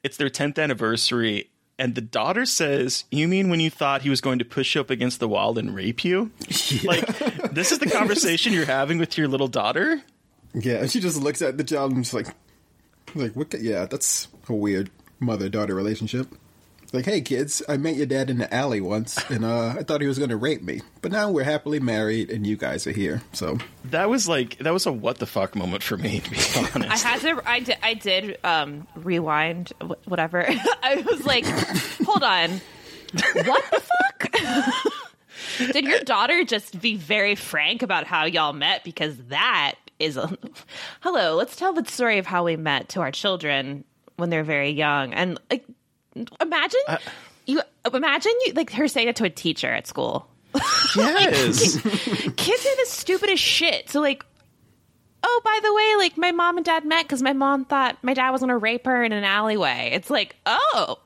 it's 0.02 0.16
their 0.16 0.30
10th 0.30 0.58
anniversary 0.58 1.50
and 1.78 1.94
the 1.94 2.00
daughter 2.00 2.46
says, 2.46 3.04
"You 3.10 3.28
mean 3.28 3.50
when 3.50 3.58
you 3.60 3.68
thought 3.68 4.00
he 4.02 4.08
was 4.08 4.20
going 4.22 4.38
to 4.38 4.44
push 4.46 4.74
you 4.76 4.80
up 4.80 4.88
against 4.90 5.18
the 5.20 5.28
wall 5.28 5.58
and 5.58 5.74
rape 5.74 6.04
you?" 6.04 6.30
Like 6.84 7.04
this 7.52 7.72
is 7.72 7.80
the 7.80 7.90
conversation 7.90 8.52
you're 8.54 8.64
having 8.64 8.96
with 8.96 9.18
your 9.18 9.26
little 9.28 9.48
daughter? 9.48 10.00
Yeah, 10.54 10.76
and 10.76 10.90
she 10.90 11.00
just 11.00 11.20
looks 11.20 11.42
at 11.42 11.58
the 11.58 11.64
child 11.64 11.90
and 11.92 12.04
just 12.04 12.14
like, 12.14 12.28
like 13.16 13.32
what? 13.34 13.52
Yeah, 13.60 13.86
that's 13.86 14.28
a 14.48 14.54
weird 14.54 14.88
mother 15.18 15.48
daughter 15.48 15.74
relationship. 15.74 16.28
Like, 16.94 17.06
hey 17.06 17.22
kids, 17.22 17.60
I 17.68 17.76
met 17.76 17.96
your 17.96 18.06
dad 18.06 18.30
in 18.30 18.38
the 18.38 18.54
alley 18.54 18.80
once, 18.80 19.18
and 19.28 19.44
uh, 19.44 19.74
I 19.76 19.82
thought 19.82 20.00
he 20.00 20.06
was 20.06 20.16
going 20.16 20.30
to 20.30 20.36
rape 20.36 20.62
me, 20.62 20.80
but 21.02 21.10
now 21.10 21.28
we're 21.28 21.42
happily 21.42 21.80
married, 21.80 22.30
and 22.30 22.46
you 22.46 22.56
guys 22.56 22.86
are 22.86 22.92
here. 22.92 23.20
So 23.32 23.58
That 23.86 24.08
was 24.08 24.28
like 24.28 24.58
that 24.58 24.72
was 24.72 24.86
a 24.86 24.92
what 24.92 25.18
the 25.18 25.26
fuck 25.26 25.56
moment 25.56 25.82
for 25.82 25.96
me 25.96 26.20
to 26.20 26.30
be 26.30 26.36
honest. 26.72 27.04
I 27.04 27.08
had 27.08 27.20
to. 27.22 27.42
I 27.44 27.58
did. 27.58 27.76
I 27.82 27.94
did 27.94 28.38
um, 28.44 28.86
rewind. 28.94 29.72
Whatever. 30.04 30.46
I 30.84 31.04
was 31.04 31.26
like, 31.26 31.44
hold 32.06 32.22
on. 32.22 32.60
What 33.44 33.64
the 33.72 33.80
fuck? 33.80 34.92
did 35.72 35.86
your 35.86 35.98
daughter 35.98 36.44
just 36.44 36.80
be 36.80 36.94
very 36.94 37.34
frank 37.34 37.82
about 37.82 38.06
how 38.06 38.26
y'all 38.26 38.52
met? 38.52 38.84
Because 38.84 39.16
that 39.30 39.74
is 39.98 40.16
a. 40.16 40.38
Hello. 41.00 41.34
Let's 41.34 41.56
tell 41.56 41.72
the 41.72 41.84
story 41.86 42.18
of 42.18 42.26
how 42.26 42.44
we 42.44 42.54
met 42.54 42.90
to 42.90 43.00
our 43.00 43.10
children 43.10 43.82
when 44.14 44.30
they're 44.30 44.44
very 44.44 44.70
young, 44.70 45.12
and 45.12 45.40
like, 45.50 45.64
imagine 46.40 46.80
you. 47.46 47.60
Imagine 47.92 48.32
you 48.46 48.52
like 48.54 48.70
her 48.72 48.88
saying 48.88 49.08
it 49.08 49.16
to 49.16 49.24
a 49.24 49.30
teacher 49.30 49.68
at 49.68 49.86
school. 49.86 50.28
yes. 50.96 51.76
kids 52.36 52.66
are 52.66 52.76
the 52.76 52.86
stupidest 52.86 53.42
shit. 53.42 53.90
So 53.90 54.00
like, 54.00 54.24
oh, 55.22 55.40
by 55.44 55.58
the 55.62 55.74
way, 55.74 55.94
like 55.98 56.16
my 56.16 56.32
mom 56.32 56.56
and 56.56 56.64
dad 56.64 56.84
met 56.84 57.02
because 57.04 57.22
my 57.22 57.32
mom 57.32 57.64
thought 57.64 57.98
my 58.02 58.14
dad 58.14 58.30
was 58.30 58.40
gonna 58.40 58.56
rape 58.58 58.86
her 58.86 59.02
in 59.02 59.12
an 59.12 59.24
alleyway. 59.24 59.90
It's 59.92 60.10
like, 60.10 60.36
oh, 60.46 60.98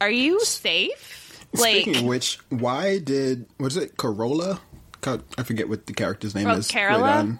are 0.00 0.10
you 0.10 0.40
safe? 0.40 1.44
Like, 1.52 1.82
Speaking 1.82 1.96
of 1.96 2.04
which, 2.04 2.38
why 2.48 2.98
did 2.98 3.46
was 3.58 3.76
it 3.76 3.96
Corolla? 3.96 4.60
I 5.04 5.42
forget 5.44 5.68
what 5.68 5.86
the 5.86 5.92
character's 5.94 6.34
name 6.34 6.46
Oh, 6.46 6.54
is. 6.56 6.68
Carola? 6.68 7.38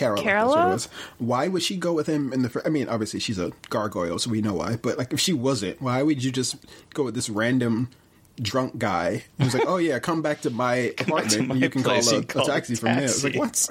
Right 0.00 0.08
on. 0.08 0.16
Carola. 0.16 0.16
What 0.16 0.24
Carola? 0.24 0.66
it 0.68 0.72
was. 0.72 0.88
Why 1.18 1.48
would 1.48 1.62
she 1.62 1.76
go 1.76 1.92
with 1.92 2.06
him 2.06 2.32
in 2.32 2.42
the? 2.42 2.48
Fir- 2.48 2.62
I 2.64 2.68
mean, 2.68 2.88
obviously 2.88 3.20
she's 3.20 3.38
a 3.38 3.52
gargoyle, 3.70 4.18
so 4.18 4.30
we 4.30 4.40
know 4.42 4.54
why. 4.54 4.76
But 4.76 4.98
like, 4.98 5.12
if 5.12 5.20
she 5.20 5.32
wasn't, 5.32 5.80
why 5.80 6.02
would 6.02 6.22
you 6.22 6.30
just 6.32 6.56
go 6.94 7.04
with 7.04 7.14
this 7.14 7.28
random 7.30 7.88
drunk 8.40 8.76
guy 8.78 9.24
who's 9.40 9.54
like, 9.54 9.64
"Oh 9.66 9.78
yeah, 9.78 9.98
come 9.98 10.20
back 10.22 10.42
to 10.42 10.50
my 10.50 10.74
apartment. 10.98 11.48
my 11.48 11.54
and 11.54 11.62
you 11.62 11.70
can 11.70 11.82
call 11.82 11.96
a, 11.96 12.22
call 12.24 12.42
a 12.42 12.44
a 12.44 12.48
taxi 12.48 12.74
from 12.74 12.94
there." 12.96 13.04
It's 13.04 13.24
like, 13.24 13.36
what? 13.36 13.68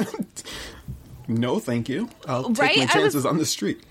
no, 1.28 1.60
thank 1.60 1.90
you. 1.90 2.10
I'll 2.28 2.46
take 2.50 2.58
Right? 2.60 2.78
my 2.78 2.82
I 2.84 2.86
was- 2.86 2.94
chances 2.94 3.26
on 3.26 3.38
the 3.38 3.46
street. 3.46 3.84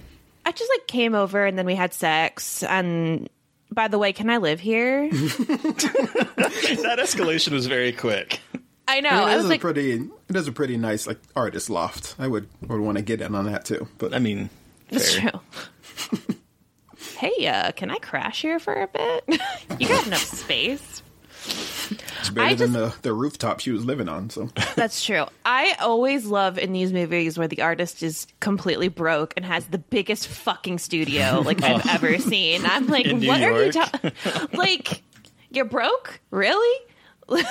I 0.46 0.52
just 0.52 0.70
like 0.76 0.86
came 0.86 1.14
over 1.14 1.46
and 1.46 1.56
then 1.58 1.64
we 1.66 1.74
had 1.74 1.94
sex. 1.94 2.62
And 2.64 3.30
by 3.72 3.88
the 3.88 3.98
way, 3.98 4.12
can 4.12 4.28
I 4.28 4.36
live 4.36 4.60
here? 4.60 5.08
that 5.10 6.96
escalation 7.00 7.52
was 7.52 7.66
very 7.66 7.92
quick. 7.92 8.40
I 8.86 9.00
know. 9.00 9.08
I 9.10 9.12
mean, 9.20 9.22
I 9.28 9.32
it 9.32 9.36
was 9.36 9.44
is 9.44 9.50
like, 9.50 9.60
a 9.60 9.62
pretty, 9.62 9.92
it 10.28 10.36
is 10.36 10.46
a 10.48 10.52
pretty 10.52 10.76
nice 10.76 11.06
like 11.06 11.18
artist 11.34 11.70
loft. 11.70 12.14
I 12.18 12.28
would 12.28 12.48
would 12.66 12.80
want 12.80 12.98
to 12.98 13.02
get 13.04 13.20
in 13.20 13.34
on 13.34 13.46
that 13.46 13.64
too. 13.64 13.88
But 13.98 14.14
I 14.14 14.18
mean, 14.18 14.50
That's 14.90 15.14
fair. 15.14 15.30
true. 15.30 16.18
hey, 17.18 17.46
uh, 17.46 17.72
can 17.72 17.90
I 17.90 17.96
crash 17.96 18.42
here 18.42 18.58
for 18.58 18.74
a 18.74 18.86
bit? 18.88 19.24
you 19.78 19.88
got 19.88 20.06
enough 20.06 20.22
space. 20.24 21.02
It's 21.46 22.30
better 22.30 22.46
I 22.46 22.54
than 22.54 22.72
just- 22.72 23.02
the, 23.02 23.08
the 23.08 23.12
rooftop 23.12 23.60
she 23.60 23.70
was 23.70 23.84
living 23.84 24.08
on. 24.08 24.30
So 24.30 24.48
That's 24.76 25.04
true. 25.04 25.26
I 25.44 25.76
always 25.80 26.24
love 26.26 26.58
in 26.58 26.72
these 26.72 26.92
movies 26.92 27.36
where 27.38 27.48
the 27.48 27.62
artist 27.62 28.02
is 28.02 28.26
completely 28.40 28.88
broke 28.88 29.34
and 29.36 29.44
has 29.44 29.66
the 29.66 29.78
biggest 29.78 30.28
fucking 30.28 30.78
studio 30.78 31.42
like 31.44 31.62
I've 31.62 31.86
ever 31.86 32.18
seen. 32.18 32.64
I'm 32.64 32.86
like, 32.86 33.06
In 33.06 33.18
New 33.20 33.28
what 33.28 33.42
are 33.42 33.64
you 33.66 33.72
talking? 33.72 34.12
like, 34.54 35.02
you're 35.50 35.66
broke? 35.66 36.18
Really? 36.30 36.86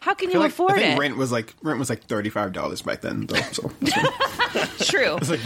How 0.00 0.14
can 0.14 0.30
you 0.30 0.38
like, 0.38 0.50
afford 0.50 0.72
I 0.72 0.76
think 0.76 0.96
it? 0.96 1.00
rent 1.00 1.16
was 1.16 1.32
like 1.32 1.54
rent 1.62 1.78
was 1.78 1.90
like 1.90 2.04
thirty 2.04 2.30
five 2.30 2.52
dollars 2.52 2.82
back 2.82 3.00
then 3.00 3.26
though. 3.26 3.40
So 3.52 3.70
True. 4.84 5.14
like 5.14 5.44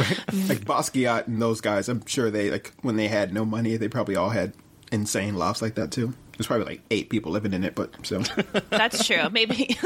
like 0.48 0.64
Basquiat 0.64 1.26
and 1.26 1.40
those 1.40 1.60
guys, 1.60 1.88
I'm 1.88 2.04
sure 2.06 2.30
they 2.30 2.50
like 2.50 2.72
when 2.82 2.96
they 2.96 3.08
had 3.08 3.32
no 3.32 3.44
money, 3.44 3.76
they 3.76 3.88
probably 3.88 4.16
all 4.16 4.30
had 4.30 4.52
insane 4.92 5.36
lofts 5.36 5.62
like 5.62 5.76
that 5.76 5.90
too. 5.92 6.12
There's 6.36 6.46
probably 6.46 6.66
like 6.66 6.80
eight 6.90 7.10
people 7.10 7.32
living 7.32 7.52
in 7.52 7.64
it, 7.64 7.74
but 7.74 7.94
so 8.06 8.20
That's 8.70 9.06
true. 9.06 9.28
Maybe 9.30 9.76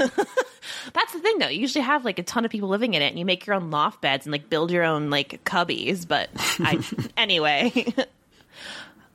that's 0.92 1.12
the 1.12 1.18
thing, 1.20 1.38
though. 1.38 1.48
You 1.48 1.60
usually 1.60 1.84
have 1.84 2.04
like 2.04 2.18
a 2.18 2.22
ton 2.22 2.44
of 2.44 2.50
people 2.50 2.68
living 2.68 2.94
in 2.94 3.02
it, 3.02 3.08
and 3.08 3.18
you 3.18 3.24
make 3.24 3.44
your 3.46 3.56
own 3.56 3.70
loft 3.70 4.00
beds 4.00 4.24
and 4.26 4.32
like 4.32 4.48
build 4.48 4.70
your 4.70 4.84
own 4.84 5.10
like 5.10 5.42
cubbies. 5.44 6.06
But 6.06 6.30
I, 6.60 6.78
anyway, 7.16 7.86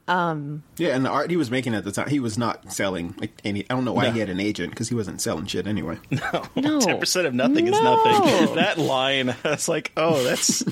Um, 0.10 0.64
yeah. 0.78 0.96
And 0.96 1.06
the 1.06 1.10
art 1.10 1.30
he 1.30 1.38
was 1.38 1.52
making 1.52 1.76
at 1.76 1.84
the 1.86 1.92
time, 1.92 2.10
he 2.10 2.20
was 2.20 2.38
not 2.38 2.74
selling 2.74 3.14
like 3.20 3.40
any. 3.46 3.62
I 3.70 3.76
don't 3.76 3.86
know 3.86 3.94
why 3.94 4.06
No. 4.08 4.12
he 4.12 4.20
had 4.20 4.30
an 4.30 4.40
agent 4.40 4.72
because 4.72 4.90
he 4.90 4.96
wasn't 4.96 5.22
selling 5.22 5.46
shit 5.46 5.68
anyway. 5.68 6.00
no, 6.10 6.80
Ten 6.80 7.00
percent 7.00 7.28
of 7.28 7.34
nothing 7.36 7.68
is 7.68 7.80
nothing. 7.80 8.56
That 8.56 8.78
line, 8.80 9.36
that's 9.44 9.68
like, 9.68 9.92
oh, 9.96 10.24
that's 10.24 10.64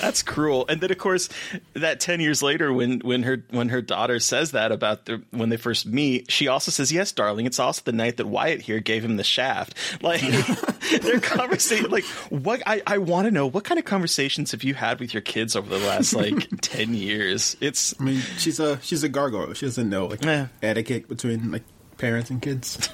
that's 0.00 0.22
cruel. 0.22 0.64
And 0.68 0.80
then 0.80 0.90
of 0.90 0.98
course, 0.98 1.28
that 1.74 2.00
ten 2.00 2.20
years 2.20 2.42
later, 2.42 2.72
when 2.72 3.00
when 3.00 3.22
her 3.22 3.44
when 3.50 3.68
her 3.70 3.80
daughter 3.82 4.20
says 4.20 4.52
that 4.52 4.72
about 4.72 5.06
the 5.06 5.22
when 5.30 5.48
they 5.48 5.56
first 5.56 5.86
meet, 5.86 6.30
she 6.30 6.48
also 6.48 6.70
says, 6.70 6.90
"Yes, 6.92 7.12
darling, 7.12 7.46
it's 7.46 7.58
also 7.58 7.82
the 7.84 7.92
night 7.92 8.16
that 8.18 8.26
Wyatt 8.26 8.60
here 8.62 8.80
gave 8.80 9.04
him 9.04 9.16
the 9.16 9.24
shaft." 9.24 9.74
Like 10.02 10.20
their 11.02 11.20
conversation, 11.20 11.90
like 11.90 12.04
what 12.30 12.62
I 12.66 12.82
I 12.86 12.98
want 12.98 13.26
to 13.26 13.30
know 13.30 13.46
what 13.46 13.64
kind 13.64 13.78
of 13.78 13.84
conversations 13.84 14.50
have 14.52 14.62
you 14.64 14.74
had 14.74 15.00
with 15.00 15.14
your 15.14 15.20
kids 15.22 15.54
over 15.56 15.68
the 15.68 15.84
last 15.86 16.14
like 16.14 16.48
ten 16.60 16.94
years? 16.94 17.56
It's 17.60 17.94
I 18.00 18.04
mean, 18.04 18.20
she's 18.38 18.60
a 18.60 18.80
she's 18.82 19.02
a 19.04 19.08
gargoyle. 19.08 19.52
She 19.54 19.66
doesn't 19.66 19.88
know 19.88 20.06
like 20.06 20.24
Yeah. 20.24 20.48
etiquette 20.62 21.08
between 21.08 21.50
like 21.52 21.62
parents 21.98 22.30
and 22.30 22.42
kids. 22.42 22.88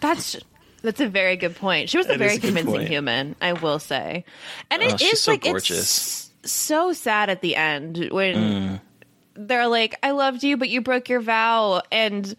that's 0.00 0.36
that's 0.82 1.00
a 1.00 1.08
very 1.08 1.36
good 1.36 1.56
point. 1.56 1.88
She 1.90 1.98
was 1.98 2.08
a 2.08 2.16
very 2.16 2.36
a 2.36 2.38
convincing 2.38 2.74
point. 2.74 2.88
human, 2.88 3.36
I 3.40 3.52
will 3.54 3.78
say. 3.78 4.24
And 4.70 4.82
Oh, 4.82 4.86
it 4.86 4.94
is 4.94 5.00
she's 5.00 5.20
so 5.20 5.32
like 5.32 5.42
gorgeous. 5.42 6.30
it's 6.42 6.52
so 6.52 6.92
sad 6.92 7.30
at 7.30 7.40
the 7.42 7.56
end 7.56 8.08
when 8.10 8.34
Mm. 8.36 8.80
they're 9.34 9.66
like, 9.68 9.96
"I 10.02 10.10
loved 10.12 10.42
you, 10.42 10.56
but 10.56 10.68
you 10.68 10.80
broke 10.80 11.08
your 11.08 11.20
vow," 11.20 11.82
and 11.92 12.34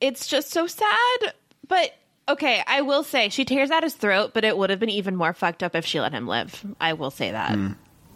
it's 0.00 0.26
just 0.26 0.50
so 0.50 0.66
sad. 0.66 1.18
But 1.66 1.94
okay, 2.28 2.62
I 2.66 2.82
will 2.82 3.02
say 3.02 3.28
she 3.30 3.44
tears 3.44 3.70
out 3.70 3.82
his 3.82 3.94
throat, 3.94 4.32
but 4.34 4.44
it 4.44 4.56
would 4.56 4.70
have 4.70 4.78
been 4.78 4.90
even 4.90 5.16
more 5.16 5.32
fucked 5.32 5.62
up 5.62 5.74
if 5.74 5.84
she 5.86 6.00
let 6.00 6.12
him 6.12 6.26
live. 6.26 6.64
I 6.80 6.92
will 6.92 7.10
say 7.10 7.30
that. 7.30 7.56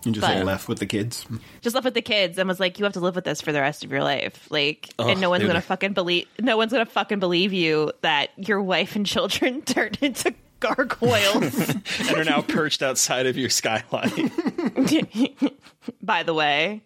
And 0.04 0.14
just 0.14 0.26
But- 0.26 0.36
like 0.36 0.44
left 0.44 0.68
with 0.68 0.78
the 0.80 0.86
kids. 0.86 1.26
Just 1.60 1.74
left 1.74 1.84
with 1.84 1.94
the 1.94 2.02
kids 2.02 2.36
and 2.38 2.48
was 2.48 2.58
like, 2.58 2.78
"You 2.78 2.84
have 2.84 2.94
to 2.94 3.00
live 3.00 3.14
with 3.14 3.24
this 3.24 3.40
for 3.40 3.52
the 3.52 3.60
rest 3.60 3.84
of 3.84 3.90
your 3.92 4.02
life." 4.02 4.46
Like, 4.50 4.88
Oh, 4.98 5.08
and 5.08 5.20
no 5.20 5.30
one's 5.30 5.42
dude. 5.42 5.48
gonna 5.50 5.60
fucking 5.60 5.92
believe. 5.92 6.26
No 6.40 6.56
one's 6.56 6.72
gonna 6.72 6.86
fucking 6.86 7.20
believe 7.20 7.52
you 7.52 7.92
that 8.02 8.30
your 8.36 8.60
wife 8.60 8.96
and 8.96 9.06
children 9.06 9.62
turned 9.66 9.98
into 10.00 10.34
gargoyles. 10.60 11.68
and 12.00 12.10
are 12.16 12.24
now 12.24 12.40
perched 12.42 12.82
outside 12.82 13.26
of 13.26 13.36
your 13.36 13.50
skyline. 13.50 14.30
by 16.02 16.22
the 16.22 16.34
way, 16.34 16.82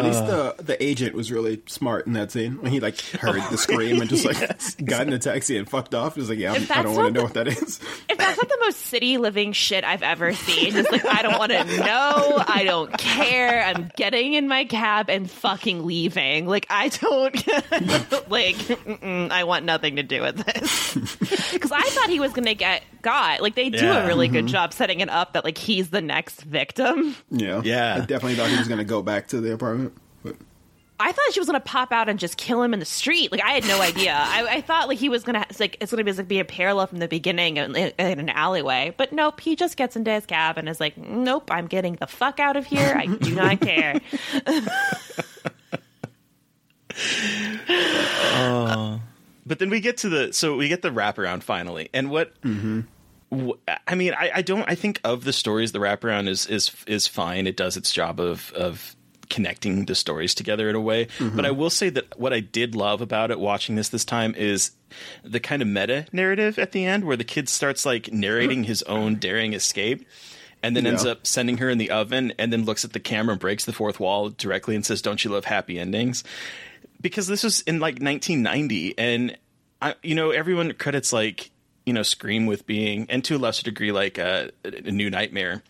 At 0.00 0.06
least 0.06 0.22
uh. 0.22 0.52
the 0.56 0.62
the 0.62 0.82
agent 0.82 1.14
was 1.14 1.30
really 1.30 1.62
smart 1.66 2.06
in 2.06 2.14
that 2.14 2.30
scene 2.30 2.60
when 2.60 2.72
he 2.72 2.80
like 2.80 3.00
heard 3.00 3.36
the 3.36 3.48
oh, 3.52 3.56
scream 3.56 4.00
and 4.00 4.10
just 4.10 4.24
like 4.24 4.38
got 4.84 5.06
in 5.06 5.12
a 5.12 5.18
taxi 5.18 5.56
and 5.56 5.68
fucked 5.68 5.94
off. 5.94 6.14
He 6.14 6.20
was 6.20 6.28
like, 6.28 6.38
"Yeah, 6.38 6.52
I'm, 6.52 6.66
I 6.70 6.82
don't 6.82 6.94
want 6.94 7.08
to 7.08 7.12
know 7.12 7.24
what 7.24 7.34
that 7.34 7.48
is." 7.48 7.80
if 8.08 8.18
that's 8.18 8.36
not 8.36 8.48
the 8.48 8.58
most 8.60 8.80
city 8.80 9.18
living 9.18 9.52
shit 9.52 9.84
I've 9.84 10.02
ever 10.02 10.32
seen, 10.32 10.72
just 10.72 10.90
like 10.90 11.04
I 11.04 11.22
don't 11.22 11.38
want 11.38 11.52
to 11.52 11.64
know, 11.64 12.44
I 12.46 12.62
don't 12.64 12.96
care. 12.98 13.62
I'm 13.62 13.90
getting 13.96 14.34
in 14.34 14.48
my 14.48 14.64
cab 14.64 15.10
and 15.10 15.30
fucking 15.30 15.84
leaving. 15.84 16.46
Like 16.46 16.66
I 16.70 16.88
don't 16.88 18.28
like. 18.30 18.56
I 19.02 19.44
want 19.44 19.64
nothing 19.64 19.96
to 19.96 20.02
do 20.02 20.22
with 20.22 20.36
this 20.44 20.94
because 21.52 21.72
I 21.72 21.82
thought 21.82 22.08
he 22.08 22.20
was 22.20 22.32
gonna 22.32 22.54
get 22.54 22.82
got. 23.02 23.40
Like 23.40 23.54
they 23.54 23.70
do 23.70 23.84
Yeah. 23.84 24.04
a 24.04 24.06
really 24.06 24.28
good 24.28 24.44
mm-hmm. 24.46 24.52
job 24.52 24.72
setting 24.72 25.00
it 25.00 25.08
up 25.08 25.32
that 25.34 25.44
like 25.44 25.58
he's 25.58 25.90
the 25.90 26.00
next 26.00 26.42
victim. 26.42 27.16
Yeah, 27.30 27.62
Yeah. 27.64 27.96
I 27.96 28.00
definitely 28.00 28.34
thought 28.36 28.50
he 28.50 28.58
was 28.58 28.68
gonna 28.68 28.84
go 28.84 29.02
back 29.02 29.28
to 29.28 29.40
the 29.40 29.52
apartment, 29.52 29.89
but 30.22 30.36
I 31.00 31.12
thought 31.12 31.32
she 31.32 31.40
was 31.40 31.46
gonna 31.46 31.60
pop 31.60 31.92
out 31.92 32.10
and 32.10 32.18
just 32.18 32.36
kill 32.36 32.62
him 32.62 32.74
in 32.74 32.78
the 32.78 32.86
street. 32.86 33.32
Like 33.32 33.42
I 33.42 33.52
had 33.52 33.64
no 33.64 33.80
idea. 33.80 34.12
I, 34.14 34.46
I 34.56 34.60
thought 34.60 34.86
like 34.86 34.98
he 34.98 35.08
was 35.08 35.24
gonna 35.24 35.46
like 35.58 35.78
it's 35.80 35.90
gonna 35.90 36.04
be, 36.04 36.12
like, 36.12 36.28
be 36.28 36.40
a 36.40 36.44
parallel 36.44 36.86
from 36.88 36.98
the 36.98 37.08
beginning 37.08 37.56
in, 37.56 37.74
in 37.74 37.94
an 37.98 38.28
alleyway. 38.28 38.94
But 38.96 39.12
nope, 39.12 39.40
he 39.40 39.56
just 39.56 39.78
gets 39.78 39.96
into 39.96 40.10
his 40.10 40.26
cab 40.26 40.58
and 40.58 40.68
is 40.68 40.78
like, 40.78 40.98
"Nope, 40.98 41.50
I'm 41.50 41.68
getting 41.68 41.94
the 41.94 42.06
fuck 42.06 42.38
out 42.38 42.56
of 42.56 42.66
here. 42.66 42.94
I 42.94 43.06
do 43.06 43.34
not 43.34 43.60
care." 43.62 43.98
Uh, 48.34 48.98
but 49.46 49.58
then 49.58 49.70
we 49.70 49.80
get 49.80 49.96
to 49.98 50.10
the 50.10 50.32
so 50.34 50.56
we 50.56 50.68
get 50.68 50.82
the 50.82 50.90
wraparound 50.90 51.42
finally, 51.42 51.88
and 51.94 52.10
what 52.10 52.38
mm-hmm. 52.42 52.80
wh- 53.34 53.70
I 53.88 53.94
mean, 53.94 54.12
I, 54.12 54.30
I 54.36 54.42
don't. 54.42 54.68
I 54.68 54.74
think 54.74 55.00
of 55.02 55.24
the 55.24 55.32
stories, 55.32 55.72
the 55.72 55.78
wraparound 55.78 56.28
is 56.28 56.46
is 56.46 56.72
is 56.86 57.06
fine. 57.06 57.46
It 57.46 57.56
does 57.56 57.78
its 57.78 57.90
job 57.90 58.20
of 58.20 58.52
of 58.52 58.94
connecting 59.30 59.86
the 59.86 59.94
stories 59.94 60.34
together 60.34 60.68
in 60.68 60.74
a 60.74 60.80
way. 60.80 61.06
Mm-hmm. 61.06 61.36
But 61.36 61.46
I 61.46 61.50
will 61.50 61.70
say 61.70 61.88
that 61.90 62.18
what 62.18 62.32
I 62.32 62.40
did 62.40 62.74
love 62.74 63.00
about 63.00 63.30
it 63.30 63.40
watching 63.40 63.76
this 63.76 63.88
this 63.88 64.04
time 64.04 64.34
is 64.34 64.72
the 65.24 65.40
kind 65.40 65.62
of 65.62 65.68
meta 65.68 66.06
narrative 66.12 66.58
at 66.58 66.72
the 66.72 66.84
end 66.84 67.04
where 67.04 67.16
the 67.16 67.24
kid 67.24 67.48
starts 67.48 67.86
like 67.86 68.12
narrating 68.12 68.64
his 68.64 68.82
own 68.84 69.16
daring 69.16 69.54
escape. 69.54 70.06
And 70.62 70.76
then 70.76 70.84
ends 70.86 71.06
up 71.06 71.26
sending 71.26 71.56
her 71.56 71.70
in 71.70 71.78
the 71.78 71.90
oven, 71.90 72.34
and 72.38 72.52
then 72.52 72.66
looks 72.66 72.84
at 72.84 72.92
the 72.92 73.00
camera 73.00 73.32
and 73.32 73.40
breaks 73.40 73.64
the 73.64 73.72
fourth 73.72 73.98
wall 73.98 74.28
directly 74.28 74.74
and 74.74 74.84
says, 74.84 75.00
"Don't 75.00 75.24
you 75.24 75.30
love 75.30 75.46
happy 75.46 75.78
endings?" 75.78 76.22
because 77.00 77.26
this 77.26 77.42
was 77.42 77.60
in 77.62 77.80
like 77.80 78.00
1990 78.00 78.98
and 78.98 79.36
I, 79.80 79.94
you 80.02 80.14
know 80.14 80.30
everyone 80.30 80.72
credits 80.74 81.12
like 81.12 81.50
you 81.86 81.92
know 81.92 82.02
scream 82.02 82.46
with 82.46 82.66
being 82.66 83.06
and 83.08 83.24
to 83.24 83.36
a 83.36 83.38
lesser 83.38 83.62
degree 83.62 83.92
like 83.92 84.18
a, 84.18 84.50
a 84.64 84.90
new 84.90 85.10
nightmare 85.10 85.62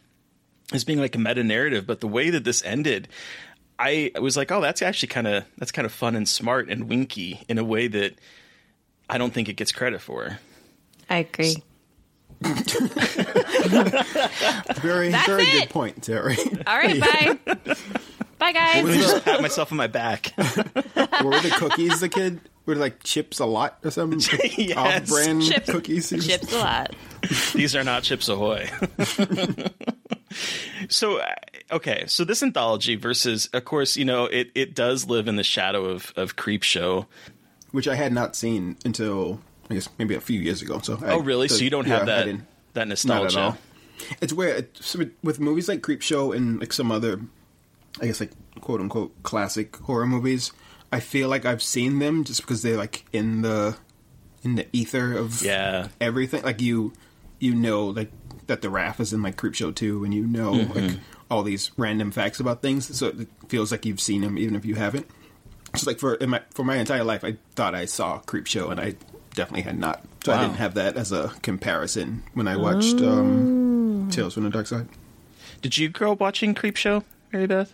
as 0.72 0.84
being 0.84 0.98
like 0.98 1.14
a 1.14 1.18
meta 1.18 1.44
narrative 1.44 1.86
but 1.86 2.00
the 2.00 2.08
way 2.08 2.30
that 2.30 2.44
this 2.44 2.64
ended 2.64 3.08
i 3.80 4.10
was 4.20 4.36
like 4.36 4.52
oh 4.52 4.60
that's 4.60 4.82
actually 4.82 5.08
kind 5.08 5.26
of 5.26 5.44
that's 5.58 5.72
kind 5.72 5.86
of 5.86 5.92
fun 5.92 6.14
and 6.14 6.28
smart 6.28 6.68
and 6.68 6.88
winky 6.88 7.40
in 7.48 7.58
a 7.58 7.64
way 7.64 7.88
that 7.88 8.14
i 9.08 9.16
don't 9.18 9.32
think 9.32 9.48
it 9.48 9.54
gets 9.54 9.72
credit 9.72 10.00
for 10.00 10.38
I 11.08 11.16
agree. 11.28 11.56
very 14.80 15.10
That's 15.10 15.26
very 15.26 15.42
it. 15.42 15.52
good 15.60 15.70
point, 15.70 16.02
Terry. 16.04 16.36
All 16.66 16.76
right, 16.78 17.00
bye, 17.46 17.56
bye, 18.38 18.52
guys. 18.52 18.84
was 18.84 18.96
just 18.96 19.24
pat 19.24 19.42
myself 19.42 19.72
on 19.72 19.76
my 19.78 19.88
back 19.88 20.32
What 20.36 20.96
were 21.24 21.40
the 21.40 21.52
cookies 21.56 21.98
the 22.00 22.08
kid? 22.08 22.40
Were 22.64 22.74
they, 22.76 22.80
like 22.80 23.02
chips 23.02 23.40
a 23.40 23.44
lot 23.46 23.78
or 23.84 23.90
something? 23.90 24.20
Yes. 24.56 24.76
Off 24.76 25.08
brand 25.08 25.42
Chips- 25.42 25.70
cookies. 25.70 26.10
Chips 26.26 26.52
a 26.52 26.58
lot. 26.58 26.94
These 27.54 27.74
are 27.74 27.82
not 27.82 28.04
Chips 28.04 28.28
Ahoy. 28.28 28.70
So, 30.88 31.18
uh, 31.18 31.34
okay, 31.72 32.04
so 32.06 32.24
this 32.24 32.42
anthology 32.42 32.96
versus, 32.96 33.48
of 33.52 33.64
course, 33.64 33.96
you 33.96 34.04
know, 34.04 34.26
it, 34.26 34.50
it 34.54 34.74
does 34.74 35.06
live 35.06 35.28
in 35.28 35.36
the 35.36 35.42
shadow 35.44 35.84
of, 35.86 36.12
of 36.16 36.36
Creepshow. 36.36 37.06
which 37.72 37.88
I 37.88 37.94
had 37.96 38.12
not 38.12 38.36
seen 38.36 38.76
until 38.84 39.40
I 39.70 39.74
guess 39.74 39.88
maybe 39.98 40.14
a 40.14 40.20
few 40.20 40.40
years 40.40 40.62
ago. 40.62 40.78
So 40.80 40.98
I, 41.02 41.10
Oh, 41.12 41.18
really? 41.20 41.48
so 41.48 41.62
you 41.64 41.70
don't 41.70 41.86
yeah, 41.86 41.98
have 41.98 42.02
I 42.02 42.24
that 42.24 42.26
that 42.26 42.34
Not 42.74 42.82
at 42.82 42.88
nostalgia? 42.88 43.40
all. 43.40 43.58
It's 44.20 44.32
where 44.32 44.56
it's, 44.56 44.96
with 45.22 45.40
movies 45.40 45.68
like 45.68 45.80
Creepshow 45.82 46.34
and 46.34 46.58
like 46.60 46.72
some 46.72 46.90
other, 46.90 47.20
I 48.00 48.06
guess 48.06 48.20
like 48.20 48.32
quote 48.60 48.80
unquote 48.80 49.22
classic 49.22 49.76
horror 49.76 50.06
movies. 50.06 50.52
I 50.92 51.00
feel 51.00 51.28
like 51.28 51.44
I've 51.44 51.62
seen 51.62 51.98
them 51.98 52.24
just 52.24 52.40
because 52.40 52.62
they're 52.62 52.76
like 52.76 53.04
in 53.12 53.42
the 53.42 53.76
in 54.42 54.54
the 54.54 54.66
ether 54.72 55.12
of 55.12 55.42
Yeah. 55.42 55.88
everything. 56.00 56.42
Like 56.42 56.60
you 56.62 56.92
you 57.38 57.54
know 57.54 57.86
like 57.88 58.10
that 58.50 58.60
the 58.62 58.68
Raph 58.68 59.00
is 59.00 59.12
in 59.12 59.22
like 59.22 59.36
Creepshow 59.36 59.74
too, 59.74 60.04
and 60.04 60.12
you 60.12 60.26
know 60.26 60.52
Mm-hmm. 60.52 60.78
like 60.86 60.96
all 61.30 61.42
these 61.42 61.70
random 61.76 62.10
facts 62.10 62.40
about 62.40 62.60
things. 62.60 62.94
So 62.96 63.06
it 63.06 63.28
feels 63.48 63.70
like 63.72 63.86
you've 63.86 64.00
seen 64.00 64.20
them 64.22 64.36
even 64.36 64.54
if 64.56 64.64
you 64.64 64.74
haven't. 64.74 65.06
Just 65.74 65.86
like 65.86 65.98
for 66.00 66.14
in 66.16 66.30
my, 66.30 66.42
for 66.50 66.64
my 66.64 66.76
entire 66.76 67.04
life, 67.04 67.22
I 67.24 67.36
thought 67.54 67.74
I 67.74 67.84
saw 67.84 68.18
Creepshow, 68.20 68.70
and 68.72 68.80
I 68.80 68.94
definitely 69.34 69.62
had 69.62 69.78
not. 69.78 70.04
So 70.24 70.32
I 70.32 70.40
didn't 70.40 70.56
have 70.56 70.74
that 70.74 70.96
as 70.96 71.12
a 71.12 71.28
comparison 71.42 72.22
when 72.34 72.46
I 72.48 72.56
watched 72.56 73.00
um, 73.00 74.08
Tales 74.10 74.34
from 74.34 74.42
the 74.42 74.50
Darkside. 74.50 74.88
Did 75.62 75.78
you 75.78 75.88
grow 75.88 76.12
up 76.12 76.20
watching 76.20 76.54
Creepshow, 76.54 77.04
Mary 77.32 77.46
Beth? 77.46 77.72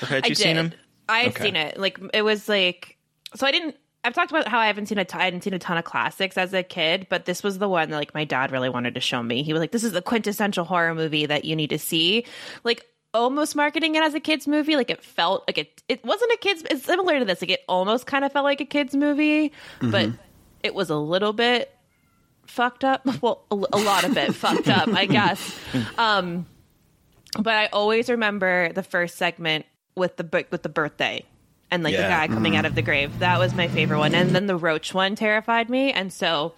Or 0.00 0.06
had 0.06 0.24
I 0.24 0.28
you 0.28 0.34
did. 0.34 0.42
seen 0.42 0.56
him? 0.56 0.72
I 1.08 1.18
had 1.20 1.32
Okay. 1.32 1.42
seen 1.44 1.56
it. 1.56 1.78
Like 1.78 1.98
it 2.14 2.22
was 2.22 2.48
like 2.48 2.96
so. 3.34 3.46
I 3.46 3.50
didn't. 3.50 3.74
I've 4.04 4.14
talked 4.14 4.30
about 4.32 4.48
how 4.48 4.58
I 4.58 4.66
haven't 4.66 4.86
seen 4.86 4.98
a 4.98 5.04
ton, 5.04 5.20
I 5.20 5.24
hadn't 5.24 5.42
seen 5.44 5.54
a 5.54 5.58
ton 5.58 5.78
of 5.78 5.84
classics 5.84 6.36
as 6.36 6.52
a 6.52 6.62
kid, 6.62 7.06
but 7.08 7.24
this 7.24 7.42
was 7.42 7.58
the 7.58 7.68
one 7.68 7.90
that 7.90 7.96
like 7.96 8.14
my 8.14 8.24
dad 8.24 8.50
really 8.50 8.68
wanted 8.68 8.94
to 8.94 9.00
show 9.00 9.22
me. 9.22 9.42
He 9.44 9.52
was 9.52 9.60
like, 9.60 9.70
"This 9.70 9.84
is 9.84 9.92
the 9.92 10.02
quintessential 10.02 10.64
horror 10.64 10.94
movie 10.94 11.26
that 11.26 11.44
you 11.44 11.54
need 11.54 11.70
to 11.70 11.78
see." 11.78 12.26
Like 12.64 12.84
almost 13.14 13.54
marketing 13.54 13.94
it 13.94 14.02
as 14.02 14.14
a 14.14 14.20
kids 14.20 14.48
movie. 14.48 14.74
Like 14.74 14.90
it 14.90 15.04
felt 15.04 15.44
like 15.46 15.58
it. 15.58 15.82
It 15.88 16.04
wasn't 16.04 16.32
a 16.32 16.36
kids. 16.38 16.64
It's 16.70 16.84
similar 16.84 17.18
to 17.20 17.24
this. 17.24 17.40
Like 17.42 17.50
it 17.50 17.60
almost 17.68 18.06
kind 18.06 18.24
of 18.24 18.32
felt 18.32 18.44
like 18.44 18.60
a 18.60 18.64
kids 18.64 18.94
movie, 18.96 19.52
but 19.80 20.08
Mm-hmm. 20.08 20.16
it 20.64 20.74
was 20.74 20.90
a 20.90 20.96
little 20.96 21.32
bit 21.32 21.70
fucked 22.46 22.82
up. 22.84 23.06
Well, 23.22 23.44
a, 23.52 23.54
a 23.54 23.78
lot 23.78 24.02
of 24.04 24.16
it 24.16 24.34
fucked 24.34 24.68
up, 24.68 24.88
I 24.88 25.06
guess. 25.06 25.56
Um, 25.96 26.46
but 27.38 27.54
I 27.54 27.66
always 27.66 28.10
remember 28.10 28.72
the 28.72 28.82
first 28.82 29.16
segment 29.16 29.64
with 29.94 30.16
the 30.16 30.46
with 30.50 30.62
the 30.64 30.68
birthday 30.68 31.24
and 31.72 31.82
like 31.82 31.96
the 31.96 32.02
guy 32.02 32.28
coming 32.28 32.54
out 32.54 32.60
mm-hmm. 32.60 32.66
of 32.66 32.74
the 32.76 32.82
grave. 32.82 33.18
That 33.18 33.38
was 33.38 33.54
my 33.54 33.66
favorite 33.66 33.98
one, 33.98 34.14
and 34.14 34.30
then 34.30 34.46
the 34.46 34.56
roach 34.56 34.94
one 34.94 35.16
terrified 35.16 35.68
me, 35.68 35.90
and 35.90 36.12
so 36.12 36.54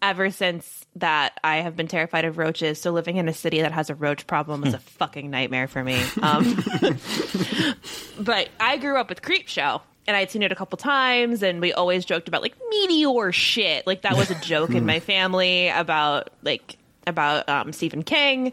ever 0.00 0.30
since 0.30 0.86
that, 0.96 1.38
I 1.42 1.58
have 1.58 1.76
been 1.76 1.88
terrified 1.88 2.24
of 2.24 2.38
roaches. 2.38 2.80
So 2.80 2.92
living 2.92 3.16
in 3.16 3.28
a 3.28 3.32
city 3.34 3.60
that 3.60 3.72
has 3.72 3.90
a 3.90 3.94
roach 3.94 4.26
problem 4.26 4.64
is 4.64 4.74
a 4.74 4.78
hmm. 4.78 4.82
fucking 4.82 5.30
nightmare 5.30 5.68
for 5.68 5.82
me. 5.82 6.02
Um, 6.22 6.62
but 8.20 8.48
I 8.60 8.78
grew 8.78 8.96
up 8.96 9.08
with 9.08 9.22
Creepshow. 9.22 9.82
And 10.04 10.16
I'd 10.16 10.32
seen 10.32 10.42
it 10.42 10.50
a 10.50 10.56
couple 10.56 10.76
times, 10.78 11.44
and 11.44 11.60
we 11.60 11.72
always 11.72 12.04
joked 12.04 12.26
about 12.26 12.42
like 12.42 12.56
meteor 12.70 13.30
shit. 13.30 13.86
Like 13.86 14.02
that 14.02 14.16
was 14.16 14.32
a 14.32 14.34
joke 14.40 14.70
in 14.70 14.78
hmm. 14.78 14.86
my 14.86 14.98
family 14.98 15.68
about 15.68 16.30
like 16.42 16.76
about 17.06 17.48
um, 17.48 17.72
Stephen 17.72 18.02
King. 18.02 18.52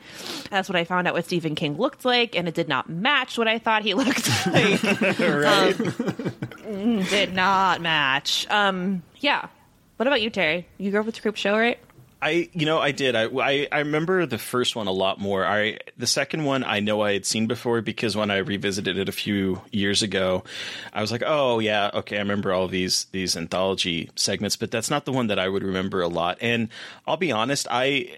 That's 0.49 0.69
what 0.69 0.76
I 0.76 0.84
found 0.84 1.07
out 1.07 1.13
what 1.13 1.26
Stephen 1.26 1.55
King 1.55 1.77
looked 1.77 2.05
like, 2.05 2.35
and 2.35 2.47
it 2.47 2.53
did 2.53 2.67
not 2.67 2.89
match 2.89 3.38
what 3.38 3.47
I 3.47 3.59
thought 3.59 3.84
he 3.84 3.93
looked 3.95 4.30
like. 4.47 4.84
right? 4.84 5.80
Um, 6.65 7.03
did 7.09 7.34
not 7.34 7.81
match. 7.81 8.47
Um, 8.49 9.03
yeah. 9.17 9.47
What 9.97 10.07
about 10.07 10.21
you, 10.21 10.30
Terry? 10.30 10.67
You 10.77 10.91
grew 10.91 11.01
up 11.01 11.05
with 11.05 11.15
the 11.15 11.21
Creepshow, 11.21 11.51
right? 11.51 11.80
I, 12.21 12.49
you 12.51 12.65
know, 12.65 12.80
I 12.80 12.91
did. 12.91 13.15
I, 13.15 13.26
I, 13.26 13.67
I 13.71 13.80
remember 13.80 14.26
the 14.26 14.38
first 14.38 14.76
one 14.76 14.88
a 14.88 14.91
lot 14.91 15.19
more. 15.19 15.45
I, 15.45 15.77
the 15.97 16.07
second 16.07 16.43
one, 16.43 16.65
I 16.65 16.81
know 16.81 17.01
I 17.01 17.13
had 17.13 17.26
seen 17.26 17.47
before 17.47 17.81
because 17.81 18.15
when 18.15 18.30
I 18.30 18.38
revisited 18.38 18.97
it 18.97 19.07
a 19.07 19.13
few 19.13 19.61
years 19.71 20.03
ago, 20.03 20.43
I 20.91 20.99
was 20.99 21.13
like, 21.13 21.23
oh 21.26 21.59
yeah, 21.59 21.91
okay, 21.93 22.17
I 22.17 22.19
remember 22.19 22.51
all 22.51 22.67
these 22.67 23.05
these 23.11 23.38
anthology 23.38 24.09
segments, 24.15 24.57
but 24.57 24.69
that's 24.69 24.89
not 24.89 25.05
the 25.05 25.13
one 25.13 25.27
that 25.27 25.39
I 25.39 25.47
would 25.47 25.63
remember 25.63 26.01
a 26.01 26.09
lot. 26.09 26.38
And 26.41 26.67
I'll 27.07 27.15
be 27.17 27.31
honest, 27.31 27.67
I, 27.71 28.17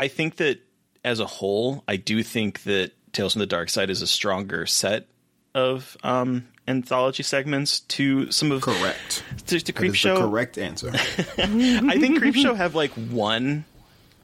I 0.00 0.08
think 0.08 0.36
that 0.36 0.58
as 1.04 1.20
a 1.20 1.26
whole, 1.26 1.84
I 1.86 1.96
do 1.96 2.22
think 2.22 2.62
that 2.64 2.92
Tales 3.12 3.34
from 3.34 3.40
the 3.40 3.46
Darkside 3.46 3.90
is 3.90 4.02
a 4.02 4.06
stronger 4.06 4.64
set 4.66 5.06
of 5.54 5.96
um, 6.02 6.46
anthology 6.68 7.22
segments 7.22 7.80
to 7.80 8.30
some 8.30 8.50
of 8.52 8.62
Correct. 8.62 9.22
to, 9.46 9.58
to 9.60 9.64
That 9.72 9.74
Creepshow. 9.74 10.14
the 10.16 10.20
correct 10.22 10.58
answer. 10.58 10.90
I 10.94 11.98
think 11.98 12.18
Creepshow 12.18 12.56
have 12.56 12.74
like 12.74 12.92
one, 12.92 13.64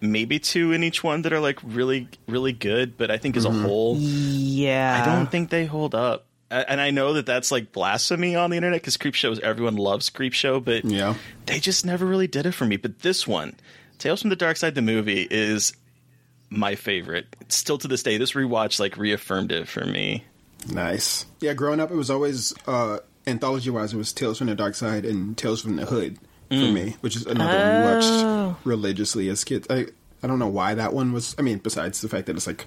maybe 0.01 0.39
two 0.39 0.73
in 0.73 0.83
each 0.85 1.03
one 1.05 1.23
that 1.23 1.33
are 1.33 1.41
like 1.41 1.59
really, 1.65 2.09
really 2.29 2.53
good. 2.53 2.97
But 2.97 3.11
I 3.11 3.19
think 3.19 3.37
as 3.37 3.45
a 3.45 3.51
whole, 3.51 3.97
Yeah. 3.99 5.03
I 5.03 5.15
don't 5.15 5.31
think 5.31 5.51
they 5.51 5.67
hold 5.67 5.95
up. 5.95 6.27
And 6.49 6.81
I 6.81 6.93
know 6.93 7.15
that 7.15 7.27
that's 7.27 7.51
like 7.51 7.73
blasphemy 7.73 8.37
on 8.37 8.51
the 8.51 8.57
internet 8.57 8.81
because 8.81 8.97
Creepshow, 8.97 9.33
is 9.33 9.41
everyone 9.41 9.75
loves 9.77 10.09
Creepshow, 10.11 10.65
but 10.65 10.85
Yeah. 10.85 11.15
they 11.47 11.59
just 11.59 11.85
never 11.85 12.07
really 12.07 12.29
did 12.29 12.47
it 12.47 12.53
for 12.53 12.65
me. 12.67 12.77
But 12.77 13.01
this 13.01 13.27
one, 13.27 13.55
Tales 13.99 14.21
from 14.21 14.31
the 14.31 14.37
Darkside, 14.37 14.75
the 14.75 14.83
movie, 14.83 15.27
is 15.31 15.73
my 16.51 16.75
favorite. 16.75 17.27
Still 17.49 17.79
to 17.79 17.89
this 17.89 18.03
day, 18.03 18.19
this 18.19 18.33
rewatch 18.33 18.79
like 18.81 18.97
reaffirmed 18.97 19.53
it 19.53 19.69
for 19.69 19.85
me. 19.85 20.25
Nice. 20.71 21.27
Yeah, 21.41 21.55
growing 21.55 21.81
up, 21.81 21.91
it 21.91 21.97
was 21.97 22.11
always 22.11 22.53
uh, 22.67 22.99
anthology 23.27 23.71
wise. 23.71 23.93
It 23.93 23.97
was 23.97 24.13
Tales 24.13 24.39
from 24.39 24.49
the 24.49 24.55
Dark 24.55 24.75
Side 24.75 25.05
and 25.05 25.37
Tales 25.37 25.61
from 25.63 25.77
the 25.77 25.87
Hood 25.87 26.19
for 26.49 26.55
me, 26.55 26.97
which 27.01 27.17
is 27.17 27.27
another 27.27 27.59
one 27.59 27.81
we 27.81 28.47
watched 28.53 28.67
religiously 28.67 29.29
as 29.29 29.43
kids. 29.45 29.67
I 29.71 29.87
I 30.23 30.27
don't 30.27 30.39
know 30.39 30.49
why 30.49 30.75
that 30.75 30.93
one 30.93 31.13
was. 31.13 31.35
I 31.39 31.43
mean, 31.43 31.59
besides 31.59 32.01
the 32.01 32.09
fact 32.09 32.27
that 32.27 32.37
it's 32.37 32.47
like 32.47 32.67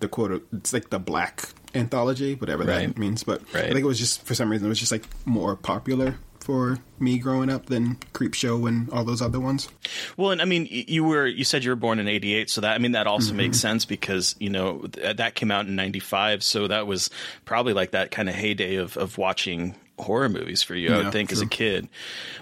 the 0.00 0.08
quote, 0.08 0.46
it's 0.52 0.72
like 0.72 0.90
the 0.90 0.98
black 0.98 1.48
anthology, 1.74 2.34
whatever 2.34 2.64
Right. 2.64 2.88
that 2.88 2.98
means. 2.98 3.22
But 3.24 3.42
I 3.54 3.62
think 3.62 3.80
it 3.80 3.84
was 3.86 3.98
just 3.98 4.22
for 4.22 4.34
some 4.34 4.50
reason 4.50 4.66
it 4.66 4.68
was 4.68 4.78
just 4.78 4.92
like 4.92 5.04
more 5.26 5.56
popular 5.56 6.16
for 6.46 6.78
me 7.00 7.18
growing 7.18 7.50
up 7.50 7.66
than 7.66 7.96
Creepshow 8.14 8.68
and 8.68 8.88
all 8.90 9.02
those 9.02 9.20
other 9.20 9.40
ones. 9.40 9.68
Well, 10.16 10.30
and 10.30 10.40
I 10.40 10.44
mean, 10.44 10.68
you 10.70 11.02
were 11.02 11.26
you 11.26 11.42
said 11.42 11.64
you 11.64 11.70
were 11.70 11.76
born 11.76 11.98
in 11.98 12.06
'88, 12.06 12.48
so 12.48 12.60
that 12.60 12.72
I 12.72 12.78
mean 12.78 12.92
that 12.92 13.08
also 13.08 13.34
makes 13.34 13.58
sense 13.58 13.84
because 13.84 14.36
you 14.38 14.48
know 14.48 14.82
th- 14.82 15.16
that 15.16 15.34
came 15.34 15.50
out 15.50 15.66
in 15.66 15.74
'95, 15.74 16.44
so 16.44 16.68
that 16.68 16.86
was 16.86 17.10
probably 17.44 17.72
like 17.72 17.90
that 17.90 18.12
kind 18.12 18.28
of 18.28 18.36
heyday 18.36 18.76
of 18.76 18.96
of 18.96 19.18
watching 19.18 19.74
horror 19.98 20.28
movies 20.28 20.62
for 20.62 20.76
you. 20.76 20.94
I 20.94 20.98
would 20.98 21.12
think 21.12 21.32
as 21.32 21.40
a 21.40 21.46
kid, 21.46 21.88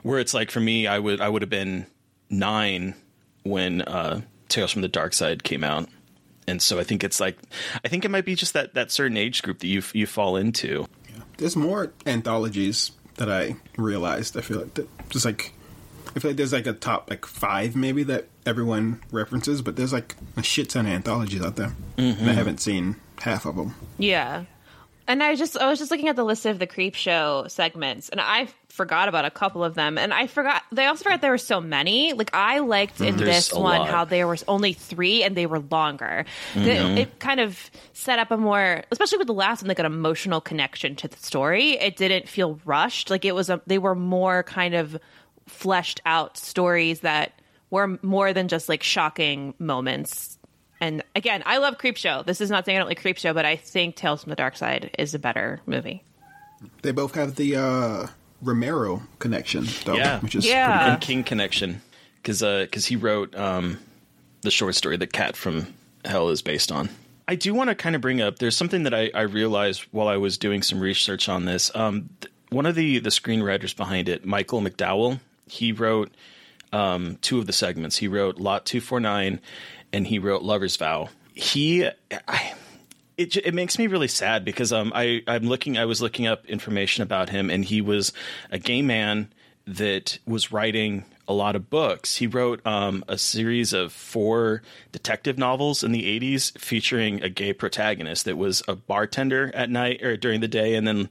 where 0.02 0.18
it's 0.18 0.35
like 0.35 0.51
for 0.51 0.60
me, 0.60 0.86
I 0.86 0.98
would 0.98 1.22
I 1.22 1.28
would 1.31 1.40
have 1.40 1.51
been 1.51 1.86
nine 2.28 2.94
when 3.43 3.81
uh, 3.81 4.20
Tales 4.51 4.70
from 4.70 4.82
the 4.82 4.89
Darkside 4.89 5.43
came 5.43 5.64
out. 5.64 5.89
And 6.47 6.60
so 6.60 6.78
I 6.78 6.85
think 6.85 7.02
it's 7.02 7.20
like, 7.20 7.39
I 7.82 7.89
think 7.89 8.05
it 8.05 8.10
might 8.10 8.26
be 8.26 8.35
just 8.35 8.52
that, 8.52 8.74
that 8.74 8.90
certain 8.90 9.16
age 9.16 9.43
group 9.43 9.60
that 9.60 9.66
you 9.66 9.82
you 9.94 10.06
fall 10.06 10.36
into. 10.36 10.86
Yeah. 11.09 11.22
There's 11.39 11.56
more 11.56 11.94
anthologies 12.05 12.93
that 13.16 13.31
I 13.31 13.57
realized. 13.77 14.36
I 14.36 14.41
feel 14.41 14.61
like 14.61 14.74
that 14.74 14.89
just 15.11 15.24
like 15.24 15.53
I 16.16 16.20
feel 16.20 16.31
like 16.31 16.36
there's 16.36 16.53
like 16.53 16.66
a 16.66 16.73
top 16.73 17.11
like 17.11 17.27
five 17.27 17.74
maybe 17.74 18.03
that 18.05 18.27
everyone 18.47 19.01
references, 19.11 19.62
but 19.62 19.77
there's 19.77 19.93
like 19.93 20.15
a 20.36 20.43
shit 20.43 20.70
ton 20.70 20.86
of 20.86 20.93
anthologies 20.93 21.43
out 21.43 21.57
there. 21.57 21.74
And 21.97 22.12
I 22.12 22.15
mm-hmm. 22.15 22.27
haven't 22.27 22.61
seen 22.61 22.97
half 23.20 23.47
of 23.47 23.57
them. 23.57 23.74
Yeah. 23.99 24.45
And 25.07 25.23
I 25.23 25.35
just 25.35 25.57
I 25.59 25.69
was 25.69 25.78
just 25.78 25.91
looking 25.91 26.09
at 26.09 26.16
the 26.16 26.24
list 26.24 26.47
of 26.47 26.59
the 26.59 26.66
creepshow 26.66 27.51
segments 27.51 28.09
and 28.09 28.20
I 28.20 28.49
forgot 28.75 29.09
about 29.09 29.25
a 29.25 29.31
couple 29.31 29.63
of 29.63 29.75
them 29.75 29.97
and 29.97 30.13
I 30.13 30.27
forgot 30.27 30.65
they 30.73 30.85
also 30.87 31.05
forgot 31.05 31.21
there 31.21 31.31
were 31.31 31.39
so 31.39 31.61
many. 31.61 32.13
Like 32.13 32.31
I 32.35 32.59
liked 32.59 33.01
in 33.01 33.17
There's 33.17 33.49
this 33.51 33.53
one 33.53 33.79
lot. 33.79 33.89
how 33.89 34.05
there 34.05 34.27
was 34.27 34.43
only 34.49 34.73
3 34.73 35.23
and 35.23 35.37
they 35.37 35.47
were 35.47 35.61
longer. 35.61 36.25
It, 36.57 36.99
it 36.99 37.19
kind 37.21 37.39
of 37.39 37.71
set 37.93 38.19
up 38.19 38.33
a 38.33 38.37
more 38.37 38.83
especially 38.91 39.19
with 39.19 39.29
the 39.29 39.33
last 39.33 39.63
one 39.63 39.69
like 39.69 39.79
an 39.79 39.87
emotional 39.87 40.41
connection 40.41 40.97
to 40.97 41.07
the 41.07 41.17
story. 41.17 41.73
It 41.73 41.97
didn't 41.97 42.29
feel 42.29 42.59
rushed. 42.65 43.11
Like 43.11 43.25
it 43.25 43.33
was 43.33 43.49
a 43.49 43.63
they 43.69 43.79
were 43.79 43.95
more 43.95 44.43
kind 44.43 44.75
of 44.75 44.99
fleshed 45.47 46.01
out 46.05 46.37
stories 46.37 47.01
that 47.01 47.41
were 47.71 47.97
more 48.03 48.33
than 48.33 48.49
just 48.49 48.69
like 48.69 48.83
shocking 48.83 49.55
moments. 49.61 50.37
And 50.81 51.05
again, 51.15 51.45
I 51.47 51.59
love 51.59 51.79
Creepshow. 51.79 52.27
This 52.27 52.41
is 52.41 52.51
not 52.51 52.65
saying 52.65 52.77
I 52.77 52.81
don't 52.81 52.89
like 52.89 53.01
Creepshow, 53.01 53.35
but 53.35 53.45
I 53.45 53.55
think 53.55 53.95
Tales 53.95 54.25
from 54.25 54.31
the 54.31 54.37
Dark 54.37 54.57
Side 54.57 54.91
is 54.99 55.15
a 55.15 55.19
better 55.21 55.61
movie. 55.65 56.03
They 56.83 56.91
both 56.91 57.15
have 57.15 57.37
the 57.37 57.55
uh 57.57 58.07
Romero 58.45 59.03
connection 59.19 59.66
though, 59.85 59.97
Yeah. 59.97 60.21
which 60.21 60.35
is 60.35 60.47
Yeah. 60.47 60.77
pretty 60.79 60.91
and 60.93 61.01
King 61.01 61.25
Connection 61.25 61.83
because 62.16 62.41
because 62.41 62.87
he 62.87 62.97
wrote 62.97 63.35
um, 63.37 63.79
the 64.43 64.51
short 64.51 64.75
story 64.75 64.97
that 64.99 65.12
Cat 65.12 65.37
from 65.37 65.75
Hell 66.05 66.29
is 66.29 66.43
based 66.43 66.71
on. 66.71 66.89
I 67.27 67.35
do 67.37 67.55
want 67.55 67.71
to 67.71 67.75
kind 67.75 67.97
of 67.97 68.03
bring 68.03 68.21
up. 68.21 68.39
There's 68.39 68.57
something 68.57 68.83
that 68.83 68.93
I, 68.93 69.11
I 69.15 69.23
realized 69.23 69.87
while 69.93 70.09
I 70.09 70.19
was 70.19 70.37
doing 70.37 70.61
some 70.62 70.79
research 70.81 71.29
on 71.29 71.47
this. 71.47 71.71
Um, 71.75 72.11
th- 72.21 72.31
one 72.51 72.66
of 72.66 72.75
the 72.75 72.99
the 72.99 73.09
screenwriters 73.11 73.75
behind 73.75 74.09
it, 74.11 74.25
Michael 74.27 74.61
McDowell, 74.61 75.21
he 75.47 75.73
wrote 75.73 76.12
um, 76.73 77.16
two 77.23 77.39
of 77.39 77.47
the 77.47 77.53
segments. 77.55 77.97
He 77.97 78.09
wrote 78.09 78.39
Lot 78.39 78.66
Two 78.66 78.81
Four 78.83 79.01
Nine, 79.01 79.41
and 79.93 80.07
he 80.07 80.19
wrote 80.19 80.43
Lover's 80.43 80.77
Vow. 80.77 81.09
He. 81.33 81.89
I, 82.29 82.53
it, 83.16 83.36
it 83.36 83.55
makes 83.55 83.78
me 83.78 83.86
really 83.86 84.09
sad 84.09 84.45
because 84.45 84.73
um 84.73 84.93
I 84.95 85.23
I'm 85.27 85.45
looking 85.45 85.78
I 85.78 85.85
was 85.85 86.03
looking 86.03 86.27
up 86.27 86.45
information 86.47 87.03
about 87.03 87.28
him 87.28 87.51
and 87.51 87.65
he 87.65 87.81
was 87.81 88.12
a 88.51 88.59
gay 88.59 88.82
man 88.82 89.32
that 89.66 90.19
was 90.27 90.53
writing 90.53 91.05
a 91.27 91.32
lot 91.32 91.57
of 91.57 91.70
books. 91.70 92.16
He 92.16 92.27
wrote 92.27 92.65
um 92.66 93.05
a 93.09 93.16
series 93.16 93.73
of 93.73 93.93
four 93.93 94.62
detective 94.93 95.39
novels 95.39 95.82
in 95.82 95.93
the 95.93 96.20
80s 96.20 96.59
featuring 96.59 97.23
a 97.23 97.28
gay 97.28 97.53
protagonist 97.53 98.24
that 98.24 98.36
was 98.36 98.62
a 98.69 98.74
bartender 98.74 99.51
at 99.55 99.70
night 99.70 100.03
or 100.03 100.16
during 100.16 100.41
the 100.41 100.49
day 100.49 100.74
and 100.74 100.86
then 100.86 101.09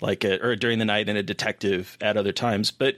like 0.00 0.24
a, 0.24 0.44
or 0.44 0.56
during 0.56 0.78
the 0.78 0.84
night 0.84 1.08
and 1.08 1.18
a 1.18 1.22
detective 1.22 1.96
at 2.00 2.16
other 2.16 2.32
times. 2.32 2.70
But 2.70 2.96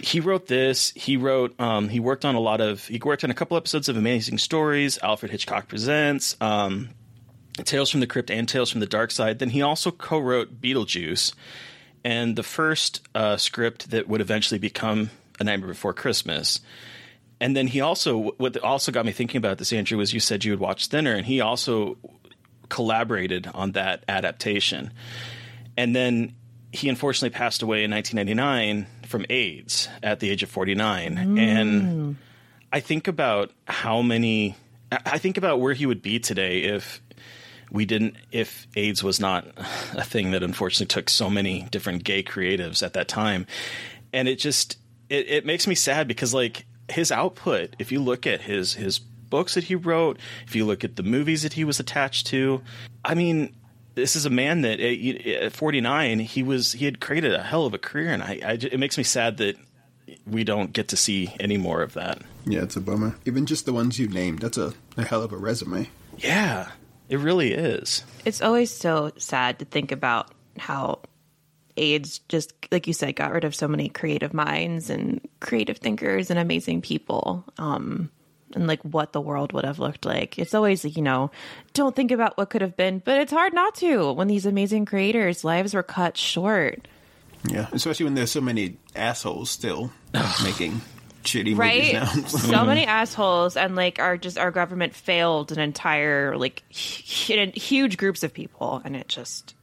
he 0.00 0.20
wrote 0.20 0.46
this. 0.46 0.92
He 0.96 1.16
wrote. 1.16 1.58
Um, 1.60 1.88
he 1.88 2.00
worked 2.00 2.24
on 2.24 2.34
a 2.34 2.40
lot 2.40 2.60
of. 2.60 2.86
He 2.86 2.98
worked 2.98 3.24
on 3.24 3.30
a 3.30 3.34
couple 3.34 3.56
episodes 3.56 3.88
of 3.88 3.96
Amazing 3.96 4.38
Stories. 4.38 4.98
Alfred 5.02 5.30
Hitchcock 5.30 5.68
Presents. 5.68 6.36
Um, 6.40 6.88
Tales 7.58 7.90
from 7.90 8.00
the 8.00 8.06
Crypt 8.06 8.30
and 8.30 8.48
Tales 8.48 8.70
from 8.70 8.80
the 8.80 8.86
Darkside. 8.86 9.38
Then 9.38 9.50
he 9.50 9.62
also 9.62 9.90
co-wrote 9.90 10.60
Beetlejuice, 10.60 11.34
and 12.04 12.36
the 12.36 12.42
first 12.42 13.06
uh, 13.14 13.36
script 13.36 13.90
that 13.90 14.08
would 14.08 14.20
eventually 14.20 14.58
become 14.58 15.10
A 15.38 15.44
Nightmare 15.44 15.68
Before 15.68 15.92
Christmas. 15.92 16.60
And 17.40 17.56
then 17.56 17.66
he 17.66 17.80
also 17.80 18.32
what 18.36 18.56
also 18.58 18.92
got 18.92 19.04
me 19.04 19.12
thinking 19.12 19.38
about 19.38 19.58
this, 19.58 19.72
Andrew, 19.72 19.98
was 19.98 20.12
you 20.12 20.20
said 20.20 20.44
you 20.44 20.52
would 20.52 20.60
watch 20.60 20.86
Thinner, 20.86 21.14
and 21.14 21.26
he 21.26 21.40
also 21.40 21.98
collaborated 22.68 23.48
on 23.52 23.72
that 23.72 24.04
adaptation. 24.08 24.92
And 25.76 25.94
then 25.94 26.34
he 26.72 26.88
unfortunately 26.88 27.36
passed 27.36 27.60
away 27.62 27.84
in 27.84 27.90
1999 27.90 28.86
from 29.06 29.26
AIDS 29.28 29.88
at 30.02 30.20
the 30.20 30.30
age 30.30 30.42
of 30.42 30.48
49. 30.48 31.18
And 31.38 32.16
I 32.72 32.80
think 32.80 33.08
about 33.08 33.50
how 33.66 34.00
many. 34.00 34.56
I 34.90 35.18
think 35.18 35.36
about 35.36 35.58
where 35.60 35.74
he 35.74 35.86
would 35.86 36.02
be 36.02 36.18
today 36.18 36.64
if 36.64 37.01
we 37.72 37.86
didn't 37.86 38.16
if 38.30 38.66
AIDS 38.76 39.02
was 39.02 39.18
not 39.18 39.46
a 39.94 40.04
thing 40.04 40.30
that 40.32 40.42
unfortunately 40.42 40.86
took 40.86 41.08
so 41.08 41.30
many 41.30 41.62
different 41.70 42.04
gay 42.04 42.22
creatives 42.22 42.82
at 42.82 42.92
that 42.92 43.08
time. 43.08 43.46
And 44.12 44.28
it 44.28 44.36
just 44.36 44.78
it, 45.08 45.28
it 45.28 45.46
makes 45.46 45.66
me 45.66 45.74
sad 45.74 46.06
because 46.06 46.34
like 46.34 46.66
his 46.90 47.10
output, 47.10 47.74
if 47.78 47.90
you 47.90 48.00
look 48.00 48.26
at 48.26 48.42
his 48.42 48.74
his 48.74 48.98
books 48.98 49.54
that 49.54 49.64
he 49.64 49.74
wrote, 49.74 50.18
if 50.46 50.54
you 50.54 50.66
look 50.66 50.84
at 50.84 50.96
the 50.96 51.02
movies 51.02 51.42
that 51.42 51.54
he 51.54 51.64
was 51.64 51.80
attached 51.80 52.26
to, 52.26 52.60
I 53.04 53.14
mean, 53.14 53.54
this 53.94 54.14
is 54.14 54.26
a 54.26 54.30
man 54.30 54.60
that 54.60 54.78
at, 54.78 55.26
at 55.26 55.52
49 55.52 56.20
he 56.20 56.42
was 56.42 56.72
he 56.72 56.84
had 56.84 57.00
created 57.00 57.34
a 57.34 57.42
hell 57.42 57.64
of 57.64 57.72
a 57.72 57.78
career, 57.78 58.12
and 58.12 58.22
I, 58.22 58.38
I 58.44 58.52
it 58.52 58.78
makes 58.78 58.98
me 58.98 59.04
sad 59.04 59.38
that 59.38 59.56
we 60.26 60.44
don't 60.44 60.74
get 60.74 60.88
to 60.88 60.96
see 60.96 61.34
any 61.40 61.56
more 61.56 61.80
of 61.80 61.94
that. 61.94 62.20
Yeah, 62.44 62.62
it's 62.62 62.76
a 62.76 62.80
bummer. 62.80 63.16
Even 63.24 63.46
just 63.46 63.64
the 63.64 63.72
ones 63.72 63.98
you 63.98 64.08
named, 64.08 64.40
that's 64.40 64.58
a, 64.58 64.74
a 64.98 65.04
hell 65.04 65.22
of 65.22 65.32
a 65.32 65.36
resume. 65.36 65.88
Yeah, 66.18 66.68
it 67.12 67.18
really 67.18 67.52
is. 67.52 68.04
It's 68.24 68.40
always 68.40 68.70
so 68.70 69.12
sad 69.18 69.58
to 69.58 69.66
think 69.66 69.92
about 69.92 70.32
how 70.58 71.00
AIDS 71.76 72.20
just, 72.30 72.54
like 72.72 72.86
you 72.86 72.94
said, 72.94 73.16
got 73.16 73.32
rid 73.32 73.44
of 73.44 73.54
so 73.54 73.68
many 73.68 73.90
creative 73.90 74.32
minds 74.32 74.88
and 74.88 75.20
creative 75.38 75.76
thinkers 75.76 76.30
and 76.30 76.38
amazing 76.38 76.80
people. 76.80 77.44
Um, 77.58 78.10
and 78.54 78.66
like 78.66 78.80
what 78.82 79.12
the 79.12 79.20
world 79.20 79.52
would 79.52 79.66
have 79.66 79.78
looked 79.78 80.06
like. 80.06 80.38
It's 80.38 80.54
always, 80.54 80.84
you 80.84 81.02
know, 81.02 81.30
don't 81.74 81.94
think 81.94 82.12
about 82.12 82.38
what 82.38 82.48
could 82.48 82.62
have 82.62 82.78
been, 82.78 82.98
but 82.98 83.20
it's 83.20 83.32
hard 83.32 83.52
not 83.52 83.74
to 83.76 84.12
when 84.12 84.28
these 84.28 84.46
amazing 84.46 84.86
creators' 84.86 85.44
lives 85.44 85.74
were 85.74 85.82
cut 85.82 86.16
short. 86.16 86.88
Yeah, 87.44 87.68
especially 87.72 88.04
when 88.04 88.14
there's 88.14 88.30
so 88.30 88.40
many 88.40 88.78
assholes 88.94 89.50
still 89.50 89.92
making 90.44 90.80
shitty 91.22 91.56
right 91.56 91.94
movies 91.94 91.94
now. 91.94 92.06
so 92.26 92.64
many 92.66 92.84
assholes 92.86 93.56
and 93.56 93.76
like 93.76 93.98
our 93.98 94.16
just 94.16 94.38
our 94.38 94.50
government 94.50 94.94
failed 94.94 95.52
an 95.52 95.58
entire 95.58 96.36
like 96.36 96.62
hu- 96.70 97.52
huge 97.54 97.96
groups 97.96 98.22
of 98.22 98.32
people 98.32 98.82
and 98.84 98.96
it 98.96 99.08
just 99.08 99.54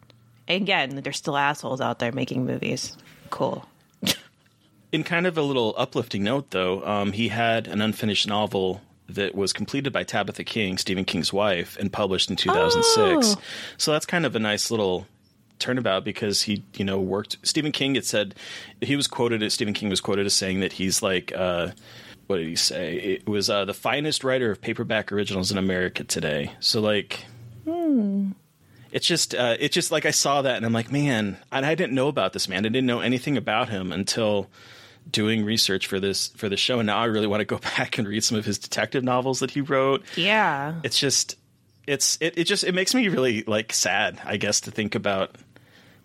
again 0.47 0.95
there's 1.03 1.17
still 1.17 1.37
assholes 1.37 1.81
out 1.81 1.99
there 1.99 2.11
making 2.11 2.45
movies 2.45 2.97
cool 3.29 3.65
In 4.91 5.03
kind 5.03 5.27
of 5.27 5.37
a 5.37 5.43
little 5.43 5.75
uplifting 5.77 6.23
note, 6.23 6.49
though, 6.49 6.83
um, 6.83 7.11
he 7.11 7.27
had 7.27 7.67
an 7.67 7.79
unfinished 7.79 8.27
novel 8.27 8.81
that 9.07 9.35
was 9.35 9.53
completed 9.53 9.93
by 9.93 10.03
Tabitha 10.03 10.43
King, 10.43 10.79
Stephen 10.79 11.05
King's 11.05 11.31
wife, 11.31 11.77
and 11.79 11.93
published 11.93 12.31
in 12.31 12.35
2006. 12.35 13.35
Oh. 13.37 13.41
So 13.77 13.91
that's 13.91 14.07
kind 14.07 14.25
of 14.25 14.35
a 14.35 14.39
nice 14.39 14.71
little 14.71 15.05
turnabout 15.59 16.03
because 16.03 16.41
he, 16.43 16.63
you 16.75 16.85
know, 16.85 16.99
worked. 16.99 17.37
Stephen 17.43 17.71
King 17.71 17.95
had 17.95 18.05
said 18.05 18.35
he 18.81 18.95
was 18.95 19.07
quoted. 19.07 19.43
as 19.43 19.53
Stephen 19.53 19.73
King 19.73 19.89
was 19.89 20.01
quoted 20.01 20.25
as 20.25 20.33
saying 20.33 20.61
that 20.61 20.73
he's 20.73 21.01
like. 21.01 21.31
Uh, 21.35 21.71
what 22.27 22.37
did 22.37 22.47
he 22.47 22.55
say? 22.55 22.95
It 22.97 23.27
was 23.27 23.49
uh, 23.49 23.65
the 23.65 23.73
finest 23.73 24.23
writer 24.23 24.51
of 24.51 24.61
paperback 24.61 25.11
originals 25.11 25.51
in 25.51 25.57
America 25.57 26.03
today. 26.03 26.51
So 26.59 26.79
like, 26.79 27.25
it's 28.91 29.07
just 29.07 29.33
uh, 29.33 29.57
it's 29.59 29.73
just 29.73 29.91
like 29.91 30.05
I 30.05 30.11
saw 30.11 30.43
that 30.43 30.55
and 30.57 30.63
I'm 30.63 30.71
like, 30.71 30.91
man, 30.91 31.37
and 31.51 31.65
I 31.65 31.73
didn't 31.73 31.93
know 31.95 32.07
about 32.07 32.33
this 32.33 32.47
man. 32.47 32.59
I 32.59 32.69
didn't 32.69 32.85
know 32.85 32.99
anything 32.99 33.35
about 33.35 33.69
him 33.69 33.91
until 33.91 34.47
doing 35.09 35.43
research 35.43 35.87
for 35.87 35.99
this 35.99 36.27
for 36.29 36.49
the 36.49 36.57
show. 36.57 36.79
And 36.79 36.87
now 36.87 36.99
I 36.99 37.05
really 37.05 37.27
want 37.27 37.41
to 37.41 37.45
go 37.45 37.57
back 37.77 37.97
and 37.97 38.07
read 38.07 38.23
some 38.23 38.37
of 38.37 38.45
his 38.45 38.59
detective 38.59 39.03
novels 39.03 39.39
that 39.39 39.51
he 39.51 39.61
wrote. 39.61 40.03
yeah 40.15 40.75
It's 40.83 40.99
just 40.99 41.35
it's 41.87 42.17
it, 42.21 42.37
it 42.37 42.43
just 42.43 42.63
it 42.63 42.75
makes 42.75 42.93
me 42.93 43.07
really 43.07 43.43
like 43.47 43.73
sad, 43.73 44.19
I 44.23 44.37
guess, 44.37 44.61
to 44.61 44.71
think 44.71 44.95
about 44.95 45.35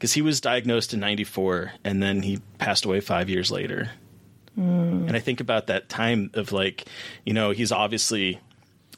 because 0.05 0.13
he 0.13 0.21
was 0.21 0.39
diagnosed 0.39 0.93
in 0.93 1.01
'94 1.01 1.73
and 1.83 2.03
then 2.03 2.21
he 2.21 2.39
passed 2.59 2.85
away 2.85 3.01
five 3.01 3.31
years 3.31 3.51
later. 3.51 3.91
Hmm. 4.55 5.07
And 5.09 5.17
I 5.17 5.19
think 5.19 5.41
about 5.41 5.69
that 5.69 5.89
time 5.89 6.31
of 6.35 6.53
like, 6.53 6.85
you 7.25 7.33
know, 7.33 7.53
he's 7.53 7.73
obviously 7.73 8.39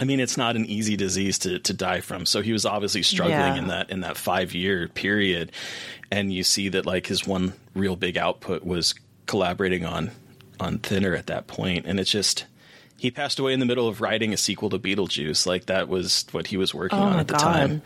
I 0.01 0.05
mean, 0.05 0.19
it's 0.19 0.37
not 0.37 0.57
an 0.57 0.67
easy 0.67 0.97
disease 0.97 1.39
to, 1.39 1.61
to 1.61 1.73
die 1.73 2.01
from. 2.01 2.27
So 2.27 2.43
he 2.43 2.53
was 2.53 2.67
obviously 2.67 3.05
struggling 3.05 3.39
Yeah. 3.39 3.55
in 3.57 3.69
that 3.69 3.91
in 3.91 4.01
that 4.01 4.17
five 4.17 4.53
year 4.53 4.89
period. 4.89 5.53
And 6.11 6.33
you 6.33 6.43
see 6.43 6.71
that 6.71 6.87
like 6.87 7.07
his 7.07 7.25
one 7.25 7.53
real 7.73 7.95
big 7.95 8.19
output 8.19 8.65
was 8.65 8.93
collaborating 9.27 9.85
on 9.85 10.11
on 10.59 10.79
Thinner 10.79 11.15
at 11.15 11.29
that 11.29 11.47
point. 11.47 11.87
And 11.87 12.01
it's 12.01 12.11
just 12.11 12.47
he 12.99 13.13
passed 13.13 13.39
away 13.39 13.53
in 13.53 13.61
the 13.61 13.67
middle 13.67 13.87
of 13.87 14.01
writing 14.01 14.33
a 14.33 14.37
sequel 14.37 14.71
to 14.71 14.79
Beetlejuice. 14.81 15.47
Like 15.47 15.67
that 15.67 15.87
was 15.89 16.27
what 16.33 16.49
he 16.49 16.57
was 16.57 16.75
working 16.75 16.99
Oh 16.99 17.03
on 17.03 17.21
at 17.21 17.29
the 17.29 17.35
God. 17.35 17.41
time. 17.43 17.83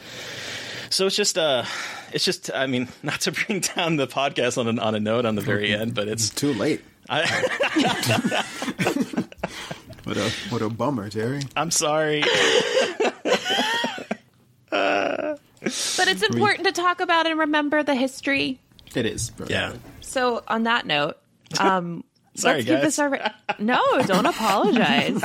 So 0.91 1.07
it's 1.07 1.17
just 1.17 1.39
uh 1.39 1.65
it's 2.13 2.25
just 2.25 2.51
I 2.53 2.67
mean, 2.67 2.89
not 3.03 3.21
to 3.23 3.33
bring 3.33 3.61
down 3.61 3.97
the 3.97 4.07
podcast 4.07 4.59
on 4.59 4.79
a, 4.79 4.83
on 4.83 4.95
a 4.95 5.01
note 5.01 5.25
on 5.25 5.37
the 5.37 5.41
very 5.41 5.73
end, 5.73 5.95
but 5.95 6.09
it's 6.09 6.29
Too 6.31 6.53
late. 6.53 6.83
I, 7.09 7.23
What 10.05 10.17
a 10.17 10.31
what 10.49 10.63
a 10.63 10.69
bummer, 10.69 11.09
Jerry. 11.09 11.43
I'm 11.55 11.71
sorry. 11.71 12.25
but 14.71 15.39
it's 16.09 16.23
important 16.23 16.67
to 16.67 16.73
talk 16.73 17.01
about 17.01 17.27
and 17.27 17.39
remember 17.39 17.83
the 17.83 17.95
history 17.95 18.59
It 18.95 19.07
is. 19.07 19.33
Yeah. 19.47 19.75
so 20.01 20.43
on 20.49 20.65
that 20.65 20.87
note 20.87 21.17
um 21.59 22.05
Sorry, 22.37 22.59
let's 22.59 22.67
give 22.67 22.77
guys. 22.77 22.85
this 22.85 22.99
our 23.01 23.33
no 23.59 23.83
don't 24.07 24.25
apologize 24.27 25.23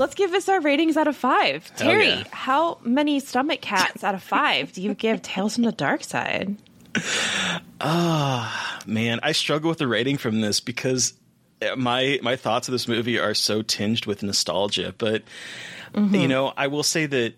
let's 0.00 0.14
give 0.14 0.32
this 0.32 0.48
our 0.48 0.60
ratings 0.60 0.96
out 0.96 1.06
of 1.06 1.16
five 1.16 1.68
Hell 1.68 1.90
terry 1.90 2.08
yeah. 2.08 2.24
how 2.32 2.78
many 2.82 3.20
stomach 3.20 3.60
cats 3.60 4.02
out 4.02 4.14
of 4.14 4.22
five 4.22 4.72
do 4.72 4.82
you 4.82 4.94
give 4.94 5.22
tales 5.22 5.54
from 5.54 5.64
the 5.64 5.72
darkside 5.72 6.56
Oh, 7.80 8.76
Man, 8.86 9.20
I 9.22 9.32
struggle 9.32 9.68
with 9.68 9.78
the 9.78 9.86
rating 9.86 10.16
from 10.16 10.40
this 10.40 10.60
because 10.60 11.14
my 11.76 12.18
my 12.22 12.36
thoughts 12.36 12.68
of 12.68 12.72
this 12.72 12.88
movie 12.88 13.18
are 13.18 13.34
so 13.34 13.62
tinged 13.62 14.06
with 14.06 14.22
nostalgia. 14.22 14.94
But 14.96 15.22
mm-hmm. 15.92 16.14
you 16.14 16.28
know, 16.28 16.52
I 16.56 16.66
will 16.68 16.82
say 16.82 17.06
that 17.06 17.34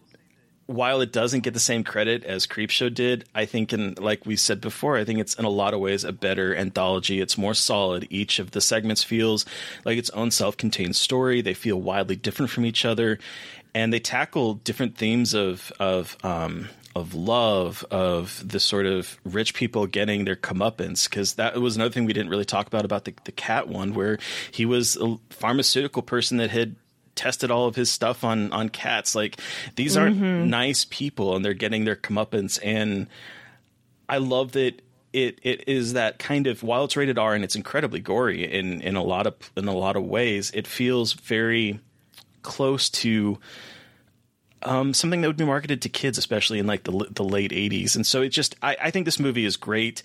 while 0.73 1.01
it 1.01 1.13
doesn't 1.13 1.41
get 1.41 1.55
the 1.55 1.61
same 1.61 1.85
credit 1.85 2.25
as 2.25 2.47
Creepshow 2.47 2.93
did, 2.93 3.25
I 3.35 3.45
think, 3.45 3.73
and 3.73 3.99
like 3.99 4.27
we 4.27 4.37
said 4.37 4.61
before, 4.61 4.97
I 4.97 5.05
think 5.05 5.21
it's 5.21 5.35
in 5.35 5.45
a 5.45 5.51
lot 5.51 5.75
of 5.75 5.81
ways 5.81 6.05
a 6.05 6.13
better 6.13 6.55
anthology. 6.55 7.21
It's 7.21 7.39
more 7.39 7.55
solid. 7.55 8.07
Each 8.11 8.39
of 8.39 8.53
the 8.53 8.61
segments 8.61 9.05
feels 9.05 9.45
like 9.85 9.99
its 9.99 10.11
own 10.11 10.31
self-contained 10.31 10.97
story. 10.97 11.41
They 11.41 11.55
feel 11.55 11.81
wildly 11.81 12.17
different 12.17 12.51
from 12.51 12.65
each 12.65 12.85
other, 12.85 13.19
and 13.75 13.93
they 13.93 14.01
tackle 14.01 14.55
different 14.55 14.97
themes 14.97 15.35
of 15.35 15.73
of 15.79 16.17
um, 16.25 16.69
of 16.95 17.15
love, 17.15 17.85
of 17.91 18.43
the 18.47 18.61
sort 18.61 18.85
of 18.85 19.19
rich 19.25 19.55
people 19.55 19.87
getting 19.87 20.25
their 20.25 20.37
comeuppance. 20.37 21.09
Because 21.09 21.35
that 21.35 21.61
was 21.61 21.77
another 21.77 21.91
thing 21.93 22.05
we 22.05 22.13
didn't 22.13 22.31
really 22.31 22.45
talk 22.45 22.67
about 22.67 22.85
about 22.85 23.05
the, 23.05 23.15
the 23.25 23.33
cat 23.33 23.69
one, 23.69 23.95
where 23.95 24.19
he 24.51 24.67
was 24.67 24.97
a 24.97 25.17
pharmaceutical 25.31 26.03
person 26.03 26.37
that 26.39 26.51
had 26.51 26.77
tested 27.15 27.51
all 27.51 27.67
of 27.67 27.77
his 27.77 27.91
stuff 27.91 28.25
on 28.25 28.53
on 28.53 28.69
cats. 28.69 29.15
Like 29.15 29.41
these 29.77 29.97
aren't 29.97 30.17
nice 30.47 30.87
people, 30.89 31.37
and 31.37 31.45
they're 31.45 31.55
getting 31.55 31.85
their 31.85 31.97
comeuppance. 31.97 32.59
And 32.63 33.07
I 34.09 34.19
love 34.19 34.53
that 34.53 34.83
it 35.13 35.39
it 35.43 35.65
is 35.67 35.93
that 35.93 36.19
kind 36.19 36.47
of 36.47 36.63
while 36.63 36.85
it's 36.85 36.97
rated 36.97 37.19
R 37.19 37.35
and 37.35 37.45
it's 37.45 37.57
incredibly 37.57 38.01
gory 38.01 38.51
in 38.51 38.81
in 38.81 38.97
a 38.97 39.03
lot 39.03 39.27
of 39.27 39.35
in 39.57 39.69
a 39.69 39.77
lot 39.77 39.97
of 39.97 40.05
ways, 40.05 40.51
it 40.55 40.67
feels 40.67 41.13
very 41.13 41.81
close 42.43 42.89
to 42.91 43.39
um, 44.65 44.95
something 44.95 45.21
that 45.21 45.29
would 45.29 45.37
be 45.37 45.45
marketed 45.45 45.83
to 45.83 45.89
kids, 45.89 46.19
especially 46.19 46.59
in 46.59 46.67
like 46.67 46.85
the 46.85 47.07
the 47.11 47.25
late 47.25 47.51
'80s. 47.51 47.97
And 47.97 48.07
so 48.07 48.23
it 48.23 48.31
just, 48.31 48.55
I, 48.63 48.77
I 48.81 48.91
think 48.91 49.05
this 49.05 49.19
movie 49.19 49.45
is 49.45 49.57
great. 49.57 50.03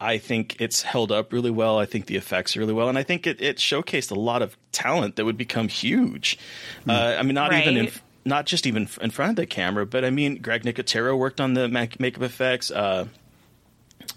I 0.00 0.18
think 0.18 0.56
it's 0.60 0.82
held 0.82 1.10
up 1.10 1.32
really 1.32 1.50
well. 1.50 1.78
I 1.78 1.86
think 1.86 2.06
the 2.06 2.16
effects 2.16 2.56
are 2.56 2.60
really 2.60 2.74
well, 2.74 2.88
and 2.88 2.98
I 2.98 3.02
think 3.02 3.26
it, 3.26 3.40
it 3.40 3.56
showcased 3.56 4.10
a 4.10 4.14
lot 4.18 4.42
of 4.42 4.56
talent 4.72 5.16
that 5.16 5.24
would 5.24 5.38
become 5.38 5.68
huge. 5.68 6.38
Uh, 6.86 7.16
I 7.18 7.22
mean, 7.22 7.34
not 7.34 7.50
even 7.62 7.76
in, 7.78 7.92
not 8.24 8.44
just 8.46 8.66
even 8.66 8.88
in 9.00 9.10
front 9.10 9.30
of 9.30 9.36
the 9.36 9.46
camera, 9.46 9.86
but 9.86 10.04
I 10.04 10.10
mean, 10.10 10.36
Greg 10.42 10.64
Nicotero 10.64 11.16
worked 11.16 11.40
on 11.40 11.54
the 11.54 11.68
mac- 11.68 11.98
makeup 11.98 12.22
effects. 12.22 12.70
Uh, 12.70 13.06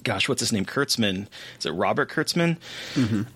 gosh, 0.04 0.28
what's 0.28 0.42
his 0.42 0.52
name? 0.52 0.66
Kurtzman. 0.66 1.28
Is 1.60 1.66
it 1.66 1.72
Robert 1.72 2.10
Kurtzman? 2.10 2.58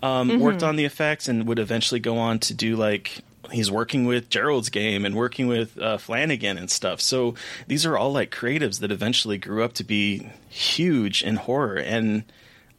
Um, 0.04 0.40
Worked 0.40 0.64
on 0.64 0.76
the 0.76 0.86
effects 0.86 1.28
and 1.30 1.48
would 1.48 1.60
eventually 1.60 2.00
go 2.00 2.18
on 2.18 2.40
to 2.40 2.54
do 2.54 2.76
like 2.76 3.20
he's 3.52 3.72
working 3.72 4.06
with 4.06 4.30
Gerald's 4.30 4.70
game 4.70 5.06
and 5.06 5.16
working 5.16 5.48
with 5.48 5.78
uh, 5.78 5.98
Flanagan 5.98 6.58
and 6.58 6.70
stuff. 6.70 7.02
So 7.02 7.36
these 7.68 7.86
are 7.86 7.98
all 7.98 8.14
like 8.14 8.32
creatives 8.32 8.80
that 8.80 8.92
eventually 8.92 9.38
grew 9.38 9.64
up 9.64 9.74
to 9.74 9.84
be 9.84 10.30
huge 10.50 11.24
in 11.24 11.36
horror, 11.36 11.76
and 11.76 12.24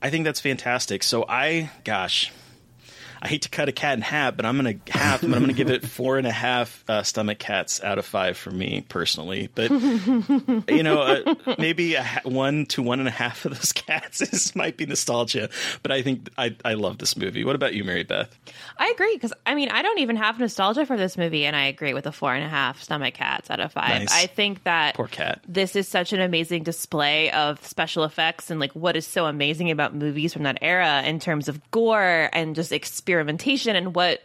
I 0.03 0.11
think 0.11 0.24
that's 0.24 0.41
fantastic. 0.41 1.03
So 1.03 1.24
I, 1.28 1.70
gosh. 1.85 2.32
I 3.25 3.29
hate 3.29 3.43
to 3.43 3.49
cut 3.49 3.71
a 3.71 3.73
cat 3.73 3.95
in 3.95 4.03
half, 4.03 4.37
but 4.37 4.45
I'm 4.45 4.57
gonna 4.57 4.75
half. 4.89 5.23
But 5.23 5.33
I'm 5.33 5.41
gonna 5.41 5.55
give 5.55 5.71
it 5.71 5.87
four 5.89 6.19
and 6.19 6.27
a 6.27 6.31
half 6.31 6.85
uh, 6.89 7.03
stomach 7.03 7.39
cats 7.39 7.83
out 7.83 7.99
of 7.99 8.05
five 8.05 8.37
for 8.37 8.51
me 8.51 8.85
personally. 8.91 9.49
But 9.55 9.71
you 10.69 10.83
know, 10.83 11.01
uh, 11.01 11.35
maybe 11.59 11.95
a 11.95 12.03
ha- 12.03 12.21
one 12.25 12.67
to 12.67 12.83
one 12.83 12.99
and 12.99 13.09
a 13.09 13.13
half 13.13 13.47
of 13.47 13.55
those 13.55 13.73
cats 13.73 14.21
is 14.21 14.55
might 14.55 14.77
be 14.77 14.85
nostalgia. 14.85 15.49
But 15.83 15.91
I 15.93 16.03
think 16.03 16.29
I 16.37 16.55
I 16.67 16.75
love 16.75 16.99
this 16.99 17.17
movie. 17.17 17.45
What 17.45 17.57
about 17.57 17.73
you, 17.75 17.83
Mary 17.83 18.05
Beth? 18.05 18.37
I 18.77 18.89
agree 18.91 19.15
because 19.15 19.33
I 19.47 19.55
mean 19.55 19.71
I 19.71 19.81
don't 19.81 20.01
even 20.01 20.17
have 20.17 20.39
nostalgia 20.39 20.85
for 20.85 20.99
this 20.99 21.17
movie, 21.17 21.47
and 21.47 21.57
I 21.57 21.65
agree 21.67 21.95
with 21.95 22.05
the 22.05 22.13
four 22.13 22.35
and 22.35 22.45
a 22.45 22.49
half 22.49 22.83
stomach 22.83 23.15
cats 23.15 23.51
out 23.51 23.61
of 23.61 23.73
five. 23.73 24.01
Nice. 24.01 24.13
I 24.13 24.27
think 24.27 24.65
that 24.65 24.97
Poor 24.97 25.09
cat. 25.09 25.41
this 25.49 25.77
is 25.77 25.89
such 25.89 26.13
an 26.13 26.21
amazing 26.21 26.63
display 26.63 27.31
of 27.31 27.65
special 27.67 28.05
effects 28.05 28.51
and 28.51 28.61
like 28.61 28.73
what 28.73 28.97
is 28.97 29.07
so 29.07 29.25
amazing 29.25 29.71
about 29.71 29.95
movies 29.95 30.35
from 30.35 30.43
that 30.43 30.59
era 30.61 31.03
in 31.05 31.19
terms 31.21 31.49
of 31.49 31.59
gore 31.71 32.29
and 32.35 32.55
just 32.55 32.71
experimentation 33.15 33.77
and 33.77 33.95
what 33.95 34.23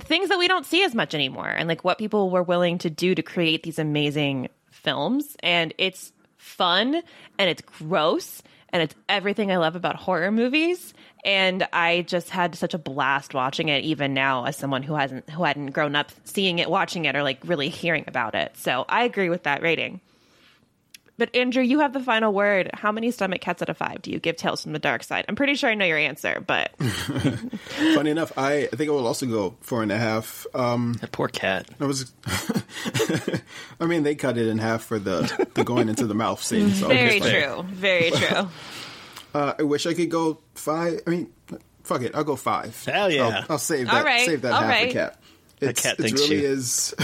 things 0.00 0.30
that 0.30 0.38
we 0.38 0.48
don't 0.48 0.66
see 0.66 0.82
as 0.82 0.94
much 0.94 1.14
anymore 1.14 1.48
and 1.48 1.68
like 1.68 1.84
what 1.84 1.98
people 1.98 2.30
were 2.30 2.42
willing 2.42 2.78
to 2.78 2.90
do 2.90 3.14
to 3.14 3.22
create 3.22 3.62
these 3.62 3.78
amazing 3.78 4.48
films. 4.70 5.36
And 5.42 5.72
it's 5.78 6.12
fun 6.38 7.02
and 7.38 7.50
it's 7.50 7.62
gross 7.62 8.42
and 8.70 8.82
it's 8.82 8.94
everything 9.08 9.52
I 9.52 9.58
love 9.58 9.76
about 9.76 9.96
horror 9.96 10.30
movies. 10.30 10.94
And 11.24 11.68
I 11.72 12.02
just 12.02 12.30
had 12.30 12.54
such 12.54 12.72
a 12.72 12.78
blast 12.78 13.34
watching 13.34 13.68
it 13.68 13.84
even 13.84 14.14
now 14.14 14.46
as 14.46 14.56
someone 14.56 14.82
who 14.82 14.94
hasn't 14.94 15.28
who 15.30 15.44
hadn't 15.44 15.70
grown 15.70 15.94
up 15.94 16.10
seeing 16.24 16.58
it 16.58 16.70
watching 16.70 17.04
it 17.04 17.14
or 17.14 17.22
like 17.22 17.38
really 17.44 17.68
hearing 17.68 18.04
about 18.06 18.34
it. 18.34 18.56
So 18.56 18.84
I 18.88 19.04
agree 19.04 19.28
with 19.28 19.44
that 19.44 19.62
rating 19.62 20.00
But 21.20 21.36
Andrew, 21.36 21.62
you 21.62 21.80
have 21.80 21.92
the 21.92 22.00
final 22.00 22.32
word. 22.32 22.70
How 22.72 22.92
many 22.92 23.10
stomach 23.10 23.42
cats 23.42 23.60
out 23.60 23.68
of 23.68 23.76
five 23.76 24.00
do 24.00 24.10
you 24.10 24.18
give 24.18 24.36
Tales 24.36 24.62
from 24.62 24.72
the 24.72 24.80
Darkside? 24.80 25.26
I'm 25.28 25.36
pretty 25.36 25.54
sure 25.54 25.68
I 25.68 25.74
know 25.74 25.84
your 25.84 25.98
answer, 25.98 26.42
but 26.46 26.74
Funny 26.78 28.10
enough, 28.10 28.32
I, 28.38 28.62
I 28.62 28.66
think 28.68 28.88
I 28.88 28.92
will 28.94 29.06
also 29.06 29.26
go 29.26 29.54
four 29.60 29.82
and 29.82 29.92
a 29.92 29.98
half. 29.98 30.46
Um, 30.54 30.94
That 31.02 31.12
poor 31.12 31.28
cat. 31.28 31.68
I 31.78 31.84
was, 31.84 32.10
I 33.80 33.84
mean, 33.84 34.02
they 34.02 34.14
cut 34.14 34.38
it 34.38 34.46
in 34.46 34.56
half 34.56 34.82
for 34.82 34.98
the 34.98 35.46
the 35.52 35.62
going 35.62 35.90
into 35.90 36.06
the 36.06 36.14
mouth 36.14 36.42
scene. 36.42 36.70
So 36.70 36.88
very 36.88 37.18
it's 37.18 37.26
like, 37.26 37.34
true. 37.34 37.62
Very 37.64 38.10
true. 38.12 38.48
Uh, 39.34 39.52
I 39.58 39.62
wish 39.64 39.84
I 39.84 39.92
could 39.92 40.10
go 40.10 40.38
five. 40.54 41.02
I 41.06 41.10
mean, 41.10 41.30
fuck 41.84 42.00
it, 42.00 42.14
I'll 42.14 42.24
go 42.24 42.36
five. 42.36 42.82
Hell 42.86 43.10
yeah. 43.10 43.26
I'll, 43.26 43.44
I'll 43.50 43.58
save 43.58 43.88
that. 43.88 44.06
right, 44.06 44.24
Save 44.24 44.40
that 44.40 44.52
all 44.52 44.60
half 44.62 44.70
right. 44.70 44.88
for 44.88 44.94
cat. 44.94 45.20
It's, 45.60 45.82
cat 45.82 46.00
it 46.00 46.12
really 46.12 46.40
you. 46.40 46.48
is. 46.48 46.94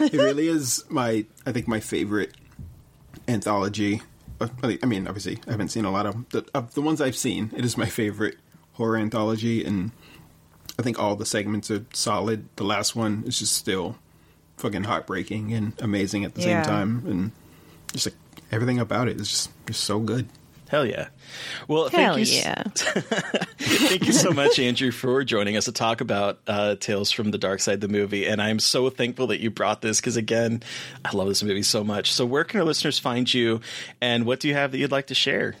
it 0.00 0.14
really 0.14 0.48
is 0.48 0.86
my. 0.88 1.26
I 1.44 1.52
think 1.52 1.68
my 1.68 1.80
favorite 1.80 2.32
anthology. 3.28 4.02
I 4.62 4.86
mean, 4.86 5.06
obviously, 5.06 5.38
I 5.46 5.52
haven't 5.52 5.68
seen 5.68 5.84
a 5.84 5.90
lot 5.90 6.04
of. 6.06 6.28
The, 6.30 6.44
of 6.54 6.74
the 6.74 6.82
ones 6.82 7.00
I've 7.00 7.16
seen. 7.16 7.50
It 7.56 7.64
is 7.64 7.76
my 7.78 7.86
favorite 7.86 8.36
horror 8.74 8.98
anthology, 8.98 9.64
and 9.64 9.92
I 10.78 10.82
think 10.82 10.98
all 10.98 11.16
the 11.16 11.24
segments 11.26 11.70
are 11.70 11.84
solid. 11.94 12.48
The 12.56 12.64
last 12.64 12.94
one 12.94 13.24
is 13.26 13.38
just 13.38 13.54
still 13.54 13.96
fucking 14.58 14.84
heartbreaking 14.84 15.52
and 15.54 15.72
amazing 15.80 16.24
at 16.24 16.34
the 16.34 16.42
Yeah. 16.42 16.62
same 16.62 16.70
time, 16.70 17.02
and 17.06 17.32
just 17.92 18.06
like 18.06 18.14
everything 18.52 18.78
about 18.78 19.08
it 19.08 19.18
is 19.20 19.28
just 19.30 19.50
just 19.66 19.84
so 19.84 20.00
good. 20.00 20.28
Hell 20.68 20.84
yeah. 20.84 21.08
Well, 21.68 21.88
Hell 21.88 22.14
thank 22.14 22.16
you, 22.16 22.22
s- 22.22 22.44
yeah. 22.44 22.62
thank 23.58 24.06
you 24.06 24.12
so 24.12 24.30
much, 24.32 24.58
Andrew, 24.58 24.90
for 24.90 25.22
joining 25.24 25.56
us 25.56 25.66
to 25.66 25.72
talk 25.72 26.00
about 26.00 26.40
uh, 26.46 26.74
Tales 26.76 27.12
from 27.12 27.30
the 27.30 27.38
Darkside, 27.38 27.80
the 27.80 27.88
movie. 27.88 28.26
And 28.26 28.42
I'm 28.42 28.58
so 28.58 28.90
thankful 28.90 29.28
that 29.28 29.40
you 29.40 29.50
brought 29.50 29.80
this 29.80 30.00
because, 30.00 30.16
again, 30.16 30.62
I 31.04 31.14
love 31.16 31.28
this 31.28 31.42
movie 31.42 31.62
so 31.62 31.84
much. 31.84 32.12
So, 32.12 32.26
where 32.26 32.42
can 32.44 32.58
our 32.60 32.66
listeners 32.66 32.98
find 32.98 33.32
you, 33.32 33.60
and 34.00 34.26
what 34.26 34.40
do 34.40 34.48
you 34.48 34.54
have 34.54 34.72
that 34.72 34.78
you'd 34.78 34.90
like 34.92 35.06
to 35.08 35.14
share? 35.14 35.54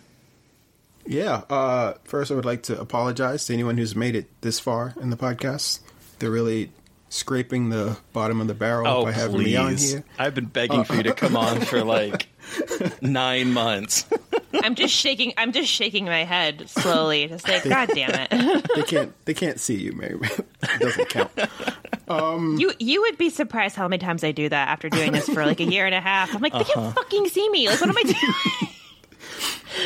Yeah. 1.06 1.42
Uh, 1.48 1.94
first, 2.04 2.32
I 2.32 2.34
would 2.34 2.44
like 2.44 2.64
to 2.64 2.80
apologize 2.80 3.44
to 3.46 3.52
anyone 3.52 3.76
who's 3.78 3.94
made 3.94 4.16
it 4.16 4.26
this 4.40 4.58
far 4.58 4.92
in 5.00 5.10
the 5.10 5.16
podcast. 5.16 5.80
They're 6.18 6.30
really 6.32 6.72
scraping 7.08 7.68
the 7.68 7.96
bottom 8.12 8.40
of 8.40 8.48
the 8.48 8.54
barrel 8.54 8.86
Oh, 8.88 9.04
by 9.04 9.12
having 9.12 9.38
me 9.38 9.54
on 9.54 9.76
here. 9.76 10.02
I've 10.18 10.34
been 10.34 10.46
begging 10.46 10.82
for 10.82 10.94
you 10.96 11.04
to 11.04 11.14
come 11.14 11.36
on 11.36 11.60
for 11.60 11.84
like 11.84 12.26
nine 13.00 13.52
months. 13.52 14.04
I'm 14.54 14.74
just 14.74 14.94
shaking. 14.94 15.32
I'm 15.36 15.52
just 15.52 15.68
shaking 15.70 16.04
my 16.06 16.24
head 16.24 16.68
slowly, 16.68 17.26
just 17.28 17.48
like, 17.48 17.64
God 17.64 17.90
damn 17.94 18.10
it! 18.14 18.68
They 18.74 18.82
can't. 18.82 19.12
They 19.24 19.34
can't 19.34 19.58
see 19.60 19.74
you, 19.76 19.92
Mary. 19.92 20.18
it 20.22 20.80
doesn't 20.80 21.08
count. 21.08 22.58
you 22.60 22.72
you 22.78 23.00
would 23.02 23.18
be 23.18 23.30
surprised 23.30 23.76
how 23.76 23.88
many 23.88 23.98
times 23.98 24.22
I 24.24 24.32
do 24.32 24.48
that 24.48 24.68
after 24.68 24.88
doing 24.88 25.12
this 25.12 25.28
for 25.28 25.44
like 25.44 25.60
a 25.60 25.64
year 25.64 25.86
and 25.86 25.94
a 25.94 26.00
half. 26.00 26.34
I'm 26.34 26.40
like, 26.42 26.52
they 26.52 26.64
can't 26.64 26.94
fucking 26.94 27.28
see 27.28 27.48
me. 27.50 27.68
Like, 27.68 27.80
what 27.80 27.90
am 27.90 27.96
I 27.98 28.02
doing? 28.02 28.70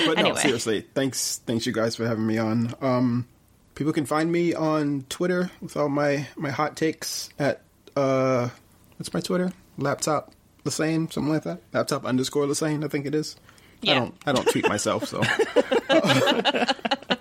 But 0.07 0.19
Anyway. 0.19 0.37
no, 0.37 0.41
seriously. 0.41 0.87
Thanks. 0.95 1.39
Thanks 1.47 1.66
you 1.66 1.73
guys 1.73 1.97
for 1.97 2.07
having 2.07 2.24
me 2.24 2.39
on. 2.39 2.74
Um, 2.81 3.27
people 3.74 3.93
can 3.93 4.07
find 4.07 4.31
me 4.31 4.55
on 4.55 5.05
Twitter 5.09 5.51
with 5.61 5.77
all 5.77 5.89
my 5.89 6.28
my 6.37 6.51
hot 6.51 6.77
takes 6.77 7.28
at 7.41 7.62
uh, 7.97 8.51
what's 8.99 9.12
my 9.12 9.20
Twitter? 9.20 9.53
Laptop 9.78 10.32
LaSane, 10.65 11.12
something 11.12 11.32
like 11.32 11.43
that. 11.43 11.61
Laptop 11.73 12.05
underscore 12.05 12.45
LaSane, 12.47 12.85
I 12.85 12.89
think 12.89 13.05
it 13.07 13.15
is. 13.16 13.35
I 13.86 13.94
don't 13.94 14.15
I 14.27 14.32
don't 14.32 14.47
tweet 14.48 14.69
myself, 14.69 15.07
so. 15.07 15.23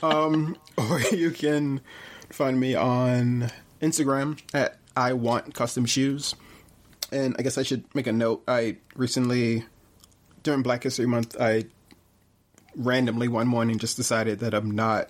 um, 0.04 0.58
or 0.78 1.00
you 1.12 1.32
can 1.32 1.82
find 2.30 2.60
me 2.60 2.76
on 2.76 3.52
Instagram 3.82 4.40
at 4.54 4.78
I 4.96 5.14
want 5.14 5.54
custom 5.54 5.86
shoes. 5.86 6.36
And 7.12 7.36
I 7.40 7.42
guess 7.42 7.58
I 7.58 7.64
should 7.64 7.84
make 7.96 8.06
a 8.08 8.12
note. 8.12 8.44
I 8.48 8.78
recently, 8.96 9.66
during 10.44 10.62
Black 10.62 10.84
History 10.84 11.08
Month, 11.08 11.36
I 11.40 11.66
randomly 12.76 13.28
one 13.28 13.48
morning 13.48 13.80
just 13.80 13.98
decided 13.98 14.40
that 14.40 14.54
I'm 14.54 14.72
not 14.72 15.10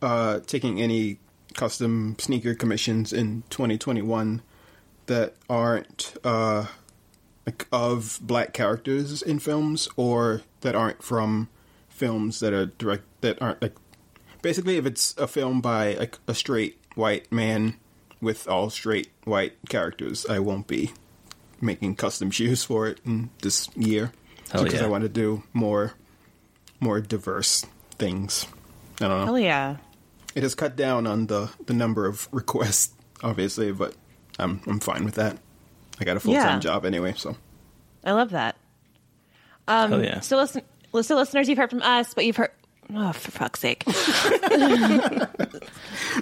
uh, 0.00 0.40
taking 0.40 0.80
any 0.80 1.18
custom 1.54 2.16
sneaker 2.18 2.54
commissions 2.54 3.12
in 3.12 3.42
2021 3.50 4.40
that 5.06 5.34
aren't 5.50 6.14
uh, 6.24 6.66
of 7.70 8.18
black 8.22 8.52
characters 8.52 9.22
in 9.22 9.38
films 9.38 9.88
or 9.96 10.42
that 10.60 10.74
aren't 10.74 11.02
from 11.02 11.48
films 11.88 12.40
that 12.40 12.52
are 12.52 12.66
direct 12.66 13.04
that 13.20 13.40
aren't 13.42 13.60
like 13.60 13.74
basically 14.42 14.76
if 14.76 14.86
it's 14.86 15.16
a 15.16 15.26
film 15.26 15.60
by 15.60 15.94
like 15.94 16.18
a 16.26 16.34
straight 16.34 16.78
white 16.94 17.30
man 17.32 17.76
with 18.20 18.48
all 18.48 18.70
straight 18.70 19.10
white 19.24 19.54
characters, 19.68 20.24
I 20.26 20.38
won't 20.38 20.66
be 20.66 20.92
making 21.60 21.96
custom 21.96 22.30
shoes 22.30 22.64
for 22.64 22.86
it 22.86 23.00
in 23.04 23.30
this 23.42 23.68
year 23.76 24.12
Hell 24.50 24.64
because 24.64 24.80
yeah. 24.80 24.86
I 24.86 24.90
want 24.90 25.02
to 25.02 25.08
do 25.08 25.42
more 25.52 25.94
more 26.80 27.00
diverse 27.00 27.66
things. 27.98 28.46
I 29.00 29.08
don't 29.08 29.20
know. 29.20 29.26
Hell 29.26 29.38
yeah! 29.38 29.76
It 30.34 30.42
has 30.42 30.54
cut 30.54 30.76
down 30.76 31.06
on 31.06 31.26
the 31.26 31.50
the 31.66 31.74
number 31.74 32.06
of 32.06 32.28
requests, 32.32 32.94
obviously, 33.22 33.72
but 33.72 33.94
I'm 34.38 34.62
I'm 34.66 34.80
fine 34.80 35.04
with 35.04 35.14
that. 35.14 35.38
I 36.02 36.04
got 36.04 36.16
a 36.16 36.20
full 36.20 36.34
time 36.34 36.54
Yeah. 36.54 36.58
job 36.58 36.84
anyway, 36.84 37.14
so 37.16 37.36
I 38.04 38.12
love 38.12 38.30
that. 38.30 38.56
Um, 39.68 39.90
Hell 39.90 40.04
yeah. 40.04 40.20
So 40.20 40.36
listen, 40.36 40.62
so 41.00 41.16
listeners, 41.16 41.48
you've 41.48 41.58
heard 41.58 41.70
from 41.70 41.82
us, 41.82 42.12
but 42.14 42.26
you've 42.26 42.36
heard. 42.36 42.50
Oh, 42.94 43.12
for 43.12 43.30
fuck's 43.30 43.60
sake! 43.60 43.84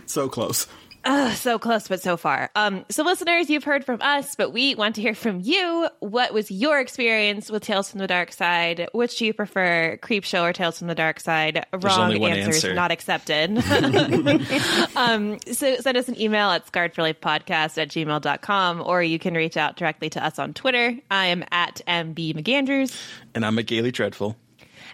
so 0.07 0.29
close. 0.29 0.67
So 1.05 1.59
close, 1.59 1.89
but 1.89 2.03
so 2.03 2.17
far. 2.17 2.51
Um, 2.55 2.85
so 2.91 3.03
listeners, 3.03 3.49
you've 3.49 3.65
heard 3.65 3.85
from 3.85 4.03
us, 4.03 4.35
but 4.35 4.51
we 4.51 4.75
want 4.75 4.97
to 4.97 5.01
hear 5.01 5.15
from 5.15 5.41
you. 5.41 5.89
What 6.01 6.35
was 6.35 6.51
your 6.51 6.79
experience 6.79 7.51
with 7.51 7.63
Tales 7.63 7.91
from 7.91 8.01
the 8.01 8.07
Darkside? 8.07 8.89
Which 8.93 9.19
do 9.19 9.25
you 9.25 9.33
prefer, 9.33 9.97
Creepshow 10.03 10.43
or 10.43 10.53
Tales 10.53 10.79
from 10.79 10.89
the 10.89 10.95
Darkside? 10.95 11.65
Wrong 11.73 12.13
answers 12.23 12.57
answer. 12.57 12.75
not 12.75 12.91
accepted. 12.91 13.57
um, 14.97 15.39
so 15.51 15.77
send 15.77 15.97
us 15.97 16.09
an 16.09 16.21
email 16.21 16.51
at 16.51 16.71
scarredforlifepodcast 16.71 17.79
at 17.79 17.89
gmail.com, 17.89 18.83
or 18.85 19.03
you 19.03 19.19
can 19.19 19.35
reach 19.35 19.57
out 19.57 19.77
directly 19.77 20.11
to 20.11 20.25
us 20.25 20.39
on 20.39 20.53
Twitter. 20.53 20.99
I 21.11 21.27
am 21.27 21.45
at 21.51 21.81
MB 21.89 22.35
McAndrews. 22.35 22.95
And 23.35 23.47
I'm 23.47 23.59
a 23.59 23.63
Gayly 23.63 23.93
Dreadful. 23.93 24.37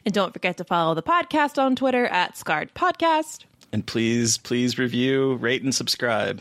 And 0.04 0.14
don't 0.14 0.32
forget 0.32 0.58
to 0.58 0.64
follow 0.64 0.94
the 0.94 1.02
podcast 1.02 1.60
on 1.60 1.74
Twitter 1.74 2.06
at 2.06 2.36
Scarred 2.36 2.72
Podcast. 2.74 3.44
And 3.76 3.86
please, 3.86 4.38
please 4.38 4.78
review, 4.78 5.34
rate, 5.34 5.62
and 5.62 5.74
subscribe. 5.74 6.40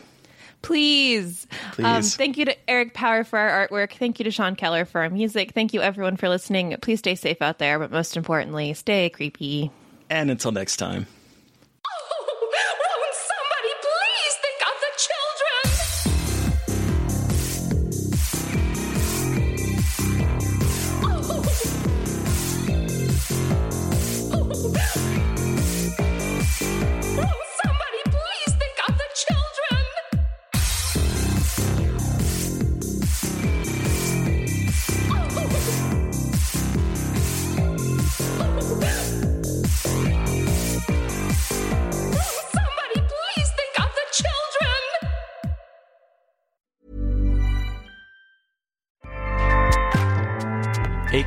Please. 0.62 1.46
Please. 1.74 1.86
Um, 1.86 2.02
thank 2.02 2.38
you 2.38 2.46
to 2.46 2.56
Eric 2.70 2.94
Power 2.94 3.26
for 3.26 3.38
our 3.38 3.68
artwork. 3.68 3.92
Thank 3.92 4.20
you 4.20 4.24
to 4.24 4.32
Sean 4.32 4.56
Keller 4.56 4.86
for 4.86 5.02
our 5.02 5.10
music. 5.10 5.52
Thank 5.52 5.74
you, 5.74 5.82
everyone, 5.82 6.16
for 6.16 6.30
listening. 6.30 6.74
Please 6.82 7.00
stay 7.00 7.16
safe 7.16 7.42
out 7.42 7.60
there, 7.60 7.78
but 7.78 7.92
most 7.92 8.16
importantly, 8.16 8.74
stay 8.74 9.10
creepy. 9.10 9.70
And 10.10 10.32
until 10.32 10.54
next 10.54 10.78
time. 10.78 11.08